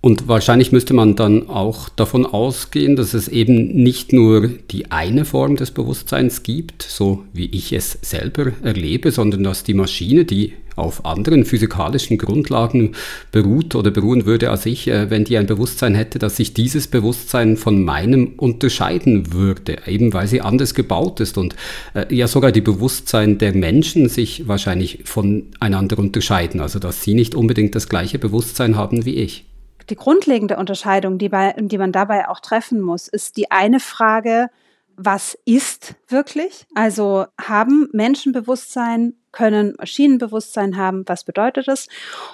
Und 0.04 0.28
wahrscheinlich 0.28 0.70
müsste 0.70 0.92
man 0.92 1.16
dann 1.16 1.48
auch 1.48 1.88
davon 1.88 2.26
ausgehen, 2.26 2.94
dass 2.94 3.14
es 3.14 3.26
eben 3.26 3.68
nicht 3.68 4.12
nur 4.12 4.48
die 4.70 4.90
eine 4.90 5.24
Form 5.24 5.56
des 5.56 5.70
Bewusstseins 5.70 6.42
gibt, 6.42 6.82
so 6.82 7.24
wie 7.32 7.46
ich 7.46 7.72
es 7.72 7.98
selber 8.02 8.52
erlebe, 8.62 9.12
sondern 9.12 9.44
dass 9.44 9.64
die 9.64 9.72
Maschine, 9.72 10.26
die 10.26 10.52
auf 10.76 11.06
anderen 11.06 11.46
physikalischen 11.46 12.18
Grundlagen 12.18 12.92
beruht 13.32 13.74
oder 13.76 13.90
beruhen 13.90 14.26
würde 14.26 14.50
als 14.50 14.66
ich, 14.66 14.88
äh, 14.88 15.08
wenn 15.08 15.24
die 15.24 15.38
ein 15.38 15.46
Bewusstsein 15.46 15.94
hätte, 15.94 16.18
dass 16.18 16.36
sich 16.36 16.52
dieses 16.52 16.86
Bewusstsein 16.86 17.56
von 17.56 17.82
meinem 17.82 18.34
unterscheiden 18.36 19.32
würde, 19.32 19.78
eben 19.86 20.12
weil 20.12 20.26
sie 20.26 20.42
anders 20.42 20.74
gebaut 20.74 21.20
ist 21.20 21.38
und 21.38 21.56
äh, 21.94 22.14
ja 22.14 22.28
sogar 22.28 22.52
die 22.52 22.60
Bewusstsein 22.60 23.38
der 23.38 23.54
Menschen 23.54 24.10
sich 24.10 24.46
wahrscheinlich 24.48 24.98
voneinander 25.04 25.98
unterscheiden, 25.98 26.60
also 26.60 26.78
dass 26.78 27.02
sie 27.02 27.14
nicht 27.14 27.34
unbedingt 27.34 27.74
das 27.74 27.88
gleiche 27.88 28.18
Bewusstsein 28.18 28.76
haben 28.76 29.06
wie 29.06 29.14
ich 29.14 29.46
die 29.90 29.96
grundlegende 29.96 30.56
Unterscheidung, 30.56 31.18
die, 31.18 31.28
bei, 31.28 31.54
die 31.58 31.78
man 31.78 31.92
dabei 31.92 32.28
auch 32.28 32.40
treffen 32.40 32.80
muss, 32.80 33.08
ist 33.08 33.36
die 33.36 33.50
eine 33.50 33.80
Frage, 33.80 34.48
was 34.96 35.36
ist 35.44 35.96
wirklich? 36.08 36.66
Also 36.74 37.26
haben 37.40 37.88
Menschen 37.92 38.32
Bewusstsein, 38.32 39.14
können 39.32 39.74
Maschinenbewusstsein 39.78 40.76
haben, 40.76 41.02
was 41.06 41.24
bedeutet 41.24 41.66
das? 41.66 41.88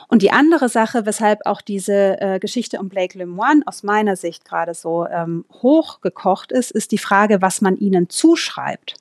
Und 0.08 0.20
die 0.20 0.32
andere 0.32 0.68
Sache, 0.68 1.06
weshalb 1.06 1.40
auch 1.46 1.62
diese 1.62 2.20
äh, 2.20 2.38
Geschichte 2.38 2.78
um 2.78 2.90
Blake 2.90 3.16
Lemoine 3.16 3.62
aus 3.64 3.82
meiner 3.82 4.16
Sicht 4.16 4.44
gerade 4.44 4.74
so 4.74 5.06
ähm, 5.06 5.46
hochgekocht 5.50 6.52
ist, 6.52 6.70
ist 6.70 6.92
die 6.92 6.98
Frage, 6.98 7.40
was 7.40 7.62
man 7.62 7.76
ihnen 7.76 8.10
zuschreibt. 8.10 8.96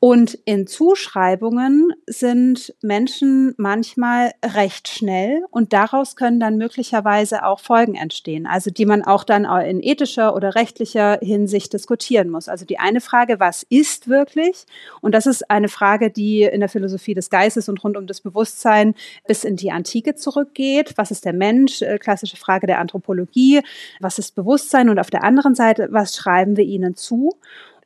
Und 0.00 0.34
in 0.44 0.66
Zuschreibungen 0.66 1.92
sind 2.06 2.72
Menschen 2.82 3.54
manchmal 3.56 4.32
recht 4.44 4.86
schnell 4.88 5.42
und 5.50 5.72
daraus 5.72 6.14
können 6.14 6.38
dann 6.38 6.56
möglicherweise 6.56 7.44
auch 7.44 7.58
Folgen 7.58 7.96
entstehen, 7.96 8.46
also 8.46 8.70
die 8.70 8.86
man 8.86 9.02
auch 9.02 9.24
dann 9.24 9.44
in 9.62 9.82
ethischer 9.82 10.36
oder 10.36 10.54
rechtlicher 10.54 11.18
Hinsicht 11.20 11.72
diskutieren 11.72 12.30
muss. 12.30 12.48
Also 12.48 12.64
die 12.64 12.78
eine 12.78 13.00
Frage, 13.00 13.40
was 13.40 13.64
ist 13.68 14.08
wirklich? 14.08 14.66
Und 15.00 15.14
das 15.14 15.26
ist 15.26 15.50
eine 15.50 15.68
Frage, 15.68 16.10
die 16.10 16.42
in 16.42 16.60
der 16.60 16.68
Philosophie 16.68 17.14
des 17.14 17.28
Geistes 17.28 17.68
und 17.68 17.82
rund 17.82 17.96
um 17.96 18.06
das 18.06 18.20
Bewusstsein 18.20 18.94
bis 19.26 19.42
in 19.42 19.56
die 19.56 19.72
Antike 19.72 20.14
zurückgeht. 20.14 20.92
Was 20.96 21.10
ist 21.10 21.24
der 21.24 21.32
Mensch? 21.32 21.82
Äh, 21.82 21.98
klassische 21.98 22.36
Frage 22.36 22.68
der 22.68 22.78
Anthropologie. 22.78 23.62
Was 24.00 24.18
ist 24.18 24.36
Bewusstsein? 24.36 24.88
Und 24.90 25.00
auf 25.00 25.10
der 25.10 25.24
anderen 25.24 25.56
Seite, 25.56 25.88
was 25.90 26.14
schreiben 26.14 26.56
wir 26.56 26.64
ihnen 26.64 26.94
zu? 26.94 27.32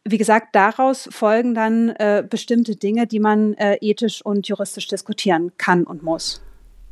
Wie 0.05 0.19
gesagt, 0.19 0.55
daraus 0.55 1.09
folgen 1.13 1.55
dann 1.55 1.91
äh, 1.91 2.25
bestimmte 2.29 2.77
Dinge, 2.77 3.07
die 3.07 3.21
man 3.21 3.55
äh, 3.55 3.77
ethisch 3.81 4.25
und 4.25 4.49
juristisch 4.49 4.89
diskutieren 4.89 5.53
kann 5.59 5.85
und 5.85 6.03
muss. 6.03 6.43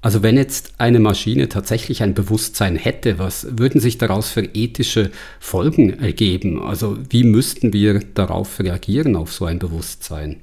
Also 0.02 0.22
wenn 0.22 0.36
jetzt 0.36 0.72
eine 0.78 0.98
Maschine 0.98 1.48
tatsächlich 1.48 2.02
ein 2.02 2.14
Bewusstsein 2.14 2.76
hätte, 2.76 3.18
was 3.18 3.58
würden 3.58 3.80
sich 3.80 3.98
daraus 3.98 4.30
für 4.30 4.42
ethische 4.42 5.10
Folgen 5.40 6.00
ergeben? 6.00 6.62
Also 6.62 6.96
wie 7.10 7.24
müssten 7.24 7.72
wir 7.74 7.98
darauf 7.98 8.60
reagieren, 8.60 9.14
auf 9.14 9.32
so 9.32 9.44
ein 9.44 9.58
Bewusstsein? 9.58 10.42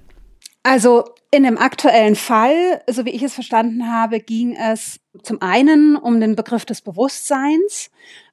Also 0.61 1.05
in 1.31 1.43
dem 1.43 1.57
aktuellen 1.57 2.15
Fall, 2.15 2.81
so 2.89 3.05
wie 3.05 3.09
ich 3.11 3.23
es 3.23 3.33
verstanden 3.33 3.91
habe, 3.91 4.19
ging 4.19 4.55
es 4.55 4.99
zum 5.23 5.41
einen 5.41 5.95
um 5.95 6.21
den 6.21 6.35
Begriff 6.35 6.65
des 6.65 6.81
Bewusstseins. 6.81 7.89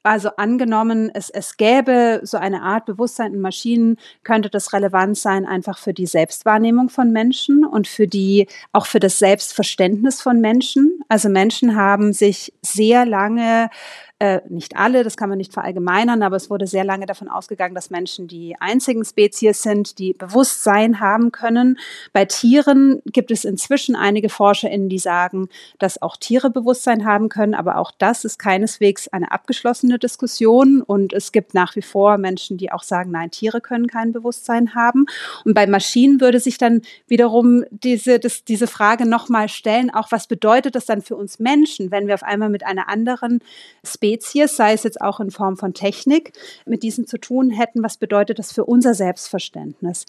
Also 0.07 0.29
angenommen, 0.37 1.11
es, 1.15 1.31
es 1.31 1.57
gäbe 1.57 2.21
so 2.25 2.37
eine 2.37 2.61
Art 2.61 2.85
Bewusstsein 2.85 3.33
in 3.33 3.41
Maschinen, 3.41 3.97
könnte 4.23 4.51
das 4.51 4.75
relevant 4.75 5.17
sein 5.17 5.47
einfach 5.47 5.79
für 5.79 5.95
die 5.95 6.05
Selbstwahrnehmung 6.05 6.91
von 6.91 7.11
Menschen 7.11 7.65
und 7.65 7.89
für 7.89 8.07
die, 8.07 8.47
auch 8.73 8.85
für 8.85 9.01
das 9.01 9.19
Selbstverständnis 9.19 10.21
von 10.21 10.43
Menschen. 10.43 11.01
Also 11.09 11.31
Menschen 11.31 11.75
haben 11.75 12.13
sich 12.13 12.53
sehr 12.61 13.07
lange 13.07 13.71
äh, 14.21 14.41
nicht 14.49 14.77
alle, 14.77 15.03
das 15.03 15.17
kann 15.17 15.29
man 15.29 15.39
nicht 15.39 15.53
verallgemeinern, 15.53 16.23
aber 16.23 16.37
es 16.37 16.49
wurde 16.49 16.69
sehr 16.69 16.85
lange 16.85 17.05
davon 17.05 17.29
ausgegangen, 17.29 17.75
dass 17.75 17.91
Menschen 17.91 18.29
die 18.29 18.55
einzigen 18.61 19.05
Spezies 19.05 19.63
sind, 19.63 19.99
die 19.99 20.13
Bewusstsein 20.13 21.01
haben 21.01 21.33
können. 21.33 21.81
Bei 22.13 22.25
Tieren 22.25 23.03
gibt 23.07 23.33
es 23.33 23.45
inzwischen 23.45 23.97
einige 23.97 24.29
ForscherInnen, 24.29 24.89
die 24.89 25.01
sagen, 25.01 25.49
dass 25.81 26.01
auch 26.01 26.17
Tiere 26.17 26.51
Bewusstsein 26.51 27.05
haben 27.05 27.29
können, 27.29 27.55
aber 27.55 27.77
auch 27.77 27.91
das 27.91 28.25
ist 28.25 28.39
keineswegs 28.39 29.09
eine 29.09 29.33
abgeschlossene 29.33 29.99
Diskussion 29.99 30.81
und 30.81 31.13
es 31.13 31.33
gibt 31.33 31.53
nach 31.53 31.75
wie 31.75 31.83
vor 31.83 32.17
Menschen, 32.17 32.57
die 32.57 32.71
auch 32.71 32.85
sagen, 32.85 33.11
nein, 33.11 33.33
Tiere 33.33 33.61
können 33.61 33.89
kein 33.89 34.13
Bewusstsein 34.13 34.77
haben. 34.77 35.07
Und 35.45 35.55
bei 35.55 35.67
Maschinen 35.67 36.21
würde 36.21 36.39
sich 36.39 36.57
dann 36.57 36.83
wiederum 37.09 37.65
diese, 37.71 38.21
das, 38.21 38.45
diese 38.45 38.69
Frage 38.69 39.07
nochmal 39.07 39.49
stellen, 39.49 39.91
auch 39.93 40.13
was 40.13 40.29
bedeutet 40.29 40.77
das 40.77 40.87
dann 40.87 41.03
für 41.03 41.17
uns 41.17 41.41
Menschen, 41.41 41.91
wenn 41.91 42.07
wir 42.07 42.15
auf 42.15 42.23
einmal 42.23 42.49
mit 42.49 42.65
einer 42.65 42.89
anderen 42.89 43.41
Spezies 43.85 44.04
Spezies, 44.05 44.57
sei 44.57 44.75
es 44.75 44.83
jetzt 44.83 45.01
auch 45.01 45.19
in 45.19 45.31
Form 45.31 45.57
von 45.57 45.73
Technik, 45.73 46.33
mit 46.67 46.83
diesen 46.83 47.07
zu 47.07 47.17
tun 47.17 47.51
hätten. 47.51 47.83
Was 47.83 47.97
bedeutet 47.97 48.39
das 48.39 48.53
für 48.53 48.67
unser 48.67 48.93
Selbstverständnis? 48.93 50.05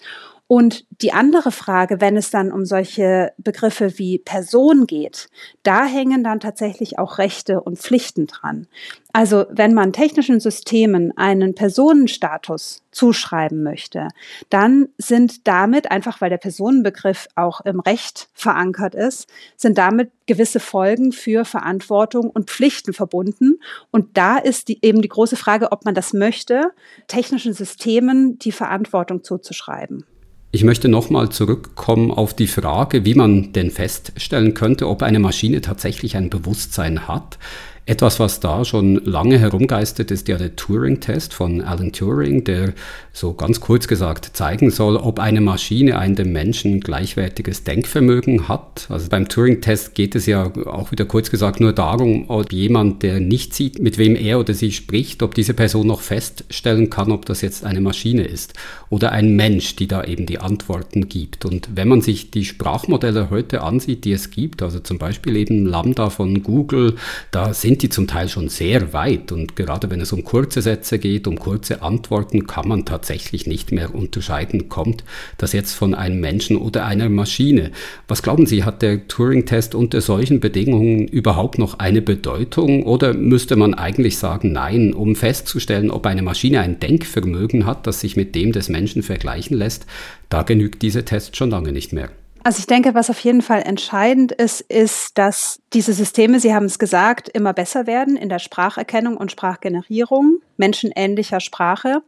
Und 0.48 0.84
die 1.02 1.12
andere 1.12 1.50
Frage, 1.50 2.00
wenn 2.00 2.16
es 2.16 2.30
dann 2.30 2.52
um 2.52 2.66
solche 2.66 3.32
Begriffe 3.38 3.98
wie 3.98 4.18
Person 4.18 4.86
geht, 4.86 5.28
da 5.62 5.86
hängen 5.86 6.22
dann 6.22 6.40
tatsächlich 6.40 6.98
auch 6.98 7.18
Rechte 7.18 7.62
und 7.62 7.78
Pflichten 7.78 8.26
dran. 8.26 8.68
Also 9.12 9.46
wenn 9.50 9.72
man 9.72 9.94
technischen 9.94 10.40
Systemen 10.40 11.16
einen 11.16 11.54
Personenstatus 11.54 12.82
zuschreiben 12.96 13.62
möchte, 13.62 14.08
dann 14.48 14.88
sind 14.96 15.46
damit, 15.46 15.90
einfach 15.90 16.22
weil 16.22 16.30
der 16.30 16.38
Personenbegriff 16.38 17.28
auch 17.34 17.60
im 17.60 17.80
Recht 17.80 18.28
verankert 18.32 18.94
ist, 18.94 19.28
sind 19.56 19.76
damit 19.76 20.10
gewisse 20.24 20.60
Folgen 20.60 21.12
für 21.12 21.44
Verantwortung 21.44 22.30
und 22.30 22.50
Pflichten 22.50 22.94
verbunden. 22.94 23.60
Und 23.90 24.16
da 24.16 24.38
ist 24.38 24.68
die, 24.68 24.78
eben 24.80 25.02
die 25.02 25.08
große 25.08 25.36
Frage, 25.36 25.72
ob 25.72 25.84
man 25.84 25.94
das 25.94 26.14
möchte, 26.14 26.72
technischen 27.06 27.52
Systemen 27.52 28.38
die 28.38 28.52
Verantwortung 28.52 29.22
zuzuschreiben. 29.22 30.06
Ich 30.52 30.64
möchte 30.64 30.88
nochmal 30.88 31.28
zurückkommen 31.28 32.10
auf 32.10 32.32
die 32.32 32.46
Frage, 32.46 33.04
wie 33.04 33.14
man 33.14 33.52
denn 33.52 33.70
feststellen 33.70 34.54
könnte, 34.54 34.88
ob 34.88 35.02
eine 35.02 35.18
Maschine 35.18 35.60
tatsächlich 35.60 36.16
ein 36.16 36.30
Bewusstsein 36.30 37.06
hat. 37.06 37.38
Etwas, 37.88 38.18
was 38.18 38.40
da 38.40 38.64
schon 38.64 38.96
lange 39.04 39.38
herumgeistert, 39.38 40.10
ist 40.10 40.26
ja 40.26 40.36
der 40.36 40.56
Turing-Test 40.56 41.32
von 41.32 41.60
Alan 41.60 41.92
Turing, 41.92 42.42
der 42.42 42.72
so 43.12 43.32
ganz 43.32 43.60
kurz 43.60 43.86
gesagt 43.86 44.36
zeigen 44.36 44.72
soll, 44.72 44.96
ob 44.96 45.20
eine 45.20 45.40
Maschine 45.40 45.96
ein 45.96 46.16
dem 46.16 46.32
Menschen 46.32 46.80
gleichwertiges 46.80 47.62
Denkvermögen 47.62 48.48
hat. 48.48 48.88
Also 48.88 49.08
beim 49.08 49.28
Turing-Test 49.28 49.94
geht 49.94 50.16
es 50.16 50.26
ja 50.26 50.50
auch 50.66 50.90
wieder 50.90 51.04
kurz 51.04 51.30
gesagt 51.30 51.60
nur 51.60 51.72
darum, 51.72 52.24
ob 52.26 52.52
jemand, 52.52 53.04
der 53.04 53.20
nicht 53.20 53.54
sieht, 53.54 53.78
mit 53.78 53.98
wem 53.98 54.16
er 54.16 54.40
oder 54.40 54.52
sie 54.52 54.72
spricht, 54.72 55.22
ob 55.22 55.36
diese 55.36 55.54
Person 55.54 55.86
noch 55.86 56.00
feststellen 56.00 56.90
kann, 56.90 57.12
ob 57.12 57.24
das 57.24 57.40
jetzt 57.40 57.64
eine 57.64 57.80
Maschine 57.80 58.24
ist 58.24 58.54
oder 58.90 59.12
ein 59.12 59.36
Mensch, 59.36 59.76
die 59.76 59.86
da 59.86 60.02
eben 60.02 60.26
die 60.26 60.40
Antworten 60.40 61.08
gibt. 61.08 61.44
Und 61.44 61.68
wenn 61.76 61.86
man 61.86 62.00
sich 62.00 62.32
die 62.32 62.46
Sprachmodelle 62.46 63.30
heute 63.30 63.62
ansieht, 63.62 64.04
die 64.04 64.12
es 64.12 64.32
gibt, 64.32 64.60
also 64.60 64.80
zum 64.80 64.98
Beispiel 64.98 65.36
eben 65.36 65.66
Lambda 65.66 66.10
von 66.10 66.42
Google, 66.42 66.96
da 67.30 67.54
sind 67.54 67.75
sind 67.76 67.82
die 67.82 67.88
zum 67.90 68.06
Teil 68.06 68.30
schon 68.30 68.48
sehr 68.48 68.94
weit 68.94 69.32
und 69.32 69.54
gerade 69.54 69.90
wenn 69.90 70.00
es 70.00 70.10
um 70.10 70.24
kurze 70.24 70.62
Sätze 70.62 70.98
geht, 70.98 71.26
um 71.26 71.38
kurze 71.38 71.82
Antworten, 71.82 72.46
kann 72.46 72.66
man 72.66 72.86
tatsächlich 72.86 73.46
nicht 73.46 73.70
mehr 73.70 73.94
unterscheiden, 73.94 74.70
kommt 74.70 75.04
das 75.36 75.52
jetzt 75.52 75.74
von 75.74 75.94
einem 75.94 76.18
Menschen 76.18 76.56
oder 76.56 76.86
einer 76.86 77.10
Maschine. 77.10 77.72
Was 78.08 78.22
glauben 78.22 78.46
Sie, 78.46 78.64
hat 78.64 78.80
der 78.80 79.06
Turing-Test 79.08 79.74
unter 79.74 80.00
solchen 80.00 80.40
Bedingungen 80.40 81.06
überhaupt 81.06 81.58
noch 81.58 81.78
eine 81.78 82.00
Bedeutung 82.00 82.84
oder 82.84 83.12
müsste 83.12 83.56
man 83.56 83.74
eigentlich 83.74 84.16
sagen, 84.16 84.52
nein, 84.52 84.94
um 84.94 85.14
festzustellen, 85.14 85.90
ob 85.90 86.06
eine 86.06 86.22
Maschine 86.22 86.60
ein 86.60 86.80
Denkvermögen 86.80 87.66
hat, 87.66 87.86
das 87.86 88.00
sich 88.00 88.16
mit 88.16 88.34
dem 88.34 88.52
des 88.52 88.70
Menschen 88.70 89.02
vergleichen 89.02 89.54
lässt, 89.54 89.84
da 90.30 90.44
genügt 90.44 90.80
dieser 90.80 91.04
Test 91.04 91.36
schon 91.36 91.50
lange 91.50 91.72
nicht 91.72 91.92
mehr. 91.92 92.08
Also 92.46 92.60
ich 92.60 92.68
denke, 92.68 92.94
was 92.94 93.10
auf 93.10 93.18
jeden 93.18 93.42
Fall 93.42 93.62
entscheidend 93.62 94.30
ist, 94.30 94.60
ist, 94.60 95.18
dass 95.18 95.60
diese 95.72 95.92
Systeme, 95.92 96.38
Sie 96.38 96.54
haben 96.54 96.66
es 96.66 96.78
gesagt, 96.78 97.28
immer 97.28 97.52
besser 97.52 97.88
werden 97.88 98.16
in 98.16 98.28
der 98.28 98.38
Spracherkennung 98.38 99.16
und 99.16 99.32
Sprachgenerierung 99.32 100.38
menschenähnlicher 100.56 101.40
Sprache. 101.40 102.02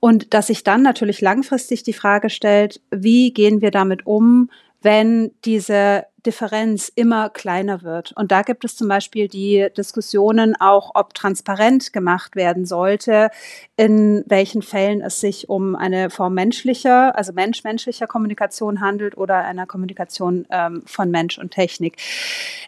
Und 0.00 0.32
dass 0.32 0.46
sich 0.46 0.64
dann 0.64 0.80
natürlich 0.80 1.20
langfristig 1.20 1.82
die 1.82 1.92
Frage 1.92 2.30
stellt, 2.30 2.80
wie 2.90 3.34
gehen 3.34 3.60
wir 3.60 3.70
damit 3.70 4.06
um, 4.06 4.48
wenn 4.80 5.32
diese 5.44 6.06
Differenz 6.26 6.90
immer 6.94 7.30
kleiner 7.30 7.82
wird. 7.82 8.12
Und 8.16 8.32
da 8.32 8.42
gibt 8.42 8.64
es 8.64 8.76
zum 8.76 8.88
Beispiel 8.88 9.28
die 9.28 9.68
Diskussionen 9.76 10.54
auch, 10.58 10.92
ob 10.94 11.14
transparent 11.14 11.92
gemacht 11.92 12.36
werden 12.36 12.66
sollte, 12.66 13.30
in 13.76 14.24
welchen 14.26 14.62
Fällen 14.62 15.00
es 15.00 15.20
sich 15.20 15.48
um 15.48 15.76
eine 15.76 16.10
Form 16.10 16.34
menschlicher, 16.34 17.16
also 17.16 17.32
mensch-menschlicher 17.32 18.06
Kommunikation 18.06 18.80
handelt 18.80 19.16
oder 19.16 19.36
einer 19.36 19.66
Kommunikation 19.66 20.46
ähm, 20.50 20.82
von 20.86 21.10
Mensch 21.10 21.38
und 21.38 21.50
Technik. 21.50 21.96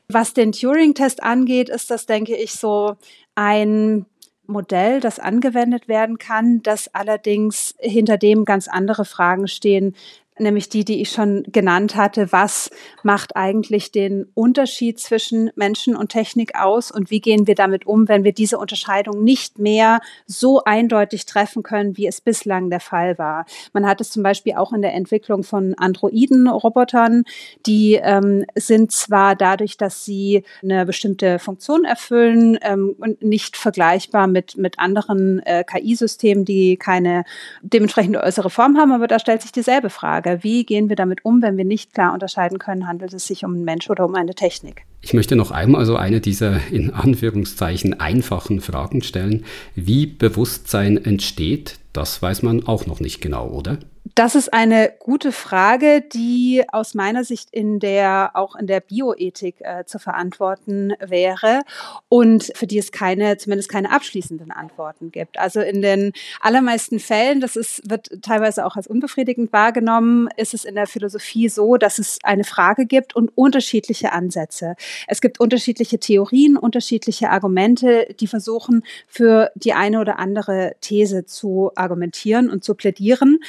Was 0.09 0.35
den 0.35 0.53
Turing-Test 0.53 1.23
angeht, 1.23 1.69
ist 1.69 1.91
das, 1.91 2.07
denke 2.07 2.37
ich, 2.37 2.53
so 2.53 2.97
ein 3.35 4.07
Modell, 4.49 5.01
das 5.01 5.19
angewendet 5.19 5.89
werden 5.89 6.19
kann, 6.19 6.63
das 6.63 6.95
allerdings 6.95 7.75
hinter 7.79 8.17
dem 8.17 8.45
ganz 8.45 8.69
andere 8.69 9.05
Fragen 9.05 9.49
stehen, 9.49 9.95
nämlich 10.39 10.69
die, 10.69 10.85
die 10.85 11.01
ich 11.01 11.11
schon 11.11 11.45
genannt 11.49 11.97
hatte. 11.97 12.33
Was 12.33 12.71
macht 13.03 13.37
eigentlich 13.37 13.93
den 13.93 14.27
Unterschied 14.35 14.99
zwischen 14.99 15.51
Menschen 15.57 15.97
und 15.97 16.11
Technik 16.11 16.59
aus 16.59 16.91
und 16.91 17.11
wie 17.11 17.21
gehen 17.21 17.47
wir 17.47 17.55
damit 17.55 17.87
um, 17.87 18.09
wenn 18.09 18.25
wir 18.25 18.33
diese 18.33 18.59
Unterscheidung 18.59 19.25
nicht 19.25 19.59
mehr 19.59 20.01
so 20.27 20.63
eindeutig 20.65 21.27
treffen 21.27 21.63
können, 21.63 21.97
wie 21.97 22.07
es 22.07 22.21
bislang 22.21 22.71
der 22.71 22.81
Fall 22.81 23.19
war? 23.19 23.47
Man 23.73 23.87
hat 23.87 24.01
es 24.01 24.11
zum 24.11 24.23
Beispiel 24.23 24.55
auch 24.55 24.73
in 24.73 24.83
der 24.83 24.95
Entwicklung 24.95 25.43
von 25.43 25.75
Androiden-Robotern. 25.75 27.25
Die 27.67 27.95
ähm, 27.95 28.45
sind 28.55 28.93
zwar 28.93 29.37
dadurch, 29.37 29.77
dass 29.77 30.05
sie 30.05 30.45
eine 30.63 30.85
bestimmte 30.87 31.39
Funktion 31.39 31.85
erfüllen 31.85 32.59
ähm, 32.63 32.95
und 32.99 33.23
nicht 33.23 33.57
vergleichbar 33.57 34.27
mit, 34.27 34.57
mit 34.57 34.79
anderen 34.79 35.41
äh, 35.41 35.65
KI-Systemen, 35.65 36.45
die 36.45 36.77
keine 36.77 37.25
dementsprechende 37.63 38.23
äußere 38.23 38.51
Form 38.51 38.77
haben, 38.77 38.93
aber 38.93 39.07
da 39.07 39.19
stellt 39.19 39.43
sich 39.43 39.53
dieselbe 39.53 39.91
Frage. 39.91 40.26
Frage, 40.27 40.43
wie 40.43 40.65
gehen 40.65 40.89
wir 40.89 40.97
damit 40.97 41.25
um, 41.25 41.43
wenn 41.43 41.57
wir 41.57 41.65
nicht 41.65 41.95
klar 41.95 42.13
unterscheiden 42.13 42.59
können, 42.59 42.87
handelt 42.87 43.13
es 43.13 43.27
sich 43.27 43.45
um 43.45 43.55
einen 43.55 43.65
Mensch 43.65 43.89
oder 43.91 44.05
um 44.05 44.15
eine 44.15 44.35
Technik? 44.35 44.83
Ich 45.01 45.15
möchte 45.15 45.37
noch 45.37 45.51
einmal 45.51 45.87
so 45.87 45.97
eine 45.97 46.21
dieser 46.21 46.61
in 46.71 46.91
Anführungszeichen 46.91 48.01
einfachen 48.01 48.61
Fragen 48.61 49.03
stellen. 49.03 49.45
Wie 49.75 50.07
Bewusstsein 50.07 50.97
entsteht, 50.97 51.79
das 51.93 52.21
weiß 52.21 52.43
man 52.43 52.67
auch 52.67 52.87
noch 52.87 53.01
nicht 53.01 53.21
genau, 53.21 53.49
oder? 53.49 53.79
Das 54.17 54.35
ist 54.35 54.51
eine 54.51 54.95
gute 54.99 55.31
Frage, 55.31 56.01
die 56.01 56.65
aus 56.73 56.95
meiner 56.95 57.23
Sicht 57.23 57.51
in 57.53 57.81
der, 57.81 58.31
auch 58.33 58.57
in 58.57 58.67
der 58.67 58.81
Bioethik 58.81 59.57
äh, 59.61 59.85
zu 59.85 59.99
verantworten 59.99 60.95
wäre 61.01 61.61
und 62.09 62.51
für 62.55 62.67
die 62.67 62.79
es 62.79 62.93
keine, 62.93 63.37
zumindest 63.37 63.69
keine 63.69 63.93
abschließenden 63.93 64.53
Antworten 64.53 65.13
gibt. 65.13 65.39
Also 65.39 65.61
in 65.61 65.83
den 65.83 66.15
allermeisten 66.41 66.99
Fällen, 66.99 67.43
das 67.43 67.57
ist, 67.57 67.91
wird 67.91 68.09
teilweise 68.23 68.65
auch 68.65 68.77
als 68.77 68.87
unbefriedigend 68.87 69.53
wahrgenommen, 69.53 70.31
ist 70.39 70.55
es 70.55 70.65
in 70.65 70.77
der 70.77 70.87
Philosophie 70.87 71.51
so, 71.51 71.77
dass 71.77 71.99
es 71.99 72.19
eine 72.23 72.45
Frage 72.45 72.87
gibt 72.87 73.15
und 73.15 73.37
unterschiedliche 73.37 74.13
Ansätze. 74.13 74.77
Es 75.09 75.21
gibt 75.21 75.41
unterschiedliche 75.41 75.99
Theorien, 75.99 76.57
unterschiedliche 76.57 77.29
Argumente, 77.29 78.07
die 78.19 78.29
versuchen, 78.29 78.83
für 79.07 79.51
die 79.57 79.75
eine 79.75 80.01
oder 80.01 80.19
andere 80.19 80.75
These 80.81 81.27
zu 81.27 81.71
argumentieren 81.75 82.49
und 82.49 82.65
zu 82.65 82.75
plädieren. 82.75 83.41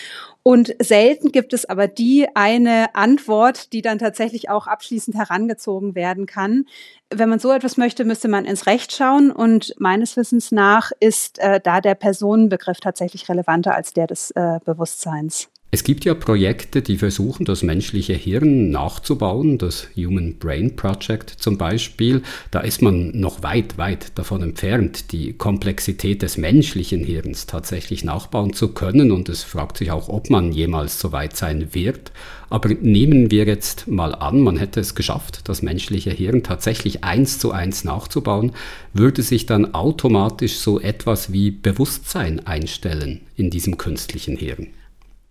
Und 0.47 0.56
selten 0.79 1.31
gibt 1.31 1.53
es 1.53 1.65
aber 1.65 1.87
die 1.87 2.27
eine 2.35 2.95
Antwort, 2.95 3.73
die 3.73 3.81
dann 3.81 3.99
tatsächlich 3.99 4.49
auch 4.49 4.67
abschließend 4.67 5.15
herangezogen 5.15 5.95
werden 5.95 6.25
kann. 6.25 6.65
Wenn 7.09 7.29
man 7.29 7.39
so 7.39 7.51
etwas 7.51 7.77
möchte, 7.77 8.05
müsste 8.05 8.27
man 8.27 8.45
ins 8.45 8.65
Recht 8.65 8.91
schauen. 8.93 9.31
Und 9.31 9.75
meines 9.77 10.17
Wissens 10.17 10.51
nach 10.51 10.91
ist 10.99 11.39
äh, 11.39 11.59
da 11.61 11.81
der 11.81 11.95
Personenbegriff 11.95 12.79
tatsächlich 12.79 13.29
relevanter 13.29 13.75
als 13.75 13.93
der 13.93 14.07
des 14.07 14.31
äh, 14.31 14.59
Bewusstseins. 14.65 15.49
Es 15.69 15.83
gibt 15.83 16.05
ja 16.05 16.13
Projekte, 16.13 16.81
die 16.81 16.97
versuchen, 16.97 17.43
das 17.43 17.61
menschliche 17.61 18.13
Hirn 18.13 18.69
nachzubauen, 18.69 19.57
das 19.57 19.89
Human 19.97 20.35
Brain 20.35 20.77
Project 20.77 21.29
zum 21.29 21.57
Beispiel. 21.57 22.21
Da 22.51 22.61
ist 22.61 22.81
man 22.81 23.11
noch 23.11 23.43
weit, 23.43 23.77
weit 23.77 24.17
davon 24.17 24.41
entfernt, 24.43 25.11
die 25.11 25.33
Komplexität 25.33 26.21
des 26.21 26.37
menschlichen 26.37 27.03
Hirns 27.03 27.47
tatsächlich 27.47 28.05
nachbauen 28.05 28.53
zu 28.53 28.69
können. 28.69 29.11
Und 29.11 29.27
es 29.27 29.43
fragt 29.43 29.75
sich 29.75 29.91
auch, 29.91 30.07
ob 30.07 30.29
man 30.29 30.53
jemals 30.53 31.01
so 31.01 31.11
weit 31.11 31.35
sein 31.35 31.73
wird. 31.75 32.13
Aber 32.49 32.69
nehmen 32.69 33.29
wir 33.29 33.43
jetzt 33.43 33.89
mal 33.89 34.15
an, 34.15 34.39
man 34.39 34.55
hätte 34.55 34.79
es 34.79 34.95
geschafft, 34.95 35.49
das 35.49 35.63
menschliche 35.63 36.11
Hirn 36.11 36.43
tatsächlich 36.43 37.03
eins 37.03 37.39
zu 37.39 37.51
eins 37.51 37.83
nachzubauen, 37.83 38.53
würde 38.93 39.21
sich 39.21 39.47
dann 39.47 39.73
automatisch 39.73 40.59
so 40.59 40.79
etwas 40.79 41.33
wie 41.33 41.51
Bewusstsein 41.51 42.47
einstellen 42.47 43.19
in 43.35 43.49
diesem 43.49 43.77
künstlichen 43.77 44.37
Hirn. 44.37 44.67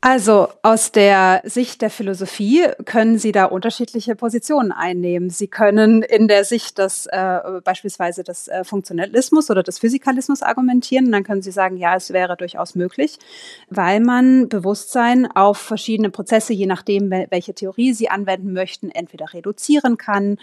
Also 0.03 0.49
aus 0.63 0.93
der 0.93 1.41
Sicht 1.45 1.81
der 1.81 1.91
Philosophie 1.91 2.67
können 2.85 3.19
Sie 3.19 3.33
da 3.33 3.47
unterschiedliche 3.47 4.15
Positionen 4.15 4.71
einnehmen. 4.71 5.31
Sie 5.31 5.49
können 5.49 6.03
in 6.03 6.29
der 6.29 6.45
Sicht 6.45 6.79
des 6.79 7.07
äh, 7.07 7.41
beispielsweise 7.65 8.23
des 8.23 8.47
äh, 8.47 8.63
Funktionalismus 8.63 9.51
oder 9.51 9.63
des 9.63 9.79
Physikalismus 9.79 10.43
argumentieren. 10.43 11.07
Und 11.07 11.13
dann 11.13 11.25
können 11.25 11.43
Sie 11.43 11.51
sagen, 11.51 11.77
ja, 11.77 11.97
es 11.97 12.13
wäre 12.13 12.37
durchaus 12.37 12.75
möglich, 12.75 13.19
weil 13.71 14.01
man 14.01 14.49
Bewusstsein 14.49 15.27
auf 15.35 15.57
verschiedene 15.57 16.11
Prozesse, 16.11 16.53
je 16.53 16.67
nachdem, 16.67 17.11
welche 17.11 17.55
Theorie 17.55 17.95
Sie 17.95 18.11
anwenden 18.11 18.53
möchten, 18.53 18.91
entweder 18.91 19.33
reduzieren 19.33 19.97
kann 19.97 20.37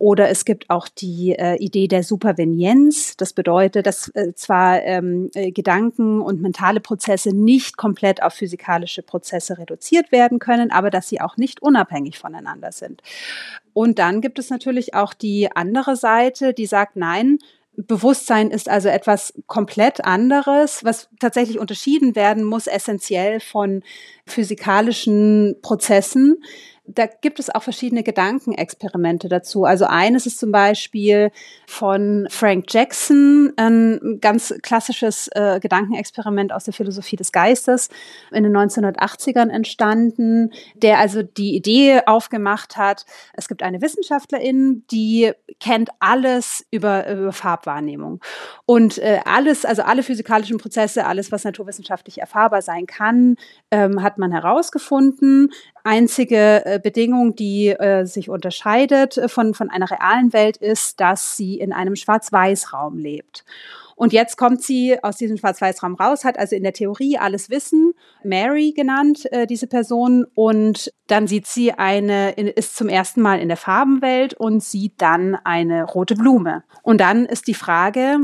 oder 0.00 0.30
es 0.30 0.46
gibt 0.46 0.70
auch 0.70 0.88
die 0.88 1.32
äh, 1.38 1.56
Idee 1.56 1.86
der 1.86 2.02
Supervenienz. 2.02 3.18
Das 3.18 3.34
bedeutet, 3.34 3.84
dass 3.86 4.08
äh, 4.14 4.32
zwar 4.34 4.82
ähm, 4.82 5.30
äh, 5.34 5.52
Gedanken 5.52 6.22
und 6.22 6.40
mentale 6.40 6.80
Prozesse 6.80 7.36
nicht 7.36 7.76
komplett 7.76 8.22
auf 8.22 8.32
physikalische 8.32 9.02
Prozesse 9.02 9.58
reduziert 9.58 10.10
werden 10.10 10.38
können, 10.38 10.70
aber 10.70 10.88
dass 10.88 11.10
sie 11.10 11.20
auch 11.20 11.36
nicht 11.36 11.60
unabhängig 11.60 12.18
voneinander 12.18 12.72
sind. 12.72 13.02
Und 13.74 13.98
dann 13.98 14.22
gibt 14.22 14.38
es 14.38 14.48
natürlich 14.48 14.94
auch 14.94 15.12
die 15.12 15.54
andere 15.54 15.96
Seite, 15.96 16.54
die 16.54 16.64
sagt, 16.64 16.96
nein, 16.96 17.38
Bewusstsein 17.76 18.50
ist 18.50 18.70
also 18.70 18.88
etwas 18.88 19.34
komplett 19.46 20.02
anderes, 20.02 20.82
was 20.82 21.10
tatsächlich 21.18 21.58
unterschieden 21.58 22.16
werden 22.16 22.44
muss, 22.44 22.66
essentiell 22.66 23.38
von 23.38 23.82
physikalischen 24.24 25.56
Prozessen 25.60 26.42
da 26.94 27.06
gibt 27.06 27.38
es 27.38 27.50
auch 27.54 27.62
verschiedene 27.62 28.02
Gedankenexperimente 28.02 29.28
dazu. 29.28 29.64
Also 29.64 29.86
eines 29.86 30.26
ist 30.26 30.38
zum 30.38 30.52
Beispiel 30.52 31.30
von 31.66 32.26
Frank 32.30 32.66
Jackson, 32.68 33.52
ein 33.56 34.18
ganz 34.20 34.54
klassisches 34.62 35.28
äh, 35.28 35.60
Gedankenexperiment 35.60 36.52
aus 36.52 36.64
der 36.64 36.74
Philosophie 36.74 37.16
des 37.16 37.32
Geistes 37.32 37.88
in 38.30 38.44
den 38.44 38.56
1980ern 38.56 39.50
entstanden, 39.50 40.52
der 40.74 40.98
also 40.98 41.22
die 41.22 41.54
Idee 41.56 42.02
aufgemacht 42.06 42.76
hat, 42.76 43.06
es 43.34 43.48
gibt 43.48 43.62
eine 43.62 43.80
Wissenschaftlerin, 43.80 44.84
die 44.90 45.32
kennt 45.58 45.90
alles 45.98 46.66
über, 46.70 47.10
über 47.10 47.32
Farbwahrnehmung. 47.32 48.20
Und 48.66 48.98
äh, 48.98 49.20
alles, 49.24 49.64
also 49.64 49.82
alle 49.82 50.02
physikalischen 50.02 50.58
Prozesse, 50.58 51.06
alles, 51.06 51.32
was 51.32 51.44
naturwissenschaftlich 51.44 52.20
erfahrbar 52.20 52.62
sein 52.62 52.86
kann, 52.86 53.36
ähm, 53.70 54.02
hat 54.02 54.18
man 54.18 54.32
herausgefunden. 54.32 55.50
Einzige 55.90 56.64
äh, 56.64 56.78
Bedingung, 56.80 57.34
die 57.34 57.70
äh, 57.70 58.04
sich 58.06 58.30
unterscheidet 58.30 59.18
äh, 59.18 59.28
von, 59.28 59.54
von 59.54 59.70
einer 59.70 59.90
realen 59.90 60.32
Welt, 60.32 60.56
ist, 60.56 61.00
dass 61.00 61.36
sie 61.36 61.58
in 61.58 61.72
einem 61.72 61.96
Schwarz-Weiß-Raum 61.96 62.96
lebt. 62.96 63.44
Und 63.96 64.12
jetzt 64.12 64.36
kommt 64.36 64.62
sie 64.62 65.02
aus 65.02 65.16
diesem 65.16 65.36
Schwarz-Weiß-Raum 65.36 65.96
raus, 65.96 66.24
hat 66.24 66.38
also 66.38 66.54
in 66.54 66.62
der 66.62 66.74
Theorie 66.74 67.18
alles 67.18 67.50
Wissen, 67.50 67.92
Mary 68.22 68.70
genannt, 68.70 69.30
äh, 69.32 69.48
diese 69.48 69.66
Person. 69.66 70.26
Und 70.36 70.92
dann 71.08 71.26
sieht 71.26 71.48
sie 71.48 71.72
eine, 71.72 72.34
ist 72.34 72.76
zum 72.76 72.88
ersten 72.88 73.20
Mal 73.20 73.40
in 73.40 73.48
der 73.48 73.56
Farbenwelt 73.56 74.34
und 74.34 74.62
sieht 74.62 75.02
dann 75.02 75.34
eine 75.42 75.82
rote 75.82 76.14
Blume. 76.14 76.62
Und 76.82 77.00
dann 77.00 77.26
ist 77.26 77.48
die 77.48 77.54
Frage, 77.54 78.18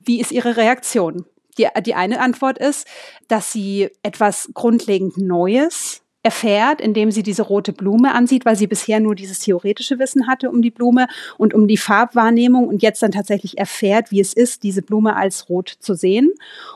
wie 0.00 0.20
ist 0.20 0.32
ihre 0.32 0.56
Reaktion? 0.56 1.26
Die, 1.58 1.68
die 1.86 1.94
eine 1.94 2.18
Antwort 2.18 2.58
ist, 2.58 2.88
dass 3.28 3.52
sie 3.52 3.88
etwas 4.02 4.50
grundlegend 4.52 5.16
Neues 5.16 6.03
erfährt, 6.24 6.80
indem 6.80 7.10
sie 7.10 7.22
diese 7.22 7.42
rote 7.42 7.74
Blume 7.74 8.14
ansieht, 8.14 8.46
weil 8.46 8.56
sie 8.56 8.66
bisher 8.66 8.98
nur 8.98 9.14
dieses 9.14 9.40
theoretische 9.40 9.98
Wissen 9.98 10.26
hatte 10.26 10.50
um 10.50 10.62
die 10.62 10.70
Blume 10.70 11.06
und 11.36 11.52
um 11.52 11.68
die 11.68 11.76
Farbwahrnehmung 11.76 12.66
und 12.66 12.82
jetzt 12.82 13.02
dann 13.02 13.12
tatsächlich 13.12 13.58
erfährt, 13.58 14.10
wie 14.10 14.20
es 14.20 14.32
ist, 14.32 14.62
diese 14.62 14.80
Blume 14.80 15.16
als 15.16 15.50
rot 15.50 15.68
zu 15.68 15.94
sehen. 15.94 16.30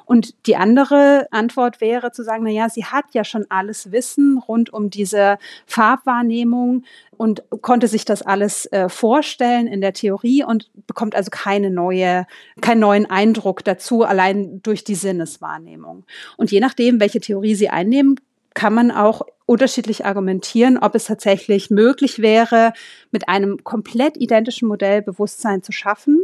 Und 0.04 0.34
die 0.46 0.56
andere 0.56 1.28
Antwort 1.30 1.80
wäre 1.80 2.12
zu 2.12 2.22
sagen, 2.22 2.44
na 2.44 2.50
ja, 2.50 2.68
sie 2.68 2.84
hat 2.84 3.06
ja 3.12 3.24
schon 3.24 3.46
alles 3.48 3.90
Wissen 3.90 4.36
rund 4.36 4.70
um 4.70 4.90
diese 4.90 5.38
Farbwahrnehmung 5.64 6.84
und 7.16 7.42
konnte 7.62 7.88
sich 7.88 8.04
das 8.04 8.20
alles 8.20 8.66
äh, 8.66 8.90
vorstellen 8.90 9.66
in 9.66 9.80
der 9.80 9.94
Theorie 9.94 10.44
und 10.44 10.70
bekommt 10.86 11.14
also 11.14 11.30
keine 11.30 11.70
neue, 11.70 12.26
keinen 12.60 12.80
neuen 12.80 13.06
Eindruck 13.06 13.64
dazu, 13.64 14.04
allein 14.04 14.60
durch 14.62 14.84
die 14.84 14.94
Sinneswahrnehmung. 14.94 16.04
Und 16.36 16.50
je 16.50 16.60
nachdem, 16.60 17.00
welche 17.00 17.20
Theorie 17.20 17.54
Sie 17.54 17.70
einnehmen, 17.70 18.20
kann 18.52 18.74
man 18.74 18.90
auch 18.90 19.22
unterschiedlich 19.48 20.04
argumentieren, 20.04 20.76
ob 20.76 20.94
es 20.94 21.06
tatsächlich 21.06 21.70
möglich 21.70 22.18
wäre, 22.18 22.74
mit 23.10 23.28
einem 23.30 23.64
komplett 23.64 24.18
identischen 24.18 24.68
Modell 24.68 25.00
Bewusstsein 25.00 25.62
zu 25.62 25.72
schaffen 25.72 26.20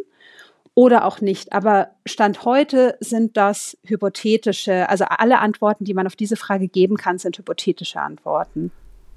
oder 0.74 1.06
auch 1.06 1.22
nicht. 1.22 1.54
Aber 1.54 1.88
Stand 2.04 2.44
heute 2.44 2.96
sind 3.00 3.38
das 3.38 3.78
hypothetische, 3.82 4.90
also 4.90 5.06
alle 5.08 5.38
Antworten, 5.38 5.84
die 5.84 5.94
man 5.94 6.06
auf 6.06 6.16
diese 6.16 6.36
Frage 6.36 6.68
geben 6.68 6.98
kann, 6.98 7.16
sind 7.16 7.38
hypothetische 7.38 7.98
Antworten. 7.98 8.70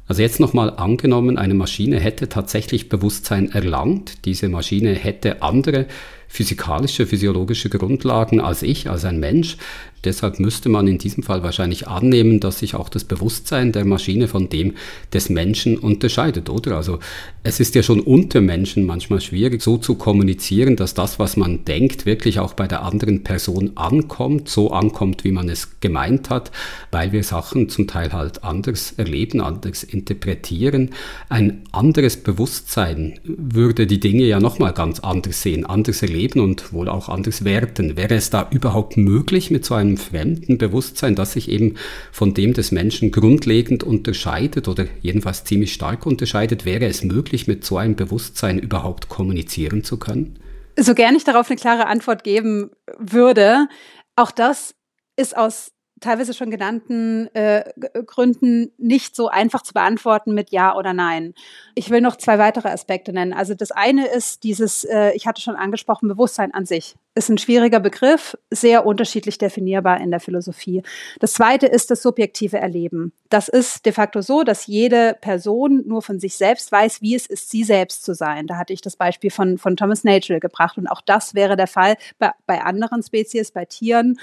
Also 0.07 0.21
jetzt 0.21 0.39
nochmal 0.39 0.69
angenommen, 0.77 1.37
eine 1.37 1.53
Maschine 1.53 1.99
hätte 1.99 2.29
tatsächlich 2.29 2.87
Bewusstsein 2.87 3.51
erlangt, 3.51 4.23
diese 4.23 4.47
Maschine 4.47 4.93
hätte 4.93 5.41
andere 5.41 5.85
physikalische, 6.27 7.07
physiologische 7.07 7.69
Grundlagen 7.69 8.39
als 8.41 8.63
ich, 8.63 8.89
als 8.89 9.05
ein 9.05 9.19
Mensch. 9.19 9.57
Deshalb 10.03 10.39
müsste 10.39 10.69
man 10.69 10.87
in 10.87 10.99
diesem 10.99 11.23
Fall 11.23 11.41
wahrscheinlich 11.41 11.87
annehmen, 11.87 12.39
dass 12.39 12.59
sich 12.59 12.75
auch 12.75 12.87
das 12.87 13.03
Bewusstsein 13.03 13.71
der 13.71 13.83
Maschine 13.83 14.27
von 14.27 14.47
dem 14.47 14.75
des 15.11 15.29
Menschen 15.29 15.77
unterscheidet, 15.77 16.49
oder? 16.49 16.77
Also 16.77 16.99
es 17.43 17.59
ist 17.59 17.73
ja 17.73 17.81
schon 17.81 17.99
unter 17.99 18.39
Menschen 18.39 18.85
manchmal 18.85 19.21
schwierig, 19.21 19.61
so 19.61 19.77
zu 19.77 19.95
kommunizieren, 19.95 20.75
dass 20.75 20.93
das, 20.93 21.17
was 21.17 21.35
man 21.35 21.65
denkt, 21.65 22.05
wirklich 22.05 22.39
auch 22.39 22.53
bei 22.53 22.67
der 22.67 22.83
anderen 22.83 23.23
Person 23.23 23.71
ankommt, 23.75 24.49
so 24.49 24.71
ankommt, 24.71 25.23
wie 25.23 25.31
man 25.31 25.49
es 25.49 25.79
gemeint 25.79 26.29
hat, 26.29 26.51
weil 26.91 27.11
wir 27.11 27.23
Sachen 27.23 27.67
zum 27.67 27.87
Teil 27.87 28.13
halt 28.13 28.43
anders 28.43 28.93
erleben, 28.97 29.41
anders 29.41 29.83
interpretieren. 29.83 30.91
Ein 31.27 31.63
anderes 31.71 32.17
Bewusstsein 32.17 33.19
würde 33.25 33.87
die 33.87 33.99
Dinge 33.99 34.23
ja 34.25 34.39
nochmal 34.39 34.73
ganz 34.73 34.99
anders 34.99 35.41
sehen, 35.41 35.65
anders 35.65 36.03
erleben 36.03 36.16
leben 36.17 36.39
und 36.39 36.73
wohl 36.73 36.89
auch 36.89 37.09
anders 37.09 37.43
werten. 37.43 37.95
Wäre 37.95 38.15
es 38.15 38.29
da 38.29 38.49
überhaupt 38.51 38.97
möglich 38.97 39.51
mit 39.51 39.63
so 39.65 39.75
einem 39.75 39.97
fremden 39.97 40.57
Bewusstsein, 40.57 41.15
das 41.15 41.33
sich 41.33 41.49
eben 41.49 41.75
von 42.11 42.33
dem 42.33 42.53
des 42.53 42.71
Menschen 42.71 43.11
grundlegend 43.11 43.83
unterscheidet 43.83 44.67
oder 44.67 44.85
jedenfalls 45.01 45.43
ziemlich 45.43 45.73
stark 45.73 46.05
unterscheidet, 46.05 46.65
wäre 46.65 46.85
es 46.85 47.03
möglich, 47.03 47.47
mit 47.47 47.63
so 47.63 47.77
einem 47.77 47.95
Bewusstsein 47.95 48.59
überhaupt 48.59 49.09
kommunizieren 49.09 49.83
zu 49.83 49.97
können? 49.97 50.39
So 50.79 50.93
gern 50.93 51.15
ich 51.15 51.23
darauf 51.23 51.49
eine 51.49 51.57
klare 51.57 51.87
Antwort 51.87 52.23
geben 52.23 52.71
würde, 52.97 53.67
auch 54.15 54.31
das 54.31 54.75
ist 55.15 55.35
aus 55.35 55.71
teilweise 55.99 56.33
schon 56.33 56.51
genannten 56.51 57.27
äh, 57.33 57.63
Gründen 58.05 58.71
nicht 58.77 59.15
so 59.15 59.27
einfach 59.27 59.63
zu 59.63 59.73
beantworten 59.73 60.33
mit 60.33 60.51
Ja 60.51 60.75
oder 60.75 60.93
Nein. 60.93 61.33
Ich 61.75 61.89
will 61.89 62.01
noch 62.01 62.17
zwei 62.17 62.37
weitere 62.37 62.69
Aspekte 62.69 63.13
nennen. 63.13 63.33
Also 63.33 63.53
das 63.53 63.71
eine 63.71 64.07
ist 64.07 64.43
dieses, 64.43 64.83
äh, 64.83 65.11
ich 65.11 65.27
hatte 65.27 65.41
schon 65.41 65.55
angesprochen, 65.55 66.07
Bewusstsein 66.07 66.53
an 66.53 66.65
sich. 66.65 66.95
Ist 67.15 67.29
ein 67.29 67.39
schwieriger 67.39 67.79
Begriff, 67.79 68.37
sehr 68.51 68.85
unterschiedlich 68.85 69.39
definierbar 69.39 69.99
in 69.99 70.11
der 70.11 70.19
Philosophie. 70.19 70.83
Das 71.19 71.33
zweite 71.33 71.65
ist 71.65 71.89
das 71.89 72.03
subjektive 72.03 72.59
Erleben. 72.59 73.11
Das 73.29 73.47
ist 73.47 73.85
de 73.85 73.91
facto 73.91 74.21
so, 74.21 74.43
dass 74.43 74.67
jede 74.67 75.17
Person 75.19 75.83
nur 75.87 76.01
von 76.03 76.19
sich 76.19 76.37
selbst 76.37 76.71
weiß, 76.71 77.01
wie 77.01 77.15
es 77.15 77.25
ist, 77.25 77.49
sie 77.49 77.63
selbst 77.63 78.03
zu 78.03 78.13
sein. 78.13 78.45
Da 78.45 78.57
hatte 78.57 78.73
ich 78.73 78.81
das 78.81 78.95
Beispiel 78.95 79.31
von, 79.31 79.57
von 79.57 79.75
Thomas 79.75 80.03
Nagel 80.03 80.39
gebracht. 80.39 80.77
Und 80.77 80.87
auch 80.87 81.01
das 81.01 81.33
wäre 81.33 81.55
der 81.55 81.67
Fall 81.67 81.95
bei, 82.19 82.31
bei 82.45 82.61
anderen 82.61 83.01
Spezies, 83.01 83.51
bei 83.51 83.65
Tieren, 83.65 84.19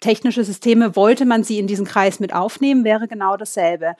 technische 0.00 0.44
Systeme, 0.44 0.96
wollte 0.96 1.24
man 1.24 1.44
sie 1.44 1.58
in 1.58 1.66
diesen 1.66 1.86
Kreis 1.86 2.20
mit 2.20 2.32
aufnehmen, 2.34 2.84
wäre 2.84 3.08
genau 3.08 3.36
dasselbe. 3.36 3.94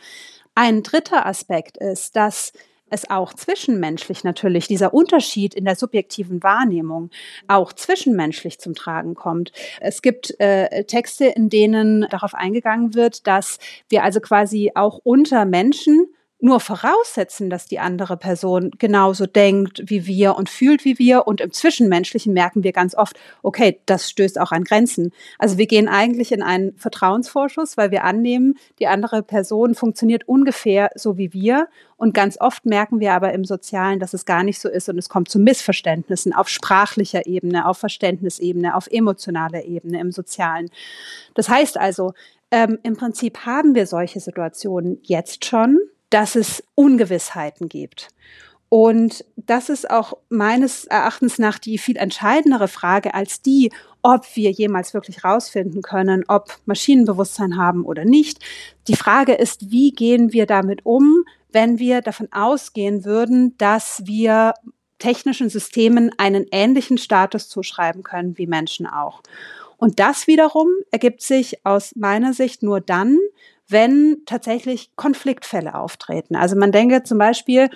Ein 0.55 0.83
dritter 0.83 1.27
Aspekt 1.27 1.77
ist, 1.77 2.17
dass 2.17 2.53
es 2.89 3.11
auch 3.11 3.35
zwischenmenschlich 3.35 4.25
natürlich, 4.25 4.69
dieser 4.69 4.95
Unterschied 4.95 5.55
in 5.55 5.65
der 5.65 5.77
subjektiven 5.77 6.43
Wahrnehmung 6.43 7.11
auch 7.49 7.73
zwischenmenschlich 7.73 8.61
zum 8.61 8.75
Tragen 8.75 9.15
kommt. 9.15 9.53
Es 9.81 10.03
gibt 10.03 10.39
äh, 10.39 10.85
Texte, 10.85 11.27
in 11.27 11.49
denen 11.49 12.07
darauf 12.11 12.35
eingegangen 12.35 12.95
wird, 12.95 13.27
dass 13.27 13.59
wir 13.89 14.05
also 14.05 14.21
quasi 14.21 14.73
auch 14.75 15.01
unter 15.03 15.45
Menschen 15.45 16.07
nur 16.39 16.61
voraussetzen, 16.61 17.49
dass 17.49 17.67
die 17.67 17.79
andere 17.79 18.17
Person 18.19 18.71
genauso 18.79 19.27
denkt 19.27 19.83
wie 19.87 20.07
wir 20.07 20.37
und 20.37 20.51
fühlt 20.51 20.85
wie 20.85 20.99
wir. 20.99 21.27
Und 21.27 21.41
im 21.41 21.51
Zwischenmenschlichen 21.51 22.35
merken 22.35 22.63
wir 22.63 22.73
ganz 22.73 22.95
oft, 22.95 23.19
okay, 23.43 23.81
das 23.87 24.11
stößt 24.11 24.39
auch 24.39 24.53
an 24.53 24.65
Grenzen. 24.65 25.13
Also 25.39 25.57
wir 25.57 25.67
gehen 25.67 25.89
eigentlich 25.89 26.33
in 26.33 26.43
einen 26.43 26.77
Vertrauensvorschuss, 26.77 27.79
weil 27.79 27.91
wir 27.91 28.05
annehmen, 28.05 28.59
die 28.79 28.87
andere 28.87 29.23
Person 29.23 29.75
funktioniert 29.75 30.29
ungefähr 30.29 30.91
so 30.95 31.17
wie 31.17 31.33
wir. 31.33 31.69
Und 31.97 32.13
ganz 32.13 32.39
oft 32.39 32.67
merken 32.67 33.01
wir 33.01 33.15
aber 33.15 33.33
im 33.33 33.45
Sozialen, 33.45 33.99
dass 33.99 34.13
es 34.13 34.27
gar 34.27 34.43
nicht 34.43 34.61
so 34.61 34.69
ist 34.69 34.91
und 34.91 34.99
es 34.99 35.09
kommt 35.09 35.31
zu 35.31 35.39
Missverständnissen 35.39 36.35
auf 36.35 36.51
sprachlicher 36.51 37.27
Ebene, 37.27 37.67
auf 37.67 37.79
Verständnisebene, 37.79 38.77
auf 38.77 38.89
emotionaler 38.89 39.65
Ebene 39.65 40.01
im 40.01 40.13
Sozialen. 40.13 40.69
Das 41.33 41.49
heißt 41.49 41.79
also, 41.79 42.13
ähm, 42.51 42.79
im 42.83 42.97
Prinzip 42.97 43.47
haben 43.47 43.75
wir 43.75 43.87
solche 43.87 44.21
Situationen 44.21 44.99
jetzt 45.03 45.47
schon 45.47 45.79
dass 46.11 46.37
es 46.37 46.63
Ungewissheiten 46.75 47.69
gibt. 47.69 48.09
Und 48.69 49.25
das 49.37 49.69
ist 49.69 49.89
auch 49.89 50.15
meines 50.29 50.87
Erachtens 50.87 51.39
nach 51.39 51.59
die 51.59 51.79
viel 51.79 51.97
entscheidendere 51.97 52.69
Frage 52.69 53.15
als 53.15 53.41
die, 53.41 53.73
ob 54.03 54.25
wir 54.35 54.51
jemals 54.51 54.93
wirklich 54.93 55.23
herausfinden 55.23 55.83
können, 55.83 56.25
ob 56.27 56.59
Maschinenbewusstsein 56.67 57.57
haben 57.57 57.85
oder 57.85 58.05
nicht. 58.05 58.45
Die 58.89 58.97
Frage 58.97 59.35
ist, 59.35 59.71
wie 59.71 59.93
gehen 59.93 60.33
wir 60.33 60.47
damit 60.47 60.85
um, 60.85 61.25
wenn 61.53 61.79
wir 61.79 62.03
davon 62.03 62.29
ausgehen 62.33 63.05
würden, 63.05 63.57
dass 63.57 64.03
wir 64.05 64.55
technischen 64.99 65.49
Systemen 65.49 66.11
einen 66.19 66.47
ähnlichen 66.51 66.99
Status 66.99 67.49
zuschreiben 67.49 68.03
können 68.03 68.37
wie 68.39 68.47
Menschen 68.47 68.87
auch. 68.87 69.23
Und 69.77 70.01
das 70.01 70.27
wiederum 70.27 70.69
ergibt 70.91 71.23
sich 71.23 71.65
aus 71.65 71.95
meiner 71.97 72.33
Sicht 72.33 72.63
nur 72.63 72.81
dann, 72.81 73.19
wenn 73.69 74.23
tatsächlich 74.27 74.91
Konfliktfälle 74.97 75.75
auftreten. 75.75 76.37
Also 76.37 76.57
man 76.57 76.73
denke 76.73 77.03
zum 77.03 77.19
Beispiel 77.19 77.71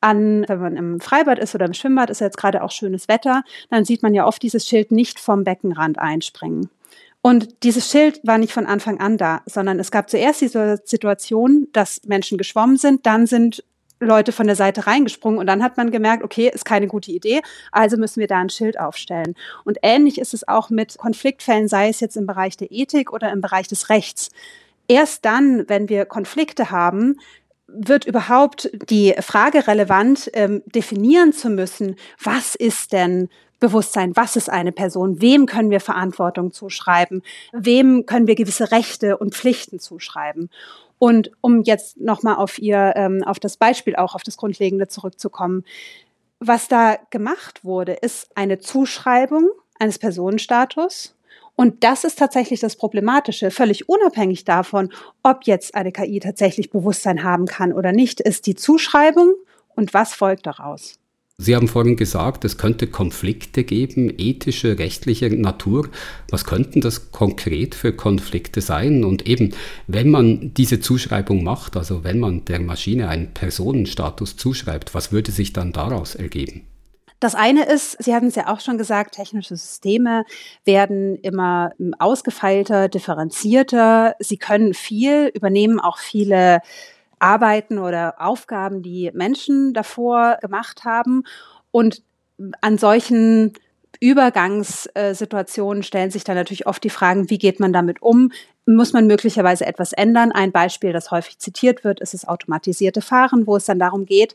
an, 0.00 0.44
wenn 0.48 0.60
man 0.60 0.76
im 0.76 1.00
Freibad 1.00 1.38
ist 1.38 1.54
oder 1.54 1.66
im 1.66 1.74
Schwimmbad, 1.74 2.10
ist 2.10 2.20
jetzt 2.20 2.36
gerade 2.36 2.62
auch 2.62 2.70
schönes 2.70 3.08
Wetter, 3.08 3.44
dann 3.70 3.84
sieht 3.84 4.02
man 4.02 4.14
ja 4.14 4.26
oft 4.26 4.42
dieses 4.42 4.66
Schild 4.66 4.90
nicht 4.90 5.20
vom 5.20 5.44
Beckenrand 5.44 5.98
einspringen. 5.98 6.68
Und 7.22 7.62
dieses 7.62 7.88
Schild 7.88 8.20
war 8.24 8.36
nicht 8.36 8.52
von 8.52 8.66
Anfang 8.66 8.98
an 8.98 9.16
da, 9.16 9.42
sondern 9.46 9.78
es 9.78 9.92
gab 9.92 10.10
zuerst 10.10 10.40
diese 10.40 10.82
Situation, 10.84 11.68
dass 11.72 12.02
Menschen 12.04 12.36
geschwommen 12.36 12.76
sind, 12.76 13.06
dann 13.06 13.26
sind 13.26 13.62
Leute 14.00 14.32
von 14.32 14.48
der 14.48 14.56
Seite 14.56 14.88
reingesprungen 14.88 15.38
und 15.38 15.46
dann 15.46 15.62
hat 15.62 15.76
man 15.76 15.92
gemerkt, 15.92 16.24
okay, 16.24 16.50
ist 16.52 16.64
keine 16.64 16.88
gute 16.88 17.12
Idee, 17.12 17.40
also 17.70 17.96
müssen 17.96 18.18
wir 18.18 18.26
da 18.26 18.38
ein 18.38 18.50
Schild 18.50 18.78
aufstellen. 18.78 19.36
Und 19.64 19.78
ähnlich 19.82 20.18
ist 20.18 20.34
es 20.34 20.46
auch 20.48 20.70
mit 20.70 20.98
Konfliktfällen, 20.98 21.68
sei 21.68 21.88
es 21.88 22.00
jetzt 22.00 22.16
im 22.16 22.26
Bereich 22.26 22.56
der 22.56 22.72
Ethik 22.72 23.12
oder 23.12 23.30
im 23.30 23.40
Bereich 23.40 23.68
des 23.68 23.88
Rechts. 23.88 24.30
Erst 24.92 25.24
dann, 25.24 25.66
wenn 25.70 25.88
wir 25.88 26.04
Konflikte 26.04 26.70
haben, 26.70 27.18
wird 27.66 28.04
überhaupt 28.04 28.68
die 28.90 29.14
Frage 29.20 29.66
relevant, 29.66 30.30
ähm, 30.34 30.62
definieren 30.66 31.32
zu 31.32 31.48
müssen, 31.48 31.96
was 32.22 32.54
ist 32.54 32.92
denn 32.92 33.30
Bewusstsein, 33.58 34.14
was 34.16 34.36
ist 34.36 34.50
eine 34.50 34.70
Person, 34.70 35.22
wem 35.22 35.46
können 35.46 35.70
wir 35.70 35.80
Verantwortung 35.80 36.52
zuschreiben, 36.52 37.22
wem 37.54 38.04
können 38.04 38.26
wir 38.26 38.34
gewisse 38.34 38.70
Rechte 38.70 39.16
und 39.16 39.34
Pflichten 39.34 39.80
zuschreiben. 39.80 40.50
Und 40.98 41.30
um 41.40 41.62
jetzt 41.62 41.98
nochmal 41.98 42.34
auf 42.34 42.58
ihr, 42.58 42.92
ähm, 42.94 43.24
auf 43.24 43.40
das 43.40 43.56
Beispiel 43.56 43.96
auch, 43.96 44.14
auf 44.14 44.24
das 44.24 44.36
Grundlegende 44.36 44.88
zurückzukommen, 44.88 45.64
was 46.38 46.68
da 46.68 46.98
gemacht 47.08 47.64
wurde, 47.64 47.94
ist 47.94 48.28
eine 48.34 48.58
Zuschreibung 48.58 49.48
eines 49.78 49.98
Personenstatus. 49.98 51.14
Und 51.54 51.84
das 51.84 52.04
ist 52.04 52.18
tatsächlich 52.18 52.60
das 52.60 52.76
Problematische. 52.76 53.50
Völlig 53.50 53.88
unabhängig 53.88 54.44
davon, 54.44 54.92
ob 55.22 55.44
jetzt 55.44 55.74
eine 55.74 55.92
KI 55.92 56.18
tatsächlich 56.20 56.70
Bewusstsein 56.70 57.22
haben 57.22 57.46
kann 57.46 57.72
oder 57.72 57.92
nicht, 57.92 58.20
ist 58.20 58.46
die 58.46 58.54
Zuschreibung 58.54 59.34
und 59.74 59.94
was 59.94 60.14
folgt 60.14 60.46
daraus. 60.46 60.98
Sie 61.38 61.56
haben 61.56 61.66
vorhin 61.66 61.96
gesagt, 61.96 62.44
es 62.44 62.56
könnte 62.56 62.86
Konflikte 62.86 63.64
geben, 63.64 64.12
ethische, 64.16 64.78
rechtliche 64.78 65.28
Natur. 65.30 65.88
Was 66.30 66.44
könnten 66.44 66.80
das 66.80 67.10
konkret 67.10 67.74
für 67.74 67.92
Konflikte 67.92 68.60
sein? 68.60 69.02
Und 69.02 69.26
eben, 69.26 69.52
wenn 69.88 70.10
man 70.10 70.54
diese 70.54 70.78
Zuschreibung 70.78 71.42
macht, 71.42 71.76
also 71.76 72.04
wenn 72.04 72.20
man 72.20 72.44
der 72.44 72.60
Maschine 72.60 73.08
einen 73.08 73.34
Personenstatus 73.34 74.36
zuschreibt, 74.36 74.94
was 74.94 75.10
würde 75.10 75.32
sich 75.32 75.52
dann 75.52 75.72
daraus 75.72 76.14
ergeben? 76.14 76.62
Das 77.22 77.36
eine 77.36 77.66
ist, 77.66 78.02
Sie 78.02 78.16
hatten 78.16 78.26
es 78.26 78.34
ja 78.34 78.48
auch 78.48 78.58
schon 78.58 78.78
gesagt, 78.78 79.14
technische 79.14 79.54
Systeme 79.54 80.24
werden 80.64 81.14
immer 81.18 81.70
ausgefeilter, 82.00 82.88
differenzierter. 82.88 84.16
Sie 84.18 84.38
können 84.38 84.74
viel, 84.74 85.30
übernehmen 85.32 85.78
auch 85.78 85.98
viele 85.98 86.62
Arbeiten 87.20 87.78
oder 87.78 88.20
Aufgaben, 88.20 88.82
die 88.82 89.12
Menschen 89.14 89.72
davor 89.72 90.38
gemacht 90.40 90.84
haben. 90.84 91.22
Und 91.70 92.02
an 92.60 92.76
solchen 92.76 93.52
Übergangssituationen 94.00 95.84
stellen 95.84 96.10
sich 96.10 96.24
dann 96.24 96.34
natürlich 96.34 96.66
oft 96.66 96.82
die 96.82 96.90
Fragen, 96.90 97.30
wie 97.30 97.38
geht 97.38 97.60
man 97.60 97.72
damit 97.72 98.02
um? 98.02 98.32
Muss 98.66 98.92
man 98.92 99.06
möglicherweise 99.06 99.64
etwas 99.64 99.92
ändern? 99.92 100.32
Ein 100.32 100.50
Beispiel, 100.50 100.92
das 100.92 101.12
häufig 101.12 101.38
zitiert 101.38 101.84
wird, 101.84 102.00
ist 102.00 102.14
das 102.14 102.26
automatisierte 102.26 103.00
Fahren, 103.00 103.46
wo 103.46 103.54
es 103.54 103.66
dann 103.66 103.78
darum 103.78 104.06
geht, 104.06 104.34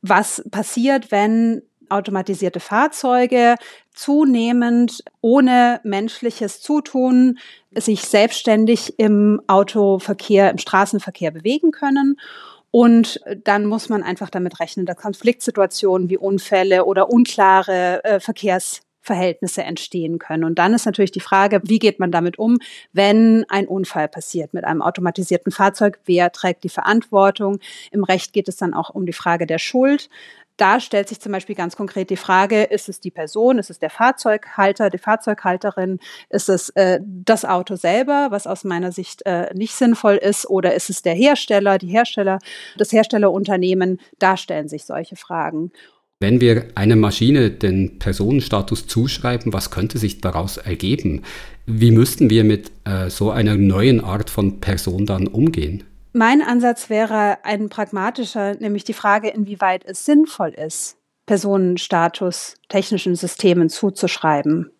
was 0.00 0.42
passiert, 0.50 1.12
wenn 1.12 1.60
automatisierte 1.88 2.60
Fahrzeuge 2.60 3.56
zunehmend 3.94 5.02
ohne 5.20 5.80
menschliches 5.84 6.60
Zutun 6.60 7.38
sich 7.74 8.02
selbstständig 8.02 8.98
im 8.98 9.40
Autoverkehr, 9.46 10.50
im 10.50 10.58
Straßenverkehr 10.58 11.30
bewegen 11.30 11.70
können. 11.70 12.16
Und 12.70 13.20
dann 13.44 13.66
muss 13.66 13.90
man 13.90 14.02
einfach 14.02 14.30
damit 14.30 14.58
rechnen, 14.58 14.86
dass 14.86 14.96
Konfliktsituationen 14.96 16.08
wie 16.08 16.16
Unfälle 16.16 16.86
oder 16.86 17.10
unklare 17.10 18.02
äh, 18.02 18.18
Verkehrsverhältnisse 18.18 19.62
entstehen 19.62 20.18
können. 20.18 20.44
Und 20.44 20.58
dann 20.58 20.72
ist 20.72 20.86
natürlich 20.86 21.12
die 21.12 21.20
Frage, 21.20 21.60
wie 21.64 21.78
geht 21.78 22.00
man 22.00 22.10
damit 22.10 22.38
um, 22.38 22.58
wenn 22.94 23.44
ein 23.48 23.68
Unfall 23.68 24.08
passiert 24.08 24.54
mit 24.54 24.64
einem 24.64 24.80
automatisierten 24.80 25.52
Fahrzeug? 25.52 26.00
Wer 26.06 26.32
trägt 26.32 26.64
die 26.64 26.70
Verantwortung? 26.70 27.60
Im 27.90 28.04
Recht 28.04 28.32
geht 28.32 28.48
es 28.48 28.56
dann 28.56 28.72
auch 28.72 28.88
um 28.88 29.04
die 29.04 29.12
Frage 29.12 29.46
der 29.46 29.58
Schuld 29.58 30.08
da 30.56 30.80
stellt 30.80 31.08
sich 31.08 31.20
zum 31.20 31.32
Beispiel 31.32 31.54
ganz 31.54 31.76
konkret 31.76 32.10
die 32.10 32.16
Frage, 32.16 32.64
ist 32.64 32.88
es 32.88 33.00
die 33.00 33.10
Person, 33.10 33.58
ist 33.58 33.70
es 33.70 33.78
der 33.78 33.90
Fahrzeughalter, 33.90 34.90
die 34.90 34.98
Fahrzeughalterin, 34.98 35.98
ist 36.30 36.48
es 36.48 36.68
äh, 36.70 37.00
das 37.02 37.44
Auto 37.44 37.76
selber, 37.76 38.28
was 38.30 38.46
aus 38.46 38.64
meiner 38.64 38.92
Sicht 38.92 39.22
äh, 39.26 39.52
nicht 39.54 39.74
sinnvoll 39.74 40.16
ist, 40.16 40.48
oder 40.48 40.74
ist 40.74 40.90
es 40.90 41.02
der 41.02 41.14
Hersteller, 41.14 41.78
die 41.78 41.88
Hersteller, 41.88 42.38
das 42.76 42.92
Herstellerunternehmen, 42.92 44.00
da 44.18 44.36
stellen 44.36 44.68
sich 44.68 44.84
solche 44.84 45.16
Fragen. 45.16 45.72
Wenn 46.20 46.40
wir 46.40 46.66
einer 46.76 46.94
Maschine 46.94 47.50
den 47.50 47.98
Personenstatus 47.98 48.86
zuschreiben, 48.86 49.52
was 49.52 49.72
könnte 49.72 49.98
sich 49.98 50.20
daraus 50.20 50.56
ergeben? 50.56 51.22
Wie 51.66 51.90
müssten 51.90 52.30
wir 52.30 52.44
mit 52.44 52.70
äh, 52.84 53.10
so 53.10 53.32
einer 53.32 53.56
neuen 53.56 54.00
Art 54.00 54.30
von 54.30 54.60
Person 54.60 55.04
dann 55.04 55.26
umgehen? 55.26 55.82
Mein 56.12 56.42
Ansatz 56.42 56.90
wäre 56.90 57.38
ein 57.44 57.68
pragmatischer, 57.70 58.54
nämlich 58.56 58.84
die 58.84 58.92
Frage, 58.92 59.28
inwieweit 59.28 59.84
es 59.86 60.04
sinnvoll 60.04 60.50
ist, 60.50 60.96
Personenstatus 61.24 62.56
technischen 62.68 63.16
Systemen 63.16 63.70
zuzuschreiben. 63.70 64.70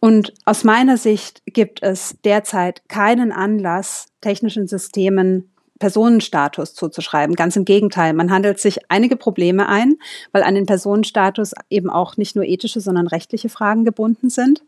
Und 0.00 0.34
aus 0.44 0.64
meiner 0.64 0.98
Sicht 0.98 1.42
gibt 1.46 1.82
es 1.82 2.16
derzeit 2.24 2.88
keinen 2.88 3.32
Anlass, 3.32 4.08
technischen 4.20 4.66
Systemen 4.66 5.50
Personenstatus 5.78 6.74
zuzuschreiben. 6.74 7.36
Ganz 7.36 7.56
im 7.56 7.64
Gegenteil, 7.64 8.14
man 8.14 8.30
handelt 8.30 8.58
sich 8.58 8.90
einige 8.90 9.16
Probleme 9.16 9.68
ein, 9.68 9.96
weil 10.32 10.42
an 10.42 10.54
den 10.54 10.66
Personenstatus 10.66 11.52
eben 11.68 11.90
auch 11.90 12.16
nicht 12.16 12.34
nur 12.34 12.44
ethische, 12.44 12.80
sondern 12.80 13.06
rechtliche 13.06 13.48
Fragen 13.48 13.84
gebunden 13.84 14.30
sind. 14.30 14.62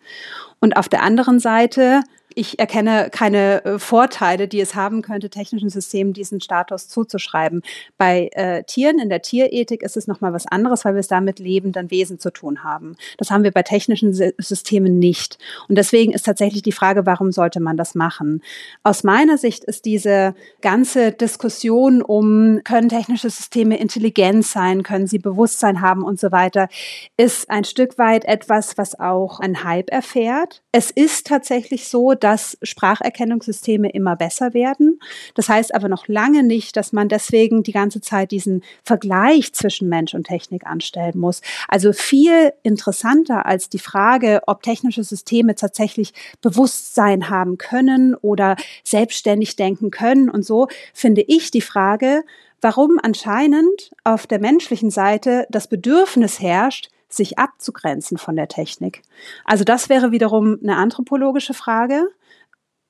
Und 0.60 0.76
auf 0.76 0.88
der 0.88 1.02
anderen 1.02 1.40
Seite 1.40 2.02
ich 2.38 2.60
erkenne 2.60 3.08
keine 3.10 3.64
äh, 3.64 3.78
Vorteile, 3.80 4.46
die 4.46 4.60
es 4.60 4.76
haben 4.76 5.02
könnte, 5.02 5.28
technischen 5.28 5.70
Systemen 5.70 6.12
diesen 6.12 6.40
Status 6.40 6.86
zuzuschreiben. 6.86 7.62
Bei 7.96 8.30
äh, 8.32 8.62
Tieren 8.62 9.00
in 9.00 9.08
der 9.08 9.22
Tierethik 9.22 9.82
ist 9.82 9.96
es 9.96 10.06
nochmal 10.06 10.32
was 10.32 10.46
anderes, 10.46 10.84
weil 10.84 10.94
wir 10.94 11.00
es 11.00 11.08
da 11.08 11.20
mit 11.20 11.40
lebenden 11.40 11.90
Wesen 11.90 12.20
zu 12.20 12.30
tun 12.30 12.62
haben. 12.62 12.96
Das 13.16 13.32
haben 13.32 13.42
wir 13.42 13.50
bei 13.50 13.64
technischen 13.64 14.12
Systemen 14.12 15.00
nicht. 15.00 15.38
Und 15.68 15.76
deswegen 15.76 16.12
ist 16.12 16.26
tatsächlich 16.26 16.62
die 16.62 16.70
Frage, 16.70 17.06
warum 17.06 17.32
sollte 17.32 17.58
man 17.58 17.76
das 17.76 17.96
machen? 17.96 18.40
Aus 18.84 19.02
meiner 19.02 19.36
Sicht 19.36 19.64
ist 19.64 19.84
diese 19.84 20.36
ganze 20.60 21.10
Diskussion 21.10 22.02
um, 22.02 22.60
können 22.62 22.88
technische 22.88 23.30
Systeme 23.30 23.78
intelligent 23.78 24.46
sein, 24.46 24.84
können 24.84 25.08
sie 25.08 25.18
Bewusstsein 25.18 25.80
haben 25.80 26.04
und 26.04 26.20
so 26.20 26.30
weiter, 26.30 26.68
ist 27.16 27.50
ein 27.50 27.64
Stück 27.64 27.98
weit 27.98 28.24
etwas, 28.26 28.78
was 28.78 29.00
auch 29.00 29.40
ein 29.40 29.64
Hype 29.64 29.90
erfährt. 29.90 30.62
Es 30.70 30.92
ist 30.92 31.26
tatsächlich 31.26 31.88
so, 31.88 32.14
dass 32.14 32.27
dass 32.28 32.58
Spracherkennungssysteme 32.62 33.88
immer 33.88 34.14
besser 34.14 34.52
werden. 34.52 35.00
Das 35.34 35.48
heißt 35.48 35.74
aber 35.74 35.88
noch 35.88 36.08
lange 36.08 36.42
nicht, 36.42 36.76
dass 36.76 36.92
man 36.92 37.08
deswegen 37.08 37.62
die 37.62 37.72
ganze 37.72 38.02
Zeit 38.02 38.32
diesen 38.32 38.62
Vergleich 38.84 39.54
zwischen 39.54 39.88
Mensch 39.88 40.12
und 40.12 40.26
Technik 40.26 40.66
anstellen 40.66 41.18
muss. 41.18 41.40
Also 41.68 41.94
viel 41.94 42.52
interessanter 42.62 43.46
als 43.46 43.70
die 43.70 43.78
Frage, 43.78 44.42
ob 44.46 44.62
technische 44.62 45.04
Systeme 45.04 45.54
tatsächlich 45.54 46.12
Bewusstsein 46.42 47.30
haben 47.30 47.56
können 47.56 48.14
oder 48.14 48.56
selbstständig 48.84 49.56
denken 49.56 49.90
können 49.90 50.28
und 50.28 50.44
so, 50.44 50.68
finde 50.92 51.22
ich 51.22 51.50
die 51.50 51.62
Frage, 51.62 52.24
warum 52.60 53.00
anscheinend 53.02 53.90
auf 54.04 54.26
der 54.26 54.38
menschlichen 54.38 54.90
Seite 54.90 55.46
das 55.48 55.66
Bedürfnis 55.66 56.40
herrscht, 56.40 56.90
sich 57.08 57.38
abzugrenzen 57.38 58.18
von 58.18 58.36
der 58.36 58.48
Technik. 58.48 59.02
Also 59.46 59.64
das 59.64 59.88
wäre 59.88 60.12
wiederum 60.12 60.58
eine 60.62 60.76
anthropologische 60.76 61.54
Frage 61.54 62.10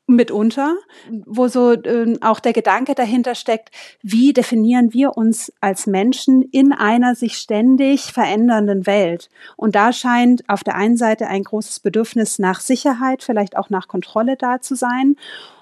mitunter, 0.08 0.74
wo 1.26 1.48
so 1.48 1.72
äh, 1.72 2.18
auch 2.20 2.40
der 2.40 2.52
Gedanke 2.52 2.94
dahinter 2.94 3.34
steckt, 3.34 3.70
wie 4.02 4.32
definieren 4.32 4.92
wir 4.92 5.16
uns 5.16 5.52
als 5.60 5.86
Menschen 5.86 6.42
in 6.42 6.72
einer 6.72 7.14
sich 7.14 7.34
ständig 7.34 8.12
verändernden 8.12 8.86
Welt. 8.86 9.28
Und 9.56 9.74
da 9.74 9.92
scheint 9.92 10.48
auf 10.48 10.64
der 10.64 10.76
einen 10.76 10.96
Seite 10.96 11.26
ein 11.28 11.44
großes 11.44 11.80
Bedürfnis 11.80 12.38
nach 12.38 12.60
Sicherheit, 12.60 13.22
vielleicht 13.22 13.56
auch 13.56 13.70
nach 13.70 13.86
Kontrolle 13.86 14.36
da 14.36 14.60
zu 14.60 14.74
sein 14.74 15.16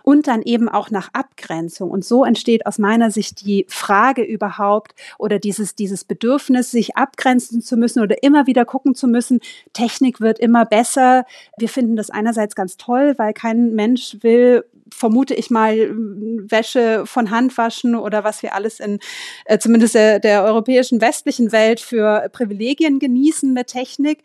und 0.06 0.28
dann 0.28 0.42
eben 0.42 0.68
auch 0.68 0.92
nach 0.92 1.08
Abgrenzung. 1.14 1.90
Und 1.90 2.04
so 2.04 2.24
entsteht 2.24 2.64
aus 2.64 2.78
meiner 2.78 3.10
Sicht 3.10 3.44
die 3.44 3.66
Frage 3.68 4.22
überhaupt 4.22 4.94
oder 5.18 5.40
dieses, 5.40 5.74
dieses 5.74 6.04
Bedürfnis, 6.04 6.70
sich 6.70 6.96
abgrenzen 6.96 7.60
zu 7.60 7.76
müssen 7.76 8.00
oder 8.00 8.22
immer 8.22 8.46
wieder 8.46 8.64
gucken 8.64 8.94
zu 8.94 9.08
müssen, 9.08 9.40
Technik 9.72 10.20
wird 10.20 10.38
immer 10.38 10.64
besser. 10.64 11.24
Wir 11.58 11.68
finden 11.68 11.96
das 11.96 12.10
einerseits 12.10 12.54
ganz 12.54 12.76
toll, 12.76 13.14
weil 13.16 13.32
kein 13.32 13.74
Mensch 13.74 14.18
will 14.20 14.64
vermute 14.94 15.34
ich 15.34 15.50
mal, 15.50 15.76
Wäsche 15.76 17.02
von 17.06 17.32
Hand 17.32 17.58
waschen 17.58 17.96
oder 17.96 18.22
was 18.22 18.44
wir 18.44 18.54
alles 18.54 18.78
in 18.78 19.00
äh, 19.46 19.58
zumindest 19.58 19.96
der, 19.96 20.20
der 20.20 20.44
europäischen 20.44 21.00
westlichen 21.00 21.50
Welt 21.50 21.80
für 21.80 22.28
Privilegien 22.30 23.00
genießen 23.00 23.52
mit 23.52 23.66
Technik. 23.66 24.22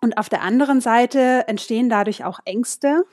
Und 0.00 0.16
auf 0.16 0.28
der 0.28 0.42
anderen 0.42 0.80
Seite 0.80 1.48
entstehen 1.48 1.88
dadurch 1.88 2.24
auch 2.24 2.38
Ängste. 2.44 3.04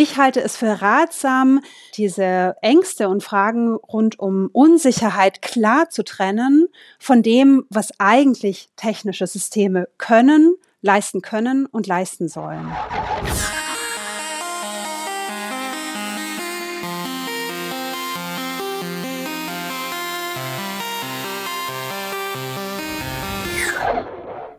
Ich 0.00 0.16
halte 0.16 0.40
es 0.40 0.56
für 0.56 0.80
ratsam, 0.80 1.60
diese 1.96 2.54
Ängste 2.62 3.08
und 3.08 3.24
Fragen 3.24 3.74
rund 3.74 4.16
um 4.16 4.48
Unsicherheit 4.52 5.42
klar 5.42 5.90
zu 5.90 6.04
trennen 6.04 6.68
von 7.00 7.24
dem, 7.24 7.66
was 7.68 7.90
eigentlich 7.98 8.68
technische 8.76 9.26
Systeme 9.26 9.88
können, 9.98 10.54
leisten 10.82 11.20
können 11.20 11.66
und 11.66 11.88
leisten 11.88 12.28
sollen. 12.28 12.70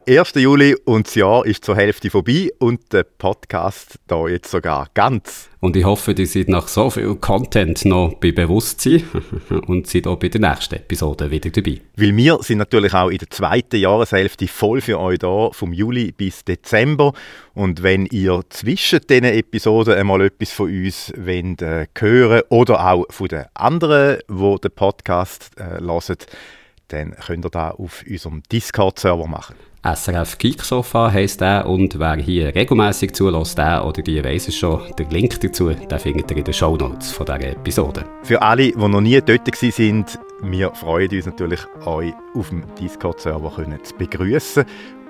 1. 0.10 0.34
Juli 0.38 0.76
und 0.86 1.06
das 1.06 1.14
Jahr 1.14 1.46
ist 1.46 1.64
zur 1.64 1.76
Hälfte 1.76 2.10
vorbei 2.10 2.50
und 2.58 2.92
der 2.94 3.04
Podcast 3.04 4.00
da 4.08 4.28
jetzt 4.28 4.50
sogar 4.50 4.88
ganz. 4.96 5.52
Und 5.60 5.76
ich 5.76 5.86
hoffe, 5.86 6.14
ihr 6.14 6.26
seid 6.26 6.50
nach 6.50 6.68
so 6.68 6.90
viel 6.90 7.14
Content 7.14 7.86
noch 7.86 8.16
bei 8.16 8.32
Bewusstsein 8.32 9.04
und 9.68 9.86
seid 9.86 10.08
auch 10.08 10.18
bei 10.18 10.30
der 10.30 10.42
nächsten 10.42 10.78
Episode 10.78 11.30
wieder 11.30 11.52
dabei. 11.52 11.82
Weil 11.96 12.18
wir 12.18 12.40
sind 12.42 12.58
natürlich 12.58 12.96
auch 12.96 13.10
in 13.10 13.20
der 13.20 13.30
zweiten 13.30 13.76
Jahreshälfte 13.76 14.48
voll 14.48 14.82
für 14.82 15.00
euch 15.00 15.20
da, 15.20 15.52
vom 15.52 15.74
Juli 15.74 16.12
bis 16.12 16.44
Dezember. 16.44 17.14
Und 17.54 17.84
wenn 17.84 18.08
ihr 18.08 18.42
zwischen 18.50 19.02
diesen 19.08 19.26
Episoden 19.26 19.94
einmal 19.94 20.22
etwas 20.22 20.52
von 20.52 20.72
uns 20.72 21.14
wollt, 21.18 21.62
äh, 21.62 21.86
hören 22.00 22.42
oder 22.50 22.84
auch 22.92 23.06
von 23.12 23.28
den 23.28 23.46
anderen, 23.54 24.22
die 24.28 24.56
den 24.60 24.72
Podcast 24.72 25.52
äh, 25.58 25.80
hören, 25.80 26.18
dann 26.88 27.12
könnt 27.12 27.46
ihr 27.46 27.52
das 27.52 27.76
auf 27.76 28.04
unserem 28.10 28.42
Discord-Server 28.52 29.28
machen. 29.28 29.56
SRF 29.82 30.38
Geeksofa 30.38 31.10
heisst 31.12 31.40
der 31.40 31.66
und 31.66 31.98
wer 32.00 32.18
hier 32.18 32.54
regelmäßig 32.54 33.14
zulässt, 33.14 33.58
der 33.58 33.86
oder 33.86 34.02
die 34.02 34.22
weiss 34.24 34.50
es 34.50 34.58
schon, 34.58 34.82
der 34.98 35.08
Link 35.08 35.40
dazu, 35.40 35.70
den 35.70 36.00
findet 36.00 36.32
ihr 36.32 36.38
in 36.38 36.44
den 36.44 36.54
Shownotes 36.54 37.12
von 37.12 37.26
dieser 37.26 37.52
Episode. 37.52 38.04
Für 38.24 38.42
alle, 38.42 38.72
die 38.72 38.78
noch 38.78 39.00
nie 39.00 39.22
dort 39.22 39.48
waren, 39.48 40.06
wir 40.42 40.72
freuen 40.72 41.10
uns 41.12 41.26
natürlich, 41.26 41.62
euch 41.86 42.14
auf 42.36 42.50
dem 42.50 42.64
Discord-Server 42.80 43.54
zu 43.84 43.96
begrüßen 43.96 44.66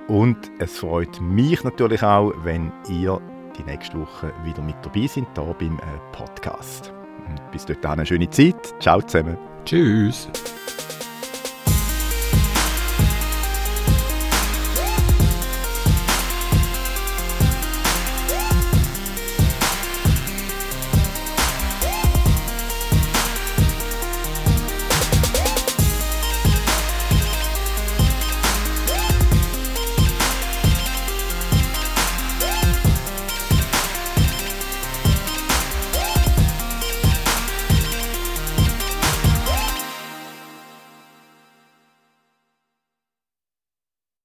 und 0.06 0.36
es 0.60 0.78
freut 0.78 1.20
mich 1.20 1.64
natürlich 1.64 2.02
auch, 2.02 2.32
wenn 2.44 2.70
ihr 2.88 3.20
die 3.58 3.64
nächste 3.64 4.00
Woche 4.00 4.32
wieder 4.44 4.62
mit 4.62 4.76
dabei 4.82 5.06
seid, 5.06 5.24
hier 5.34 5.54
beim 5.58 5.78
äh, 5.78 6.16
Podcast. 6.16 6.92
Und 7.28 7.50
bis 7.52 7.66
dahin 7.66 7.84
eine 7.84 8.06
schöne 8.06 8.30
Zeit. 8.30 8.74
Ciao 8.80 9.00
zusammen. 9.02 9.36
Tschüss. 9.64 10.28